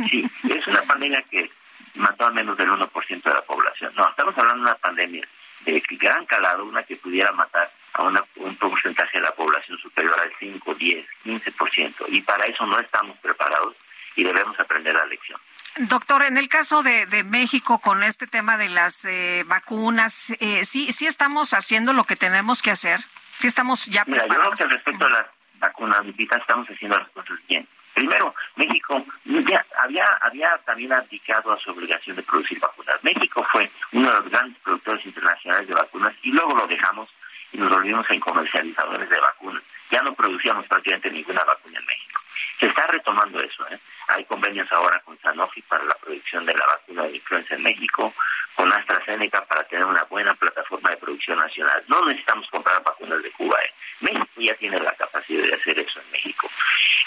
Sí, 0.09 0.23
es 0.49 0.65
una 0.65 0.81
pandemia 0.83 1.21
que 1.29 1.51
mató 1.95 2.27
a 2.27 2.31
menos 2.31 2.57
del 2.57 2.69
1% 2.69 3.21
de 3.21 3.33
la 3.33 3.41
población. 3.41 3.91
No, 3.97 4.07
estamos 4.09 4.35
hablando 4.37 4.63
de 4.63 4.71
una 4.71 4.79
pandemia 4.79 5.27
de 5.65 5.83
gran 5.89 6.25
calado, 6.25 6.63
una 6.63 6.83
que 6.83 6.95
pudiera 6.95 7.33
matar 7.33 7.69
a 7.95 8.03
un 8.03 8.55
porcentaje 8.55 9.19
de 9.19 9.25
la 9.25 9.35
población 9.35 9.77
superior 9.77 10.17
al 10.21 10.31
5, 10.39 10.73
10, 10.73 11.05
15%. 11.25 12.05
Y 12.07 12.21
para 12.21 12.45
eso 12.45 12.65
no 12.65 12.79
estamos 12.79 13.17
preparados 13.19 13.75
y 14.15 14.23
debemos 14.23 14.57
aprender 14.57 14.95
la 14.95 15.05
lección. 15.05 15.39
Doctor, 15.77 16.23
en 16.23 16.37
el 16.37 16.49
caso 16.49 16.83
de, 16.83 17.05
de 17.05 17.23
México 17.23 17.79
con 17.79 18.03
este 18.03 18.27
tema 18.27 18.57
de 18.57 18.69
las 18.69 19.05
eh, 19.05 19.43
vacunas, 19.47 20.33
eh, 20.39 20.65
¿sí, 20.65 20.91
¿sí 20.91 21.07
estamos 21.07 21.53
haciendo 21.53 21.93
lo 21.93 22.03
que 22.03 22.17
tenemos 22.17 22.61
que 22.61 22.71
hacer? 22.71 22.99
¿Sí 23.39 23.47
estamos 23.47 23.85
ya 23.85 24.03
Mira, 24.05 24.27
yo 24.27 24.33
creo 24.35 24.51
que 24.51 24.67
respecto 24.67 25.05
a 25.05 25.09
las 25.09 25.25
vacunas, 25.59 26.01
estamos 26.17 26.67
haciendo 26.67 26.97
las 26.97 27.09
cosas 27.09 27.37
bien. 27.47 27.65
Primero, 27.93 28.33
México 28.55 29.05
ya 29.25 29.65
había, 29.81 30.05
había 30.21 30.57
también 30.65 30.93
abdicado 30.93 31.51
a 31.51 31.59
su 31.59 31.71
obligación 31.71 32.15
de 32.15 32.23
producir 32.23 32.59
vacunas. 32.59 33.03
México 33.03 33.45
fue 33.51 33.69
uno 33.93 34.09
de 34.09 34.19
los 34.19 34.29
grandes 34.29 34.57
productores 34.59 35.05
internacionales 35.05 35.67
de 35.67 35.73
vacunas 35.73 36.13
y 36.23 36.31
luego 36.31 36.55
lo 36.55 36.67
dejamos 36.67 37.09
y 37.51 37.57
nos 37.57 37.69
volvimos 37.69 38.09
en 38.09 38.19
comercializadores 38.19 39.09
de 39.09 39.19
vacunas. 39.19 39.63
Ya 39.89 40.01
no 40.01 40.13
producíamos 40.13 40.65
prácticamente 40.67 41.11
ninguna 41.11 41.43
vacuna 41.43 41.79
en 41.79 41.85
México. 41.85 42.21
Se 42.59 42.67
está 42.67 42.87
retomando 42.87 43.41
eso. 43.41 43.67
¿eh? 43.69 43.79
Hay 44.13 44.25
convenios 44.25 44.71
ahora 44.71 44.99
con 45.05 45.17
Sanofi 45.19 45.61
para 45.63 45.83
la 45.85 45.95
producción 45.95 46.45
de 46.45 46.53
la 46.53 46.65
vacuna 46.65 47.03
de 47.03 47.15
influenza 47.15 47.55
en 47.55 47.63
México, 47.63 48.13
con 48.55 48.71
AstraZeneca 48.71 49.45
para 49.45 49.63
tener 49.63 49.85
una 49.85 50.03
buena 50.03 50.33
plataforma 50.35 50.89
de 50.89 50.97
producción 50.97 51.39
nacional. 51.39 51.83
No 51.87 52.05
necesitamos 52.05 52.47
comprar 52.49 52.83
vacunas 52.83 53.23
de 53.23 53.31
Cuba. 53.31 53.57
¿eh? 53.61 53.73
México 54.01 54.27
ya 54.37 54.55
tiene 54.55 54.79
la 54.79 54.93
capacidad 54.95 55.43
de 55.43 55.53
hacer 55.53 55.79
eso 55.79 56.01
en 56.01 56.11
México. 56.11 56.49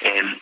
Eh, 0.01 0.39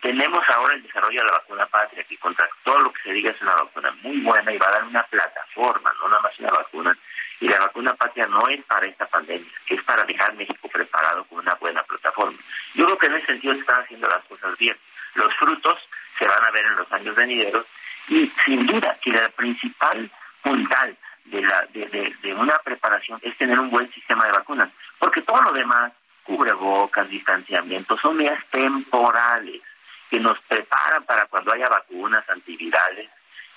tenemos 0.00 0.48
ahora 0.48 0.74
el 0.74 0.82
desarrollo 0.82 1.20
de 1.20 1.26
la 1.26 1.38
vacuna 1.38 1.66
patria, 1.66 2.04
que 2.04 2.16
contra 2.18 2.48
todo 2.62 2.78
lo 2.78 2.92
que 2.92 3.02
se 3.02 3.12
diga 3.12 3.30
es 3.30 3.42
una 3.42 3.54
vacuna 3.54 3.90
muy 4.02 4.20
buena 4.20 4.52
y 4.52 4.58
va 4.58 4.68
a 4.68 4.72
dar 4.72 4.84
una 4.84 5.02
plataforma, 5.04 5.92
no 6.00 6.08
nada 6.08 6.22
más 6.22 6.38
una 6.38 6.50
vacuna. 6.50 6.96
Y 7.40 7.48
la 7.48 7.58
vacuna 7.58 7.94
patria 7.94 8.26
no 8.26 8.46
es 8.48 8.64
para 8.64 8.86
esta 8.86 9.06
pandemia, 9.06 9.50
es 9.68 9.82
para 9.82 10.04
dejar 10.04 10.34
México 10.34 10.68
preparado 10.68 11.24
con 11.24 11.40
una 11.40 11.54
buena 11.54 11.82
plataforma. 11.82 12.38
Yo 12.74 12.84
creo 12.86 12.98
que 12.98 13.06
en 13.06 13.16
ese 13.16 13.26
sentido 13.26 13.54
se 13.54 13.60
están 13.60 13.82
haciendo 13.82 14.08
las 14.08 14.24
cosas 14.26 14.56
bien. 14.56 14.76
Los 15.16 15.34
frutos 15.34 15.78
se 16.18 16.26
van 16.26 16.44
a 16.44 16.50
ver 16.50 16.64
en 16.64 16.76
los 16.76 16.90
años 16.92 17.14
venideros 17.16 17.66
y 18.08 18.30
sin 18.44 18.66
duda 18.66 18.96
que 19.02 19.10
la 19.10 19.28
principal 19.30 20.10
puntal 20.42 20.96
de, 21.24 21.42
la, 21.42 21.66
de, 21.72 22.14
de 22.22 22.34
una 22.34 22.58
preparación 22.58 23.18
es 23.22 23.36
tener 23.36 23.58
un 23.58 23.70
buen 23.70 23.92
sistema 23.92 24.24
de 24.26 24.32
vacunas, 24.32 24.70
porque 24.98 25.22
todo 25.22 25.42
lo 25.42 25.52
demás 25.52 25.92
cubrebocas, 26.22 27.08
distanciamiento, 27.08 27.96
son 27.98 28.16
medidas 28.16 28.44
temporales 28.50 29.62
que 30.10 30.20
nos 30.20 30.38
preparan 30.40 31.04
para 31.04 31.26
cuando 31.26 31.52
haya 31.52 31.68
vacunas 31.68 32.28
antivirales 32.28 33.08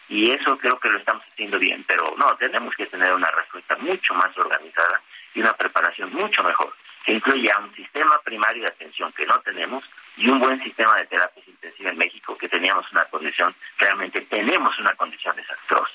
y 0.07 0.31
eso 0.31 0.57
creo 0.57 0.79
que 0.79 0.89
lo 0.89 0.97
estamos 0.97 1.23
haciendo 1.31 1.59
bien, 1.59 1.83
pero 1.87 2.15
no, 2.17 2.35
tenemos 2.37 2.75
que 2.75 2.87
tener 2.87 3.13
una 3.13 3.29
respuesta 3.29 3.75
mucho 3.77 4.15
más 4.15 4.35
organizada 4.37 5.01
y 5.35 5.41
una 5.41 5.53
preparación 5.53 6.11
mucho 6.11 6.43
mejor, 6.43 6.73
que 7.05 7.13
incluya 7.13 7.59
un 7.59 7.73
sistema 7.75 8.19
primario 8.23 8.63
de 8.63 8.69
atención 8.69 9.11
que 9.13 9.27
no 9.27 9.39
tenemos 9.41 9.83
y 10.19 10.27
un 10.27 10.39
buen 10.39 10.61
sistema 10.61 10.97
de 10.97 11.05
terapias 11.05 11.47
intensivas 11.47 11.93
en 11.93 11.97
México, 11.97 12.37
que 12.37 12.49
teníamos 12.49 12.85
una 12.91 13.05
condición, 13.05 13.55
realmente 13.77 14.21
tenemos 14.21 14.77
una 14.77 14.93
condición 14.95 15.33
desastrosa. 15.35 15.93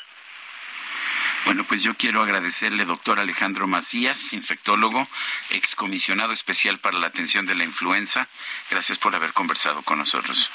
Bueno, 1.45 1.63
pues 1.65 1.83
yo 1.83 1.95
quiero 1.95 2.23
agradecerle, 2.23 2.87
doctor 2.87 3.21
Alejandro 3.21 3.67
Macías, 3.67 4.33
infectólogo, 4.33 5.07
excomisionado 5.51 6.33
especial 6.33 6.79
para 6.79 6.99
la 6.99 7.09
atención 7.09 7.45
de 7.45 7.55
la 7.55 7.65
influenza. 7.65 8.29
Gracias 8.71 8.99
por 8.99 9.15
haber 9.15 9.35
conversado 9.35 9.83
con 9.83 9.99
nosotros. 9.99 10.51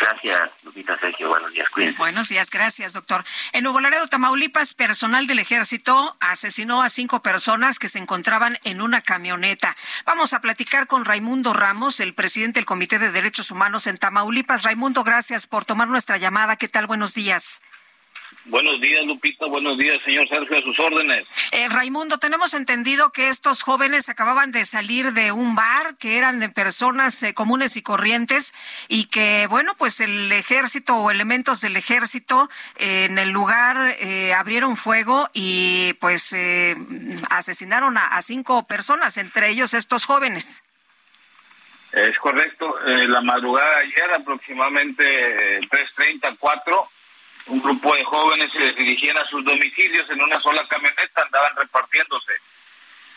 Gracias, 0.00 0.50
Lupita 0.62 0.98
Sergio. 0.98 1.28
Buenos 1.28 1.52
días, 1.52 1.68
cuídense. 1.70 1.98
Buenos 1.98 2.28
días, 2.28 2.50
gracias, 2.50 2.92
doctor. 2.92 3.24
En 3.52 3.64
Nuevo 3.64 3.80
Laredo, 3.80 4.06
Tamaulipas, 4.08 4.74
personal 4.74 5.26
del 5.26 5.38
ejército 5.38 6.16
asesinó 6.20 6.82
a 6.82 6.88
cinco 6.88 7.22
personas 7.22 7.78
que 7.78 7.88
se 7.88 7.98
encontraban 7.98 8.58
en 8.64 8.80
una 8.80 9.00
camioneta. 9.00 9.76
Vamos 10.04 10.32
a 10.32 10.40
platicar 10.40 10.86
con 10.86 11.04
Raimundo 11.04 11.52
Ramos, 11.52 12.00
el 12.00 12.14
presidente 12.14 12.58
del 12.58 12.66
Comité 12.66 12.98
de 12.98 13.12
Derechos 13.12 13.50
Humanos 13.50 13.86
en 13.86 13.96
Tamaulipas. 13.96 14.62
Raimundo, 14.62 15.04
gracias 15.04 15.46
por 15.46 15.64
tomar 15.64 15.88
nuestra 15.88 16.18
llamada. 16.18 16.56
¿Qué 16.56 16.68
tal? 16.68 16.86
Buenos 16.86 17.14
días. 17.14 17.62
Buenos 18.46 18.78
días, 18.78 19.02
Lupita. 19.06 19.46
Buenos 19.46 19.78
días, 19.78 19.96
señor 20.04 20.28
Sergio, 20.28 20.58
a 20.58 20.60
sus 20.60 20.78
órdenes. 20.78 21.26
Eh, 21.52 21.66
Raimundo, 21.70 22.18
tenemos 22.18 22.52
entendido 22.52 23.10
que 23.10 23.30
estos 23.30 23.62
jóvenes 23.62 24.10
acababan 24.10 24.52
de 24.52 24.66
salir 24.66 25.12
de 25.12 25.32
un 25.32 25.54
bar, 25.54 25.96
que 25.96 26.18
eran 26.18 26.40
de 26.40 26.50
personas 26.50 27.22
eh, 27.22 27.32
comunes 27.32 27.78
y 27.78 27.82
corrientes, 27.82 28.54
y 28.88 29.06
que, 29.06 29.46
bueno, 29.48 29.72
pues 29.78 30.02
el 30.02 30.30
ejército 30.30 30.94
o 30.96 31.10
elementos 31.10 31.62
del 31.62 31.76
ejército 31.76 32.50
eh, 32.76 33.06
en 33.06 33.18
el 33.18 33.30
lugar 33.30 33.96
abrieron 34.36 34.76
fuego 34.76 35.30
y, 35.32 35.94
pues, 35.94 36.36
asesinaron 37.30 37.96
a, 37.96 38.08
a, 38.08 38.20
cinco 38.20 38.66
personas, 38.66 39.16
entre 39.16 39.48
ellos 39.48 39.72
estos 39.72 40.04
jóvenes. 40.04 40.62
Es 41.92 42.18
correcto. 42.18 42.76
la 42.84 43.22
madrugada 43.22 43.78
ayer, 43.78 44.12
aproximadamente 44.14 45.60
3.30, 45.60 46.36
4 46.38 46.88
un 47.46 47.60
grupo 47.60 47.94
de 47.94 48.04
jóvenes 48.04 48.50
se 48.52 48.72
dirigían 48.72 49.18
a 49.18 49.26
sus 49.26 49.44
domicilios 49.44 50.08
en 50.10 50.22
una 50.22 50.40
sola 50.40 50.66
camioneta, 50.68 51.22
andaban 51.22 51.56
repartiéndose. 51.56 52.32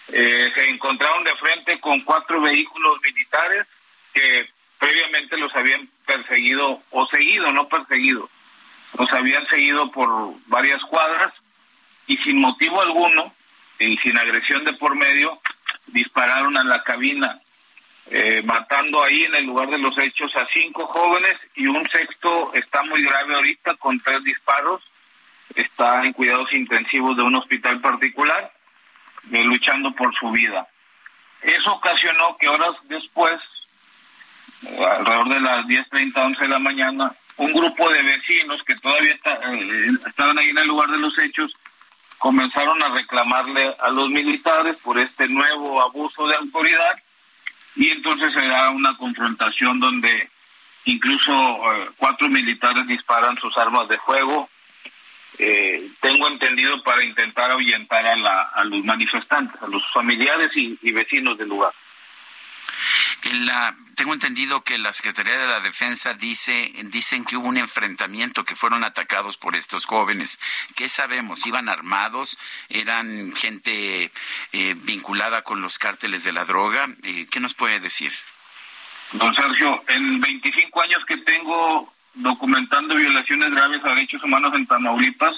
Eh, 0.09 0.51
se 0.55 0.69
encontraron 0.69 1.23
de 1.23 1.35
frente 1.35 1.79
con 1.79 2.01
cuatro 2.01 2.41
vehículos 2.41 3.01
militares 3.01 3.67
que 4.13 4.49
previamente 4.77 5.37
los 5.37 5.53
habían 5.55 5.89
perseguido 6.05 6.81
o 6.91 7.07
seguido, 7.07 7.51
no 7.51 7.67
perseguido, 7.67 8.29
los 8.97 9.11
habían 9.11 9.45
seguido 9.47 9.91
por 9.91 10.33
varias 10.47 10.81
cuadras 10.83 11.33
y 12.07 12.17
sin 12.17 12.39
motivo 12.39 12.81
alguno 12.81 13.33
y 13.79 13.97
sin 13.97 14.17
agresión 14.17 14.63
de 14.63 14.73
por 14.73 14.95
medio 14.95 15.39
dispararon 15.87 16.57
a 16.57 16.63
la 16.63 16.83
cabina 16.83 17.39
eh, 18.09 18.41
matando 18.43 19.03
ahí 19.03 19.23
en 19.23 19.35
el 19.35 19.45
lugar 19.45 19.69
de 19.69 19.77
los 19.77 19.97
hechos 19.97 20.33
a 20.35 20.47
cinco 20.53 20.87
jóvenes 20.87 21.37
y 21.55 21.67
un 21.67 21.87
sexto 21.89 22.53
está 22.53 22.81
muy 22.83 23.03
grave 23.03 23.35
ahorita 23.35 23.75
con 23.75 23.99
tres 23.99 24.23
disparos. 24.23 24.81
Está 25.55 26.03
en 26.03 26.13
cuidados 26.13 26.51
intensivos 26.53 27.17
de 27.17 27.23
un 27.23 27.35
hospital 27.35 27.81
particular, 27.81 28.51
eh, 29.31 29.43
luchando 29.43 29.91
por 29.93 30.13
su 30.15 30.31
vida. 30.31 30.67
Eso 31.41 31.73
ocasionó 31.73 32.37
que 32.37 32.47
horas 32.47 32.75
después, 32.83 33.41
eh, 34.65 34.85
alrededor 34.85 35.29
de 35.29 35.39
las 35.41 35.65
10.30, 35.65 36.25
11 36.25 36.41
de 36.41 36.47
la 36.47 36.59
mañana, 36.59 37.11
un 37.37 37.51
grupo 37.51 37.89
de 37.89 38.03
vecinos 38.03 38.63
que 38.63 38.75
todavía 38.75 39.13
estaban 39.13 40.39
ahí 40.39 40.49
en 40.49 40.57
el 40.57 40.67
lugar 40.67 40.89
de 40.89 40.97
los 40.97 41.17
hechos 41.19 41.51
comenzaron 42.17 42.81
a 42.81 42.87
reclamarle 42.89 43.75
a 43.79 43.89
los 43.89 44.09
militares 44.11 44.75
por 44.77 44.97
este 44.97 45.27
nuevo 45.27 45.81
abuso 45.81 46.27
de 46.27 46.35
autoridad 46.35 46.97
y 47.77 47.89
entonces 47.89 48.33
se 48.33 48.45
da 48.45 48.71
una 48.71 48.97
confrontación 48.97 49.79
donde 49.79 50.29
incluso 50.85 51.31
eh, 51.31 51.89
cuatro 51.97 52.27
militares 52.27 52.87
disparan 52.87 53.37
sus 53.37 53.55
armas 53.57 53.87
de 53.87 53.97
fuego. 53.99 54.49
Eh, 55.39 55.91
tengo 56.01 56.27
entendido 56.27 56.81
para 56.81 57.05
intentar 57.05 57.51
ahuyentar 57.51 58.07
a, 58.07 58.15
la, 58.15 58.41
a 58.41 58.63
los 58.63 58.83
manifestantes, 58.83 59.61
a 59.61 59.67
los 59.67 59.83
familiares 59.93 60.49
y 60.55 60.91
vecinos 60.91 61.37
del 61.37 61.49
lugar 61.49 61.71
tengo 63.95 64.13
entendido 64.13 64.63
que 64.63 64.77
la 64.77 64.93
Secretaría 64.93 65.37
de 65.37 65.47
la 65.47 65.59
Defensa 65.59 66.13
dice, 66.13 66.71
dicen 66.85 67.25
que 67.25 67.35
hubo 67.35 67.47
un 67.47 67.57
enfrentamiento, 67.57 68.43
que 68.43 68.55
fueron 68.55 68.83
atacados 68.83 69.37
por 69.37 69.55
estos 69.55 69.85
jóvenes. 69.85 70.39
¿Qué 70.75 70.87
sabemos? 70.87 71.45
¿Iban 71.45 71.67
armados? 71.67 72.37
¿Eran 72.69 73.33
gente 73.35 74.11
eh, 74.53 74.75
vinculada 74.83 75.41
con 75.41 75.61
los 75.61 75.79
cárteles 75.79 76.23
de 76.23 76.31
la 76.31 76.45
droga? 76.45 76.87
Eh, 77.03 77.25
¿Qué 77.31 77.39
nos 77.39 77.53
puede 77.53 77.79
decir? 77.79 78.11
Don 79.13 79.33
Sergio, 79.33 79.83
en 79.87 80.19
25 80.19 80.81
años 80.81 81.03
que 81.07 81.17
tengo 81.17 81.91
documentando 82.13 82.95
violaciones 82.95 83.51
graves 83.51 83.83
a 83.83 83.89
derechos 83.89 84.23
humanos 84.23 84.53
en 84.53 84.67
Tamaulipas, 84.67 85.35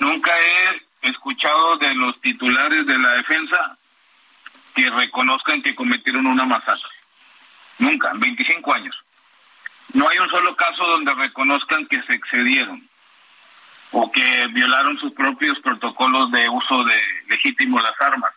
nunca 0.00 0.30
he 0.36 1.08
escuchado 1.08 1.76
de 1.78 1.94
los 1.94 2.20
titulares 2.20 2.86
de 2.86 2.98
la 2.98 3.10
defensa 3.10 3.78
que 4.74 4.90
reconozcan 4.90 5.62
que 5.62 5.74
cometieron 5.74 6.26
una 6.26 6.44
masacre. 6.44 6.97
Nunca, 7.78 8.10
en 8.10 8.20
25 8.20 8.74
años. 8.74 8.96
No 9.94 10.08
hay 10.08 10.18
un 10.18 10.28
solo 10.28 10.54
caso 10.54 10.86
donde 10.86 11.14
reconozcan 11.14 11.86
que 11.86 12.02
se 12.02 12.14
excedieron 12.14 12.86
o 13.92 14.10
que 14.12 14.46
violaron 14.52 14.98
sus 14.98 15.12
propios 15.12 15.58
protocolos 15.60 16.30
de 16.30 16.48
uso 16.48 16.84
de 16.84 17.00
legítimo 17.28 17.80
las 17.80 17.98
armas. 18.00 18.32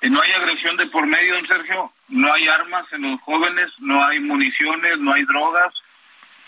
Y 0.00 0.10
no 0.10 0.20
hay 0.20 0.32
agresión 0.32 0.76
de 0.76 0.86
por 0.86 1.06
medio, 1.06 1.34
don 1.34 1.46
Sergio, 1.46 1.92
no 2.08 2.32
hay 2.32 2.48
armas 2.48 2.92
en 2.92 3.02
los 3.02 3.20
jóvenes, 3.20 3.70
no 3.78 4.04
hay 4.04 4.20
municiones, 4.20 4.98
no 4.98 5.12
hay 5.12 5.24
drogas, 5.24 5.74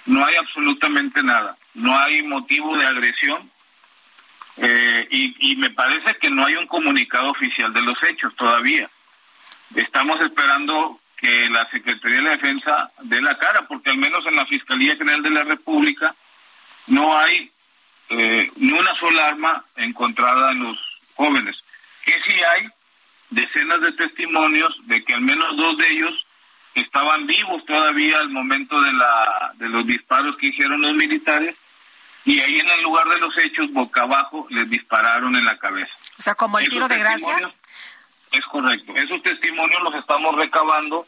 no 0.06 0.24
hay 0.24 0.36
absolutamente 0.36 1.22
nada. 1.22 1.54
No 1.74 1.96
hay 1.96 2.22
motivo 2.22 2.76
de 2.76 2.86
agresión 2.86 3.50
eh, 4.56 5.06
y, 5.10 5.52
y 5.52 5.56
me 5.56 5.70
parece 5.70 6.16
que 6.20 6.30
no 6.30 6.46
hay 6.46 6.56
un 6.56 6.66
comunicado 6.66 7.30
oficial 7.30 7.72
de 7.72 7.82
los 7.82 7.98
hechos 8.04 8.34
todavía. 8.36 8.88
Estamos 9.74 10.20
esperando 10.20 11.00
que 11.20 11.48
la 11.50 11.68
Secretaría 11.70 12.16
de 12.16 12.22
la 12.22 12.30
Defensa 12.30 12.90
dé 13.02 13.20
la 13.20 13.36
cara, 13.36 13.66
porque 13.68 13.90
al 13.90 13.98
menos 13.98 14.24
en 14.26 14.36
la 14.36 14.46
Fiscalía 14.46 14.96
General 14.96 15.22
de 15.22 15.30
la 15.30 15.44
República 15.44 16.14
no 16.86 17.16
hay 17.16 17.50
eh, 18.08 18.50
ni 18.56 18.72
una 18.72 18.98
sola 18.98 19.28
arma 19.28 19.64
encontrada 19.76 20.52
en 20.52 20.64
los 20.64 20.78
jóvenes. 21.14 21.56
Que 22.04 22.12
sí 22.26 22.34
hay 22.54 22.68
decenas 23.28 23.82
de 23.82 23.92
testimonios 23.92 24.74
de 24.86 25.04
que 25.04 25.12
al 25.12 25.20
menos 25.20 25.56
dos 25.56 25.76
de 25.76 25.90
ellos 25.90 26.26
estaban 26.74 27.26
vivos 27.26 27.64
todavía 27.66 28.18
al 28.18 28.30
momento 28.30 28.80
de, 28.80 28.92
la, 28.92 29.52
de 29.56 29.68
los 29.68 29.86
disparos 29.86 30.36
que 30.38 30.46
hicieron 30.46 30.80
los 30.80 30.94
militares 30.94 31.54
y 32.24 32.38
ahí 32.40 32.58
en 32.58 32.68
el 32.68 32.82
lugar 32.82 33.08
de 33.08 33.18
los 33.18 33.36
hechos, 33.38 33.72
boca 33.72 34.02
abajo, 34.02 34.46
les 34.50 34.68
dispararon 34.68 35.34
en 35.36 35.44
la 35.44 35.58
cabeza. 35.58 35.96
O 36.18 36.22
sea, 36.22 36.34
como 36.34 36.58
el 36.58 36.68
tiro 36.68 36.86
de 36.86 36.98
gracia. 36.98 37.50
Es 38.32 38.44
correcto. 38.46 38.94
Esos 38.96 39.22
testimonios 39.22 39.82
los 39.82 39.94
estamos 39.94 40.36
recabando 40.36 41.06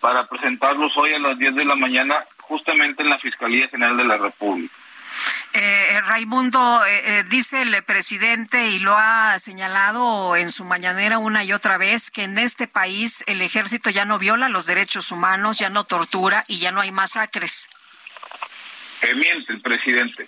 para 0.00 0.26
presentarlos 0.26 0.96
hoy 0.96 1.12
a 1.12 1.18
las 1.18 1.38
10 1.38 1.54
de 1.54 1.64
la 1.64 1.76
mañana 1.76 2.24
justamente 2.40 3.02
en 3.02 3.10
la 3.10 3.18
Fiscalía 3.18 3.68
General 3.68 3.96
de 3.96 4.04
la 4.04 4.16
República. 4.16 4.74
Eh, 5.52 6.00
Raimundo, 6.06 6.84
eh, 6.86 7.18
eh, 7.18 7.24
dice 7.28 7.62
el 7.62 7.82
presidente 7.82 8.68
y 8.68 8.78
lo 8.78 8.96
ha 8.96 9.36
señalado 9.40 10.36
en 10.36 10.50
su 10.50 10.64
mañanera 10.64 11.18
una 11.18 11.42
y 11.42 11.52
otra 11.52 11.76
vez 11.76 12.12
que 12.12 12.22
en 12.22 12.38
este 12.38 12.68
país 12.68 13.24
el 13.26 13.42
ejército 13.42 13.90
ya 13.90 14.04
no 14.04 14.18
viola 14.18 14.48
los 14.48 14.66
derechos 14.66 15.10
humanos, 15.10 15.58
ya 15.58 15.68
no 15.68 15.84
tortura 15.84 16.44
y 16.46 16.60
ya 16.60 16.70
no 16.70 16.80
hay 16.80 16.92
masacres. 16.92 17.68
miente 19.16 19.52
el 19.52 19.60
presidente. 19.60 20.26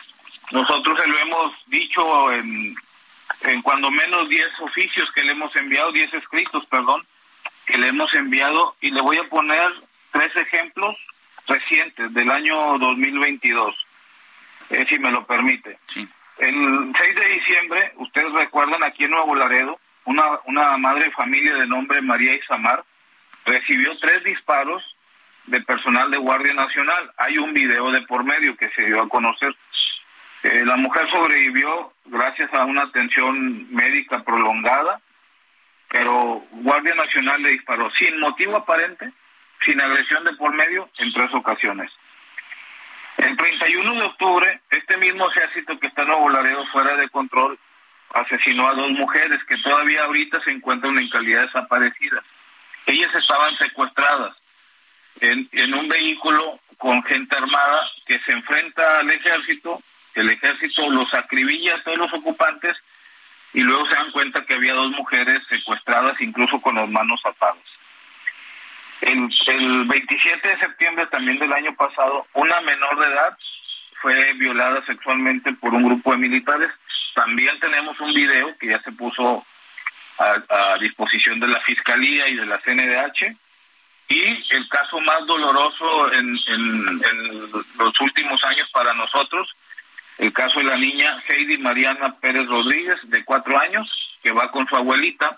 Nosotros 0.50 0.98
se 1.00 1.06
lo 1.06 1.18
hemos 1.18 1.52
dicho 1.68 2.32
en, 2.32 2.74
en 3.44 3.62
cuando 3.62 3.90
menos 3.90 4.28
10 4.28 4.48
oficios 4.60 5.10
que 5.12 5.22
le 5.22 5.32
hemos 5.32 5.54
enviado, 5.56 5.92
10 5.92 6.14
escritos, 6.14 6.64
perdón, 6.66 7.04
que 7.66 7.78
le 7.78 7.88
hemos 7.88 8.12
enviado 8.14 8.76
y 8.80 8.90
le 8.90 9.00
voy 9.00 9.18
a 9.18 9.28
poner 9.28 9.72
tres 10.10 10.34
ejemplos 10.36 10.96
recientes 11.46 12.12
del 12.14 12.30
año 12.30 12.78
2022 12.78 13.74
eh, 14.70 14.86
si 14.88 14.98
me 14.98 15.10
lo 15.10 15.26
permite. 15.26 15.78
Sí. 15.86 16.08
El 16.38 16.92
6 16.96 17.14
de 17.16 17.34
diciembre, 17.34 17.92
ustedes 17.96 18.32
recuerdan 18.32 18.82
aquí 18.84 19.04
en 19.04 19.10
Nuevo 19.10 19.34
Laredo, 19.34 19.78
una, 20.04 20.24
una 20.46 20.76
madre 20.78 21.04
de 21.04 21.10
familia 21.12 21.54
de 21.54 21.66
nombre 21.66 22.00
María 22.00 22.34
Isamar 22.34 22.82
recibió 23.44 23.96
tres 23.98 24.24
disparos 24.24 24.82
de 25.46 25.60
personal 25.60 26.10
de 26.10 26.18
Guardia 26.18 26.54
Nacional. 26.54 27.12
Hay 27.18 27.38
un 27.38 27.52
video 27.52 27.90
de 27.90 28.02
por 28.02 28.24
medio 28.24 28.56
que 28.56 28.70
se 28.70 28.82
dio 28.82 29.02
a 29.02 29.08
conocer. 29.08 29.54
Eh, 30.42 30.64
la 30.64 30.76
mujer 30.76 31.08
sobrevivió 31.12 31.92
gracias 32.06 32.52
a 32.54 32.64
una 32.64 32.82
atención 32.82 33.72
médica 33.72 34.22
prolongada, 34.24 35.00
pero 35.88 36.44
Guardia 36.50 36.94
Nacional 36.94 37.42
le 37.42 37.50
disparó 37.50 37.90
sin 37.92 38.18
motivo 38.18 38.56
aparente, 38.56 39.12
sin 39.64 39.80
agresión 39.80 40.24
de 40.24 40.32
por 40.34 40.52
medio, 40.54 40.88
en 40.98 41.12
tres 41.12 41.32
ocasiones. 41.32 41.92
El 43.18 43.36
31 43.36 43.94
de 43.94 44.02
octubre, 44.02 44.60
este 44.70 44.96
mismo 44.96 45.30
ejército 45.30 45.78
que 45.78 45.86
está 45.86 46.02
en 46.02 46.08
Nuevo 46.08 46.28
Laredo 46.30 46.66
fuera 46.72 46.96
de 46.96 47.08
control 47.10 47.58
asesinó 48.14 48.68
a 48.68 48.74
dos 48.74 48.90
mujeres 48.90 49.42
que 49.44 49.56
todavía 49.58 50.04
ahorita 50.04 50.42
se 50.44 50.50
encuentran 50.50 50.98
en 50.98 51.08
calidad 51.08 51.42
desaparecidas. 51.42 52.24
Ellas 52.86 53.10
estaban 53.14 53.56
secuestradas 53.58 54.36
en, 55.20 55.48
en 55.52 55.74
un 55.74 55.88
vehículo 55.88 56.58
con 56.78 57.02
gente 57.04 57.36
armada 57.36 57.80
que 58.06 58.18
se 58.20 58.32
enfrenta 58.32 58.98
al 58.98 59.10
ejército, 59.10 59.80
el 60.14 60.30
ejército 60.30 60.88
los 60.90 61.12
acribilla 61.14 61.76
a 61.76 61.82
todos 61.82 61.98
los 61.98 62.12
ocupantes 62.14 62.76
y 63.54 63.60
luego 63.60 63.86
se 63.86 63.94
dan 63.94 64.12
cuenta 64.12 64.44
que 64.44 64.54
había 64.54 64.74
dos 64.74 64.90
mujeres 64.92 65.42
secuestradas 65.48 66.20
incluso 66.20 66.60
con 66.60 66.76
las 66.76 66.88
manos 66.88 67.20
atadas. 67.24 67.62
El, 69.00 69.28
el 69.48 69.84
27 69.84 70.48
de 70.48 70.58
septiembre 70.58 71.06
también 71.06 71.38
del 71.38 71.52
año 71.52 71.74
pasado, 71.74 72.26
una 72.34 72.60
menor 72.60 72.98
de 73.00 73.12
edad 73.12 73.36
fue 74.00 74.32
violada 74.34 74.84
sexualmente 74.84 75.52
por 75.54 75.72
un 75.72 75.84
grupo 75.84 76.12
de 76.12 76.18
militares. 76.18 76.70
También 77.14 77.58
tenemos 77.60 77.98
un 78.00 78.12
video 78.12 78.56
que 78.58 78.68
ya 78.68 78.82
se 78.82 78.92
puso 78.92 79.44
a, 80.18 80.76
disposición 80.80 81.40
de 81.40 81.48
la 81.48 81.60
Fiscalía 81.60 82.28
y 82.28 82.36
de 82.36 82.46
la 82.46 82.58
CNDH. 82.58 83.36
Y 84.08 84.54
el 84.54 84.68
caso 84.68 85.00
más 85.00 85.24
doloroso 85.26 86.12
en, 86.12 86.36
en, 86.48 87.50
los 87.78 88.00
últimos 88.00 88.42
años 88.44 88.68
para 88.72 88.92
nosotros, 88.94 89.48
el 90.22 90.32
caso 90.32 90.60
de 90.60 90.66
la 90.66 90.76
niña 90.76 91.20
Heidi 91.26 91.58
Mariana 91.58 92.14
Pérez 92.20 92.46
Rodríguez, 92.46 92.96
de 93.10 93.24
cuatro 93.24 93.60
años, 93.60 93.88
que 94.22 94.30
va 94.30 94.52
con 94.52 94.64
su 94.68 94.76
abuelita 94.76 95.36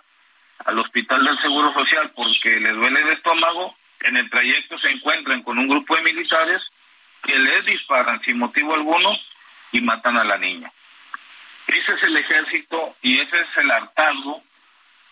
al 0.67 0.79
hospital 0.79 1.25
del 1.25 1.41
Seguro 1.41 1.73
Social 1.73 2.13
porque 2.15 2.61
le 2.61 2.71
duele 2.71 3.01
el 3.01 3.09
estómago, 3.15 3.75
en 4.01 4.19
el 4.19 4.29
trayecto 4.29 4.79
se 4.79 4.91
encuentran 4.91 5.43
con 5.43 5.59
un 5.59 5.69
grupo 5.69 5.97
de 5.97 6.03
militares 6.03 6.61
que 7.23 7.39
les 7.39 7.65
disparan 7.65 8.21
sin 8.21 8.39
motivo 8.39 8.75
alguno 8.75 9.17
y 9.73 9.81
matan 9.81 10.19
a 10.19 10.25
la 10.25 10.37
niña. 10.37 10.71
Ese 11.67 11.97
es 11.97 12.03
el 12.03 12.19
ejército 12.19 12.95
y 13.01 13.15
ese 13.15 13.37
es 13.37 13.65
el 13.65 13.71
hartazgo 13.71 14.43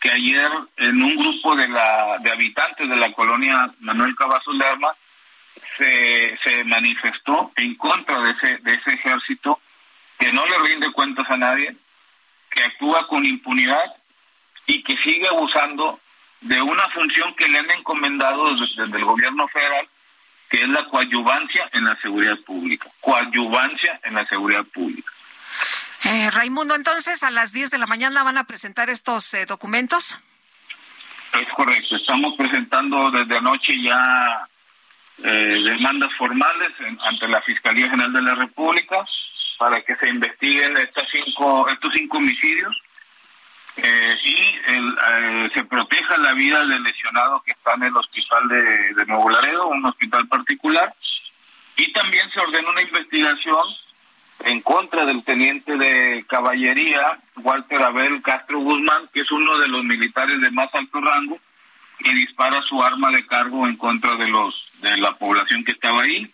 que 0.03 0.11
ayer 0.11 0.51
en 0.77 1.03
un 1.03 1.16
grupo 1.16 1.57
de 1.57 1.69
la 1.69 2.19
de 2.20 2.31
habitantes 2.31 2.90
de 2.90 2.97
la 2.97 3.11
colonia 3.12 3.70
Manuel 3.81 4.15
Cavazos 4.16 4.59
de 4.59 4.66
Arma 4.66 4.94
se, 5.77 6.39
se 6.45 6.65
manifestó 6.65 7.53
en 7.57 7.74
contra 7.77 8.19
de 8.20 8.31
ese 8.33 8.59
de 8.59 8.74
ese 8.74 8.95
ejército 8.95 9.61
que 10.19 10.33
no 10.33 10.47
le 10.47 10.59
rinde 10.61 10.93
cuentas 10.93 11.29
a 11.31 11.37
nadie, 11.37 11.74
que 12.51 12.62
actúa 12.62 13.07
con 13.09 13.24
impunidad 13.24 13.97
y 14.66 14.83
que 14.85 14.97
sigue 14.99 15.27
abusando 15.29 15.99
de 16.43 16.61
una 16.61 16.89
función 16.91 17.35
que 17.35 17.49
le 17.49 17.59
han 17.59 17.70
encomendado 17.70 18.55
desde, 18.55 18.97
el 18.97 19.05
gobierno 19.05 19.49
federal, 19.49 19.89
que 20.49 20.61
es 20.61 20.69
la 20.69 20.85
coadyuvancia 20.87 21.69
en 21.73 21.85
la 21.85 21.97
seguridad 22.01 22.39
pública. 22.45 22.89
Coadyuvancia 23.01 24.01
en 24.05 24.15
la 24.15 24.27
seguridad 24.27 24.65
pública. 24.65 25.12
Eh, 26.05 26.31
Raimundo, 26.31 26.74
entonces 26.74 27.23
a 27.23 27.31
las 27.31 27.53
10 27.53 27.70
de 27.70 27.79
la 27.79 27.87
mañana 27.87 28.23
van 28.23 28.39
a 28.39 28.45
presentar 28.45 28.91
estos 28.91 29.35
eh, 29.35 29.47
documentos. 29.47 30.20
Es 31.33 31.49
correcto, 31.55 31.97
estamos 31.97 32.35
presentando 32.37 33.11
desde 33.11 33.37
anoche 33.39 33.73
ya 33.83 34.47
eh, 35.24 35.62
demandas 35.64 36.10
formales 36.16 36.72
ante 37.01 37.28
la 37.28 37.40
Fiscalía 37.43 37.90
General 37.90 38.12
de 38.12 38.22
la 38.22 38.34
República 38.34 39.05
para 39.59 39.80
que 39.82 39.94
se 39.97 40.09
investiguen 40.09 40.76
estas 40.76 41.09
cinco, 41.10 41.68
estos 41.68 41.93
cinco 41.94 42.18
homicidios 42.18 42.76
eh, 43.76 44.16
y 44.24 44.34
eh, 44.34 45.51
se 45.55 45.64
proteja 45.64 46.18
la 46.18 46.34
vida 46.34 46.60
del 46.60 46.82
lesionado 46.82 47.43
que 47.43 47.52
está 47.52 47.74
en 47.74 47.84
el 47.84 47.97
hospital 47.97 48.48
de, 48.48 49.06
Nuevo 49.06 49.30
Laredo, 49.30 49.68
un 49.68 49.84
hospital 49.86 50.28
particular, 50.28 50.93
y 51.76 51.90
también 51.93 52.30
se 52.30 52.40
ordena 52.40 52.68
una 52.68 52.82
investigación 52.82 53.62
en 54.44 54.60
contra 54.60 55.05
del 55.06 55.24
teniente 55.24 55.76
de 55.76 56.24
caballería, 56.28 57.18
Walter 57.36 57.82
Abel 57.82 58.20
Castro 58.22 58.59
Guzmán, 58.59 59.09
que 59.12 59.20
es 59.20 59.30
uno 59.30 59.59
de 59.59 59.68
los 59.68 59.84
militares 59.84 60.40
de 60.40 60.51
más 60.51 60.74
alto 60.74 61.01
rango, 61.01 61.39
que 62.03 62.12
dispara 62.12 62.61
su 62.69 62.83
arma 62.83 63.11
de 63.11 63.24
cargo 63.27 63.66
en 63.66 63.77
contra 63.77 64.16
de 64.16 64.29
los 64.29 64.55
de 64.81 64.97
la 64.97 65.16
población 65.16 65.65
que 65.65 65.73
estaba 65.73 66.03
ahí, 66.03 66.31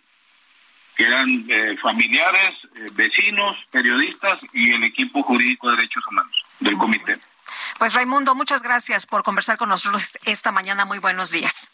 que 0.95 1.03
eran 1.03 1.45
eh, 1.47 1.77
familiares, 1.81 2.53
vecinos, 2.93 3.55
periodistas 3.71 4.39
y 4.53 4.73
el 4.73 4.83
equipo 4.83 5.23
jurídico 5.23 5.69
de 5.69 5.77
derechos 5.77 6.03
humanos 6.07 6.35
del 6.59 6.77
comité. 6.77 7.19
Pues 7.77 7.93
Raimundo, 7.93 8.35
muchas 8.35 8.61
gracias 8.61 9.05
por 9.05 9.23
conversar 9.23 9.57
con 9.57 9.69
nosotros 9.69 10.17
esta 10.25 10.51
mañana. 10.51 10.85
Muy 10.85 10.99
buenos 10.99 11.31
días. 11.31 11.71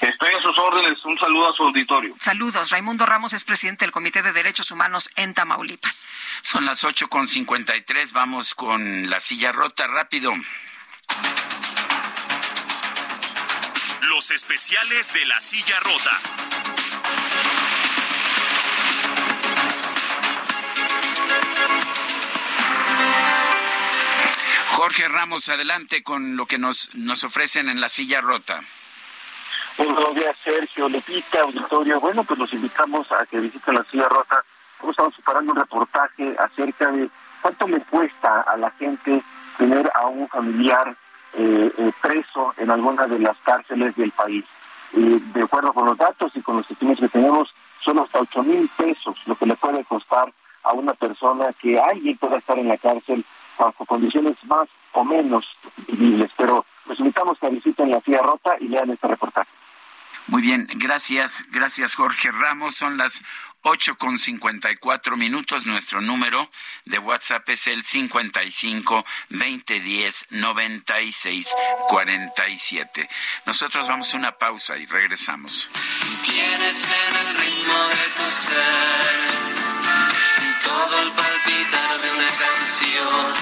Estoy 0.00 0.34
a 0.34 0.42
sus 0.42 0.58
órdenes. 0.58 1.04
Un 1.04 1.16
saludo 1.16 1.52
a 1.52 1.56
su 1.56 1.62
auditorio. 1.62 2.16
Saludos. 2.18 2.70
Raimundo 2.70 3.06
Ramos 3.06 3.32
es 3.34 3.44
presidente 3.44 3.84
del 3.84 3.92
Comité 3.92 4.22
de 4.22 4.32
Derechos 4.32 4.72
Humanos 4.72 5.08
en 5.14 5.32
Tamaulipas. 5.32 6.10
Son 6.42 6.64
las 6.64 6.82
ocho 6.82 7.06
con 7.08 7.28
cincuenta 7.28 7.76
y 7.76 7.82
tres. 7.82 8.12
Vamos 8.12 8.56
con 8.56 9.08
la 9.08 9.20
silla 9.20 9.52
rota 9.52 9.86
rápido. 9.86 10.32
Los 14.22 14.30
especiales 14.30 15.12
de 15.14 15.24
la 15.24 15.40
silla 15.40 15.80
rota. 15.80 16.20
Jorge 24.68 25.08
Ramos, 25.08 25.48
adelante 25.48 26.04
con 26.04 26.36
lo 26.36 26.46
que 26.46 26.56
nos, 26.56 26.94
nos 26.94 27.24
ofrecen 27.24 27.68
en 27.68 27.80
la 27.80 27.88
silla 27.88 28.20
rota. 28.20 28.60
Buenos 29.76 30.14
días, 30.14 30.36
Sergio, 30.44 30.88
Lepita, 30.88 31.40
auditorio. 31.40 31.98
Bueno, 31.98 32.22
pues 32.22 32.38
los 32.38 32.52
invitamos 32.52 33.10
a 33.10 33.26
que 33.26 33.40
visiten 33.40 33.74
la 33.74 33.84
silla 33.90 34.08
rota. 34.08 34.44
Estamos 34.88 35.14
preparando 35.16 35.50
un 35.50 35.58
reportaje 35.58 36.36
acerca 36.38 36.92
de 36.92 37.10
cuánto 37.40 37.66
le 37.66 37.80
cuesta 37.86 38.42
a 38.42 38.56
la 38.56 38.70
gente 38.78 39.20
tener 39.58 39.90
a 39.96 40.06
un 40.06 40.28
familiar 40.28 40.96
eh, 41.34 41.72
eh, 41.78 41.92
preso 42.00 42.54
en 42.58 42.70
alguna 42.70 43.06
de 43.06 43.18
las 43.18 43.36
cárceles 43.38 43.94
del 43.96 44.10
país. 44.12 44.44
de 44.92 45.42
acuerdo 45.42 45.72
con 45.72 45.86
los 45.86 45.96
datos 45.96 46.32
y 46.34 46.42
con 46.42 46.58
los 46.58 46.70
estímulos 46.70 47.00
que 47.00 47.08
tenemos, 47.08 47.54
son 47.82 47.98
hasta 47.98 48.20
8 48.20 48.42
mil 48.42 48.68
pesos 48.76 49.18
lo 49.26 49.34
que 49.36 49.46
le 49.46 49.56
puede 49.56 49.84
costar 49.84 50.32
a 50.62 50.72
una 50.72 50.94
persona 50.94 51.52
que 51.60 51.80
alguien 51.80 52.16
pueda 52.18 52.38
estar 52.38 52.58
en 52.58 52.68
la 52.68 52.76
cárcel 52.76 53.24
bajo 53.58 53.84
condiciones 53.84 54.36
más 54.44 54.68
o 54.92 55.04
menos 55.04 55.44
vivibles. 55.88 56.30
Pero 56.36 56.64
los 56.86 56.98
invitamos 57.00 57.38
que 57.38 57.48
visiten 57.48 57.90
la 57.90 58.00
Silla 58.00 58.22
Rota 58.22 58.56
y 58.60 58.68
lean 58.68 58.90
este 58.90 59.08
reportaje. 59.08 59.50
Muy 60.28 60.42
bien, 60.42 60.68
gracias, 60.76 61.48
gracias 61.50 61.94
Jorge 61.94 62.30
Ramos. 62.30 62.76
Son 62.76 62.96
las 62.96 63.22
8 63.62 63.96
con 63.96 64.18
54 64.18 65.16
minutos. 65.16 65.66
Nuestro 65.66 66.00
número 66.00 66.50
de 66.84 66.98
WhatsApp 66.98 67.48
es 67.48 67.66
el 67.68 67.82
55 67.82 69.04
2010 69.30 70.26
96 70.30 71.54
47. 71.88 73.08
Nosotros 73.46 73.88
vamos 73.88 74.12
a 74.12 74.16
una 74.16 74.38
pausa 74.38 74.76
y 74.76 74.86
regresamos. 74.86 75.68
Tienes 76.24 76.84
en 76.84 77.26
el 77.26 77.36
ritmo 77.36 77.78
de 77.88 78.08
tu 78.16 78.30
ser 78.30 79.42
todo 80.64 81.02
el 81.02 81.10
palpitar 81.12 82.00
de 82.00 82.10
una 82.10 82.28
canción 82.28 83.34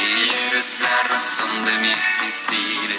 y 0.00 0.28
eres 0.48 0.78
la 0.80 1.02
razón 1.08 1.64
de 1.64 1.78
mi 1.78 1.88
existir, 1.90 2.98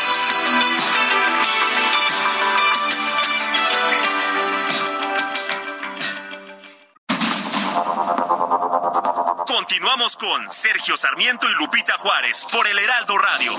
Continuamos 9.71 10.17
con 10.17 10.51
Sergio 10.51 10.97
Sarmiento 10.97 11.49
y 11.49 11.53
Lupita 11.53 11.97
Juárez 11.97 12.45
por 12.51 12.67
el 12.67 12.77
Heraldo 12.77 13.17
Radio. 13.17 13.55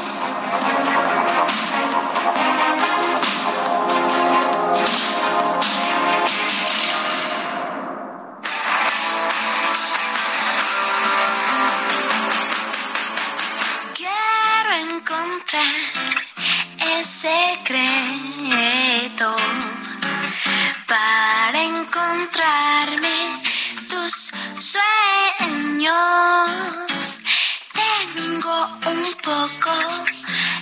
Quiero 13.94 14.70
encontrar 14.90 15.64
el 16.78 17.02
secreto 17.06 17.74
para 20.86 21.62
encontrarme 21.62 23.51
sueños. 24.62 25.90
Tengo 27.72 28.78
un 28.86 29.02
poco 29.22 29.72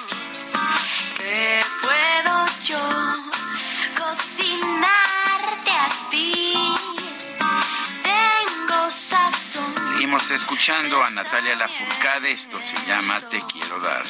Seguimos 10.09 10.31
escuchando 10.31 11.03
a 11.03 11.11
Natalia 11.11 11.55
Lafourcade. 11.55 12.31
Esto 12.31 12.59
se 12.59 12.75
llama 12.87 13.21
Te 13.29 13.39
quiero 13.41 13.79
dar. 13.79 14.03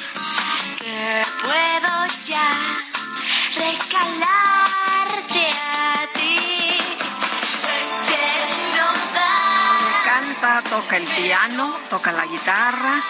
que 0.78 1.26
puedo 1.42 2.06
ya 2.26 2.50
recalarte 3.58 5.46
a 5.52 6.08
ti. 6.14 6.78
Te 8.08 8.16
quiero 8.16 8.86
dar. 9.14 9.82
Canta, 10.06 10.70
toca 10.70 10.96
el 10.96 11.04
piano, 11.04 11.78
toca 11.90 12.14
la 12.14 12.26
guitarra. 12.28 13.04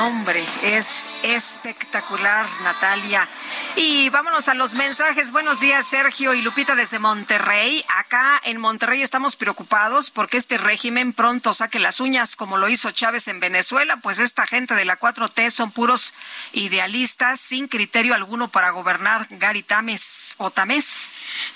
Hombre, 0.00 0.44
es 0.62 1.08
espectacular, 1.24 2.46
Natalia. 2.62 3.28
Y 3.74 4.08
vámonos 4.10 4.48
a 4.48 4.54
los 4.54 4.74
mensajes. 4.74 5.32
Buenos 5.32 5.58
días, 5.58 5.86
Sergio 5.86 6.34
y 6.34 6.42
Lupita 6.42 6.76
desde 6.76 7.00
Monterrey. 7.00 7.84
Acá 7.88 8.40
en 8.44 8.60
Monterrey 8.60 9.02
estamos 9.02 9.34
preocupados 9.34 10.10
porque 10.10 10.36
este 10.36 10.56
régimen 10.56 11.12
pronto 11.12 11.52
saque 11.52 11.80
las 11.80 11.98
uñas 11.98 12.36
como 12.36 12.58
lo 12.58 12.68
hizo 12.68 12.92
Chávez 12.92 13.26
en 13.26 13.40
Venezuela, 13.40 13.96
pues 13.96 14.20
esta 14.20 14.46
gente 14.46 14.74
de 14.74 14.84
la 14.84 15.00
4T 15.00 15.50
son 15.50 15.72
puros 15.72 16.14
idealistas 16.52 17.40
sin 17.40 17.66
criterio 17.66 18.14
alguno 18.14 18.48
para 18.48 18.70
gobernar 18.70 19.26
Gary 19.30 19.64
Tames 19.64 20.34
o 20.38 20.52
Tamés. 20.52 21.10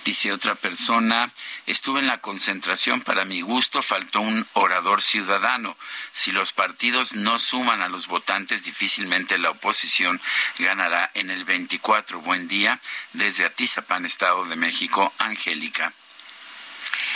Dice 0.05 0.33
otra 0.33 0.57
persona, 0.57 1.33
estuve 1.67 2.01
en 2.01 2.09
la 2.09 2.19
concentración, 2.19 3.03
para 3.03 3.25
mi 3.25 3.41
gusto 3.41 3.83
faltó 3.83 4.21
un 4.21 4.47
orador 4.55 5.01
ciudadano. 5.01 5.77
Si 6.11 6.33
los 6.33 6.53
partidos 6.53 7.15
no 7.15 7.39
suman 7.39 7.83
a 7.83 7.89
los 7.89 8.09
votantes, 8.09 8.32
difícilmente 8.41 9.39
la 9.39 9.51
oposición 9.51 10.21
ganará 10.59 11.11
en 11.15 11.31
el 11.31 11.45
24. 11.45 12.21
Buen 12.21 12.49
día, 12.49 12.81
desde 13.13 13.45
Atizapán, 13.45 14.05
Estado 14.05 14.45
de 14.47 14.57
México, 14.57 15.13
Angélica. 15.19 15.93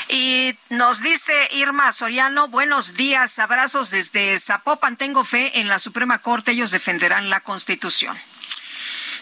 Y 0.09 0.55
nos 0.69 1.01
dice 1.01 1.49
Irma 1.53 1.91
Soriano, 1.93 2.49
buenos 2.49 2.95
días, 2.95 3.39
abrazos 3.39 3.91
desde 3.91 4.39
Zapopan. 4.39 4.97
Tengo 4.97 5.25
fe 5.25 5.59
en 5.61 5.69
la 5.69 5.79
Suprema 5.79 6.21
Corte, 6.21 6.53
ellos 6.53 6.71
defenderán 6.71 7.29
la 7.31 7.41
Constitución. 7.41 8.17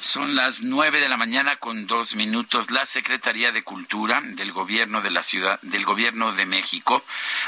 Son 0.05 0.35
las 0.35 0.61
nueve 0.61 1.01
de 1.01 1.09
la 1.09 1.17
mañana 1.17 1.57
con 1.57 1.87
dos 1.87 2.15
minutos. 2.15 2.71
La 2.71 2.85
Secretaría 2.85 3.53
de 3.53 3.65
Cultura 3.65 4.21
del 4.23 4.53
Gobierno 4.53 5.01
de 5.01 5.11
la 5.11 5.23
Ciudad, 5.23 5.59
del 5.63 5.87
Gobierno 5.87 6.33
de 6.33 6.45
México, 6.45 7.03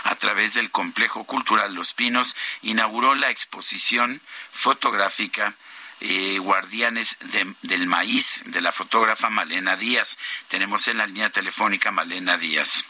a 0.04 0.14
través 0.14 0.54
del 0.54 0.70
Complejo 0.70 1.24
Cultural 1.24 1.74
Los 1.74 1.92
Pinos, 1.92 2.34
inauguró 2.62 3.14
la 3.14 3.28
exposición 3.28 4.22
fotográfica 4.50 5.52
eh, 6.00 6.38
Guardianes 6.38 7.18
de- 7.20 7.54
del 7.60 7.86
Maíz 7.86 8.40
de 8.46 8.62
la 8.62 8.72
fotógrafa 8.72 9.28
Malena 9.28 9.76
Díaz. 9.76 10.16
Tenemos 10.48 10.88
en 10.88 10.96
la 10.96 11.06
línea 11.06 11.28
telefónica 11.28 11.90
Malena 11.90 12.38
Díaz. 12.38 12.86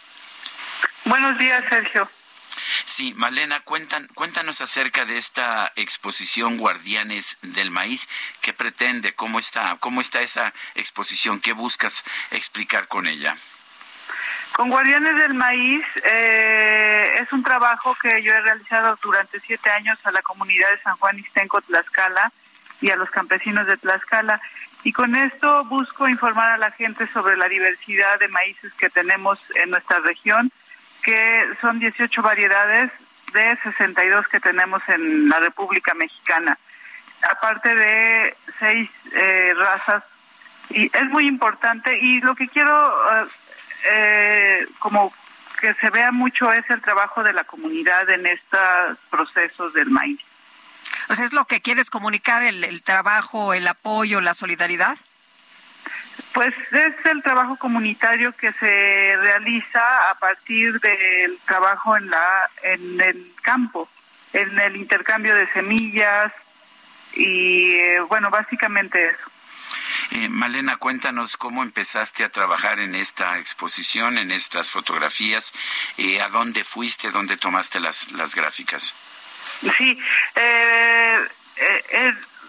Buenos 1.05 1.37
días, 1.39 1.65
Sergio. 1.69 2.09
Sí, 2.85 3.15
Malena, 3.15 3.61
cuéntanos 3.61 4.61
acerca 4.61 5.05
de 5.05 5.17
esta 5.17 5.73
exposición 5.77 6.57
Guardianes 6.57 7.39
del 7.43 7.71
Maíz. 7.71 8.09
¿Qué 8.41 8.53
pretende? 8.53 9.15
¿Cómo 9.15 9.39
está? 9.39 9.77
¿Cómo 9.81 10.01
está 10.01 10.21
esa 10.21 10.53
exposición? 10.75 11.41
¿Qué 11.41 11.53
buscas 11.53 12.05
explicar 12.31 12.89
con 12.89 13.07
ella? 13.07 13.37
Con 14.57 14.71
Guardianes 14.71 15.17
del 15.17 15.35
Maíz 15.35 15.85
eh, 16.03 17.19
es 17.21 17.31
un 17.33 17.43
trabajo 17.43 17.95
que 18.01 18.23
yo 18.23 18.33
he 18.33 18.41
realizado 18.41 18.99
durante 19.03 19.39
siete 19.41 19.69
años 19.69 19.99
a 20.05 20.11
la 20.11 20.23
comunidad 20.23 20.71
de 20.71 20.79
San 20.79 20.97
Juan 20.97 21.19
Ixtenco, 21.19 21.61
Tlaxcala 21.61 22.33
y 22.81 22.91
a 22.91 22.97
los 22.97 23.11
campesinos 23.11 23.67
de 23.67 23.77
Tlaxcala. 23.77 24.41
Y 24.83 24.93
con 24.93 25.15
esto 25.15 25.65
busco 25.65 26.09
informar 26.09 26.49
a 26.49 26.59
la 26.59 26.71
gente 26.71 27.07
sobre 27.09 27.37
la 27.37 27.49
diversidad 27.49 28.19
de 28.19 28.29
maíces 28.29 28.73
que 28.75 28.89
tenemos 28.89 29.39
en 29.57 29.71
nuestra 29.71 29.99
región, 30.01 30.51
que 31.07 31.45
son 31.61 31.79
18 31.79 32.21
variedades 32.21 32.91
de 33.33 33.57
62 33.63 34.27
que 34.27 34.41
tenemos 34.41 34.83
en 34.89 35.29
la 35.29 35.39
República 35.39 35.95
Mexicana, 35.95 36.59
aparte 37.31 37.73
de 37.77 38.37
seis 38.59 38.91
eh, 39.15 39.55
razas. 39.57 40.03
Y 40.71 40.87
es 40.87 41.05
muy 41.05 41.29
importante 41.29 41.97
y 41.97 42.21
lo 42.23 42.35
que 42.35 42.49
quiero 42.49 42.73
eh, 42.73 43.27
eh, 43.89 44.67
como 44.81 45.13
que 45.61 45.75
se 45.75 45.91
vea 45.91 46.11
mucho 46.11 46.53
es 46.53 46.69
el 46.71 46.83
trabajo 46.83 47.23
de 47.23 47.33
la 47.33 47.45
comunidad 47.45 48.11
en 48.11 48.27
estos 48.27 48.99
procesos 49.09 49.73
del 49.75 49.91
maíz. 49.91 50.19
O 51.09 51.15
sea, 51.15 51.25
¿es 51.25 51.33
lo 51.33 51.45
que 51.45 51.61
quieres 51.61 51.89
comunicar, 51.89 52.43
el, 52.43 52.65
el 52.65 52.83
trabajo, 52.83 53.55
el 53.55 53.69
apoyo, 53.69 54.21
la 54.21 54.35
solidaridad? 54.35 54.99
Pues 56.37 56.55
es 56.71 57.07
el 57.07 57.23
trabajo 57.23 57.57
comunitario 57.57 58.31
que 58.33 58.53
se 58.53 59.17
realiza 59.17 60.11
a 60.11 60.15
partir 60.17 60.79
del 60.81 61.39
trabajo 61.47 61.97
en 61.97 62.11
la 62.11 62.51
en 62.63 63.01
el 63.01 63.33
campo, 63.41 63.89
en 64.35 64.61
el 64.61 64.77
intercambio 64.77 65.35
de 65.35 65.51
semillas 65.55 66.31
y 67.15 67.77
eh, 67.77 68.01
bueno, 68.01 68.29
básicamente 68.29 69.09
eso. 69.09 69.31
Eh, 70.11 70.29
Malena, 70.29 70.77
cuéntanos 70.77 71.39
cómo 71.39 71.63
empezaste 71.63 72.23
a 72.23 72.29
trabajar 72.29 72.81
en 72.81 72.95
esta 72.95 73.39
exposición, 73.39 74.19
en 74.19 74.31
estas 74.31 74.71
fotografías. 74.71 75.55
Eh, 75.97 76.21
¿A 76.21 76.29
dónde 76.29 76.65
fuiste? 76.65 77.13
¿Dónde 77.13 77.39
tomaste 77.39 77.81
las, 77.81 78.13
las 78.13 78.35
gráficas? 78.35 78.95
Sí, 79.79 79.99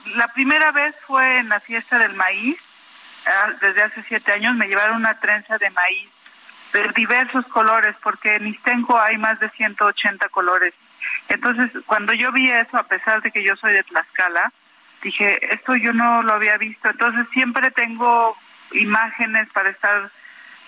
la 0.08 0.28
primera 0.34 0.74
vez 0.74 0.94
fue 1.08 1.38
en 1.38 1.48
la 1.48 1.62
fiesta 1.62 1.98
del 1.98 2.16
maíz, 2.16 2.60
desde 3.62 3.84
hace 3.84 4.04
siete 4.04 4.32
años 4.32 4.56
me 4.56 4.68
llevaron 4.68 4.98
una 4.98 5.20
trenza 5.20 5.58
de 5.58 5.70
maíz 5.72 6.10
de 6.74 6.88
diversos 6.96 7.46
colores, 7.48 7.96
porque 8.04 8.36
en 8.36 8.48
Istenco 8.48 9.00
hay 9.00 9.18
más 9.18 9.40
de 9.40 9.50
180 9.50 10.30
colores. 10.30 10.74
Entonces, 11.30 11.72
cuando 11.86 12.14
yo 12.14 12.32
vi 12.32 12.50
eso, 12.50 12.78
a 12.78 12.84
pesar 12.84 13.22
de 13.22 13.32
que 13.32 13.44
yo 13.44 13.56
soy 13.56 13.74
de 13.74 13.84
Tlaxcala, 13.84 14.52
dije, 15.02 15.54
esto 15.54 15.76
yo 15.76 15.94
no 15.94 16.24
lo 16.24 16.34
había 16.34 16.58
visto. 16.58 16.90
Entonces, 16.90 17.28
siempre 17.32 17.72
tengo 17.72 18.36
imágenes 18.74 19.50
para 19.52 19.70
estar 19.70 20.10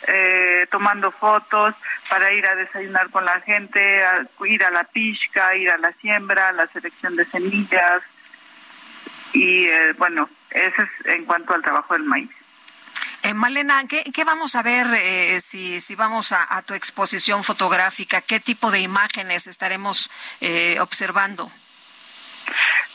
eh, 0.07 0.67
tomando 0.71 1.11
fotos, 1.11 1.75
para 2.09 2.31
ir 2.33 2.45
a 2.45 2.55
desayunar 2.55 3.09
con 3.09 3.25
la 3.25 3.41
gente, 3.41 4.03
ir 4.45 4.63
a 4.63 4.71
la 4.71 4.83
pizca, 4.85 5.55
ir 5.55 5.69
a 5.69 5.77
la 5.77 5.91
siembra, 5.93 6.49
a 6.49 6.53
la 6.53 6.67
selección 6.67 7.15
de 7.15 7.25
semillas. 7.25 8.01
Y 9.33 9.65
eh, 9.65 9.93
bueno, 9.97 10.29
eso 10.51 10.81
es 10.81 11.05
en 11.05 11.25
cuanto 11.25 11.53
al 11.53 11.61
trabajo 11.61 11.93
del 11.93 12.03
maíz. 12.03 12.29
Eh, 13.21 13.33
Malena, 13.33 13.83
¿qué, 13.87 14.23
vamos 14.23 14.55
a 14.55 14.63
ver 14.63 14.87
eh, 14.93 15.39
si, 15.41 15.81
si 15.81 15.95
vamos 15.95 16.31
a, 16.31 16.61
tu 16.61 16.73
exposición 16.73 17.43
fotográfica? 17.43 18.21
¿Qué 18.21 18.39
tipo 18.39 18.71
de 18.71 18.79
imágenes 18.79 19.47
estaremos 19.47 20.09
eh, 20.39 20.77
observando? 20.79 21.51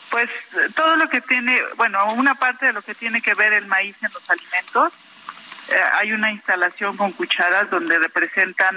Pues 0.09 0.29
todo 0.75 0.95
lo 0.95 1.09
que 1.09 1.21
tiene, 1.21 1.59
bueno, 1.75 2.05
una 2.13 2.35
parte 2.35 2.67
de 2.67 2.73
lo 2.73 2.81
que 2.81 2.95
tiene 2.95 3.21
que 3.21 3.35
ver 3.35 3.53
el 3.53 3.67
maíz 3.67 3.95
en 4.01 4.11
los 4.13 4.29
alimentos. 4.29 4.93
hay 5.93 6.11
una 6.11 6.31
instalación 6.31 6.97
con 6.97 7.11
cucharas 7.11 7.69
donde 7.69 7.99
representan 7.99 8.75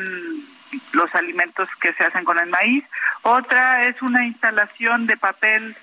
los 0.92 1.14
alimentos 1.14 1.68
que 1.80 1.94
se 1.94 2.04
hacen 2.04 2.24
con 2.24 2.38
el 2.38 2.50
maíz. 2.50 2.84
Otra 3.22 3.86
es 3.86 4.02
una 4.02 4.26
instalación 4.26 5.06
de 5.06 5.16
papel 5.16 5.76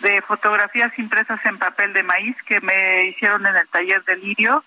de 0.00 0.20
fotografías 0.22 0.98
impresas 0.98 1.44
en 1.46 1.58
papel 1.58 1.92
de 1.92 2.02
maíz 2.02 2.36
que 2.42 2.60
me 2.60 3.06
hicieron 3.06 3.46
en 3.46 3.54
el 3.54 3.68
taller 3.68 4.02
de 4.04 4.16
Lirio 4.16 4.64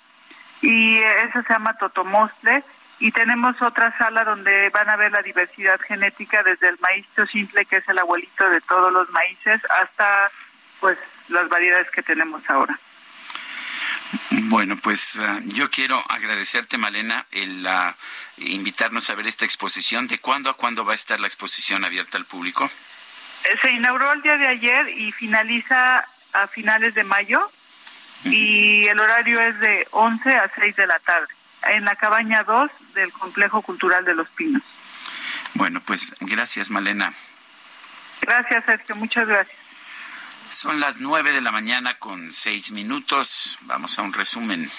y 0.62 0.98
eso 0.98 1.42
se 1.44 1.54
llama 1.54 1.78
Totomostle 1.78 2.64
y 3.00 3.12
tenemos 3.12 3.62
otra 3.62 3.96
sala 3.98 4.24
donde 4.24 4.70
van 4.70 4.90
a 4.90 4.96
ver 4.96 5.12
la 5.12 5.22
diversidad 5.22 5.80
genética 5.82 6.44
desde 6.44 6.70
el 6.70 6.80
maíz 6.80 7.06
simple 7.32 7.66
que 7.66 7.78
es 7.78 7.90
el 7.90 8.00
abuelito 8.00 8.50
de 8.50 8.62
todos 8.62 8.92
los 8.92 9.10
maíces 9.10 9.62
hasta 9.82 10.32
pues 10.80 10.98
las 11.30 11.50
variedades 11.50 11.90
que 11.92 12.04
tenemos 12.04 12.48
ahora. 12.50 12.78
Bueno, 14.30 14.78
pues 14.78 15.20
ah, 15.20 15.40
yo 15.46 15.70
quiero 15.70 16.02
agradecerte, 16.10 16.78
Malena, 16.78 17.26
el 17.32 17.66
uh, 17.66 17.94
invitarnos 18.38 19.10
a 19.10 19.16
ver 19.16 19.28
esta 19.28 19.46
exposición. 19.46 20.08
¿De 20.08 20.20
cuándo 20.20 20.50
a 20.50 20.54
cuándo 20.56 20.86
va 20.86 20.92
a 20.92 20.96
estar 20.96 21.20
la 21.20 21.28
exposición 21.28 21.84
abierta 21.84 22.18
al 22.18 22.26
público? 22.26 22.66
Eh, 22.66 23.58
se 23.62 23.72
inauguró 23.72 24.12
el 24.14 24.22
día 24.22 24.38
de 24.38 24.48
ayer 24.48 24.90
y 24.90 25.12
finaliza 25.12 26.06
a 26.34 26.48
finales 26.48 26.94
de 26.94 27.04
mayo 27.04 27.50
y 28.26 28.86
el 28.88 29.00
horario 29.00 29.40
es 29.40 29.60
de 29.60 29.88
11 29.92 30.36
a 30.36 30.52
6 30.56 30.76
de 30.76 30.88
la 30.88 31.00
tarde 31.00 31.28
en 31.68 31.86
la 31.86 31.96
cabaña 31.96 32.44
2 32.44 32.72
del 32.94 33.12
Complejo 33.12 33.62
Cultural 33.62 34.06
de 34.06 34.16
Los 34.16 34.30
Pinos. 34.30 34.62
Bueno, 35.54 35.82
pues 35.86 36.16
gracias, 36.20 36.70
Malena. 36.70 37.14
Gracias, 38.22 38.66
Sergio. 38.66 38.96
Muchas 38.96 39.28
gracias. 39.28 39.58
Son 40.50 40.80
las 40.80 41.00
9 41.00 41.32
de 41.32 41.42
la 41.42 41.52
mañana 41.52 41.98
con 41.98 42.32
6 42.32 42.72
minutos. 42.72 43.58
Vamos 43.62 43.98
a 43.98 44.02
un 44.02 44.14
resumen. 44.14 44.70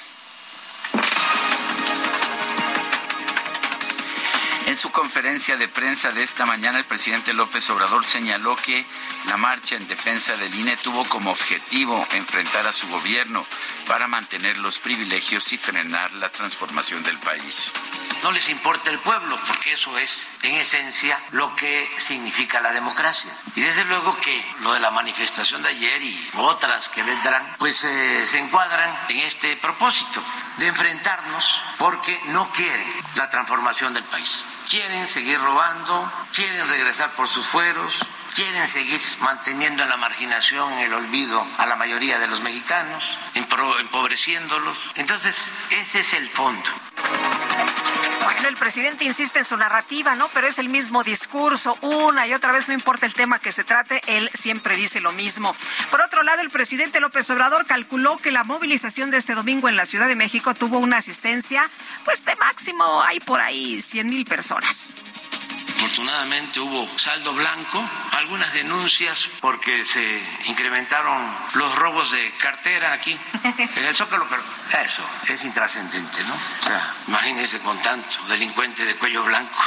En 4.66 4.76
su 4.76 4.90
conferencia 4.90 5.56
de 5.56 5.68
prensa 5.68 6.10
de 6.10 6.24
esta 6.24 6.44
mañana, 6.44 6.80
el 6.80 6.84
presidente 6.84 7.32
López 7.32 7.70
Obrador 7.70 8.04
señaló 8.04 8.56
que 8.56 8.84
la 9.26 9.36
marcha 9.36 9.76
en 9.76 9.86
defensa 9.86 10.36
del 10.36 10.52
INE 10.52 10.76
tuvo 10.78 11.08
como 11.08 11.30
objetivo 11.30 12.04
enfrentar 12.10 12.66
a 12.66 12.72
su 12.72 12.88
gobierno 12.88 13.46
para 13.86 14.08
mantener 14.08 14.58
los 14.58 14.80
privilegios 14.80 15.52
y 15.52 15.56
frenar 15.56 16.12
la 16.14 16.30
transformación 16.30 17.04
del 17.04 17.16
país. 17.20 17.70
No 18.24 18.32
les 18.32 18.48
importa 18.48 18.90
el 18.90 18.98
pueblo, 18.98 19.38
porque 19.46 19.74
eso 19.74 19.96
es, 19.98 20.28
en 20.42 20.56
esencia, 20.56 21.20
lo 21.30 21.54
que 21.54 21.88
significa 21.98 22.60
la 22.60 22.72
democracia. 22.72 23.30
Y 23.54 23.60
desde 23.60 23.84
luego 23.84 24.18
que 24.18 24.44
lo 24.62 24.72
de 24.72 24.80
la 24.80 24.90
manifestación 24.90 25.62
de 25.62 25.68
ayer 25.68 26.02
y 26.02 26.30
otras 26.38 26.88
que 26.88 27.04
vendrán, 27.04 27.54
pues 27.58 27.84
eh, 27.84 28.26
se 28.26 28.40
encuadran 28.40 28.98
en 29.10 29.18
este 29.18 29.56
propósito 29.58 30.20
de 30.58 30.66
enfrentarnos 30.66 31.62
porque 31.78 32.18
no 32.30 32.50
quieren 32.50 32.92
la 33.14 33.28
transformación 33.28 33.94
del 33.94 34.04
país 34.04 34.44
quieren 34.68 35.06
seguir 35.06 35.40
robando, 35.40 36.10
quieren 36.34 36.68
regresar 36.68 37.14
por 37.14 37.28
sus 37.28 37.46
fueros, 37.46 38.04
quieren 38.36 38.66
seguir 38.66 39.00
manteniendo 39.20 39.82
en 39.82 39.88
la 39.88 39.96
marginación, 39.96 40.70
en 40.74 40.80
el 40.80 40.92
olvido 40.92 41.46
a 41.56 41.64
la 41.64 41.74
mayoría 41.74 42.18
de 42.18 42.26
los 42.26 42.42
mexicanos, 42.42 43.16
empobreciéndolos. 43.34 44.92
Entonces, 44.96 45.34
ese 45.70 46.00
es 46.00 46.12
el 46.12 46.28
fondo. 46.28 46.68
Bueno, 48.24 48.48
el 48.48 48.56
presidente 48.56 49.06
insiste 49.06 49.38
en 49.38 49.46
su 49.46 49.56
narrativa, 49.56 50.16
¿no? 50.16 50.28
Pero 50.34 50.48
es 50.48 50.58
el 50.58 50.68
mismo 50.68 51.02
discurso, 51.02 51.78
una 51.80 52.26
y 52.26 52.34
otra 52.34 52.52
vez, 52.52 52.68
no 52.68 52.74
importa 52.74 53.06
el 53.06 53.14
tema 53.14 53.38
que 53.38 53.52
se 53.52 53.64
trate, 53.64 54.02
él 54.06 54.30
siempre 54.34 54.76
dice 54.76 55.00
lo 55.00 55.12
mismo. 55.12 55.56
Por 55.90 56.02
otro 56.02 56.22
lado, 56.22 56.42
el 56.42 56.50
presidente 56.50 57.00
López 57.00 57.30
Obrador 57.30 57.64
calculó 57.64 58.18
que 58.18 58.32
la 58.32 58.44
movilización 58.44 59.10
de 59.10 59.16
este 59.16 59.34
domingo 59.34 59.70
en 59.70 59.76
la 59.76 59.86
Ciudad 59.86 60.08
de 60.08 60.16
México 60.16 60.52
tuvo 60.52 60.76
una 60.76 60.98
asistencia, 60.98 61.70
pues 62.04 62.22
de 62.26 62.36
máximo 62.36 63.00
hay 63.00 63.18
por 63.18 63.40
ahí 63.40 63.80
100 63.80 64.10
mil 64.10 64.26
personas. 64.26 64.90
Afortunadamente 65.76 66.58
hubo 66.58 66.98
saldo 66.98 67.34
blanco, 67.34 67.86
algunas 68.12 68.52
denuncias 68.54 69.28
porque 69.40 69.84
se 69.84 70.22
incrementaron 70.46 71.34
los 71.54 71.74
robos 71.76 72.10
de 72.12 72.32
cartera 72.38 72.92
aquí 72.94 73.18
en 73.76 73.84
el 73.84 73.94
Zócalo, 73.94 74.26
pero 74.28 74.42
eso 74.82 75.02
es 75.28 75.44
intrascendente, 75.44 76.24
¿no? 76.24 76.34
O 76.34 76.62
sea, 76.62 76.94
imagínense 77.08 77.60
con 77.60 77.80
tanto 77.82 78.22
delincuente 78.28 78.84
de 78.84 78.96
cuello 78.96 79.24
blanco 79.24 79.62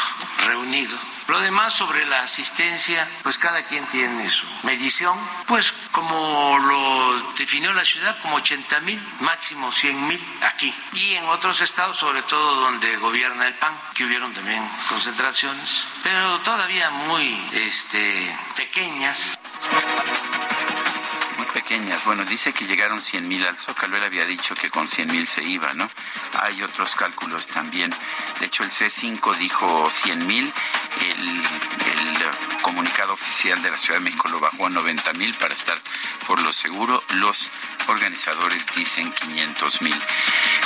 reunido 0.48 0.98
lo 1.30 1.40
demás 1.40 1.74
sobre 1.74 2.06
la 2.08 2.24
asistencia, 2.24 3.08
pues 3.24 3.38
cada 3.38 3.64
quien 3.64 3.86
tiene 3.88 4.28
su 4.30 4.46
medición, 4.64 5.18
pues 5.48 5.74
como 5.92 6.58
lo 6.58 7.22
definió 7.38 7.72
la 7.74 7.86
ciudad, 7.86 8.18
como 8.22 8.36
80 8.38 8.80
mil, 8.82 9.00
máximo 9.22 9.72
100 9.72 10.08
mil 10.08 10.24
aquí. 10.42 10.74
Y 10.94 11.14
en 11.14 11.26
otros 11.30 11.62
estados, 11.62 11.98
sobre 11.98 12.24
todo 12.24 12.62
donde 12.62 12.98
gobierna 12.98 13.48
el 13.48 13.54
PAN, 13.54 13.74
que 13.94 14.06
hubieron 14.06 14.34
también 14.34 14.68
concentraciones, 14.90 15.88
pero 16.04 16.40
todavía 16.40 16.90
muy 16.90 17.50
este, 17.54 18.36
pequeñas 18.56 19.38
pequeñas. 21.54 22.06
Bueno, 22.06 22.26
dice 22.26 22.54
que 22.54 22.66
llegaron 22.66 23.00
100 23.02 23.28
mil 23.28 23.46
al 23.46 23.58
Zócalo. 23.58 23.98
Él 23.98 24.04
había 24.04 24.26
dicho 24.26 24.56
que 24.56 24.70
con 24.70 24.88
100 24.88 25.12
mil 25.12 25.28
se 25.28 25.44
iba, 25.44 25.74
¿no? 25.74 25.90
Hay 26.40 26.62
otros 26.64 26.96
cálculos 26.96 27.48
también. 27.48 27.92
De 28.40 28.46
hecho, 28.46 28.64
el 28.64 28.70
C5 28.70 29.36
dijo 29.38 29.90
100 29.90 30.28
mil. 30.28 30.54
El, 31.02 31.44
comunicado 32.70 33.14
oficial 33.14 33.60
de 33.64 33.72
la 33.72 33.78
Ciudad 33.78 33.98
de 33.98 34.04
México 34.04 34.28
lo 34.30 34.40
bajó 34.40 34.68
a 34.68 34.70
90 34.70 35.14
mil 35.14 35.34
para 35.38 35.56
estar 35.56 35.76
por 36.28 36.40
lo 36.44 36.54
seguro. 36.54 37.04
Los 37.16 37.50
organizadores 37.88 38.68
dicen 38.76 39.12
500 39.12 39.82
mil. 39.82 39.96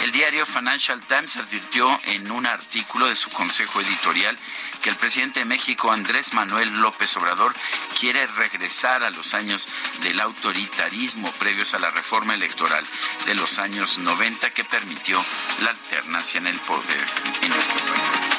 El 0.03 0.11
diario 0.11 0.45
Financial 0.45 0.99
Times 0.99 1.38
advirtió 1.38 1.97
en 2.03 2.30
un 2.30 2.45
artículo 2.45 3.07
de 3.07 3.15
su 3.15 3.30
consejo 3.30 3.80
editorial 3.80 4.38
que 4.81 4.89
el 4.89 4.97
presidente 4.97 5.39
de 5.39 5.45
México, 5.45 5.93
Andrés 5.93 6.34
Manuel 6.34 6.73
López 6.81 7.15
Obrador, 7.15 7.53
quiere 7.97 8.27
regresar 8.27 9.05
a 9.05 9.09
los 9.09 9.34
años 9.34 9.69
del 10.01 10.19
autoritarismo 10.19 11.31
previos 11.39 11.73
a 11.73 11.80
la 11.80 11.91
reforma 11.91 12.34
electoral 12.34 12.85
de 13.25 13.35
los 13.35 13.59
años 13.59 13.99
90 13.99 14.49
que 14.49 14.65
permitió 14.65 15.23
la 15.61 15.69
alternancia 15.69 16.39
en 16.39 16.47
el 16.47 16.59
poder 16.59 17.05
en 17.43 17.49
nuestro 17.49 17.80
país. 17.80 18.32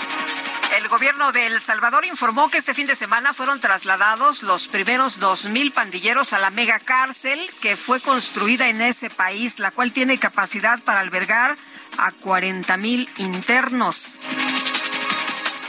El 0.85 0.91
gobierno 0.91 1.33
de 1.33 1.47
El 1.47 1.61
Salvador 1.61 2.05
informó 2.05 2.51
que 2.51 2.59
este 2.59 2.75
fin 2.75 2.87
de 2.87 2.95
semana 2.95 3.33
fueron 3.33 3.59
trasladados 3.59 4.43
los 4.43 4.69
primeros 4.69 5.19
dos 5.19 5.47
mil 5.47 5.73
pandilleros 5.73 6.35
a 6.35 6.39
la 6.39 6.51
mega 6.51 6.79
cárcel 6.79 7.41
que 7.63 7.75
fue 7.75 8.03
construida 8.03 8.69
en 8.69 8.83
ese 8.83 9.09
país, 9.09 9.59
la 9.59 9.71
cual 9.71 9.93
tiene 9.93 10.19
capacidad 10.19 10.79
para 10.83 11.01
albergar 11.01 11.57
a 11.97 12.11
40 12.13 12.77
mil 12.77 13.09
internos. 13.17 14.19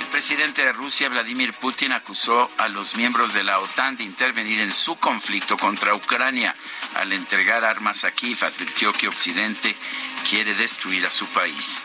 El 0.01 0.07
presidente 0.07 0.65
de 0.65 0.73
Rusia, 0.73 1.07
Vladimir 1.07 1.53
Putin, 1.53 1.93
acusó 1.93 2.51
a 2.57 2.67
los 2.67 2.97
miembros 2.97 3.33
de 3.33 3.45
la 3.45 3.59
OTAN 3.59 3.95
de 3.95 4.03
intervenir 4.03 4.59
en 4.59 4.73
su 4.73 4.97
conflicto 4.97 5.55
contra 5.55 5.95
Ucrania. 5.95 6.53
Al 6.95 7.13
entregar 7.13 7.63
armas 7.63 8.03
a 8.03 8.11
Kiev, 8.11 8.43
advirtió 8.43 8.91
que 8.91 9.07
Occidente 9.07 9.77
quiere 10.29 10.53
destruir 10.55 11.05
a 11.05 11.09
su 11.09 11.25
país. 11.27 11.83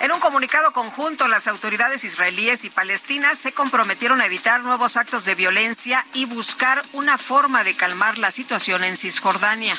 En 0.00 0.12
un 0.12 0.18
comunicado 0.18 0.72
conjunto, 0.72 1.28
las 1.28 1.46
autoridades 1.46 2.04
israelíes 2.04 2.64
y 2.64 2.70
palestinas 2.70 3.38
se 3.38 3.52
comprometieron 3.52 4.22
a 4.22 4.26
evitar 4.26 4.62
nuevos 4.62 4.96
actos 4.96 5.26
de 5.26 5.34
violencia 5.34 6.06
y 6.14 6.24
buscar 6.24 6.80
una 6.94 7.18
forma 7.18 7.64
de 7.64 7.76
calmar 7.76 8.16
la 8.16 8.30
situación 8.30 8.82
en 8.82 8.96
Cisjordania. 8.96 9.78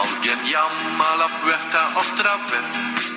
Alguien 0.00 0.38
llama 0.46 1.12
a 1.12 1.16
la 1.16 1.28
puerta 1.40 1.88
otra 1.96 2.36
vez. 2.36 3.08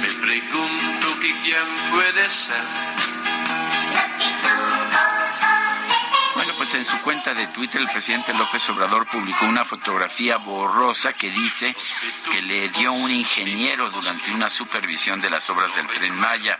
Me 0.00 0.26
pregunto 0.26 1.20
que 1.20 1.36
quién 1.42 1.66
puede 1.92 2.30
ser. 2.30 3.07
En 6.74 6.84
su 6.84 7.00
cuenta 7.02 7.34
de 7.34 7.46
Twitter 7.46 7.80
el 7.80 7.88
presidente 7.88 8.34
López 8.34 8.68
Obrador 8.68 9.06
publicó 9.06 9.46
una 9.46 9.64
fotografía 9.64 10.36
borrosa 10.36 11.12
que 11.12 11.30
dice 11.30 11.74
que 12.30 12.42
le 12.42 12.68
dio 12.68 12.92
un 12.92 13.10
ingeniero 13.10 13.88
durante 13.90 14.32
una 14.32 14.50
supervisión 14.50 15.20
de 15.20 15.30
las 15.30 15.48
obras 15.48 15.74
del 15.76 15.86
tren 15.86 16.14
Maya 16.16 16.58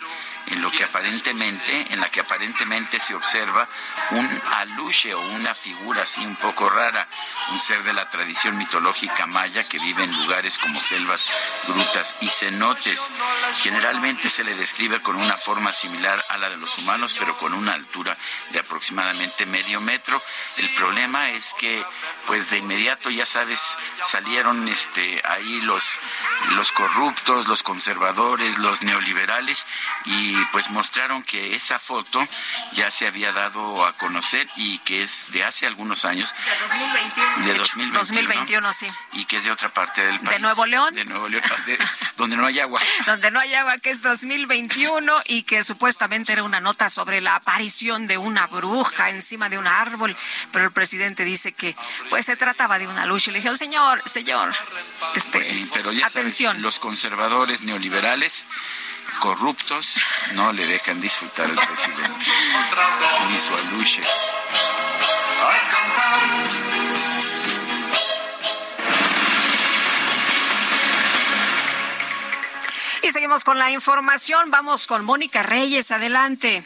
en 0.50 0.62
lo 0.62 0.70
que 0.70 0.84
aparentemente, 0.84 1.86
en 1.90 2.00
la 2.00 2.08
que 2.08 2.20
aparentemente 2.20 2.98
se 3.00 3.14
observa 3.14 3.68
un 4.12 4.42
aluche 4.54 5.14
o 5.14 5.20
una 5.20 5.54
figura 5.54 6.02
así 6.02 6.24
un 6.24 6.36
poco 6.36 6.70
rara, 6.70 7.06
un 7.50 7.58
ser 7.58 7.82
de 7.82 7.92
la 7.92 8.08
tradición 8.08 8.56
mitológica 8.56 9.26
maya 9.26 9.68
que 9.68 9.78
vive 9.78 10.04
en 10.04 10.12
lugares 10.12 10.56
como 10.58 10.80
selvas, 10.80 11.30
grutas 11.66 12.16
y 12.20 12.28
cenotes. 12.28 13.10
Generalmente 13.62 14.30
se 14.30 14.44
le 14.44 14.54
describe 14.54 15.02
con 15.02 15.16
una 15.16 15.36
forma 15.36 15.72
similar 15.72 16.24
a 16.28 16.38
la 16.38 16.48
de 16.48 16.56
los 16.56 16.78
humanos, 16.78 17.14
pero 17.18 17.36
con 17.36 17.52
una 17.52 17.74
altura 17.74 18.16
de 18.50 18.60
aproximadamente 18.60 19.44
medio 19.46 19.80
metro. 19.80 19.97
El 20.58 20.68
problema 20.74 21.30
es 21.30 21.54
que, 21.58 21.84
pues 22.26 22.50
de 22.50 22.58
inmediato, 22.58 23.10
ya 23.10 23.26
sabes, 23.26 23.76
salieron 24.02 24.68
este 24.68 25.20
ahí 25.24 25.60
los 25.62 25.98
los 26.50 26.72
corruptos, 26.72 27.48
los 27.48 27.62
conservadores, 27.62 28.58
los 28.58 28.82
neoliberales 28.82 29.66
y 30.04 30.34
pues 30.52 30.70
mostraron 30.70 31.22
que 31.22 31.54
esa 31.54 31.78
foto 31.78 32.26
ya 32.72 32.90
se 32.90 33.06
había 33.06 33.32
dado 33.32 33.84
a 33.84 33.92
conocer 33.94 34.48
y 34.56 34.78
que 34.78 35.02
es 35.02 35.32
de 35.32 35.44
hace 35.44 35.66
algunos 35.66 36.04
años. 36.04 36.34
De 37.44 37.54
2021. 37.54 37.92
De 37.92 37.98
2021, 37.98 38.72
sí. 38.72 38.86
Y 39.12 39.24
que 39.24 39.38
es 39.38 39.44
de 39.44 39.50
otra 39.50 39.68
parte 39.68 40.02
del 40.02 40.18
país. 40.20 40.30
De 40.30 40.38
Nuevo 40.38 40.66
León. 40.66 40.94
De 40.94 41.04
Nuevo 41.04 41.28
León, 41.28 41.42
donde 42.16 42.36
no 42.36 42.46
hay 42.46 42.60
agua. 42.60 42.80
donde 43.06 43.30
no 43.30 43.40
hay 43.40 43.54
agua, 43.54 43.78
que 43.78 43.90
es 43.90 44.02
2021 44.02 45.22
y 45.26 45.42
que 45.42 45.62
supuestamente 45.62 46.32
era 46.32 46.42
una 46.42 46.60
nota 46.60 46.88
sobre 46.88 47.20
la 47.20 47.36
aparición 47.36 48.06
de 48.06 48.18
una 48.18 48.46
bruja 48.46 49.10
encima 49.10 49.48
de 49.48 49.58
un 49.58 49.66
árbol, 49.80 50.16
pero 50.52 50.66
el 50.66 50.72
presidente 50.72 51.24
dice 51.24 51.52
que 51.52 51.76
pues 52.10 52.26
se 52.26 52.36
trataba 52.36 52.78
de 52.78 52.86
una 52.86 53.06
luz 53.06 53.28
y 53.28 53.30
le 53.30 53.38
dije, 53.40 53.54
señor, 53.56 54.02
señor, 54.06 54.54
este, 55.14 55.30
pues 55.30 55.48
sí, 55.48 55.68
pero 55.72 55.92
ya 55.92 56.06
atención. 56.06 56.62
los 56.62 56.78
conservadores 56.78 57.62
neoliberales 57.62 58.46
corruptos 59.20 60.00
no 60.34 60.52
le 60.52 60.66
dejan 60.66 61.00
disfrutar 61.00 61.46
al 61.46 61.56
presidente 61.56 62.26
ni 63.30 63.38
su 63.38 63.54
aluche. 63.54 64.02
Y 73.02 73.10
seguimos 73.10 73.42
con 73.42 73.58
la 73.58 73.70
información. 73.70 74.50
Vamos 74.50 74.86
con 74.86 75.04
Mónica 75.04 75.42
Reyes. 75.42 75.90
Adelante. 75.92 76.62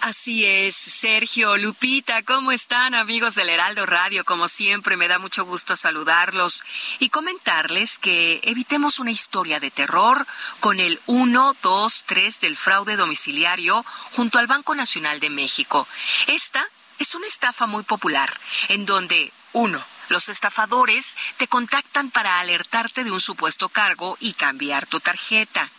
Así 0.00 0.44
es, 0.44 0.76
Sergio, 0.76 1.56
Lupita, 1.56 2.22
¿cómo 2.22 2.52
están 2.52 2.94
amigos 2.94 3.34
del 3.34 3.48
Heraldo 3.48 3.84
Radio? 3.84 4.24
Como 4.24 4.46
siempre, 4.46 4.96
me 4.96 5.08
da 5.08 5.18
mucho 5.18 5.44
gusto 5.44 5.74
saludarlos 5.74 6.62
y 7.00 7.08
comentarles 7.08 7.98
que 7.98 8.40
evitemos 8.44 9.00
una 9.00 9.10
historia 9.10 9.58
de 9.58 9.72
terror 9.72 10.24
con 10.60 10.78
el 10.78 11.00
1, 11.06 11.56
2, 11.60 12.04
3 12.06 12.40
del 12.40 12.56
fraude 12.56 12.94
domiciliario 12.94 13.84
junto 14.12 14.38
al 14.38 14.46
Banco 14.46 14.76
Nacional 14.76 15.18
de 15.18 15.30
México. 15.30 15.88
Esta 16.28 16.64
es 17.00 17.16
una 17.16 17.26
estafa 17.26 17.66
muy 17.66 17.82
popular 17.82 18.32
en 18.68 18.86
donde, 18.86 19.32
uno, 19.52 19.84
los 20.08 20.28
estafadores 20.28 21.16
te 21.38 21.48
contactan 21.48 22.10
para 22.10 22.38
alertarte 22.38 23.02
de 23.02 23.10
un 23.10 23.20
supuesto 23.20 23.68
cargo 23.68 24.16
y 24.20 24.34
cambiar 24.34 24.86
tu 24.86 25.00
tarjeta. 25.00 25.70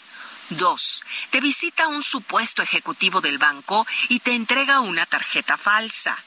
Dos, 0.49 1.03
te 1.29 1.41
visita 1.41 1.87
un 1.87 2.01
supuesto 2.01 2.63
ejecutivo 2.63 3.21
del 3.21 3.37
banco 3.37 3.85
y 4.07 4.19
te 4.19 4.33
entrega 4.33 4.79
una 4.79 5.05
tarjeta 5.05 5.57
falsa. 5.57 6.17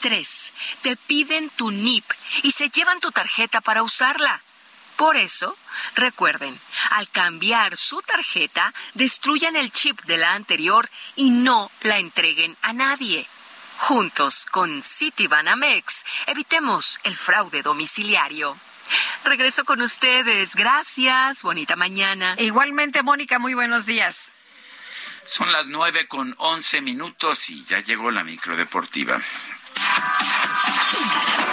Tres, 0.00 0.52
te 0.82 0.96
piden 0.96 1.50
tu 1.50 1.72
NIP 1.72 2.04
y 2.44 2.52
se 2.52 2.68
llevan 2.70 3.00
tu 3.00 3.10
tarjeta 3.10 3.60
para 3.60 3.82
usarla. 3.82 4.40
Por 4.96 5.16
eso, 5.16 5.56
recuerden, 5.94 6.58
al 6.90 7.08
cambiar 7.10 7.76
su 7.76 8.00
tarjeta, 8.02 8.72
destruyan 8.94 9.56
el 9.56 9.72
chip 9.72 10.00
de 10.04 10.16
la 10.16 10.34
anterior 10.34 10.88
y 11.16 11.30
no 11.30 11.70
la 11.82 11.98
entreguen 11.98 12.56
a 12.62 12.72
nadie. 12.72 13.28
Juntos 13.78 14.46
con 14.50 14.82
Citibanamex, 14.82 16.04
evitemos 16.26 16.98
el 17.02 17.16
fraude 17.16 17.62
domiciliario. 17.62 18.56
Regreso 19.24 19.64
con 19.64 19.80
ustedes. 19.82 20.54
Gracias. 20.54 21.42
Bonita 21.42 21.76
mañana. 21.76 22.34
Igualmente, 22.38 23.02
Mónica, 23.02 23.38
muy 23.38 23.54
buenos 23.54 23.86
días. 23.86 24.32
Son 25.24 25.50
las 25.50 25.66
nueve 25.66 26.06
con 26.06 26.34
once 26.38 26.80
minutos 26.80 27.50
y 27.50 27.64
ya 27.64 27.80
llegó 27.80 28.10
la 28.10 28.22
microdeportiva. 28.22 29.20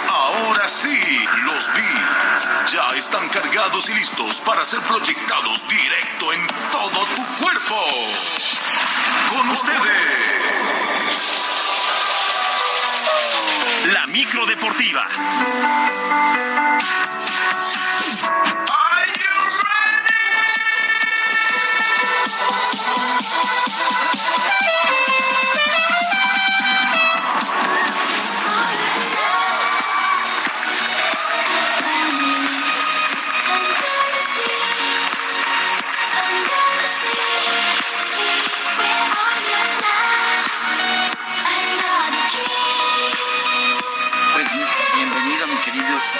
Ahora 0.08 0.68
sí, 0.68 1.26
los 1.44 1.70
vi. 1.74 2.72
ya 2.72 2.96
están 2.96 3.28
cargados 3.28 3.88
y 3.88 3.94
listos 3.94 4.36
para 4.46 4.64
ser 4.64 4.80
proyectados 4.80 5.68
directo 5.68 6.32
en 6.32 6.46
todo 6.70 7.04
tu 7.16 7.26
cuerpo. 7.42 7.76
Con 9.28 9.48
ustedes. 9.50 10.44
La 13.92 14.06
microdeportiva. 14.06 15.08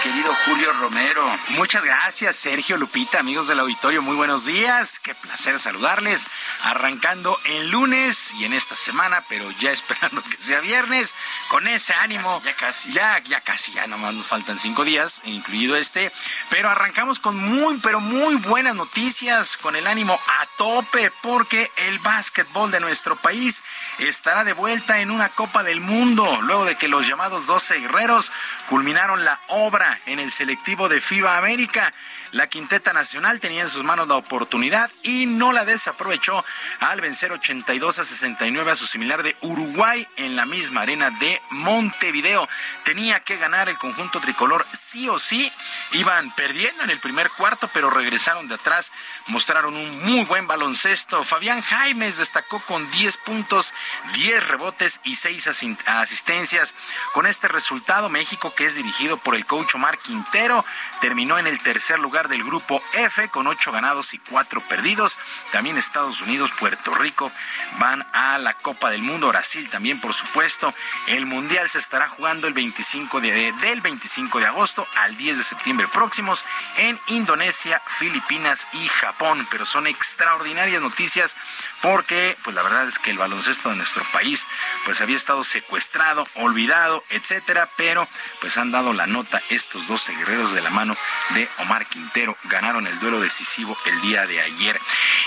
Querido 0.04 0.34
Julio 0.44 0.70
Romero. 0.74 1.24
Muchas 1.50 1.82
gracias, 1.82 2.36
Sergio 2.36 2.76
Lupita, 2.76 3.20
amigos 3.20 3.48
del 3.48 3.60
auditorio, 3.60 4.02
muy 4.02 4.14
buenos 4.14 4.44
días. 4.44 4.98
Qué 4.98 5.14
placer 5.14 5.58
saludarles. 5.58 6.26
Arrancando 6.62 7.38
el 7.44 7.70
lunes 7.70 8.32
y 8.34 8.44
en 8.44 8.52
esta 8.52 8.74
semana, 8.74 9.24
pero 9.28 9.50
ya 9.52 9.70
esperando 9.72 10.22
que 10.22 10.36
sea 10.36 10.60
viernes, 10.60 11.14
con 11.48 11.66
ese 11.66 11.94
ánimo. 11.94 12.42
ya 12.44 12.54
casi. 12.54 12.92
Ya, 12.92 13.18
ya 13.20 13.40
casi, 13.40 13.72
ya 13.72 13.86
nomás 13.86 14.14
nos 14.14 14.26
faltan 14.26 14.58
cinco 14.58 14.84
días, 14.84 15.22
incluido 15.24 15.76
este. 15.76 16.12
Pero 16.50 16.68
arrancamos 16.68 17.18
con 17.18 17.36
muy, 17.36 17.78
pero 17.78 18.00
muy 18.00 18.36
buenas 18.36 18.74
noticias, 18.74 19.56
con 19.56 19.74
el 19.74 19.86
ánimo 19.86 20.14
a 20.14 20.46
tope, 20.58 21.10
porque 21.22 21.70
el 21.88 21.98
básquetbol 22.00 22.70
de 22.70 22.80
nuestro 22.80 23.16
país 23.16 23.62
estará 23.98 24.44
de 24.44 24.52
vuelta 24.52 25.00
en 25.00 25.10
una 25.10 25.30
Copa 25.30 25.62
del 25.62 25.80
Mundo, 25.80 26.40
luego 26.42 26.64
de 26.64 26.76
que 26.76 26.88
los 26.88 27.06
llamados 27.06 27.46
12 27.46 27.80
guerreros 27.80 28.30
culminaron 28.68 29.24
la 29.24 29.40
obra 29.48 29.73
en 30.06 30.20
el 30.20 30.30
selectivo 30.30 30.88
de 30.88 31.00
FIBA 31.00 31.36
América. 31.36 31.92
La 32.34 32.48
quinteta 32.48 32.92
nacional 32.92 33.38
tenía 33.38 33.62
en 33.62 33.68
sus 33.68 33.84
manos 33.84 34.08
la 34.08 34.16
oportunidad 34.16 34.90
y 35.04 35.26
no 35.26 35.52
la 35.52 35.64
desaprovechó 35.64 36.44
al 36.80 37.00
vencer 37.00 37.30
82 37.30 38.00
a 38.00 38.04
69 38.04 38.72
a 38.72 38.76
su 38.76 38.88
similar 38.88 39.22
de 39.22 39.36
Uruguay 39.42 40.04
en 40.16 40.34
la 40.34 40.44
misma 40.44 40.80
arena 40.80 41.10
de 41.10 41.40
Montevideo. 41.50 42.48
Tenía 42.82 43.20
que 43.20 43.36
ganar 43.36 43.68
el 43.68 43.78
conjunto 43.78 44.18
tricolor 44.18 44.66
sí 44.72 45.08
o 45.08 45.20
sí. 45.20 45.52
Iban 45.92 46.34
perdiendo 46.34 46.82
en 46.82 46.90
el 46.90 46.98
primer 46.98 47.30
cuarto, 47.30 47.70
pero 47.72 47.88
regresaron 47.88 48.48
de 48.48 48.56
atrás, 48.56 48.90
mostraron 49.28 49.76
un 49.76 50.02
muy 50.02 50.24
buen 50.24 50.48
baloncesto. 50.48 51.22
Fabián 51.22 51.60
Jaimes 51.62 52.18
destacó 52.18 52.58
con 52.58 52.90
10 52.90 53.16
puntos, 53.18 53.72
10 54.14 54.48
rebotes 54.48 55.00
y 55.04 55.14
6 55.14 55.50
asistencias. 55.86 56.74
Con 57.12 57.26
este 57.26 57.46
resultado, 57.46 58.08
México, 58.08 58.52
que 58.56 58.66
es 58.66 58.74
dirigido 58.74 59.18
por 59.18 59.36
el 59.36 59.46
coach 59.46 59.76
Omar 59.76 59.98
Quintero, 59.98 60.64
terminó 61.00 61.38
en 61.38 61.46
el 61.46 61.62
tercer 61.62 62.00
lugar 62.00 62.23
del 62.28 62.44
grupo 62.44 62.82
F 62.94 63.28
con 63.28 63.46
ocho 63.46 63.72
ganados 63.72 64.14
y 64.14 64.18
cuatro 64.18 64.60
perdidos. 64.60 65.18
También 65.52 65.78
Estados 65.78 66.20
Unidos, 66.20 66.50
Puerto 66.58 66.92
Rico 66.92 67.30
van 67.78 68.06
a 68.12 68.38
la 68.38 68.54
Copa 68.54 68.90
del 68.90 69.02
Mundo, 69.02 69.28
Brasil 69.28 69.68
también 69.70 70.00
por 70.00 70.14
supuesto. 70.14 70.72
El 71.06 71.26
Mundial 71.26 71.68
se 71.68 71.78
estará 71.78 72.08
jugando 72.08 72.46
el 72.46 72.54
25 72.54 73.20
de, 73.20 73.52
del 73.52 73.80
25 73.80 74.40
de 74.40 74.46
agosto 74.46 74.86
al 74.96 75.16
10 75.16 75.38
de 75.38 75.44
septiembre 75.44 75.88
próximos 75.88 76.44
en 76.78 76.98
Indonesia, 77.08 77.80
Filipinas 77.86 78.66
y 78.72 78.86
Japón. 78.88 79.46
Pero 79.50 79.66
son 79.66 79.86
extraordinarias 79.86 80.82
noticias 80.82 81.34
porque 81.82 82.36
pues 82.42 82.56
la 82.56 82.62
verdad 82.62 82.88
es 82.88 82.98
que 82.98 83.10
el 83.10 83.18
baloncesto 83.18 83.68
de 83.68 83.76
nuestro 83.76 84.04
país 84.12 84.46
pues 84.84 85.00
había 85.00 85.16
estado 85.16 85.44
secuestrado, 85.44 86.26
olvidado, 86.34 87.04
etcétera, 87.10 87.68
pero 87.76 88.08
pues 88.40 88.56
han 88.56 88.70
dado 88.70 88.92
la 88.92 89.06
nota 89.06 89.42
estos 89.50 89.86
12 89.86 90.14
guerreros 90.16 90.54
de 90.54 90.62
la 90.62 90.70
mano 90.70 90.96
de 91.34 91.48
Omar 91.58 91.86
Quintero 92.14 92.36
ganaron 92.44 92.86
el 92.86 92.96
duelo 93.00 93.20
decisivo 93.20 93.76
el 93.86 94.00
día 94.02 94.24
de 94.24 94.40
ayer. 94.40 94.80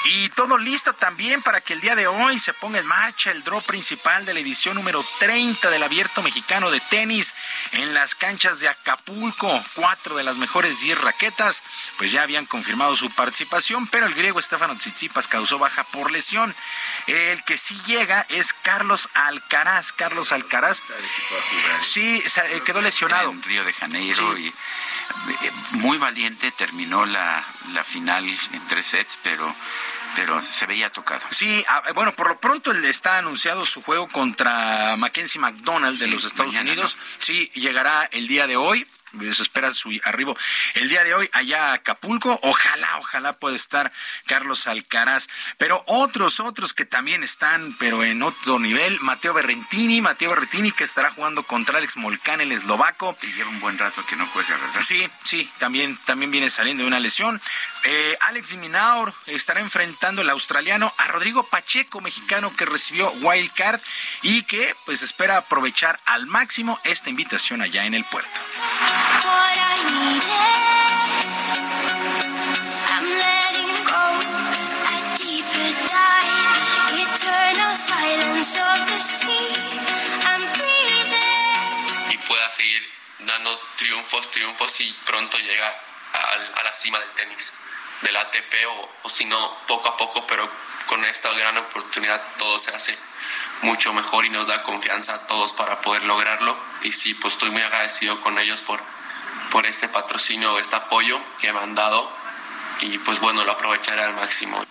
Y 0.05 0.29
todo 0.29 0.57
listo 0.57 0.93
también 0.93 1.41
para 1.41 1.59
que 1.59 1.73
el 1.73 1.81
día 1.81 1.95
de 1.95 2.07
hoy 2.07 2.39
se 2.39 2.53
ponga 2.53 2.79
en 2.79 2.85
marcha 2.85 3.29
el 3.31 3.43
draw 3.43 3.61
principal 3.61 4.25
de 4.25 4.33
la 4.33 4.39
edición 4.39 4.75
número 4.75 5.03
30 5.19 5.69
del 5.69 5.83
Abierto 5.83 6.23
Mexicano 6.23 6.71
de 6.71 6.79
Tenis 6.79 7.35
en 7.73 7.93
las 7.93 8.15
canchas 8.15 8.61
de 8.61 8.69
Acapulco. 8.69 9.61
Cuatro 9.75 10.15
de 10.15 10.23
las 10.23 10.37
mejores 10.37 10.79
10 10.79 11.01
raquetas 11.01 11.61
pues 11.97 12.13
ya 12.13 12.23
habían 12.23 12.45
confirmado 12.45 12.95
su 12.95 13.09
participación, 13.09 13.85
pero 13.87 14.05
el 14.05 14.13
griego 14.13 14.39
Estefano 14.39 14.77
Tsitsipas 14.77 15.27
causó 15.27 15.59
baja 15.59 15.83
por 15.83 16.09
lesión. 16.09 16.55
El 17.07 17.43
que 17.43 17.57
sí 17.57 17.77
llega 17.85 18.25
es 18.29 18.53
Carlos 18.53 19.09
Alcaraz. 19.13 19.91
Carlos 19.91 20.31
Alcaraz. 20.31 20.81
Sí, 21.81 22.23
eh, 22.23 22.61
quedó 22.65 22.79
lesionado. 22.79 23.31
En 23.31 23.43
Río 23.43 23.65
de 23.65 23.73
Janeiro 23.73 24.37
y 24.37 24.47
eh, 24.47 24.53
muy 25.71 25.97
valiente 25.97 26.51
terminó 26.51 27.05
la, 27.05 27.43
la 27.73 27.83
final 27.83 28.25
en 28.27 28.67
tres 28.67 28.85
sets, 28.87 29.19
pero 29.21 29.53
pero 30.15 30.41
se 30.41 30.65
veía 30.65 30.89
tocado. 30.91 31.23
Sí, 31.29 31.63
ah, 31.67 31.83
bueno, 31.93 32.11
por 32.15 32.27
lo 32.27 32.39
pronto 32.39 32.71
está 32.71 33.19
anunciado 33.19 33.65
su 33.65 33.83
juego 33.83 34.07
contra 34.07 34.95
Mackenzie 34.97 35.39
McDonald 35.39 35.99
de 35.99 36.07
los 36.07 36.23
Estados 36.23 36.55
Unidos. 36.55 36.97
Sí, 37.19 37.51
llegará 37.53 38.09
el 38.11 38.27
día 38.27 38.47
de 38.47 38.57
hoy 38.57 38.87
se 39.33 39.41
espera 39.41 39.73
su 39.73 39.91
arribo 40.03 40.37
el 40.75 40.89
día 40.89 41.03
de 41.03 41.13
hoy 41.13 41.29
allá 41.33 41.71
a 41.71 41.73
Acapulco. 41.73 42.39
Ojalá, 42.43 42.97
ojalá 42.97 43.33
pueda 43.33 43.55
estar 43.55 43.91
Carlos 44.25 44.67
Alcaraz. 44.67 45.27
Pero 45.57 45.83
otros, 45.87 46.39
otros 46.39 46.73
que 46.73 46.85
también 46.85 47.23
están, 47.23 47.75
pero 47.79 48.03
en 48.03 48.23
otro 48.23 48.59
nivel. 48.59 48.99
Mateo 49.01 49.33
Berrentini, 49.33 50.01
Mateo 50.01 50.29
Berrentini 50.29 50.71
que 50.71 50.83
estará 50.83 51.11
jugando 51.11 51.43
contra 51.43 51.77
Alex 51.77 51.97
Molcán, 51.97 52.41
el 52.41 52.51
eslovaco. 52.51 53.15
Y 53.21 53.27
lleva 53.33 53.49
un 53.49 53.59
buen 53.59 53.77
rato 53.77 54.05
que 54.05 54.15
no 54.15 54.25
juega, 54.27 54.55
¿verdad? 54.55 54.81
Sí, 54.81 55.07
sí, 55.23 55.49
también, 55.57 55.97
también 56.05 56.31
viene 56.31 56.49
saliendo 56.49 56.83
de 56.83 56.87
una 56.87 56.99
lesión. 56.99 57.41
Eh, 57.83 58.17
Alex 58.21 58.55
Minaur 58.55 59.13
estará 59.27 59.59
enfrentando 59.59 60.21
el 60.21 60.29
australiano 60.29 60.93
a 60.97 61.07
Rodrigo 61.07 61.43
Pacheco, 61.43 62.01
mexicano 62.01 62.53
que 62.55 62.65
recibió 62.65 63.09
wild 63.21 63.51
card 63.53 63.79
y 64.21 64.43
que 64.43 64.75
pues 64.85 65.01
espera 65.01 65.37
aprovechar 65.37 65.99
al 66.05 66.27
máximo 66.27 66.79
esta 66.83 67.09
invitación 67.09 67.61
allá 67.61 67.85
en 67.85 67.93
el 67.93 68.03
puerto. 68.05 68.41
Y 82.09 82.17
pueda 82.19 82.49
seguir 82.49 82.89
dando 83.19 83.57
triunfos, 83.77 84.31
triunfos 84.31 84.81
y 84.81 84.91
pronto 85.05 85.37
llega 85.37 85.73
a, 86.13 86.63
la 86.63 86.73
cima 86.73 86.99
del 86.99 87.09
tenis, 87.11 87.53
del 88.01 88.15
ATP 88.15 88.53
o, 88.69 88.89
o 89.03 89.09
si 89.09 89.25
no, 89.25 89.57
poco 89.67 89.89
a 89.89 89.97
poco, 89.97 90.25
pero 90.27 90.49
con 90.87 91.03
esta 91.05 91.31
gran 91.33 91.57
oportunidad 91.57 92.21
todo 92.37 92.57
se 92.59 92.71
hace 92.71 92.97
mucho 93.61 93.93
mejor 93.93 94.25
y 94.25 94.29
nos 94.29 94.47
da 94.47 94.63
confianza 94.63 95.15
a 95.15 95.27
todos 95.27 95.53
para 95.53 95.81
poder 95.81 96.03
lograrlo. 96.03 96.57
Y 96.83 96.91
sí, 96.91 97.13
pues 97.13 97.33
estoy 97.33 97.51
muy 97.51 97.61
agradecido 97.61 98.21
con 98.21 98.37
ellos 98.39 98.63
por, 98.63 98.81
por 99.51 99.65
este 99.65 99.87
patrocinio, 99.87 100.59
este 100.59 100.75
apoyo 100.75 101.19
que 101.39 101.51
me 101.53 101.59
han 101.59 101.75
dado 101.75 102.09
y 102.81 102.97
pues 102.99 103.19
bueno, 103.19 103.43
lo 103.43 103.53
aprovecharé 103.53 104.03
al 104.03 104.13
máximo. 104.13 104.63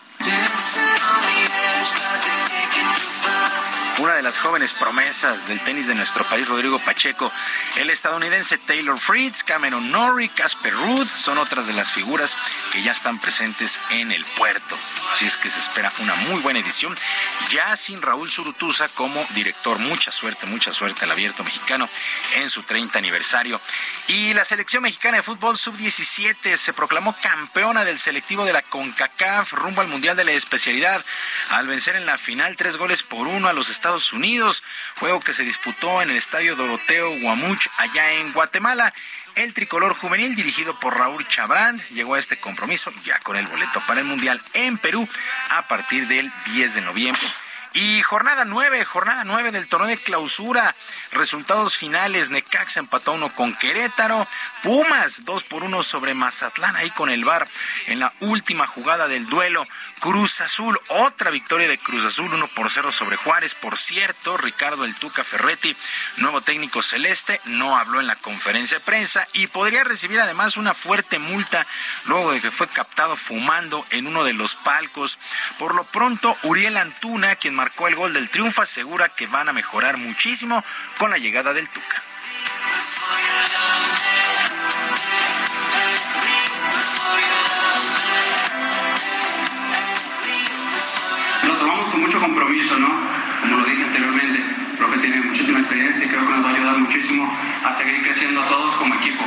Una 3.99 4.13
de 4.13 4.23
las 4.23 4.39
jóvenes 4.39 4.75
promesas 4.75 5.49
del 5.49 5.59
tenis 5.61 5.87
de 5.87 5.95
nuestro 5.95 6.23
país, 6.25 6.47
Rodrigo 6.47 6.79
Pacheco, 6.79 7.33
el 7.77 7.89
estadounidense 7.89 8.59
Taylor 8.59 8.99
Fritz, 8.99 9.43
Cameron 9.43 9.91
Norrie, 9.91 10.29
Casper 10.29 10.75
Ruth, 10.75 11.09
son 11.17 11.39
otras 11.39 11.67
de 11.67 11.73
las 11.73 11.91
figuras 11.91 12.37
que 12.73 12.83
ya 12.83 12.93
están 12.93 13.19
presentes 13.19 13.81
en 13.89 14.13
el 14.13 14.23
puerto. 14.37 14.77
Así 15.15 15.25
es 15.25 15.39
que 15.39 15.51
se 15.51 15.61
espera 15.61 15.91
una 16.03 16.15
muy 16.15 16.43
buena 16.43 16.59
edición, 16.59 16.95
ya 17.51 17.75
sin 17.79 18.03
Raúl 18.03 18.31
Surutusa 18.31 18.87
como 18.91 19.25
director. 19.35 19.79
Mucha 19.79 20.13
suerte, 20.13 20.45
mucha 20.45 20.73
suerte 20.73 21.05
al 21.05 21.13
abierto 21.13 21.43
mexicano 21.43 21.89
en 22.35 22.51
su 22.51 22.65
30 22.65 22.99
aniversario. 22.99 23.59
Y 24.09 24.35
la 24.35 24.45
selección 24.45 24.83
mexicana 24.83 25.17
de 25.17 25.23
fútbol 25.23 25.57
sub-17 25.57 26.57
se 26.59 26.73
proclamó 26.75 27.17
campeona 27.23 27.83
del 27.83 27.99
selectivo 27.99 28.45
de 28.45 28.53
la 28.53 28.61
CONCACAF 28.61 29.55
rumbo 29.55 29.81
al 29.81 29.89
Mundial 29.89 30.17
de 30.17 30.25
la 30.25 30.33
Especialidad 30.33 31.03
al 31.49 31.67
vencer 31.67 31.97
en 31.97 32.05
la 32.05 32.19
final 32.19 32.57
tres 32.57 32.77
goles 32.77 33.03
por 33.03 33.27
uno 33.27 33.49
a 33.49 33.55
los 33.55 33.71
Estados 33.71 33.86
Estados 33.87 34.13
Unidos, 34.13 34.65
juego 34.99 35.21
que 35.21 35.33
se 35.33 35.45
disputó 35.45 36.03
en 36.03 36.11
el 36.11 36.17
Estadio 36.17 36.57
Doroteo 36.57 37.21
Guamuch 37.21 37.69
allá 37.77 38.15
en 38.15 38.33
Guatemala. 38.33 38.93
El 39.37 39.55
tricolor 39.55 39.95
juvenil 39.95 40.35
dirigido 40.35 40.81
por 40.81 40.99
Raúl 40.99 41.25
Chabrán 41.29 41.81
llegó 41.91 42.17
a 42.17 42.19
este 42.19 42.37
compromiso 42.41 42.91
ya 43.05 43.21
con 43.21 43.37
el 43.37 43.47
boleto 43.47 43.81
para 43.87 44.01
el 44.01 44.07
Mundial 44.07 44.41
en 44.55 44.77
Perú 44.79 45.09
a 45.51 45.69
partir 45.69 46.09
del 46.09 46.33
10 46.47 46.75
de 46.75 46.81
noviembre. 46.81 47.23
Y 47.75 48.03
jornada 48.03 48.45
nueve, 48.45 48.85
jornada 48.85 49.23
nueve 49.23 49.53
del 49.53 49.69
torneo 49.69 49.87
de 49.87 49.99
clausura. 49.99 50.75
Resultados 51.17 51.77
finales, 51.77 52.31
Necaxa 52.31 52.81
empató 52.81 53.13
uno 53.13 53.31
con 53.31 53.55
Querétaro, 53.55 54.29
Pumas 54.63 55.25
dos 55.25 55.45
por 55.45 55.63
uno 55.63 55.83
sobre 55.85 56.15
Mazatlán 56.15 56.75
ahí 56.77 56.91
con 56.91 57.09
el 57.09 57.25
VAR 57.25 57.47
en 57.87 58.01
la 58.01 58.13
última 58.21 58.67
jugada 58.67 59.07
del 59.07 59.27
duelo. 59.27 59.67
Cruz 60.01 60.41
Azul, 60.41 60.79
otra 60.89 61.31
victoria 61.31 61.69
de 61.69 61.79
Cruz 61.79 62.05
Azul, 62.05 62.35
uno 62.35 62.49
por 62.49 62.71
cero 62.71 62.91
sobre 62.91 63.17
Juárez. 63.17 63.55
Por 63.55 63.79
cierto, 63.79 64.37
Ricardo 64.37 64.85
El 64.85 64.95
Tuca 64.97 65.25
Ferretti, 65.25 65.77
nuevo 66.17 66.41
técnico 66.41 66.83
celeste, 66.83 67.41
no 67.45 67.77
habló 67.77 68.01
en 68.01 68.09
la 68.09 68.17
conferencia 68.17 68.79
de 68.79 68.85
prensa 68.85 69.27
y 69.33 69.47
podría 69.47 69.85
recibir 69.85 70.21
además 70.21 70.57
una 70.57 70.75
fuerte 70.75 71.19
multa 71.19 71.67
luego 72.07 72.33
de 72.33 72.41
que 72.41 72.51
fue 72.51 72.67
captado 72.67 73.17
fumando 73.17 73.87
en 73.91 74.07
uno 74.07 74.25
de 74.25 74.33
los 74.33 74.57
palcos. 74.57 75.19
Por 75.59 75.75
lo 75.75 75.85
pronto, 75.85 76.37
Uriel 76.43 76.77
Antuna, 76.77 77.37
quien 77.37 77.55
marcó 77.55 77.89
el 77.89 77.95
gol 77.95 78.13
del 78.13 78.31
triunfo, 78.31 78.63
asegura 78.63 79.09
que 79.11 79.29
van 79.29 79.49
a 79.49 79.53
mejorar 79.53 79.97
muchísimo 79.97 80.65
la 81.11 81.19
llegada 81.19 81.53
del 81.53 81.69
Tuca. 81.69 82.03
Lo 91.45 91.57
tomamos 91.57 91.89
con 91.91 92.01
mucho 92.01 92.21
compromiso, 92.21 92.77
¿no? 92.77 92.89
Como 93.41 93.57
lo 93.59 93.65
dije 93.65 93.85
anteriormente, 93.85 94.39
el 94.39 94.77
profe 94.77 94.99
tiene 94.99 95.21
muchísima 95.21 95.61
experiencia 95.61 96.07
y 96.07 96.09
creo 96.09 96.27
que 96.27 96.33
nos 96.33 96.45
va 96.45 96.51
a 96.51 96.55
ayudar 96.55 96.77
muchísimo 96.79 97.33
a 97.65 97.73
seguir 97.73 98.03
creciendo 98.03 98.43
todos 98.45 98.75
como 98.75 98.95
equipo. 98.95 99.25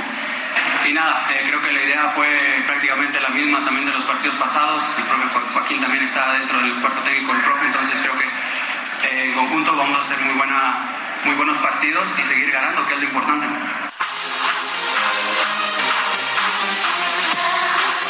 Y 0.89 0.93
nada, 0.93 1.25
eh, 1.29 1.43
creo 1.45 1.61
que 1.61 1.71
la 1.71 1.83
idea 1.83 2.11
fue 2.15 2.63
prácticamente 2.65 3.19
la 3.21 3.29
misma 3.29 3.63
también 3.63 3.85
de 3.85 3.93
los 3.93 4.03
partidos 4.05 4.35
pasados. 4.35 4.83
El 4.97 5.03
profe 5.03 5.27
Joaquín 5.53 5.79
también 5.79 6.03
está 6.03 6.33
dentro 6.33 6.59
del 6.59 6.73
cuerpo 6.73 6.99
técnico 7.01 7.33
del 7.33 7.43
profe, 7.43 7.65
entonces 7.65 8.01
creo 8.01 8.17
que 8.17 8.25
eh, 8.25 9.25
en 9.27 9.33
conjunto 9.33 9.75
vamos 9.75 9.97
a 9.97 10.01
hacer 10.01 10.19
muy, 10.25 10.33
buena, 10.35 10.77
muy 11.25 11.35
buenos 11.35 11.57
partidos 11.57 12.07
y 12.17 12.23
seguir 12.23 12.51
ganando, 12.51 12.85
que 12.85 12.93
es 12.93 12.99
lo 12.99 13.05
importante. 13.05 13.47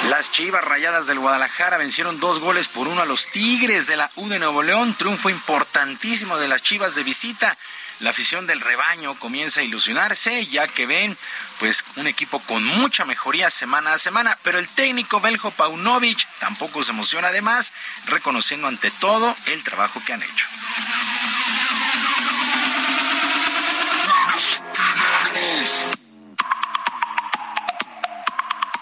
Las 0.10 0.32
Chivas 0.32 0.64
Rayadas 0.64 1.08
del 1.08 1.20
Guadalajara 1.20 1.78
vencieron 1.78 2.20
dos 2.20 2.40
goles 2.40 2.68
por 2.68 2.88
uno 2.88 3.02
a 3.02 3.06
los 3.06 3.28
Tigres 3.28 3.88
de 3.88 3.98
la 3.98 4.10
U 4.16 4.28
de 4.28 4.40
Nuevo 4.40 4.64
León. 4.64 4.96
Triunfo 4.96 5.30
importantísimo 5.30 6.38
de 6.38 6.48
las 6.48 6.64
Chivas 6.64 6.96
de 6.96 7.04
visita. 7.04 7.58
La 8.00 8.12
afición 8.12 8.48
del 8.48 8.62
rebaño 8.62 9.16
comienza 9.20 9.60
a 9.60 9.64
ilusionarse 9.64 10.48
ya 10.48 10.68
que 10.68 10.86
ven 10.86 11.18
pues 11.60 11.84
un 11.98 12.08
equipo 12.08 12.40
con 12.40 12.64
mucha 12.64 13.04
mejoría 13.04 13.50
semana 13.50 13.94
a 13.94 14.00
semana, 14.00 14.38
pero 14.42 14.58
el 14.58 14.70
técnico 14.70 15.20
Beljo 15.20 15.52
Paunovic 15.52 16.26
tampoco 16.40 16.84
se 16.84 16.92
emociona 16.92 17.28
además, 17.28 17.74
reconociendo 18.08 18.68
ante 18.68 18.90
todo 18.90 19.36
el 19.48 19.64
trabajo 19.64 20.02
que 20.06 20.14
han 20.14 20.24
hecho. 20.24 20.46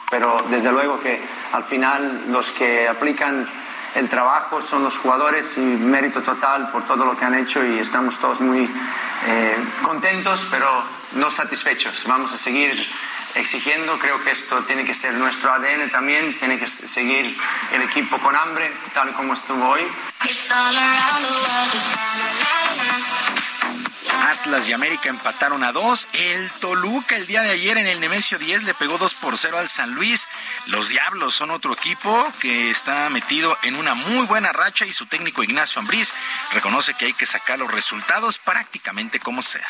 Pero 0.10 0.44
desde 0.50 0.72
luego 0.72 1.00
que 1.00 1.22
al 1.52 1.64
final 1.64 2.26
los 2.30 2.52
que 2.52 2.88
aplican 2.88 3.48
el 3.96 4.10
trabajo 4.10 4.62
son 4.62 4.84
los 4.84 4.98
jugadores 4.98 5.58
y 5.58 5.62
mérito 5.62 6.22
total 6.22 6.70
por 6.72 6.86
todo 6.86 7.06
lo 7.06 7.18
que 7.18 7.26
han 7.26 7.36
hecho 7.36 7.66
y 7.66 7.80
estamos 7.80 8.18
todos 8.18 8.42
muy 8.42 8.70
eh, 9.28 9.58
contentos 9.82 10.48
pero 10.52 10.68
no 11.14 11.30
satisfechos. 11.32 12.06
Vamos 12.08 12.34
a 12.34 12.38
seguir 12.38 12.72
exigiendo, 13.36 13.98
creo 14.00 14.22
que 14.24 14.32
esto 14.32 14.62
tiene 14.64 14.86
que 14.86 14.94
ser 14.94 15.14
nuestro 15.16 15.52
ADN 15.52 15.90
también, 15.92 16.38
tiene 16.38 16.58
que 16.58 16.68
seguir 16.68 17.36
el 17.74 17.82
equipo 17.82 18.18
con 18.18 18.36
hambre, 18.36 18.72
tal 18.94 19.14
como 19.14 19.34
estuvo 19.34 19.68
hoy. 19.68 19.82
Atlas 24.14 24.68
y 24.68 24.74
América 24.74 25.10
empataron 25.10 25.64
a 25.64 25.72
dos. 25.72 26.08
El 26.14 26.52
Toluca 26.54 27.16
el 27.16 27.28
día 27.28 27.42
de 27.42 27.52
ayer 27.52 27.78
en 27.78 27.88
el 27.88 28.00
Nemesio 28.00 28.38
10 28.38 28.64
le 28.64 28.74
pegó 28.74 28.98
2 28.98 29.14
por 29.16 29.38
0 29.38 29.58
al 29.58 29.68
San 29.68 29.94
Luis. 29.94 30.28
Los 30.68 30.90
Diablos 30.90 31.36
son 31.36 31.52
otro 31.52 31.74
equipo 31.74 32.28
que 32.40 32.70
está 32.70 33.10
metido 33.10 33.58
en 33.64 33.76
una 33.76 33.94
muy 33.94 34.26
buena 34.26 34.52
racha 34.52 34.86
y 34.86 34.94
su 34.94 35.06
técnico 35.06 35.44
Ignacio 35.44 35.82
Ambriz 35.82 36.14
reconoce 36.54 36.94
que 36.94 37.06
hay 37.06 37.14
que 37.14 37.26
sacar 37.26 37.60
los 37.60 37.72
resultados 37.72 38.38
prácticamente 38.38 39.20
como 39.20 39.42
sea. 39.42 39.68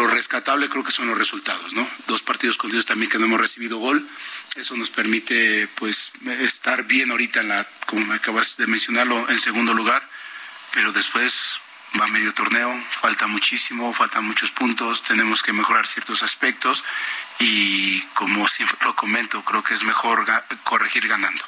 Los 0.00 0.14
rescatable 0.14 0.70
creo 0.70 0.82
que 0.82 0.92
son 0.92 1.08
los 1.08 1.18
resultados, 1.18 1.74
¿no? 1.74 1.86
Dos 2.06 2.22
partidos 2.22 2.56
continuos 2.56 2.86
también 2.86 3.10
que 3.10 3.18
no 3.18 3.26
hemos 3.26 3.38
recibido 3.38 3.76
gol. 3.76 4.08
Eso 4.56 4.74
nos 4.74 4.88
permite, 4.88 5.68
pues, 5.74 6.12
estar 6.40 6.84
bien 6.84 7.10
ahorita 7.10 7.40
en 7.42 7.48
la, 7.48 7.68
como 7.84 8.06
me 8.06 8.14
acabas 8.14 8.56
de 8.56 8.66
mencionarlo, 8.66 9.28
en 9.28 9.38
segundo 9.38 9.74
lugar. 9.74 10.02
Pero 10.72 10.90
después 10.92 11.60
va 12.00 12.06
medio 12.08 12.32
torneo, 12.32 12.82
falta 12.92 13.26
muchísimo, 13.26 13.92
faltan 13.92 14.24
muchos 14.24 14.52
puntos, 14.52 15.02
tenemos 15.02 15.42
que 15.42 15.52
mejorar 15.52 15.86
ciertos 15.86 16.22
aspectos 16.22 16.82
y 17.38 18.00
como 18.14 18.48
siempre 18.48 18.78
lo 18.82 18.96
comento, 18.96 19.44
creo 19.44 19.62
que 19.62 19.74
es 19.74 19.84
mejor 19.84 20.24
corregir 20.64 21.08
ganando. 21.08 21.44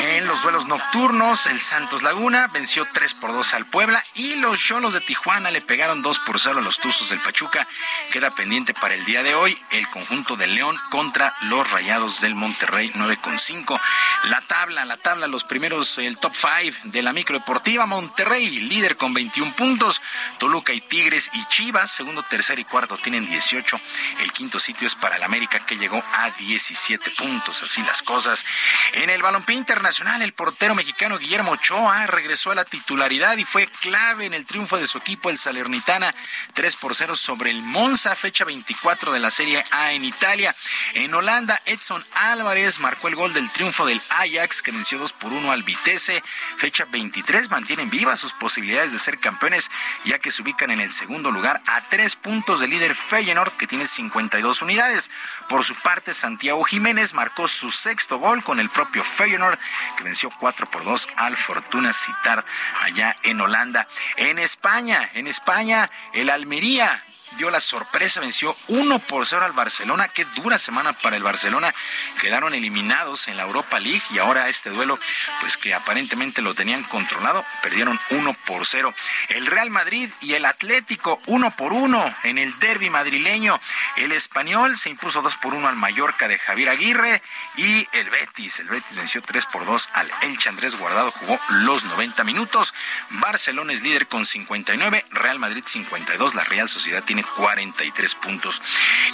En 0.00 0.26
los 0.26 0.42
duelos 0.42 0.66
nocturnos, 0.66 1.46
el 1.46 1.60
Santos 1.60 2.02
Laguna 2.02 2.48
venció 2.48 2.86
3 2.92 3.14
por 3.14 3.32
2 3.32 3.54
al 3.54 3.66
Puebla 3.66 4.02
y 4.14 4.36
los 4.36 4.60
Cholos 4.60 4.94
de 4.94 5.00
Tijuana 5.00 5.50
le 5.50 5.60
pegaron 5.60 6.02
2 6.02 6.18
por 6.20 6.40
0 6.40 6.58
a 6.58 6.62
los 6.62 6.78
Tuzos 6.78 7.10
del 7.10 7.20
Pachuca. 7.20 7.66
Queda 8.12 8.30
pendiente 8.30 8.74
para 8.74 8.94
el 8.94 9.04
día 9.04 9.22
de 9.22 9.34
hoy 9.34 9.56
el 9.70 9.88
conjunto 9.88 10.36
de 10.36 10.46
León 10.46 10.76
contra 10.90 11.34
los 11.42 11.70
Rayados 11.70 12.20
del 12.20 12.34
Monterrey 12.34 12.90
9 12.94 13.18
con 13.22 13.38
5. 13.38 13.80
La 14.24 14.40
tabla, 14.42 14.84
la 14.84 14.96
tabla, 14.96 15.26
los 15.26 15.44
primeros, 15.44 15.98
el 15.98 16.18
top 16.18 16.32
5 16.34 16.78
de 16.84 17.02
la 17.02 17.12
microdeportiva 17.12 17.86
Monterrey, 17.86 18.48
líder 18.48 18.96
con 18.96 19.14
21 19.14 19.52
puntos. 19.52 20.00
Toluca 20.38 20.72
y 20.72 20.80
Tigres 20.80 21.30
y 21.34 21.44
Chivas, 21.48 21.90
segundo, 21.90 22.22
tercer 22.22 22.58
y 22.58 22.64
cuarto 22.64 22.96
tienen 22.96 23.26
18. 23.26 23.80
El 24.20 24.32
quinto 24.32 24.60
sitio 24.60 24.86
es 24.86 24.94
para 24.94 25.16
el 25.16 25.22
América 25.22 25.60
que 25.66 25.76
llegó 25.76 26.01
a 26.12 26.30
17 26.30 27.10
puntos, 27.18 27.62
así 27.62 27.82
las 27.82 28.02
cosas. 28.02 28.44
En 28.92 29.10
el 29.10 29.22
balompié 29.22 29.56
internacional, 29.56 30.22
el 30.22 30.32
portero 30.32 30.74
mexicano 30.74 31.18
Guillermo 31.18 31.52
Ochoa 31.52 32.06
regresó 32.06 32.50
a 32.50 32.54
la 32.54 32.64
titularidad 32.64 33.36
y 33.36 33.44
fue 33.44 33.66
clave 33.80 34.26
en 34.26 34.34
el 34.34 34.46
triunfo 34.46 34.76
de 34.78 34.86
su 34.86 34.98
equipo, 34.98 35.30
el 35.30 35.38
Salernitana, 35.38 36.14
3 36.54 36.76
por 36.76 36.94
0 36.94 37.16
sobre 37.16 37.50
el 37.50 37.62
Monza, 37.62 38.14
fecha 38.14 38.44
24 38.44 39.12
de 39.12 39.20
la 39.20 39.30
Serie 39.30 39.64
A 39.70 39.92
en 39.92 40.04
Italia. 40.04 40.54
En 40.94 41.14
Holanda, 41.14 41.60
Edson 41.66 42.04
Álvarez 42.14 42.78
marcó 42.80 43.08
el 43.08 43.16
gol 43.16 43.32
del 43.32 43.48
triunfo 43.50 43.86
del 43.86 44.00
Ajax, 44.10 44.62
que 44.62 44.72
venció 44.72 44.98
2 44.98 45.12
por 45.14 45.32
1 45.32 45.52
al 45.52 45.62
Vitesse. 45.62 46.22
Fecha 46.56 46.84
23 46.90 47.50
mantienen 47.50 47.90
vivas 47.90 48.20
sus 48.20 48.32
posibilidades 48.32 48.92
de 48.92 48.98
ser 48.98 49.18
campeones, 49.18 49.70
ya 50.04 50.18
que 50.18 50.30
se 50.30 50.42
ubican 50.42 50.70
en 50.70 50.80
el 50.80 50.90
segundo 50.90 51.30
lugar 51.30 51.60
a 51.66 51.80
tres 51.82 52.16
puntos 52.16 52.60
del 52.60 52.70
líder 52.70 52.94
Feyenoord, 52.94 53.52
que 53.56 53.66
tiene 53.66 53.86
52 53.86 54.62
unidades. 54.62 55.10
Por 55.52 55.64
su 55.64 55.74
parte, 55.74 56.14
Santiago 56.14 56.64
Jiménez 56.64 57.12
marcó 57.12 57.46
su 57.46 57.70
sexto 57.70 58.16
gol 58.18 58.42
con 58.42 58.58
el 58.58 58.70
propio 58.70 59.04
Feyenoord, 59.04 59.58
que 59.98 60.04
venció 60.04 60.30
4 60.40 60.64
por 60.70 60.82
2 60.82 61.08
al 61.16 61.36
Fortuna 61.36 61.92
Citar 61.92 62.42
allá 62.80 63.14
en 63.22 63.38
Holanda. 63.38 63.86
En 64.16 64.38
España, 64.38 65.10
en 65.12 65.26
España, 65.26 65.90
el 66.14 66.30
Almería 66.30 67.04
dio 67.36 67.50
la 67.50 67.60
sorpresa, 67.60 68.20
venció 68.20 68.54
1 68.68 68.98
por 69.00 69.26
0 69.26 69.44
al 69.44 69.52
Barcelona. 69.52 70.08
Qué 70.08 70.24
dura 70.36 70.58
semana 70.58 70.92
para 70.92 71.16
el 71.16 71.22
Barcelona. 71.22 71.72
Quedaron 72.20 72.54
eliminados 72.54 73.28
en 73.28 73.36
la 73.36 73.44
Europa 73.44 73.80
League 73.80 74.02
y 74.10 74.18
ahora 74.18 74.48
este 74.48 74.70
duelo, 74.70 74.98
pues 75.40 75.56
que 75.56 75.74
aparentemente 75.74 76.42
lo 76.42 76.54
tenían 76.54 76.82
controlado, 76.84 77.44
perdieron 77.62 77.98
1 78.10 78.34
por 78.46 78.66
0. 78.66 78.94
El 79.28 79.46
Real 79.46 79.70
Madrid 79.70 80.10
y 80.20 80.34
el 80.34 80.44
Atlético 80.44 81.20
1 81.26 81.50
por 81.52 81.72
1 81.72 82.14
en 82.24 82.38
el 82.38 82.58
derby 82.58 82.90
madrileño. 82.90 83.60
El 83.96 84.12
español 84.12 84.76
se 84.76 84.90
impuso 84.90 85.22
2 85.22 85.36
por 85.36 85.54
1 85.54 85.68
al 85.68 85.76
Mallorca 85.76 86.28
de 86.28 86.38
Javier 86.38 86.70
Aguirre 86.70 87.22
y 87.56 87.86
el 87.92 88.10
Betis. 88.10 88.60
El 88.60 88.68
Betis 88.68 88.96
venció 88.96 89.22
3 89.22 89.46
por 89.46 89.64
2 89.64 89.88
al 89.94 90.10
Elche 90.22 90.48
Andrés 90.48 90.78
Guardado, 90.78 91.10
jugó 91.10 91.38
los 91.50 91.84
90 91.84 92.24
minutos. 92.24 92.74
Barcelona 93.10 93.72
es 93.72 93.82
líder 93.82 94.06
con 94.06 94.24
59, 94.24 95.06
Real 95.10 95.38
Madrid 95.38 95.64
52, 95.66 96.34
la 96.34 96.44
Real 96.44 96.68
Sociedad 96.68 97.02
tiene 97.02 97.21
43 97.22 98.14
puntos. 98.16 98.62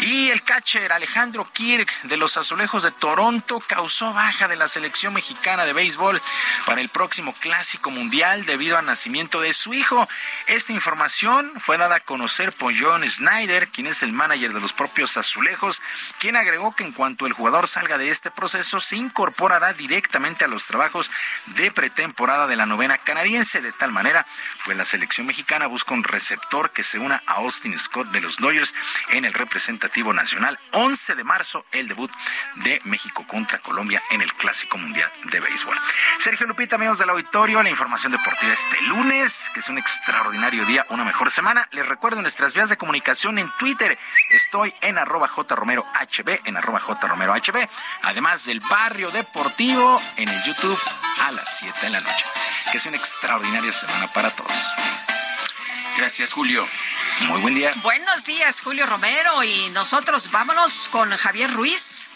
Y 0.01 0.31
el 0.31 0.43
catcher 0.43 0.93
Alejandro 0.93 1.51
Kirk 1.53 2.03
de 2.05 2.17
los 2.17 2.37
Azulejos 2.37 2.83
de 2.83 2.91
Toronto 2.91 3.61
causó 3.67 4.13
baja 4.13 4.49
de 4.49 4.57
la 4.57 4.69
selección 4.69 5.15
mexicana 5.15 5.65
de 5.65 5.73
béisbol 5.73 6.21
para 6.67 6.81
el 6.81 6.89
próximo 6.89 7.33
Clásico 7.33 7.91
Mundial 7.91 8.47
debido 8.47 8.79
al 8.79 8.87
nacimiento 8.87 9.41
de 9.41 9.53
su 9.55 9.75
hijo. 9.75 10.09
Esta 10.47 10.73
información 10.73 11.53
fue 11.59 11.79
dada 11.79 11.97
a 11.97 12.01
conocer 12.01 12.53
por 12.53 12.75
John 12.79 13.09
Snyder, 13.09 13.69
quien 13.69 13.87
es 13.87 14.03
el 14.03 14.13
manager 14.13 14.53
de 14.53 14.61
los 14.61 14.73
propios 14.73 15.17
Azulejos, 15.17 15.81
quien 16.19 16.37
agregó 16.37 16.75
que 16.75 16.85
en 16.85 16.93
cuanto 16.93 17.27
el 17.27 17.33
jugador 17.33 17.69
salga 17.69 17.99
de 17.99 18.11
este 18.11 18.31
proceso 18.31 18.81
se 18.81 18.97
incorporará 18.97 19.73
directamente 19.73 20.45
a 20.45 20.49
los 20.49 20.67
trabajos 20.67 21.11
de 21.47 21.71
pretemporada 21.71 22.47
de 22.47 22.57
la 22.57 22.67
novena 22.67 22.99
canadiense. 22.99 23.61
De 23.61 23.73
tal 23.73 23.93
manera, 23.93 24.27
pues 24.65 24.77
la 24.77 24.85
selección 24.85 25.27
mexicana 25.27 25.67
busca 25.67 25.95
un 25.95 26.05
receptor 26.05 26.71
que 26.71 26.85
se 26.85 26.99
una 26.99 27.23
a 27.27 27.35
Austin 27.35 27.79
Scott 27.79 27.98
de 28.07 28.21
los 28.21 28.37
Dodgers 28.39 28.75
en 29.11 29.25
el 29.25 29.33
representativo 29.33 30.13
nacional. 30.13 30.59
11 30.73 31.15
de 31.15 31.25
marzo, 31.25 31.65
el 31.73 31.89
debut 31.89 32.11
de 32.57 32.81
México 32.85 33.27
contra 33.27 33.59
Colombia 33.59 34.03
en 34.11 34.21
el 34.21 34.33
Clásico 34.35 34.79
Mundial 34.79 35.11
de 35.25 35.41
Béisbol. 35.41 35.77
Sergio 36.19 36.47
Lupita, 36.47 36.77
amigos 36.77 36.99
del 36.99 37.11
auditorio, 37.11 37.63
la 37.63 37.71
información 37.71 38.13
deportiva 38.13 38.53
este 38.53 38.81
lunes, 38.83 39.51
que 39.53 39.61
es 39.61 39.69
un 39.69 39.79
extraordinario 39.79 40.65
día, 40.67 40.87
una 40.91 41.05
mejor 41.05 41.31
semana. 41.31 41.69
Les 41.73 41.87
recuerdo 41.87 42.23
nuestras 42.23 42.55
vías 42.55 42.71
de 42.71 42.77
comunicación 42.77 43.39
en 43.39 43.51
Twitter. 43.59 43.99
Estoy 44.31 44.73
en 44.83 44.99
arroba 44.99 45.29
jromerohb, 45.29 45.85
en 46.45 46.57
arroba 46.57 46.81
jromerohb, 46.81 47.69
además 48.03 48.47
del 48.47 48.61
barrio 48.61 49.11
deportivo 49.11 50.01
en 50.17 50.29
el 50.29 50.43
YouTube 50.45 50.79
a 51.27 51.33
las 51.33 51.59
7 51.59 51.79
de 51.83 51.91
la 51.91 52.01
noche. 52.01 52.27
Que 52.73 52.79
sea 52.79 52.91
una 52.91 52.99
extraordinaria 52.99 53.73
semana 53.73 54.13
para 54.13 54.31
todos. 54.31 54.75
Gracias, 55.99 56.33
Julio. 56.33 56.65
Muy 57.27 57.41
buen 57.41 57.55
día. 57.57 57.73
Buenos 57.83 58.25
días, 58.25 58.61
Julio 58.61 58.87
Romero. 58.87 59.43
Y 59.43 59.69
nosotros 59.71 60.31
vámonos 60.31 60.89
con 60.91 61.11
Javier 61.11 61.53
Ruiz. 61.53 62.07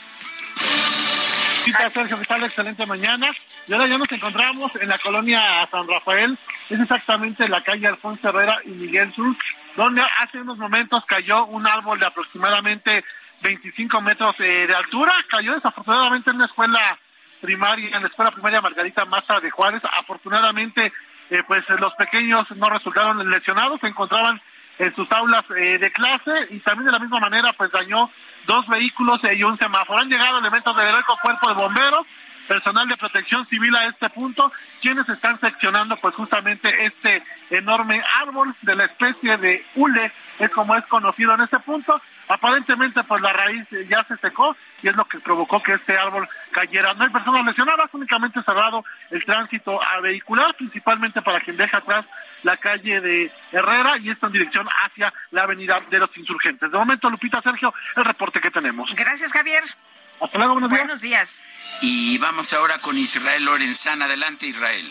Sergio, 1.92 2.16
¿qué 2.16 2.26
tal? 2.26 2.44
Excelente 2.44 2.86
mañana. 2.86 3.30
Y 3.66 3.72
ahora 3.72 3.88
ya 3.88 3.98
nos 3.98 4.10
encontramos 4.12 4.70
en 4.76 4.88
la 4.88 4.98
colonia 4.98 5.68
San 5.68 5.88
Rafael. 5.88 6.38
Es 6.70 6.78
exactamente 6.78 7.48
la 7.48 7.64
calle 7.64 7.88
Alfonso 7.88 8.28
Herrera 8.28 8.60
y 8.64 8.68
Miguel 8.68 9.12
Sur, 9.12 9.34
donde 9.74 10.02
hace 10.18 10.38
unos 10.38 10.58
momentos 10.58 11.04
cayó 11.04 11.46
un 11.46 11.66
árbol 11.66 11.98
de 11.98 12.06
aproximadamente 12.06 13.04
25 13.42 14.00
metros 14.00 14.36
eh, 14.38 14.68
de 14.68 14.74
altura. 14.76 15.12
Cayó 15.28 15.54
desafortunadamente 15.54 16.30
en 16.30 16.36
una 16.36 16.46
escuela 16.46 16.98
primaria, 17.40 17.96
en 17.96 18.02
la 18.02 18.08
escuela 18.08 18.30
primaria 18.30 18.60
Margarita 18.60 19.04
Maza 19.06 19.40
de 19.40 19.50
Juárez. 19.50 19.82
Afortunadamente, 19.98 20.92
eh, 21.32 21.42
pues 21.46 21.64
los 21.80 21.94
pequeños 21.94 22.50
no 22.56 22.68
resultaron 22.68 23.28
lesionados, 23.30 23.80
se 23.80 23.86
encontraban 23.86 24.40
en 24.78 24.94
sus 24.94 25.10
aulas 25.12 25.44
eh, 25.56 25.78
de 25.78 25.90
clase 25.90 26.46
y 26.50 26.58
también 26.58 26.86
de 26.86 26.92
la 26.92 26.98
misma 26.98 27.20
manera 27.20 27.52
pues 27.54 27.70
dañó 27.70 28.10
dos 28.46 28.66
vehículos 28.68 29.20
y 29.24 29.42
un 29.42 29.58
semáforo. 29.58 29.98
Han 29.98 30.08
llegado 30.08 30.38
elementos 30.38 30.76
del 30.76 30.88
heroico 30.88 31.16
cuerpo 31.22 31.48
de 31.48 31.54
bomberos, 31.54 32.06
personal 32.46 32.86
de 32.88 32.96
protección 32.96 33.46
civil 33.46 33.74
a 33.76 33.86
este 33.86 34.10
punto, 34.10 34.52
quienes 34.80 35.08
están 35.08 35.40
seccionando 35.40 35.96
pues 35.96 36.14
justamente 36.14 36.84
este 36.84 37.22
enorme 37.50 38.02
árbol 38.20 38.54
de 38.62 38.74
la 38.74 38.84
especie 38.84 39.38
de 39.38 39.64
hule, 39.74 40.12
es 40.38 40.50
como 40.50 40.76
es 40.76 40.84
conocido 40.86 41.34
en 41.34 41.42
este 41.42 41.58
punto. 41.60 42.00
Aparentemente 42.32 43.02
pues 43.04 43.20
la 43.20 43.30
raíz 43.30 43.66
ya 43.90 44.02
se 44.04 44.16
secó 44.16 44.56
y 44.82 44.88
es 44.88 44.96
lo 44.96 45.04
que 45.04 45.20
provocó 45.20 45.62
que 45.62 45.74
este 45.74 45.98
árbol 45.98 46.26
cayera. 46.50 46.94
No 46.94 47.04
hay 47.04 47.10
personas 47.10 47.44
lesionadas, 47.44 47.90
únicamente 47.92 48.42
cerrado 48.42 48.82
el 49.10 49.22
tránsito 49.22 49.82
a 49.82 50.00
vehicular, 50.00 50.54
principalmente 50.56 51.20
para 51.20 51.40
quien 51.40 51.58
deja 51.58 51.76
atrás 51.76 52.06
la 52.42 52.56
calle 52.56 53.02
de 53.02 53.30
Herrera 53.52 53.98
y 53.98 54.10
está 54.10 54.28
en 54.28 54.32
dirección 54.32 54.66
hacia 54.82 55.12
la 55.30 55.42
avenida 55.42 55.78
de 55.90 55.98
los 55.98 56.16
insurgentes. 56.16 56.72
De 56.72 56.78
momento, 56.78 57.10
Lupita 57.10 57.42
Sergio, 57.42 57.74
el 57.96 58.04
reporte 58.06 58.40
que 58.40 58.50
tenemos. 58.50 58.88
Gracias, 58.94 59.30
Javier. 59.30 59.64
Hasta 60.18 60.38
luego, 60.38 60.54
buenos 60.54 60.70
días. 60.70 60.80
Buenos 60.80 61.00
días. 61.02 61.44
Y 61.82 62.16
vamos 62.16 62.54
ahora 62.54 62.78
con 62.78 62.96
Israel 62.96 63.44
Lorenzana. 63.44 64.06
Adelante, 64.06 64.46
Israel. 64.46 64.90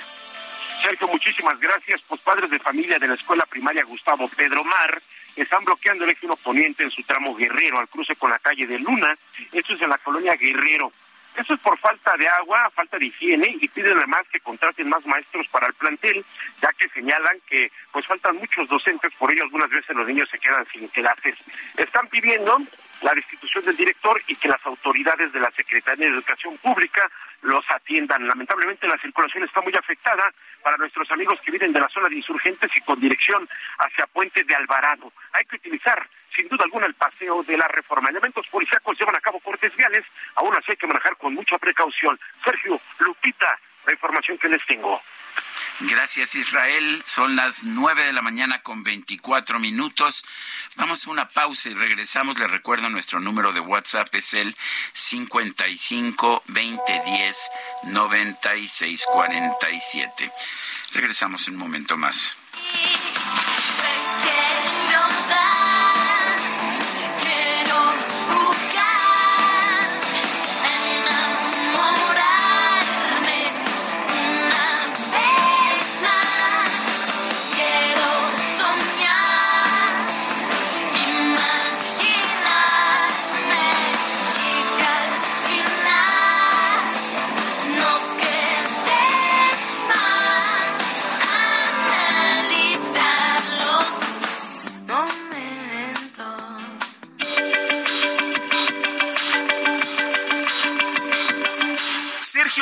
Sergio, 0.83 1.07
muchísimas 1.07 1.59
gracias. 1.59 2.01
Pues 2.07 2.21
padres 2.21 2.51
de 2.51 2.59
familia 2.59 2.99
de 2.99 3.07
la 3.07 3.15
escuela 3.15 3.47
primaria 3.47 3.83
Gustavo 3.83 4.27
Pedro 4.27 4.63
Mar 4.63 5.01
están 5.41 5.63
bloqueando 5.65 6.03
el 6.03 6.11
eje 6.11 6.27
poniente 6.43 6.83
en 6.83 6.91
su 6.91 7.03
tramo 7.03 7.35
Guerrero, 7.35 7.79
al 7.79 7.87
cruce 7.87 8.15
con 8.15 8.29
la 8.29 8.39
calle 8.39 8.67
de 8.67 8.79
Luna. 8.79 9.15
Esto 9.51 9.73
es 9.73 9.81
en 9.81 9.89
la 9.89 9.97
colonia 9.97 10.35
Guerrero. 10.35 10.91
Eso 11.35 11.53
es 11.53 11.59
por 11.61 11.77
falta 11.79 12.13
de 12.17 12.27
agua, 12.27 12.69
falta 12.71 12.97
de 12.97 13.05
higiene 13.05 13.55
y 13.59 13.67
piden 13.69 13.97
además 13.97 14.23
que 14.31 14.41
contraten 14.41 14.89
más 14.89 15.05
maestros 15.05 15.47
para 15.47 15.67
el 15.67 15.73
plantel, 15.73 16.25
ya 16.61 16.73
que 16.73 16.89
señalan 16.89 17.39
que 17.47 17.71
pues 17.91 18.05
faltan 18.05 18.35
muchos 18.35 18.67
docentes, 18.67 19.13
por 19.17 19.31
ello 19.31 19.43
algunas 19.43 19.69
veces 19.69 19.95
los 19.95 20.07
niños 20.07 20.29
se 20.29 20.39
quedan 20.39 20.65
sin 20.73 20.87
clases. 20.89 21.35
Están 21.77 22.07
pidiendo 22.07 22.57
la 23.01 23.13
destitución 23.13 23.65
del 23.65 23.75
director 23.75 24.21
y 24.27 24.35
que 24.35 24.47
las 24.47 24.63
autoridades 24.65 25.31
de 25.33 25.39
la 25.39 25.51
Secretaría 25.51 26.07
de 26.07 26.13
Educación 26.13 26.57
Pública 26.57 27.09
los 27.41 27.63
atiendan. 27.69 28.27
Lamentablemente 28.27 28.87
la 28.87 28.97
circulación 28.99 29.43
está 29.43 29.61
muy 29.61 29.73
afectada 29.75 30.31
para 30.61 30.77
nuestros 30.77 31.09
amigos 31.11 31.39
que 31.43 31.51
viven 31.51 31.73
de 31.73 31.79
la 31.79 31.89
zona 31.89 32.09
de 32.09 32.15
insurgentes 32.15 32.69
y 32.75 32.81
con 32.81 32.99
dirección 32.99 33.47
hacia 33.79 34.07
Puente 34.07 34.43
de 34.43 34.55
Alvarado. 34.55 35.11
Hay 35.33 35.45
que 35.45 35.55
utilizar 35.55 36.07
sin 36.35 36.47
duda 36.47 36.63
alguna 36.63 36.85
el 36.85 36.93
paseo 36.93 37.43
de 37.43 37.57
la 37.57 37.67
reforma. 37.67 38.09
Elementos 38.09 38.47
policíacos 38.47 38.97
llevan 38.97 39.15
a 39.15 39.21
cabo 39.21 39.39
cortes 39.39 39.75
viales, 39.75 40.05
aún 40.35 40.53
así 40.55 40.71
hay 40.71 40.77
que 40.77 40.87
manejar 40.87 41.17
con 41.17 41.33
mucha 41.33 41.57
precaución. 41.57 42.19
Sergio, 42.43 42.79
Lupita, 42.99 43.59
la 43.85 43.93
información 43.93 44.37
que 44.37 44.49
les 44.49 44.65
tengo. 44.65 45.01
Gracias 45.83 46.35
Israel. 46.35 47.03
Son 47.05 47.35
las 47.35 47.63
nueve 47.63 48.05
de 48.05 48.13
la 48.13 48.21
mañana 48.21 48.59
con 48.59 48.83
24 48.83 49.59
minutos. 49.59 50.23
Vamos 50.75 51.05
a 51.05 51.09
una 51.09 51.29
pausa 51.29 51.69
y 51.69 51.73
regresamos. 51.73 52.37
Les 52.37 52.51
recuerdo 52.51 52.89
nuestro 52.89 53.19
número 53.19 53.51
de 53.51 53.61
WhatsApp 53.61 54.13
es 54.13 54.33
el 54.35 54.55
55 54.93 56.43
20 56.47 57.01
10 57.05 57.49
96 57.83 59.05
47. 59.11 60.31
Regresamos 60.93 61.47
en 61.47 61.55
un 61.55 61.59
momento 61.59 61.97
más. 61.97 62.35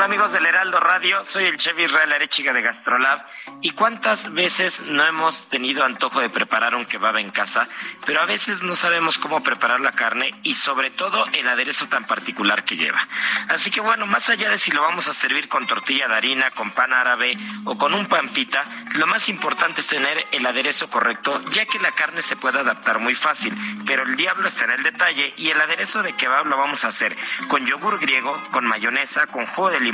Hola 0.00 0.06
amigos 0.06 0.32
del 0.32 0.46
Heraldo 0.46 0.80
Radio, 0.80 1.22
soy 1.24 1.44
el 1.44 1.58
chef 1.58 1.78
Israel 1.78 2.10
Arechiga 2.10 2.54
de 2.54 2.62
Gastrolab. 2.62 3.20
Y 3.60 3.72
cuántas 3.72 4.32
veces 4.32 4.80
no 4.86 5.04
hemos 5.04 5.50
tenido 5.50 5.84
antojo 5.84 6.20
de 6.20 6.30
preparar 6.30 6.74
un 6.74 6.86
kebab 6.86 7.18
en 7.18 7.30
casa, 7.30 7.64
pero 8.06 8.22
a 8.22 8.24
veces 8.24 8.62
no 8.62 8.74
sabemos 8.74 9.18
cómo 9.18 9.42
preparar 9.42 9.78
la 9.80 9.92
carne 9.92 10.34
y 10.42 10.54
sobre 10.54 10.90
todo 10.90 11.26
el 11.34 11.46
aderezo 11.46 11.86
tan 11.88 12.06
particular 12.06 12.64
que 12.64 12.78
lleva. 12.78 12.98
Así 13.50 13.70
que 13.70 13.82
bueno, 13.82 14.06
más 14.06 14.30
allá 14.30 14.48
de 14.48 14.56
si 14.56 14.70
lo 14.70 14.80
vamos 14.80 15.06
a 15.06 15.12
servir 15.12 15.50
con 15.50 15.66
tortilla 15.66 16.08
de 16.08 16.14
harina, 16.14 16.50
con 16.52 16.70
pan 16.70 16.94
árabe 16.94 17.32
o 17.66 17.76
con 17.76 17.92
un 17.92 18.06
pampita, 18.06 18.64
lo 18.94 19.06
más 19.06 19.28
importante 19.28 19.82
es 19.82 19.86
tener 19.86 20.24
el 20.32 20.46
aderezo 20.46 20.88
correcto, 20.88 21.38
ya 21.50 21.66
que 21.66 21.78
la 21.78 21.92
carne 21.92 22.22
se 22.22 22.36
puede 22.36 22.60
adaptar 22.60 23.00
muy 23.00 23.14
fácil, 23.14 23.54
pero 23.86 24.04
el 24.04 24.16
diablo 24.16 24.48
está 24.48 24.64
en 24.64 24.70
el 24.70 24.82
detalle 24.82 25.34
y 25.36 25.50
el 25.50 25.60
aderezo 25.60 26.02
de 26.02 26.14
kebab 26.14 26.46
lo 26.46 26.56
vamos 26.56 26.86
a 26.86 26.88
hacer 26.88 27.14
con 27.48 27.66
yogur 27.66 28.00
griego, 28.00 28.34
con 28.50 28.64
mayonesa, 28.66 29.26
con 29.26 29.44
jugo 29.44 29.68
de 29.68 29.80
limón, 29.80 29.89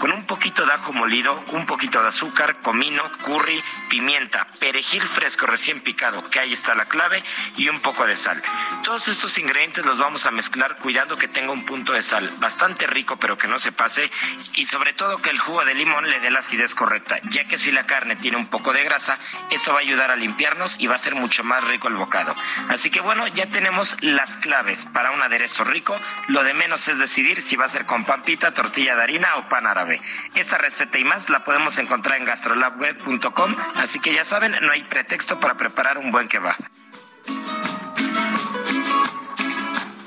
con 0.00 0.10
un 0.12 0.24
poquito 0.24 0.64
de 0.64 0.72
ajo 0.72 0.92
molido, 0.92 1.42
un 1.52 1.66
poquito 1.66 2.00
de 2.00 2.08
azúcar, 2.08 2.56
comino, 2.62 3.02
curry, 3.22 3.62
pimienta, 3.90 4.46
perejil 4.58 5.02
fresco 5.02 5.46
recién 5.46 5.80
picado, 5.80 6.28
que 6.30 6.40
ahí 6.40 6.52
está 6.52 6.74
la 6.74 6.86
clave, 6.86 7.22
y 7.56 7.68
un 7.68 7.80
poco 7.80 8.06
de 8.06 8.16
sal. 8.16 8.42
Todos 8.82 9.08
estos 9.08 9.36
ingredientes 9.38 9.84
los 9.84 9.98
vamos 9.98 10.24
a 10.26 10.30
mezclar 10.30 10.76
cuidando 10.78 11.16
que 11.16 11.28
tenga 11.28 11.52
un 11.52 11.64
punto 11.64 11.92
de 11.92 12.02
sal 12.02 12.30
bastante 12.38 12.86
rico 12.86 13.16
pero 13.16 13.36
que 13.36 13.48
no 13.48 13.58
se 13.58 13.72
pase 13.72 14.10
y 14.54 14.64
sobre 14.64 14.92
todo 14.92 15.20
que 15.20 15.30
el 15.30 15.38
jugo 15.38 15.64
de 15.64 15.74
limón 15.74 16.08
le 16.08 16.20
dé 16.20 16.30
la 16.30 16.38
acidez 16.38 16.74
correcta, 16.74 17.18
ya 17.30 17.44
que 17.44 17.58
si 17.58 17.70
la 17.70 17.84
carne 17.84 18.16
tiene 18.16 18.36
un 18.36 18.46
poco 18.46 18.72
de 18.72 18.82
grasa, 18.82 19.18
esto 19.50 19.72
va 19.72 19.78
a 19.78 19.82
ayudar 19.82 20.10
a 20.10 20.16
limpiarnos 20.16 20.76
y 20.80 20.86
va 20.86 20.94
a 20.94 20.98
ser 20.98 21.14
mucho 21.14 21.44
más 21.44 21.64
rico 21.64 21.88
el 21.88 21.94
bocado. 21.94 22.34
Así 22.68 22.90
que 22.90 23.00
bueno, 23.00 23.26
ya 23.28 23.46
tenemos 23.46 23.96
las 24.00 24.36
claves 24.36 24.86
para 24.86 25.10
un 25.10 25.22
aderezo 25.22 25.64
rico, 25.64 25.98
lo 26.28 26.42
de 26.42 26.54
menos 26.54 26.88
es 26.88 26.98
decidir 26.98 27.42
si 27.42 27.56
va 27.56 27.66
a 27.66 27.68
ser 27.68 27.84
con 27.84 28.04
pampita, 28.04 28.54
tortilla 28.54 28.96
de 28.96 29.02
harina, 29.02 29.33
o 29.36 29.48
pan 29.48 29.66
árabe. 29.66 30.00
Esta 30.34 30.58
receta 30.58 30.98
y 30.98 31.04
más 31.04 31.28
la 31.28 31.40
podemos 31.40 31.78
encontrar 31.78 32.18
en 32.18 32.24
gastrolabweb.com, 32.24 33.56
así 33.76 34.00
que 34.00 34.14
ya 34.14 34.24
saben, 34.24 34.56
no 34.62 34.72
hay 34.72 34.82
pretexto 34.84 35.40
para 35.40 35.54
preparar 35.54 35.98
un 35.98 36.10
buen 36.10 36.28
kebab. 36.28 36.56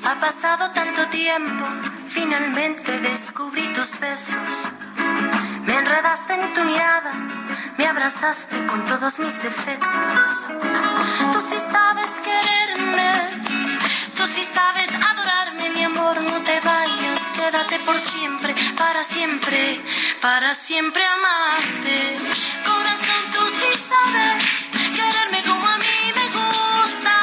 Ha 0.06 0.20
pasado 0.20 0.70
tanto 0.70 1.06
tiempo, 1.10 1.66
finalmente 2.06 3.00
descubrí 3.02 3.62
tus 3.74 4.00
besos. 4.00 4.72
Me 5.66 5.76
enredaste 5.76 6.34
en 6.34 6.54
tu 6.54 6.64
mirada, 6.64 7.12
me 7.78 7.86
abrazaste 7.86 8.66
con 8.68 8.86
todos 8.86 9.20
mis 9.20 9.44
defectos. 9.44 10.46
Tú 11.34 11.42
sí 11.42 11.58
sabes 11.60 12.12
quererme, 12.24 13.12
tú 14.16 14.26
sí 14.26 14.44
sabes 14.46 14.77
quédate 17.78 17.86
por 17.86 18.00
siempre, 18.00 18.56
para 18.78 19.04
siempre, 19.04 19.82
para 20.22 20.54
siempre 20.54 21.04
amarte. 21.06 22.18
Corazón, 22.66 23.32
tú 23.34 23.42
sí 23.50 23.80
sabes 23.80 24.70
quererme 24.96 25.44
como 25.44 25.68
a 25.68 25.78
mí 25.78 26.14
me 26.16 26.26
gusta. 26.28 27.16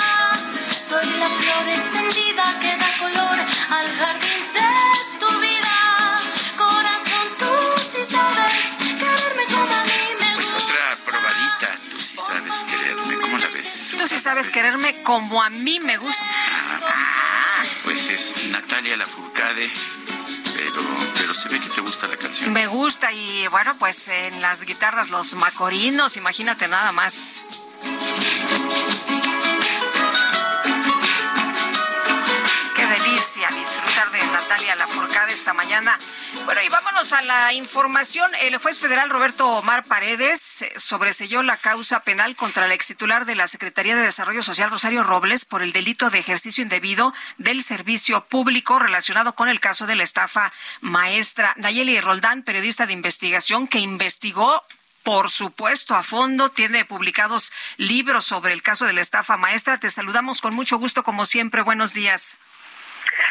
Soy 0.81 1.07
la 1.19 1.29
flor 1.29 1.69
encendida 1.69 2.45
que 2.61 2.77
da 2.77 2.99
color 2.99 3.39
al 3.71 3.87
jardín 3.99 4.43
de 4.55 5.19
tu 5.21 5.39
vida. 5.41 6.19
Corazón, 6.57 7.27
tú 7.39 7.81
sí 7.81 8.05
sabes 8.11 8.65
quererme 8.99 9.45
como 9.47 9.75
a 9.75 9.85
mí 9.85 10.03
me 10.21 10.35
Pues 10.35 10.53
gusta. 10.53 10.65
otra 10.65 10.97
probadita, 11.05 11.79
tú 11.91 11.99
sí 11.99 12.17
sabes 12.17 12.65
quererme. 12.65 13.19
¿Cómo 13.21 13.39
la 13.39 13.49
ves? 13.49 13.97
Tú 13.99 14.09
sí 14.09 14.19
sabes 14.19 14.51
quererme 14.51 15.03
como 15.03 15.43
a 15.43 15.51
mí 15.51 15.81
me 15.81 15.97
gusta. 15.97 16.25
Pues 17.85 18.09
es 18.09 18.35
Natalia 18.51 18.97
Lafourcade, 18.97 19.71
pero, 21.17 21.35
se 21.35 21.49
ve 21.49 21.61
que 21.61 21.69
te 21.69 21.81
gusta 21.81 22.07
la 22.07 22.17
canción. 22.17 22.53
Me 22.53 22.67
gusta 22.67 23.13
y 23.13 23.47
bueno, 23.49 23.75
pues 23.79 24.09
en 24.09 24.41
las 24.41 24.65
guitarras 24.65 25.11
los 25.11 25.35
macorinos, 25.35 26.17
imagínate 26.17 26.69
nada 26.69 26.93
más. 26.93 27.41
Qué 33.15 33.21
delicia 33.21 33.49
disfrutar 33.49 34.11
de 34.11 34.19
Natalia 34.27 34.75
Lafourcade 34.75 35.33
esta 35.33 35.53
mañana. 35.55 36.01
Bueno, 36.47 36.61
y 36.63 36.69
vámonos 36.69 37.13
a 37.13 37.23
la 37.23 37.53
información. 37.53 38.29
El 38.41 38.57
juez 38.57 38.81
federal 38.81 39.09
Roberto 39.09 39.47
Omar 39.51 39.85
Paredes 39.85 40.63
eh, 40.63 40.73
sobreselló 40.79 41.45
la 41.45 41.57
causa 41.57 42.01
penal 42.01 42.35
contra 42.35 42.67
el 42.67 42.73
ex 42.73 42.89
titular 42.89 43.25
de 43.25 43.37
la 43.37 43.47
Secretaría 43.47 43.95
de 43.95 44.03
Desarrollo 44.03 44.43
Social, 44.43 44.69
Rosario 44.69 45.05
Robles, 45.05 45.45
por 45.45 45.63
el 45.63 45.71
delito 45.71 46.11
de 46.11 46.19
ejercicio 46.19 46.65
indebido 46.65 47.15
del 47.39 47.63
servicio 47.63 48.25
público 48.25 48.81
relacionado 48.81 49.37
con 49.37 49.49
el 49.49 49.61
caso 49.61 49.87
de 49.87 49.95
la 49.95 50.03
estafa 50.03 50.53
maestra. 50.81 51.55
Nayeli 51.57 52.01
Roldán, 52.01 52.43
periodista 52.43 52.85
de 52.85 52.95
investigación 52.95 53.69
que 53.69 53.79
investigó 53.79 54.61
por 55.05 55.31
supuesto, 55.31 55.95
a 55.95 56.03
fondo, 56.03 56.49
tiene 56.49 56.85
publicados 56.85 57.53
libros 57.77 58.25
sobre 58.25 58.55
el 58.55 58.63
caso 58.63 58.87
de 58.87 58.95
la 58.95 59.03
estafa 59.03 59.37
maestra. 59.37 59.79
Te 59.79 59.91
saludamos 59.91 60.41
con 60.41 60.55
mucho 60.55 60.79
gusto, 60.79 61.05
como 61.05 61.27
siempre. 61.27 61.63
Buenos 61.63 61.93
días. 61.93 62.39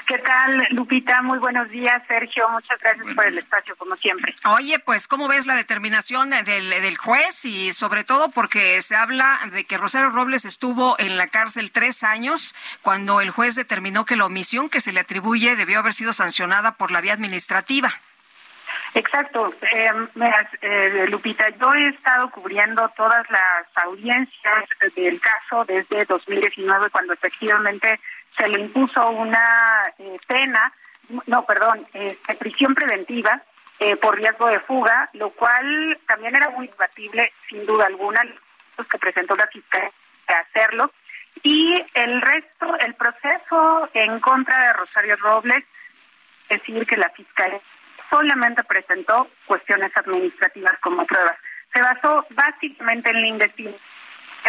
¿Qué 0.06 0.18
tal, 0.20 0.68
Lupita? 0.72 1.22
Muy 1.22 1.40
buenos 1.40 1.70
días, 1.70 2.02
Sergio. 2.08 2.48
Muchas 2.50 2.80
gracias 2.80 3.16
por 3.16 3.26
el 3.26 3.38
espacio, 3.38 3.76
como 3.78 3.95
siempre. 3.95 4.34
Oye, 4.45 4.80
pues, 4.80 5.08
¿cómo 5.08 5.28
ves 5.28 5.45
la 5.45 5.56
determinación 5.56 6.30
del, 6.30 6.70
del 6.70 6.98
juez? 6.98 7.45
Y 7.45 7.72
sobre 7.74 8.04
todo 8.04 8.30
porque 8.30 8.82
se 8.82 8.95
habla 8.95 9.40
de 9.52 9.64
que 9.66 9.78
Rosario 9.78 10.10
Robles 10.10 10.45
estuvo 10.45 10.95
en 11.00 11.18
la 11.18 11.28
cárcel 11.28 11.72
tres 11.72 12.04
años 12.04 12.56
cuando 12.82 13.22
el 13.22 13.32
juez 13.32 13.56
determinó 13.56 14.06
que 14.06 14.16
la 14.16 14.26
omisión 14.26 14.70
que 14.70 14.80
se 14.80 14.91
le 14.91 15.00
atribuye 15.00 15.56
debió 15.56 15.80
haber 15.80 15.94
sido 15.94 16.14
sancionada 16.14 16.74
por 16.74 16.91
la 16.91 17.02
vía 17.02 17.14
administrativa. 17.14 17.94
Exacto. 18.95 19.54
Eh, 19.72 19.91
mira, 20.16 20.50
eh, 20.62 21.08
Lupita, 21.10 21.50
yo 21.60 21.74
he 21.74 21.90
estado 21.90 22.30
cubriendo 22.30 22.88
todas 22.95 23.28
las 23.30 23.86
audiencias 23.86 24.66
del 24.95 25.20
caso 25.20 25.66
desde 25.66 26.06
2019, 26.06 26.90
cuando 26.91 27.14
efectivamente 27.14 28.00
se 28.38 28.48
le 28.48 28.60
impuso 28.60 29.10
una 29.10 29.84
eh, 29.98 30.18
pena 30.28 30.72
no, 31.28 31.46
perdón, 31.46 31.86
este, 31.94 32.36
prisión 32.36 32.74
preventiva 32.74 33.42
eh, 33.80 33.96
por 33.98 34.16
riesgo 34.16 34.48
de 34.48 34.60
fuga, 34.62 35.10
lo 35.14 35.32
cual 35.32 35.98
también 36.08 36.36
era 36.36 36.50
muy 36.50 36.68
debatible, 36.68 37.34
sin 37.50 37.66
duda 37.66 37.86
alguna, 37.86 38.24
los 38.78 38.88
que 38.88 38.98
presentó 38.98 39.36
la 39.36 39.48
fiscalía 39.48 39.92
hacerlo. 40.28 40.92
Y 41.44 41.84
el 41.94 42.22
resto, 42.22 42.78
el 42.78 42.96
proceso 42.96 43.90
en 43.94 44.20
contra 44.20 44.68
de 44.68 44.74
Rosario 44.74 45.16
Robles, 45.18 45.64
es 46.50 46.60
decir, 46.60 46.86
que 46.86 46.98
la 46.98 47.10
fiscalía 47.10 47.60
solamente 48.10 48.64
presentó 48.64 49.30
cuestiones 49.46 49.96
administrativas 49.98 50.78
como 50.80 51.06
pruebas. 51.06 51.38
Se 51.74 51.82
basó 51.82 52.26
básicamente 52.30 53.10
en 53.10 53.22
la 53.22 53.28
investigación 53.28 53.82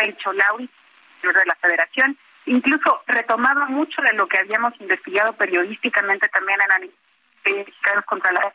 hecho 0.03 0.33
de 0.33 1.47
la 1.47 1.55
Federación, 1.57 2.19
incluso 2.47 3.03
retomaba 3.07 3.67
mucho 3.67 4.03
de 4.03 4.13
lo 4.13 4.27
que 4.27 4.39
habíamos 4.39 4.79
investigado 4.81 5.33
periodísticamente 5.35 6.29
también 6.29 6.61
en 6.61 6.73
análisis 6.73 6.97
contra 8.07 8.33
la 8.33 8.53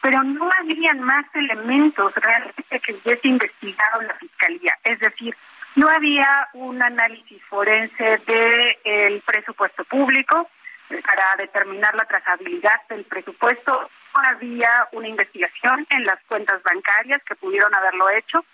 pero 0.00 0.22
no 0.22 0.48
habían 0.58 1.00
más 1.00 1.26
elementos 1.34 2.14
realmente 2.14 2.80
que 2.80 2.94
hubiese 2.94 3.28
investigado 3.28 4.00
la 4.02 4.14
Fiscalía. 4.14 4.76
Es 4.82 4.98
decir, 4.98 5.36
no 5.76 5.88
había 5.88 6.48
un 6.54 6.82
análisis 6.82 7.42
forense 7.44 8.18
del 8.26 9.20
presupuesto 9.20 9.84
público 9.84 10.48
para 10.88 11.24
determinar 11.38 11.94
la 11.94 12.04
trazabilidad 12.06 12.80
del 12.88 13.04
presupuesto. 13.04 13.90
No 14.14 14.20
había 14.24 14.88
una 14.92 15.08
investigación 15.08 15.86
en 15.90 16.04
las 16.04 16.18
cuentas 16.24 16.62
bancarias 16.62 17.22
que 17.24 17.36
pudieron 17.36 17.74
haberlo 17.74 18.08
hecho. 18.10 18.44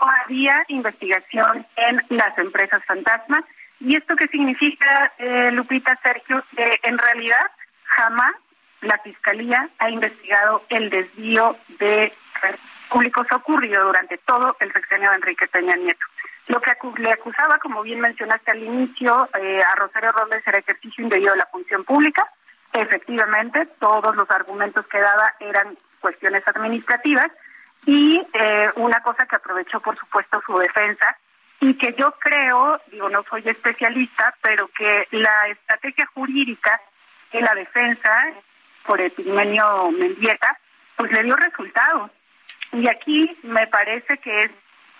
No 0.00 0.10
había 0.24 0.64
investigación 0.68 1.66
en 1.76 2.02
las 2.10 2.36
empresas 2.36 2.84
fantasmas. 2.84 3.44
¿Y 3.80 3.96
esto 3.96 4.16
qué 4.16 4.26
significa, 4.28 5.12
eh, 5.18 5.50
Lupita, 5.52 5.98
Sergio? 6.02 6.42
Que 6.56 6.80
en 6.82 6.98
realidad 6.98 7.50
jamás 7.84 8.34
la 8.80 8.98
Fiscalía 8.98 9.68
ha 9.78 9.90
investigado 9.90 10.62
el 10.68 10.90
desvío 10.90 11.56
de 11.78 12.12
públicos 12.88 13.26
ocurrido 13.32 13.84
durante 13.84 14.18
todo 14.18 14.56
el 14.60 14.72
sexenio 14.72 15.10
de 15.10 15.16
Enrique 15.16 15.48
Peña 15.48 15.76
Nieto. 15.76 16.06
Lo 16.48 16.60
que 16.60 16.72
le 16.98 17.12
acusaba, 17.12 17.58
como 17.58 17.82
bien 17.82 18.00
mencionaste 18.00 18.52
al 18.52 18.62
inicio, 18.62 19.28
eh, 19.40 19.60
a 19.62 19.74
Rosario 19.74 20.12
Robles 20.12 20.46
era 20.46 20.58
ejercicio 20.58 21.02
indebido 21.02 21.32
de 21.32 21.38
la 21.38 21.46
función 21.46 21.84
pública. 21.84 22.24
Efectivamente, 22.72 23.66
todos 23.80 24.14
los 24.14 24.30
argumentos 24.30 24.86
que 24.86 25.00
daba 25.00 25.34
eran 25.40 25.76
cuestiones 26.00 26.46
administrativas 26.46 27.30
y 27.84 28.24
eh, 28.32 28.70
una 28.76 29.00
cosa 29.00 29.26
que 29.26 29.36
aprovechó, 29.36 29.80
por 29.80 29.96
supuesto, 29.98 30.40
su 30.46 30.56
defensa 30.58 31.16
y 31.60 31.74
que 31.74 31.94
yo 31.98 32.12
creo, 32.12 32.80
digo, 32.88 33.08
no 33.08 33.24
soy 33.28 33.42
especialista, 33.44 34.34
pero 34.42 34.68
que 34.68 35.08
la 35.12 35.48
estrategia 35.48 36.06
jurídica 36.14 36.80
de 37.32 37.40
la 37.40 37.54
defensa 37.54 38.32
por 38.84 39.00
Epigmenio 39.00 39.90
Mendieta, 39.90 40.58
pues 40.96 41.10
le 41.12 41.24
dio 41.24 41.36
resultados. 41.36 42.10
Y 42.72 42.88
aquí 42.88 43.36
me 43.42 43.66
parece 43.66 44.18
que 44.18 44.44
es 44.44 44.50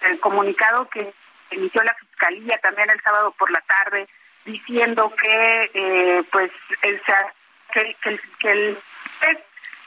el 0.02 0.18
comunicado 0.20 0.88
que 0.88 1.12
emitió 1.50 1.82
la 1.82 1.94
Fiscalía 1.94 2.58
también 2.58 2.90
el 2.90 3.00
sábado 3.02 3.32
por 3.38 3.50
la 3.50 3.60
tarde, 3.60 4.06
diciendo 4.44 5.12
que 5.20 5.70
eh, 5.74 6.22
pues 6.30 6.50
el, 6.82 7.00
que, 7.72 7.96
que, 8.02 8.20
que 8.38 8.50
el 8.50 8.78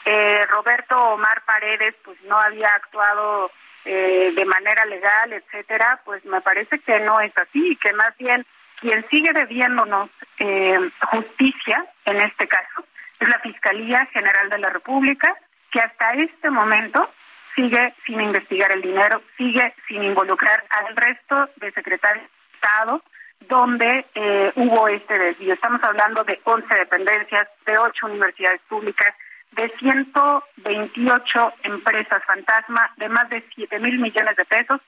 eh, 0.06 0.46
Roberto 0.48 0.98
Omar 0.98 1.44
Paredes 1.46 1.96
pues 2.04 2.22
no 2.24 2.38
había 2.38 2.70
actuado 2.70 3.52
eh, 3.92 4.32
de 4.36 4.46
manera 4.46 4.86
legal, 4.86 5.34
etcétera, 5.34 6.00
pues 6.06 6.24
me 6.26 6.42
parece 6.42 6.78
que 6.78 7.00
no 7.00 7.20
es 7.22 7.36
así, 7.36 7.76
que 7.78 7.92
más 7.94 8.16
bien 8.20 8.46
quien 8.80 9.04
sigue 9.10 9.34
debiéndonos 9.34 10.12
eh, 10.38 10.78
justicia 11.12 11.84
en 12.06 12.18
este 12.18 12.48
caso 12.48 12.86
es 13.20 13.28
la 13.28 13.40
Fiscalía 13.40 14.06
General 14.14 14.48
de 14.48 14.60
la 14.60 14.70
República, 14.70 15.36
que 15.72 15.80
hasta 15.80 16.12
este 16.12 16.52
momento 16.52 17.10
sigue 17.56 17.96
sin 18.06 18.22
investigar 18.22 18.72
el 18.74 18.84
dinero, 18.84 19.24
sigue 19.36 19.74
sin 19.88 20.04
involucrar 20.04 20.64
al 20.70 20.96
resto 20.96 21.50
de 21.56 21.72
secretarios 21.72 22.26
de 22.26 22.54
Estado 22.54 23.04
donde 23.48 24.06
eh, 24.14 24.52
hubo 24.56 24.88
este 24.88 25.18
desvío. 25.18 25.56
Estamos 25.56 25.84
hablando 25.84 26.24
de 26.26 26.40
11 26.44 26.76
dependencias, 26.76 27.48
de 27.66 27.76
8 27.76 28.06
universidades 28.06 28.62
públicas, 28.70 29.16
de 29.52 29.72
128 29.80 31.54
empresas 31.64 32.24
fantasma, 32.26 32.92
de 32.98 33.10
más 33.10 33.30
de 33.30 33.44
7 33.56 33.80
mil 33.80 34.00
millones 34.00 34.36
de 34.36 34.46
pesos 34.46 34.82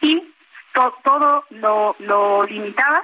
y 0.00 0.32
todo 1.02 1.44
lo, 1.50 1.96
lo 2.00 2.44
limitaba 2.44 3.02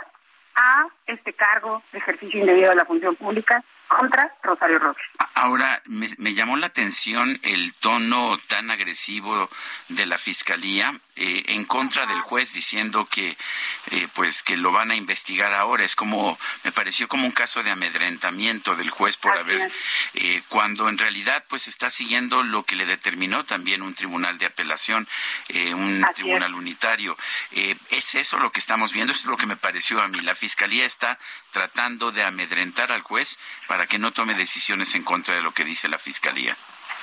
a 0.54 0.86
este 1.06 1.32
cargo 1.32 1.82
de 1.92 1.98
ejercicio 1.98 2.40
indebido 2.40 2.70
de 2.70 2.76
la 2.76 2.84
función 2.84 3.16
pública 3.16 3.64
contra 3.88 4.34
Rosario 4.42 4.78
Robles. 4.78 5.04
Ahora, 5.34 5.82
me, 5.86 6.34
llamó 6.34 6.56
la 6.56 6.66
atención 6.66 7.38
el 7.42 7.72
tono 7.78 8.38
tan 8.48 8.70
agresivo 8.70 9.48
de 9.88 10.06
la 10.06 10.18
fiscalía 10.18 10.94
eh, 11.14 11.42
en 11.48 11.66
contra 11.66 12.06
del 12.06 12.20
juez 12.20 12.54
diciendo 12.54 13.04
que 13.04 13.36
eh, 13.90 14.08
pues 14.14 14.42
que 14.42 14.56
lo 14.56 14.72
van 14.72 14.90
a 14.90 14.96
investigar 14.96 15.52
ahora. 15.52 15.84
Es 15.84 15.94
como 15.94 16.38
me 16.64 16.72
pareció 16.72 17.06
como 17.06 17.26
un 17.26 17.32
caso 17.32 17.62
de 17.62 17.70
amedrentamiento 17.70 18.74
del 18.74 18.88
juez 18.88 19.18
por 19.18 19.36
haber 19.36 19.70
eh, 20.14 20.42
cuando 20.48 20.88
en 20.88 20.96
realidad 20.96 21.44
pues 21.50 21.68
está 21.68 21.90
siguiendo 21.90 22.42
lo 22.42 22.64
que 22.64 22.76
le 22.76 22.86
determinó 22.86 23.44
también 23.44 23.82
un 23.82 23.94
tribunal 23.94 24.38
de 24.38 24.46
apelación 24.46 25.06
un 25.74 26.04
tribunal 26.14 26.54
unitario. 26.54 27.16
Es 27.90 28.14
eso 28.14 28.38
lo 28.38 28.50
que 28.50 28.60
estamos 28.60 28.92
viendo 28.92 29.12
eso 29.12 29.24
es 29.24 29.30
lo 29.30 29.36
que 29.36 29.46
me 29.46 29.56
pareció 29.56 30.00
a 30.00 30.08
mí 30.08 30.20
la 30.20 30.34
fiscalía 30.34 30.86
está 30.86 31.18
tratando 31.50 32.10
de 32.10 32.24
amedrentar 32.24 32.90
al 32.90 33.02
juez 33.02 33.38
para 33.68 33.86
que 33.86 33.98
no 33.98 34.12
tome 34.12 34.34
decisiones 34.34 34.94
en 34.94 35.02
contra 35.02 35.34
de 35.34 35.42
lo 35.42 35.52
que 35.52 35.64
dice 35.64 35.88
la 35.88 35.98
fiscalía 35.98 36.56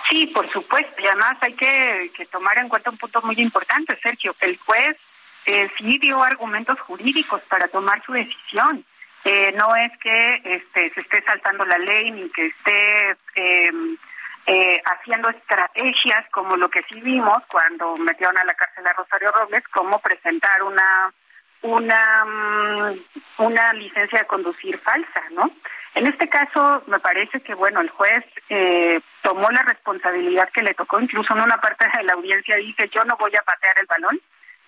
Sí, 0.10 0.28
por 0.28 0.52
supuesto. 0.52 1.02
Y 1.02 1.08
además 1.08 1.38
hay 1.42 1.54
que, 1.54 2.12
tomar 2.32 2.58
en 2.58 2.70
cuenta 2.70 2.90
un 2.90 2.98
punto 2.98 3.22
muy 3.22 3.36
importante, 3.40 3.98
Sergio. 4.02 4.36
El 4.42 4.58
juez 4.58 4.98
eh, 5.46 5.70
sí 5.78 5.98
dio 6.00 6.22
argumentos 6.24 6.80
jurídicos 6.80 7.42
para 7.44 7.68
tomar 7.68 8.04
su 8.04 8.14
decisión. 8.14 8.84
Eh, 9.24 9.54
no 9.56 9.76
es 9.76 9.92
que 10.00 10.42
este, 10.44 10.90
se 10.90 11.00
esté 11.02 11.22
saltando 11.24 11.66
la 11.66 11.78
ley 11.78 12.10
ni 12.12 12.30
que 12.30 12.46
esté 12.46 13.18
em, 13.36 13.98
eh, 14.46 14.82
haciendo 14.86 15.30
estrategias 15.30 16.28
como 16.32 16.56
lo 16.56 16.70
que 16.70 16.82
sí 16.84 17.02
vimos 17.02 17.46
cuando 17.48 17.96
metieron 17.98 18.38
a 18.38 18.46
la 18.46 18.54
cárcel 18.54 18.88
a 18.88 18.94
Rosario 18.94 19.32
Robles, 19.32 19.64
como 19.68 20.00
presentar 20.00 20.64
una 20.64 21.14
una 21.62 22.26
mm, 22.26 23.00
una 23.40 23.74
licencia 23.74 24.20
de 24.20 24.28
conducir 24.28 24.80
falsa, 24.80 25.22
¿no? 25.32 25.52
En 25.96 26.08
este 26.08 26.30
caso, 26.30 26.84
me 26.88 27.00
parece 27.00 27.42
que, 27.42 27.54
bueno, 27.54 27.82
el 27.82 27.90
juez 27.90 28.24
eh, 28.50 29.02
tomó 29.22 29.50
la 29.50 29.62
responsabilidad 29.64 30.50
que 30.50 30.64
le 30.64 30.74
tocó, 30.74 31.00
incluso 31.00 31.34
en 31.34 31.42
una 31.42 31.60
parte 31.60 31.86
de 31.98 32.04
la 32.04 32.14
audiencia 32.14 32.56
dice, 32.56 32.90
yo 32.90 33.04
no 33.06 33.18
voy 33.18 33.36
a 33.36 33.42
patear 33.42 33.78
el 33.80 33.86
balón 33.86 34.20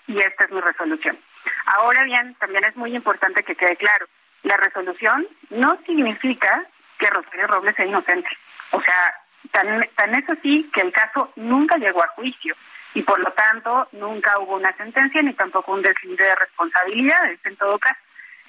y 0.08 0.20
esta 0.20 0.46
es 0.46 0.52
mi 0.52 0.60
resolución. 0.60 1.18
Ahora 1.66 2.04
bien, 2.04 2.36
también 2.36 2.64
es 2.66 2.76
muy 2.76 2.96
importante 2.96 3.44
que 3.44 3.56
quede 3.56 3.76
claro, 3.76 4.08
la 4.44 4.58
resolución 4.58 5.28
no 5.50 5.78
significa 5.86 6.66
que 6.98 7.10
Rosario 7.10 7.48
Robles 7.48 7.76
sea 7.76 7.86
inocente. 7.86 8.30
O 8.72 8.82
sea, 8.82 9.14
tan, 9.52 9.88
tan 9.96 10.16
es 10.16 10.30
así 10.30 10.70
que 10.74 10.82
el 10.82 10.92
caso 10.92 11.32
nunca 11.36 11.78
llegó 11.78 12.04
a 12.04 12.08
juicio 12.10 12.56
y 12.94 13.02
por 13.04 13.20
lo 13.20 13.32
tanto 13.32 13.88
nunca 13.94 14.38
hubo 14.40 14.56
una 14.56 14.76
sentencia 14.76 15.22
ni 15.22 15.34
tampoco 15.34 15.74
un 15.74 15.82
deslinde 15.82 16.24
de 16.24 16.36
responsabilidades 16.36 17.40
en 17.46 17.56
todo 17.56 17.78
caso. 17.80 18.00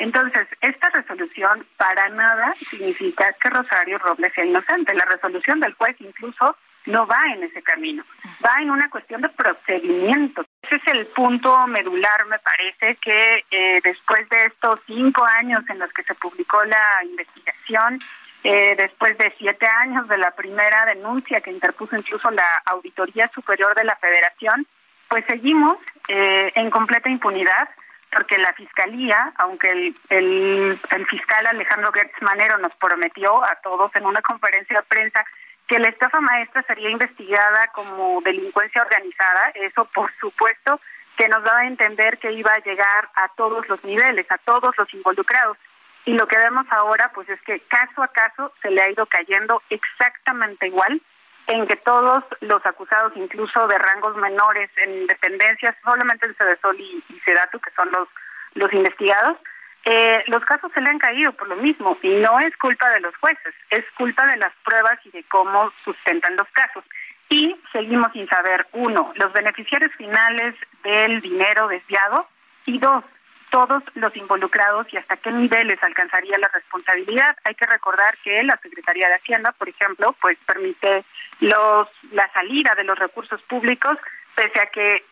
Entonces, 0.02 0.48
esta 0.60 0.88
resolución 0.90 1.64
para 1.76 2.08
nada 2.08 2.52
significa 2.56 3.32
que 3.34 3.48
Rosario 3.50 3.98
Robles 3.98 4.32
sea 4.34 4.44
inocente. 4.44 4.94
La 4.94 5.04
resolución 5.04 5.60
del 5.60 5.74
juez 5.74 5.96
incluso 6.00 6.56
no 6.86 7.06
va 7.06 7.20
en 7.32 7.44
ese 7.44 7.62
camino, 7.62 8.02
va 8.44 8.60
en 8.60 8.72
una 8.72 8.90
cuestión 8.90 9.20
de 9.20 9.28
procedimiento. 9.28 10.44
Ese 10.62 10.74
es 10.74 10.86
el 10.88 11.06
punto 11.06 11.68
medular, 11.68 12.26
me 12.26 12.40
parece, 12.40 12.96
que 12.96 13.44
eh, 13.48 13.80
después 13.84 14.28
de 14.28 14.46
estos 14.46 14.80
cinco 14.86 15.24
años 15.38 15.60
en 15.70 15.78
los 15.78 15.92
que 15.92 16.02
se 16.02 16.16
publicó 16.16 16.64
la 16.64 17.04
investigación, 17.04 18.00
eh, 18.42 18.74
después 18.76 19.16
de 19.18 19.32
siete 19.38 19.68
años 19.68 20.08
de 20.08 20.18
la 20.18 20.32
primera 20.32 20.84
denuncia 20.86 21.38
que 21.38 21.52
interpuso 21.52 21.94
incluso 21.94 22.28
la 22.32 22.60
Auditoría 22.64 23.30
Superior 23.32 23.72
de 23.76 23.84
la 23.84 23.94
Federación, 23.94 24.66
pues 25.08 25.24
seguimos 25.26 25.76
eh, 26.08 26.50
en 26.56 26.70
completa 26.70 27.08
impunidad 27.08 27.68
porque 28.12 28.36
la 28.38 28.52
fiscalía, 28.52 29.32
aunque 29.36 29.70
el, 29.70 29.94
el, 30.10 31.06
fiscal 31.06 31.46
Alejandro 31.46 31.90
Gertz 31.92 32.20
Manero 32.20 32.58
nos 32.58 32.74
prometió 32.76 33.42
a 33.42 33.56
todos 33.56 33.94
en 33.96 34.04
una 34.04 34.20
conferencia 34.20 34.78
de 34.78 34.86
prensa 34.86 35.24
que 35.66 35.78
la 35.78 35.88
estafa 35.88 36.20
maestra 36.20 36.62
sería 36.64 36.90
investigada 36.90 37.68
como 37.68 38.20
delincuencia 38.22 38.82
organizada, 38.82 39.50
eso 39.54 39.86
por 39.86 40.12
supuesto 40.20 40.78
que 41.16 41.28
nos 41.28 41.42
daba 41.42 41.60
a 41.60 41.66
entender 41.66 42.18
que 42.18 42.32
iba 42.32 42.52
a 42.52 42.62
llegar 42.62 43.08
a 43.14 43.28
todos 43.28 43.66
los 43.68 43.82
niveles, 43.84 44.30
a 44.30 44.38
todos 44.38 44.76
los 44.76 44.92
involucrados. 44.92 45.56
Y 46.04 46.14
lo 46.14 46.26
que 46.26 46.36
vemos 46.36 46.66
ahora, 46.70 47.10
pues 47.14 47.28
es 47.28 47.40
que 47.42 47.60
caso 47.60 48.02
a 48.02 48.08
caso 48.08 48.52
se 48.60 48.70
le 48.70 48.82
ha 48.82 48.90
ido 48.90 49.06
cayendo 49.06 49.62
exactamente 49.70 50.66
igual 50.66 51.00
en 51.46 51.66
que 51.66 51.76
todos 51.76 52.24
los 52.40 52.64
acusados, 52.64 53.12
incluso 53.16 53.66
de 53.66 53.78
rangos 53.78 54.16
menores 54.16 54.70
en 54.76 55.06
dependencias, 55.06 55.74
solamente 55.84 56.26
el 56.26 56.36
CEDESOL 56.36 56.78
y, 56.80 57.02
y 57.08 57.20
que 57.20 57.34
son 57.74 57.90
los, 57.90 58.08
los 58.54 58.72
investigados, 58.72 59.36
eh, 59.84 60.22
los 60.28 60.44
casos 60.44 60.70
se 60.72 60.80
le 60.80 60.90
han 60.90 60.98
caído 60.98 61.32
por 61.32 61.48
lo 61.48 61.56
mismo 61.56 61.98
y 62.02 62.08
no 62.08 62.38
es 62.38 62.56
culpa 62.56 62.88
de 62.90 63.00
los 63.00 63.16
jueces, 63.16 63.54
es 63.70 63.84
culpa 63.96 64.24
de 64.26 64.36
las 64.36 64.52
pruebas 64.64 64.98
y 65.04 65.10
de 65.10 65.24
cómo 65.24 65.72
sustentan 65.84 66.36
los 66.36 66.48
casos. 66.50 66.84
Y 67.28 67.56
seguimos 67.72 68.12
sin 68.12 68.28
saber, 68.28 68.66
uno, 68.72 69.12
los 69.16 69.32
beneficiarios 69.32 69.90
finales 69.92 70.54
del 70.84 71.20
dinero 71.20 71.66
desviado 71.66 72.28
y 72.66 72.78
dos, 72.78 73.04
todos 73.52 73.82
los 73.94 74.16
involucrados 74.16 74.86
y 74.92 74.96
hasta 74.96 75.18
qué 75.18 75.30
niveles 75.30 75.80
alcanzaría 75.82 76.38
la 76.38 76.48
responsabilidad. 76.48 77.36
Hay 77.44 77.54
que 77.54 77.66
recordar 77.66 78.16
que 78.24 78.42
la 78.42 78.56
Secretaría 78.56 79.08
de 79.08 79.16
Hacienda, 79.16 79.52
por 79.52 79.68
ejemplo, 79.68 80.16
pues 80.22 80.38
permite 80.46 81.04
los 81.40 81.86
la 82.12 82.32
salida 82.32 82.74
de 82.74 82.84
los 82.84 82.98
recursos 82.98 83.42
públicos 83.42 83.98
pese 84.34 84.58
a 84.58 84.66
que 84.66 85.04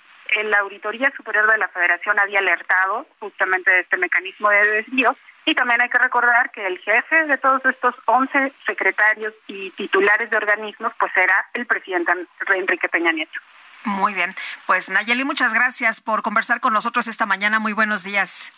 la 0.44 0.60
Auditoría 0.60 1.12
Superior 1.14 1.50
de 1.52 1.58
la 1.58 1.68
Federación 1.68 2.18
había 2.18 2.38
alertado 2.38 3.06
justamente 3.18 3.70
de 3.70 3.80
este 3.80 3.98
mecanismo 3.98 4.48
de 4.48 4.66
desvío 4.66 5.14
y 5.44 5.54
también 5.54 5.82
hay 5.82 5.90
que 5.90 5.98
recordar 5.98 6.50
que 6.50 6.66
el 6.66 6.78
jefe 6.78 7.26
de 7.26 7.36
todos 7.36 7.62
estos 7.66 7.94
11 8.06 8.52
secretarios 8.64 9.34
y 9.48 9.70
titulares 9.72 10.30
de 10.30 10.36
organismos 10.38 10.94
pues 10.98 11.14
era 11.14 11.46
el 11.52 11.66
presidente 11.66 12.12
Enrique 12.54 12.88
Peña 12.88 13.12
Nieto. 13.12 13.38
Muy 13.84 14.14
bien, 14.14 14.34
pues 14.66 14.88
Nayeli, 14.90 15.24
muchas 15.24 15.54
gracias 15.54 16.00
por 16.00 16.22
conversar 16.22 16.60
con 16.60 16.72
nosotros 16.72 17.06
esta 17.06 17.26
mañana. 17.26 17.58
Muy 17.58 17.72
buenos 17.72 18.02
días. 18.02 18.52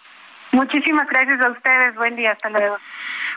Muchísimas 0.52 1.08
gracias 1.08 1.40
a 1.40 1.50
ustedes. 1.50 1.94
Buen 1.94 2.14
día. 2.14 2.32
Hasta 2.32 2.50
luego. 2.50 2.76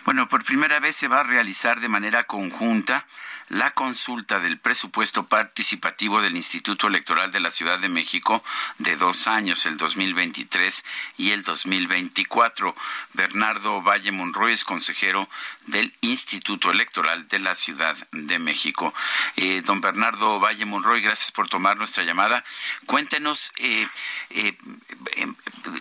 Bueno, 0.03 0.27
por 0.27 0.43
primera 0.43 0.79
vez 0.79 0.95
se 0.95 1.07
va 1.07 1.21
a 1.21 1.23
realizar 1.23 1.79
de 1.79 1.87
manera 1.87 2.25
conjunta 2.25 3.05
la 3.49 3.71
consulta 3.71 4.39
del 4.39 4.57
presupuesto 4.57 5.27
participativo 5.27 6.21
del 6.21 6.35
Instituto 6.35 6.87
Electoral 6.87 7.31
de 7.31 7.39
la 7.39 7.51
Ciudad 7.51 7.79
de 7.79 7.89
México 7.89 8.43
de 8.79 8.97
dos 8.97 9.27
años, 9.27 9.65
el 9.65 9.77
2023 9.77 10.83
y 11.17 11.31
el 11.31 11.43
2024. 11.43 12.75
Bernardo 13.13 13.81
Valle 13.81 14.11
Monroy 14.11 14.53
es 14.53 14.63
consejero 14.63 15.29
del 15.67 15.93
Instituto 16.01 16.71
Electoral 16.71 17.27
de 17.27 17.39
la 17.39 17.55
Ciudad 17.55 17.95
de 18.11 18.39
México. 18.39 18.93
Eh, 19.35 19.61
don 19.65 19.81
Bernardo 19.81 20.39
Valle 20.39 20.65
Monroy, 20.65 21.01
gracias 21.01 21.31
por 21.31 21.49
tomar 21.49 21.77
nuestra 21.77 22.03
llamada. 22.03 22.43
Cuéntenos, 22.85 23.51
eh, 23.57 23.87
eh, 24.29 24.57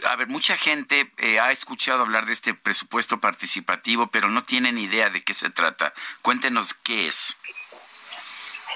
a 0.09 0.17
ver, 0.17 0.29
mucha 0.29 0.57
gente 0.57 1.11
ha 1.41 1.51
escuchado 1.53 2.03
hablar 2.03 2.27
de 2.27 2.33
este 2.33 2.55
presupuesto 2.55 3.21
participativo, 3.21 4.09
pero 4.09 4.29
no 4.29 4.43
tienen 4.43 4.79
idea 4.79 5.11
de 5.11 5.23
qué 5.23 5.35
se 5.35 5.51
trata. 5.51 5.93
Cuéntenos 6.23 6.75
qué 6.75 7.07
es. 7.07 7.37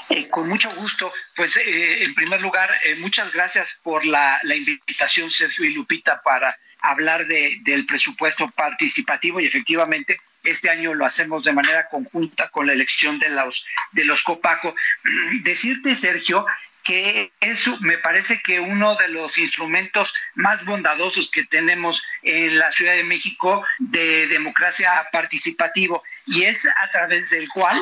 Eh, 0.08 0.26
con 0.28 0.48
mucho 0.48 0.74
gusto. 0.74 1.12
Pues 1.36 1.56
eh, 1.56 2.04
en 2.04 2.14
primer 2.14 2.40
lugar, 2.40 2.70
eh, 2.84 2.96
muchas 2.96 3.32
gracias 3.32 3.78
por 3.82 4.04
la, 4.06 4.40
invitación, 4.44 5.30
Sergio 5.30 5.64
y 5.64 5.72
Lupita, 5.72 6.22
para 6.22 6.58
hablar 6.80 7.26
de, 7.26 7.58
del 7.62 7.84
presupuesto 7.86 8.48
participativo 8.50 9.40
y 9.40 9.46
efectivamente 9.46 10.18
este 10.44 10.70
año 10.70 10.94
lo 10.94 11.04
hacemos 11.04 11.44
de 11.44 11.52
manera 11.52 11.88
conjunta 11.88 12.50
con 12.50 12.66
la 12.66 12.72
elección 12.72 13.18
de 13.18 13.28
los, 13.30 13.66
de 13.92 14.04
los 14.04 14.22
Copaco. 14.22 14.74
Decirte, 15.42 15.94
Sergio, 15.94 16.46
que 16.88 17.32
eso 17.40 17.76
me 17.80 17.98
parece 17.98 18.40
que 18.42 18.60
uno 18.60 18.96
de 18.96 19.08
los 19.08 19.36
instrumentos 19.36 20.14
más 20.34 20.64
bondadosos 20.64 21.30
que 21.30 21.44
tenemos 21.44 22.02
en 22.22 22.58
la 22.58 22.72
Ciudad 22.72 22.94
de 22.94 23.04
México 23.04 23.62
de 23.78 24.26
democracia 24.28 24.90
participativo 25.12 26.02
y 26.24 26.44
es 26.44 26.66
a 26.66 26.90
través 26.90 27.28
del 27.28 27.46
cual 27.50 27.78